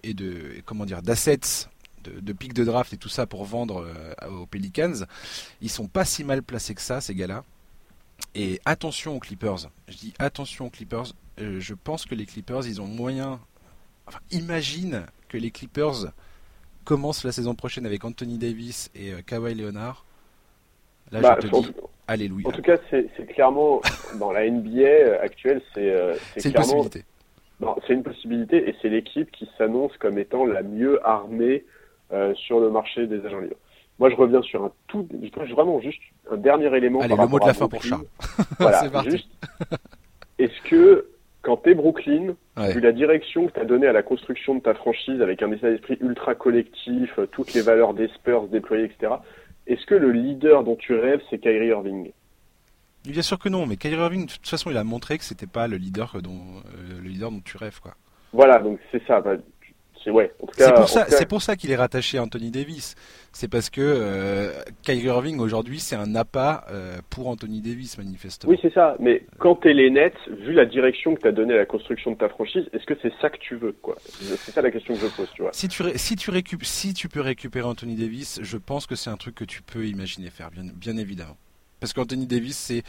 comment 0.66 0.86
dire 0.86 1.02
d'assets, 1.02 1.68
de, 2.04 2.20
de 2.20 2.34
pics 2.34 2.54
de 2.54 2.64
draft 2.64 2.94
et 2.94 2.98
tout 2.98 3.10
ça 3.10 3.26
pour 3.26 3.44
vendre 3.46 3.86
euh, 3.86 4.30
aux 4.30 4.46
Pelicans. 4.46 5.06
Ils 5.62 5.70
sont 5.70 5.88
pas 5.88 6.06
si 6.06 6.24
mal 6.24 6.44
placés 6.44 6.76
que 6.76 6.82
ça, 6.82 7.02
ces 7.02 7.16
gars-là. 7.16 7.44
Et 8.36 8.62
attention 8.66 9.16
aux 9.16 9.20
Clippers. 9.20 9.70
Je 9.88 9.98
dis 9.98 10.14
attention 10.20 10.68
aux 10.68 10.70
Clippers. 10.70 11.14
Je 11.38 11.74
pense 11.74 12.06
que 12.06 12.16
les 12.16 12.26
Clippers, 12.26 12.68
ils 12.68 12.82
ont 12.82 12.86
moyen. 12.86 13.40
Enfin, 14.08 14.20
imagine 14.32 15.06
que 15.30 15.38
les 15.38 15.52
Clippers 15.52 16.12
commencent 16.90 17.24
la 17.24 17.32
saison 17.32 17.54
prochaine 17.54 17.86
avec 17.86 18.04
Anthony 18.04 18.40
Davis 18.40 18.90
et 18.96 19.14
euh, 19.14 19.22
Kawhi 19.24 19.54
Leonard. 19.54 20.06
Là, 21.12 21.22
Bah, 21.22 21.38
je 21.40 21.48
te 21.48 21.56
dis, 21.62 21.72
alléluia. 22.08 22.48
en 22.48 22.52
tout 22.52 22.64
cas, 22.64 22.78
c'est 22.90 23.08
c'est 23.16 23.28
clairement 23.28 23.80
dans 24.20 24.32
la 24.32 24.50
NBA 24.50 25.22
actuelle, 25.22 25.62
c'est 25.76 25.88
euh, 25.92 26.16
C'est 26.36 26.46
une 26.50 26.54
clairement 26.56 26.78
possibilité. 26.84 27.06
Non, 27.60 27.76
c'est 27.86 27.94
une 27.94 28.02
possibilité 28.02 28.68
et 28.68 28.76
c'est 28.82 28.90
l'équipe 28.90 29.30
qui 29.30 29.48
s'annonce 29.56 29.96
comme 29.98 30.18
étant 30.18 30.46
la 30.48 30.64
mieux 30.64 31.00
armée 31.08 31.64
euh, 32.12 32.34
sur 32.34 32.60
le 32.60 32.72
marché 32.72 33.06
des 33.06 33.24
agents 33.24 33.40
libres. 33.40 33.56
Moi, 34.00 34.10
je 34.10 34.16
reviens 34.16 34.42
sur 34.42 34.64
un 34.64 34.72
tout, 34.88 35.08
vraiment 35.52 35.80
juste 35.82 36.02
un 36.32 36.38
dernier 36.38 36.76
élément. 36.76 37.02
Allez, 37.02 37.16
par 37.16 37.26
le 37.26 37.32
mot 37.32 37.40
de 37.40 37.46
la 37.46 37.54
fin 37.54 37.68
pour. 37.68 37.84
Charles. 37.84 38.06
Voilà, 38.60 38.80
C'est 38.82 38.90
parti. 38.92 39.12
juste. 39.12 39.30
Est-ce 40.40 40.60
que 40.68 41.06
quand 41.42 41.58
t'es 41.58 41.74
Brooklyn, 41.74 42.36
Ouais. 42.58 42.74
vu 42.74 42.82
la 42.82 42.92
direction 42.92 43.48
que 43.48 43.54
t'as 43.54 43.64
donnée 43.66 43.88
à 43.88 43.94
la 43.94 44.04
construction 44.04 44.56
de 44.56 44.60
ta 44.60 44.74
franchise 44.74 45.22
avec 45.22 45.42
un 45.42 45.52
état 45.52 45.70
d'esprit 45.70 45.98
ultra 46.02 46.36
collectif, 46.36 47.18
euh, 47.18 47.26
toutes 47.28 47.54
les 47.54 47.62
valeurs 47.62 47.94
des 47.94 48.08
Spurs 48.10 48.48
déployées, 48.48 48.86
etc. 48.86 49.14
Est-ce 49.68 49.86
que 49.86 49.96
le 49.96 50.12
leader 50.12 50.64
dont 50.64 50.76
tu 50.76 50.94
rêves, 50.96 51.22
c'est 51.30 51.40
Kyrie 51.40 51.68
Irving? 51.68 52.12
Bien 53.06 53.22
sûr 53.22 53.40
que 53.40 53.48
non, 53.48 53.66
mais 53.66 53.78
Kyrie 53.78 53.96
Irving, 53.96 54.26
de 54.26 54.32
toute 54.32 54.48
façon, 54.48 54.70
il 54.72 54.78
a 54.78 54.84
montré 54.84 55.18
que 55.18 55.24
c'était 55.24 55.48
pas 55.48 55.68
le 55.68 55.78
leader 55.78 56.18
dont, 56.22 56.42
euh, 56.66 57.02
le 57.02 57.08
leader 57.08 57.32
dont 57.32 57.40
tu 57.40 57.56
rêves, 57.56 57.80
quoi. 57.80 57.94
Voilà, 58.34 58.60
donc 58.60 58.80
c'est 58.92 59.02
ça. 59.08 59.24
C'est 60.04 60.12
ouais. 60.12 60.32
Pour 60.38 60.54
ça, 60.56 60.72
tout 61.06 61.12
cas, 61.12 61.18
c'est 61.18 61.26
pour 61.26 61.42
ça 61.42 61.56
qu'il 61.56 61.72
est 61.72 61.76
rattaché 61.76 62.18
à 62.18 62.24
Anthony 62.24 62.52
Davis. 62.52 62.96
C'est 63.32 63.48
parce 63.48 63.70
que 63.70 63.82
euh, 63.82 64.52
Kyrie 64.82 65.06
Irving 65.08 65.40
aujourd'hui, 65.40 65.80
c'est 65.80 65.96
un 65.96 66.16
appât 66.16 66.66
euh, 66.72 66.98
pour 67.10 67.28
Anthony 67.28 67.62
Davis, 67.62 67.98
manifestement. 67.98 68.52
Oui, 68.52 68.58
c'est 68.62 68.74
ça. 68.74 68.96
Mais 69.00 69.26
quand 69.38 69.56
t'es 69.56 69.74
les 69.74 69.90
Nets, 69.90 70.16
vu 70.28 70.54
la 70.54 70.66
direction 70.66 71.16
que 71.16 71.22
t'as 71.22 71.32
donnée 71.32 71.54
à 71.54 71.58
la 71.58 71.66
construction 71.66 72.12
de 72.12 72.18
ta 72.18 72.30
franchise, 72.30 72.66
est-ce 72.74 72.86
que 72.86 72.96
c'est 73.02 73.14
ça 73.22 73.30
que 73.30 73.38
tu 73.38 73.56
veux, 73.56 73.74
quoi? 73.74 73.96
C'est 74.00 74.52
ça 74.52 74.62
la 74.62 74.72
question 74.72 74.96
que 74.96 75.02
je 75.02 75.08
pose, 75.08 75.30
tu 75.34 75.44
vois. 75.44 75.52
Si 75.54 75.68
tu, 75.68 75.84
ré- 75.84 75.98
si, 75.98 76.16
tu 76.16 76.32
récup- 76.32 76.64
si 76.64 76.94
tu 76.94 77.08
peux 77.08 77.22
récupérer 77.22 77.68
Anthony 77.68 77.96
Davis, 77.96 78.40
je 78.42 78.58
pense 78.58 78.88
que 78.88 78.96
c'est 78.96 79.10
un 79.10 79.18
truc 79.18 79.36
que 79.36 79.46
tu 79.46 79.62
peux 79.62 79.86
imaginer 79.86 80.30
faire, 80.30 80.50
bien, 80.52 80.64
bien 80.74 80.98
évidemment. 80.98 81.38
Parce 81.80 81.94
qu'Anthony 81.94 82.28
Davis, 82.28 82.58
c'est 82.58 82.84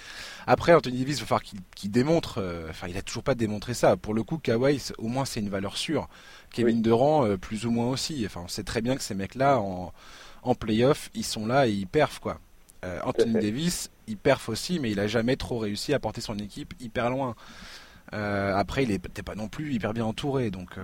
après 0.47 0.75
Anthony 0.75 0.99
Davis, 0.99 1.19
il 1.19 1.21
va 1.21 1.27
falloir 1.27 1.43
qu'il 1.75 1.91
démontre. 1.91 2.39
Euh, 2.39 2.69
enfin, 2.71 2.89
il 2.89 2.97
a 2.97 3.03
toujours 3.03 3.23
pas 3.23 3.35
démontré 3.35 3.75
ça. 3.75 3.97
Pour 3.97 4.15
le 4.15 4.23
coup, 4.23 4.39
Kawhi, 4.39 4.81
au 4.99 5.09
moins, 5.09 5.25
c'est 5.25 5.41
une 5.41 5.49
valeur 5.49 5.77
sûre. 5.77 6.09
Kevin 6.51 6.83
Durant, 6.83 7.25
euh, 7.25 7.37
plus 7.37 7.67
ou 7.67 7.71
moins 7.71 7.89
aussi. 7.89 8.25
Enfin, 8.27 8.43
on 8.45 8.49
sait 8.49 8.65
très 8.65 8.81
bien 8.81 8.97
que 8.97 9.03
ces 9.03 9.15
mecs-là, 9.15 9.59
en, 9.61 9.93
en 10.43 10.55
playoff, 10.55 11.11
ils 11.15 11.25
sont 11.25 11.47
là 11.47 11.69
et 11.69 11.73
ils 11.73 11.87
perfent 11.87 12.21
quoi. 12.21 12.41
Euh, 12.85 12.99
Anthony 13.05 13.35
Davis, 13.35 13.91
il 14.07 14.17
perf 14.17 14.49
aussi, 14.49 14.81
mais 14.81 14.91
il 14.91 14.99
a 15.01 15.07
jamais 15.07 15.37
trop 15.37 15.59
réussi 15.59 15.93
à 15.93 15.99
porter 15.99 16.21
son 16.21 16.39
équipe 16.39 16.75
hyper 16.81 17.11
loin. 17.11 17.35
après, 18.13 18.83
il 18.83 18.91
était 18.91 19.23
pas 19.23 19.35
non 19.35 19.49
plus 19.49 19.75
hyper 19.75 19.93
bien 19.93 20.05
entouré, 20.05 20.51
donc 20.51 20.77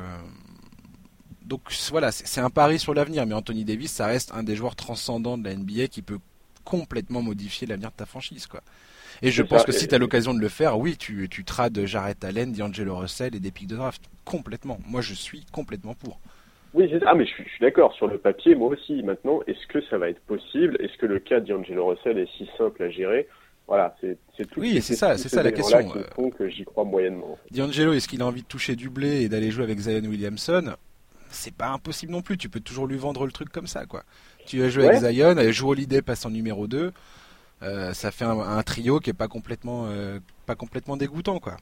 donc 1.47 1.61
voilà, 1.91 2.11
c'est 2.13 2.41
un 2.41 2.51
pari 2.51 2.79
sur 2.79 2.93
l'avenir, 2.93 3.25
mais 3.25 3.35
Anthony 3.35 3.65
Davis, 3.65 3.93
ça 3.93 4.07
reste 4.07 4.33
un 4.35 4.43
des 4.43 4.57
joueurs 4.57 4.75
transcendants 4.75 5.39
de 5.39 5.45
la 5.45 5.55
NBA 5.55 5.87
qui 5.87 6.03
peut 6.03 6.19
complètement 6.67 7.23
modifier 7.23 7.67
l'avenir 7.67 7.91
de 7.91 7.97
ta 7.97 8.05
franchise, 8.05 8.47
quoi. 8.47 8.61
Et 9.23 9.31
je 9.31 9.43
pense 9.43 9.65
que 9.65 9.73
si 9.73 9.89
tu 9.89 9.95
as 9.95 9.99
l'occasion 9.99 10.35
de 10.35 10.41
le 10.41 10.49
faire, 10.49 10.79
oui, 10.79 10.97
tu, 10.99 11.27
tu 11.31 11.43
trades 11.45 11.87
Jarrett 11.87 12.23
Allen, 12.23 12.53
D'Angelo 12.53 12.97
Russell 12.97 13.35
et 13.35 13.41
des 13.41 13.51
pics 13.51 13.69
de 13.69 13.77
draft. 13.77 14.03
Complètement. 14.27 14.79
Moi, 14.87 15.01
je 15.01 15.15
suis 15.15 15.47
complètement 15.53 15.95
pour. 15.95 16.21
Oui, 16.75 16.93
ah, 17.07 17.15
mais 17.15 17.25
je 17.25 17.33
suis, 17.33 17.47
d'accord. 17.63 17.95
Sur 17.95 18.09
le 18.09 18.19
papier, 18.19 18.55
moi 18.55 18.69
aussi. 18.69 19.03
Maintenant, 19.03 19.41
est-ce 19.47 19.67
que 19.69 19.81
ça 19.89 19.97
va 19.97 20.11
être 20.11 20.21
possible? 20.21 20.77
Est-ce 20.81 20.99
que 20.99 21.07
le 21.07 21.19
cas 21.19 21.41
d'Angelo 21.41 21.87
Russell 21.87 22.19
est 22.19 22.29
si 22.37 22.47
simple 22.59 22.83
à 22.83 22.91
gérer? 22.91 23.27
Voilà, 23.67 23.97
c'est 24.03 24.51
tout. 24.51 24.61
Oui, 24.61 24.83
c'est 24.83 24.95
ça, 24.95 25.17
c'est 25.17 25.31
ça 25.31 25.43
la 25.43 25.53
question. 25.53 25.79
Qui 25.89 25.99
font 26.15 26.31
que 26.31 26.49
j'y 26.49 26.65
crois 26.65 26.85
moyennement. 26.85 27.39
D'Angelo, 27.51 27.95
est-ce 27.95 28.09
qu'il 28.09 28.21
a 28.21 28.27
envie 28.27 28.43
de 28.43 28.47
toucher 28.47 28.77
du 28.77 28.91
blé 28.91 29.23
et 29.23 29.29
d'aller 29.31 29.51
jouer 29.51 29.65
avec 29.65 29.79
Zion 29.79 30.05
Williamson? 30.05 30.75
C'est 31.31 31.55
pas 31.55 31.69
impossible 31.69 32.13
non 32.13 32.23
plus. 32.23 32.37
Tu 32.37 32.49
peux 32.49 32.61
toujours 32.61 32.87
lui 32.87 32.99
vendre 32.99 33.25
le 33.25 33.33
truc 33.33 33.51
comme 33.51 33.67
ça, 33.67 33.87
quoi. 33.87 34.05
Tu 34.47 34.61
vas 34.61 34.69
jouer 34.69 34.89
avec 34.89 35.01
Zion, 35.01 35.37
et 35.39 35.53
joue 35.53 35.71
Holiday 35.71 36.03
passe 36.03 36.25
en 36.25 36.31
numéro 36.31 36.67
2. 36.67 36.93
Euh, 37.63 37.93
ça 37.95 38.11
fait 38.11 38.25
un, 38.25 38.63
trio 38.63 39.01
qui 39.01 39.11
est 39.11 39.15
pas 39.15 39.29
complètement, 39.29 39.87
euh, 39.89 40.19
pas 40.45 40.55
complètement 40.55 40.97
dégoûtant, 40.97 41.39
quoi. 41.39 41.57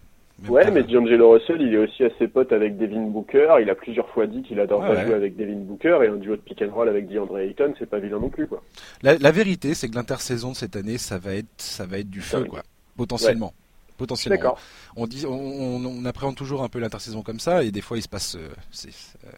ouais, 0.48 0.70
mais 0.70 0.82
D'Angelo 0.82 1.32
Russell, 1.32 1.62
il 1.62 1.72
est 1.74 1.78
aussi 1.78 2.02
assez 2.02 2.26
pote 2.26 2.52
avec 2.52 2.76
Devin 2.76 3.02
Booker. 3.02 3.56
Il 3.60 3.70
a 3.70 3.74
plusieurs 3.74 4.08
fois 4.08 4.26
dit 4.26 4.42
qu'il 4.42 4.58
adore 4.58 4.84
jouer 4.86 5.14
avec 5.14 5.36
Devin 5.36 5.60
Booker 5.60 6.00
et 6.02 6.08
un 6.08 6.16
duo 6.16 6.36
de 6.36 6.40
pick 6.40 6.62
and 6.62 6.74
roll 6.74 6.88
avec 6.88 7.08
DeAndre 7.08 7.38
Ayton, 7.38 7.74
c'est 7.78 7.88
pas 7.88 8.00
vilain 8.00 8.18
non 8.18 8.28
plus, 8.28 8.46
quoi. 8.46 8.62
La, 9.02 9.30
vérité, 9.30 9.74
c'est 9.74 9.88
que 9.88 9.94
l'intersaison 9.94 10.50
de 10.50 10.56
cette 10.56 10.76
année, 10.76 10.98
ça 10.98 11.18
va 11.18 11.34
être, 11.34 11.46
ça 11.58 11.86
va 11.86 11.98
être 11.98 12.10
du 12.10 12.20
feu, 12.20 12.44
quoi. 12.44 12.62
Potentiellement 12.96 13.52
potentiellement. 13.96 14.56
On, 14.96 15.06
dit, 15.06 15.24
on, 15.26 16.04
appréhende 16.04 16.34
toujours 16.34 16.62
un 16.62 16.68
peu 16.68 16.78
l'intersaison 16.78 17.22
comme 17.22 17.40
ça, 17.40 17.62
et 17.62 17.70
des 17.70 17.80
fois 17.80 17.96
il 17.96 18.02
se 18.02 18.08
passe, 18.08 18.36
euh, 18.36 18.48
euh, 18.48 19.30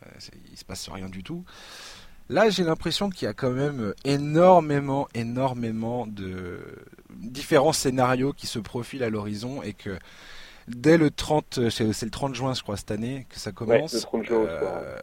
il 0.50 0.56
se 0.56 0.64
passe 0.64 0.88
rien 0.88 1.08
du 1.08 1.22
tout. 1.22 1.44
Là, 2.28 2.50
j'ai 2.50 2.64
l'impression 2.64 3.08
qu'il 3.08 3.26
y 3.26 3.28
a 3.28 3.34
quand 3.34 3.50
même 3.50 3.94
énormément, 4.04 5.08
énormément 5.14 6.06
de 6.06 6.60
différents 7.10 7.72
scénarios 7.72 8.32
qui 8.32 8.46
se 8.46 8.58
profilent 8.58 9.04
à 9.04 9.10
l'horizon 9.10 9.62
et 9.62 9.72
que 9.72 9.96
dès 10.66 10.98
le 10.98 11.10
30, 11.10 11.70
c'est 11.70 11.84
le 11.84 12.10
30 12.10 12.34
juin, 12.34 12.54
je 12.54 12.62
crois, 12.62 12.76
cette 12.76 12.90
année 12.90 13.26
que 13.28 13.38
ça 13.38 13.52
commence. 13.52 14.06
Euh, 14.30 14.98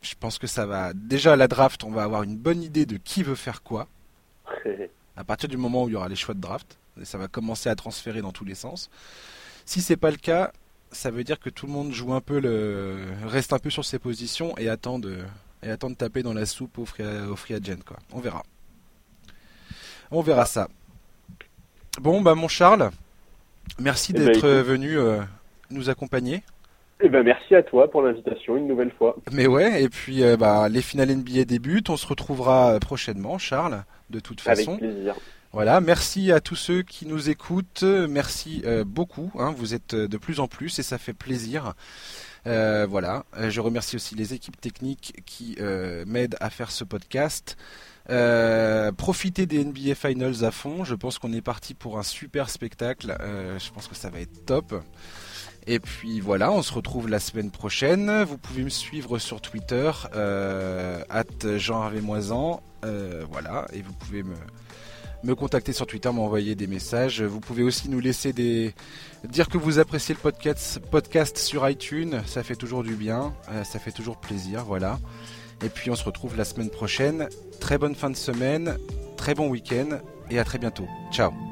je 0.00 0.14
pense 0.18 0.38
que 0.38 0.46
ça 0.46 0.64
va. 0.64 0.92
Déjà, 0.94 1.34
à 1.34 1.36
la 1.36 1.48
draft, 1.48 1.84
on 1.84 1.90
va 1.90 2.04
avoir 2.04 2.22
une 2.22 2.36
bonne 2.36 2.62
idée 2.62 2.86
de 2.86 2.96
qui 2.96 3.22
veut 3.22 3.34
faire 3.34 3.62
quoi. 3.62 3.86
à 5.16 5.24
partir 5.24 5.48
du 5.48 5.58
moment 5.58 5.84
où 5.84 5.88
il 5.88 5.92
y 5.92 5.96
aura 5.96 6.08
les 6.08 6.16
choix 6.16 6.34
de 6.34 6.40
draft 6.40 6.78
ça 7.04 7.18
va 7.18 7.28
commencer 7.28 7.68
à 7.68 7.74
transférer 7.74 8.22
dans 8.22 8.32
tous 8.32 8.44
les 8.44 8.54
sens. 8.54 8.90
Si 9.64 9.80
c'est 9.80 9.96
pas 9.96 10.10
le 10.10 10.16
cas, 10.16 10.52
ça 10.90 11.10
veut 11.10 11.24
dire 11.24 11.38
que 11.38 11.50
tout 11.50 11.66
le 11.66 11.72
monde 11.72 11.92
joue 11.92 12.12
un 12.12 12.20
peu 12.20 12.40
le 12.40 12.98
reste 13.24 13.52
un 13.52 13.58
peu 13.58 13.70
sur 13.70 13.84
ses 13.84 13.98
positions 13.98 14.56
et 14.58 14.68
attend 14.68 14.98
de 14.98 15.18
et 15.62 15.70
attend 15.70 15.90
de 15.90 15.94
taper 15.94 16.22
dans 16.22 16.34
la 16.34 16.46
soupe 16.46 16.78
au 16.78 16.84
free, 16.84 17.04
au 17.30 17.36
free 17.36 17.54
agent 17.54 17.82
quoi. 17.86 17.96
On 18.12 18.20
verra. 18.20 18.42
On 20.10 20.22
verra 20.22 20.46
ça. 20.46 20.68
Bon 22.00 22.20
bah 22.20 22.34
mon 22.34 22.48
Charles, 22.48 22.90
merci 23.78 24.12
eh 24.14 24.18
ben, 24.18 24.26
d'être 24.26 24.48
venu 24.48 24.98
euh, 24.98 25.20
nous 25.70 25.90
accompagner. 25.90 26.42
Eh 27.02 27.08
ben 27.08 27.22
merci 27.22 27.54
à 27.54 27.62
toi 27.62 27.90
pour 27.90 28.02
l'invitation 28.02 28.56
une 28.56 28.66
nouvelle 28.66 28.92
fois. 28.92 29.16
Mais 29.32 29.46
ouais, 29.46 29.82
et 29.82 29.88
puis 29.88 30.22
euh, 30.22 30.36
bah, 30.36 30.68
les 30.68 30.82
finales 30.82 31.14
NBA 31.14 31.44
débutent, 31.44 31.90
on 31.90 31.96
se 31.96 32.06
retrouvera 32.06 32.78
prochainement, 32.80 33.38
Charles, 33.38 33.84
de 34.10 34.20
toute 34.20 34.40
façon. 34.40 34.72
Avec 34.72 34.90
plaisir. 34.90 35.14
Voilà, 35.52 35.80
merci 35.80 36.30
à 36.30 36.40
tous 36.40 36.54
ceux 36.54 36.82
qui 36.82 37.06
nous 37.06 37.28
écoutent, 37.28 37.82
merci 37.82 38.62
euh, 38.64 38.84
beaucoup, 38.84 39.32
hein, 39.36 39.52
vous 39.56 39.74
êtes 39.74 39.94
euh, 39.94 40.06
de 40.06 40.16
plus 40.16 40.38
en 40.38 40.46
plus 40.46 40.78
et 40.78 40.84
ça 40.84 40.96
fait 40.96 41.12
plaisir. 41.12 41.74
Euh, 42.46 42.86
voilà, 42.88 43.24
je 43.48 43.60
remercie 43.60 43.96
aussi 43.96 44.14
les 44.14 44.34
équipes 44.34 44.60
techniques 44.60 45.22
qui 45.26 45.56
m'aident 46.06 46.36
à 46.40 46.50
faire 46.50 46.70
ce 46.70 46.84
podcast. 46.84 47.56
profitez 48.96 49.46
des 49.46 49.64
NBA 49.64 49.94
Finals 49.94 50.44
à 50.44 50.50
fond, 50.50 50.84
je 50.84 50.94
pense 50.94 51.18
qu'on 51.18 51.32
est 51.32 51.42
parti 51.42 51.74
pour 51.74 51.98
un 51.98 52.02
super 52.02 52.50
spectacle, 52.50 53.16
je 53.20 53.70
pense 53.70 53.88
que 53.88 53.94
ça 53.94 54.10
va 54.10 54.20
être 54.20 54.44
top. 54.46 54.74
Et 55.66 55.78
puis 55.78 56.20
voilà, 56.20 56.50
on 56.50 56.62
se 56.62 56.72
retrouve 56.72 57.08
la 57.08 57.20
semaine 57.20 57.50
prochaine. 57.50 58.22
Vous 58.22 58.38
pouvez 58.38 58.64
me 58.64 58.70
suivre 58.70 59.18
sur 59.18 59.40
Twitter, 59.40 59.90
at 60.12 61.58
Jean 61.58 61.90
voilà, 63.30 63.66
et 63.72 63.82
vous 63.82 63.92
pouvez 63.92 64.22
me, 64.22 64.34
me 65.22 65.34
contacter 65.34 65.72
sur 65.72 65.86
Twitter, 65.86 66.10
m'envoyer 66.10 66.54
des 66.54 66.66
messages. 66.66 67.22
Vous 67.22 67.40
pouvez 67.40 67.62
aussi 67.62 67.88
nous 67.88 68.00
laisser 68.00 68.32
des 68.32 68.74
dire 69.28 69.48
que 69.48 69.58
vous 69.58 69.78
appréciez 69.78 70.14
le 70.14 70.80
podcast, 70.90 71.38
sur 71.38 71.68
iTunes, 71.68 72.22
ça 72.26 72.42
fait 72.42 72.56
toujours 72.56 72.82
du 72.82 72.94
bien, 72.94 73.34
euh, 73.50 73.64
ça 73.64 73.78
fait 73.78 73.92
toujours 73.92 74.16
plaisir, 74.16 74.64
voilà. 74.64 74.98
Et 75.62 75.68
puis 75.68 75.90
on 75.90 75.96
se 75.96 76.04
retrouve 76.04 76.36
la 76.36 76.44
semaine 76.44 76.70
prochaine. 76.70 77.28
Très 77.60 77.76
bonne 77.76 77.94
fin 77.94 78.10
de 78.10 78.16
semaine, 78.16 78.78
très 79.16 79.34
bon 79.34 79.48
week-end 79.48 79.98
et 80.30 80.38
à 80.38 80.44
très 80.44 80.58
bientôt. 80.58 80.88
Ciao. 81.12 81.49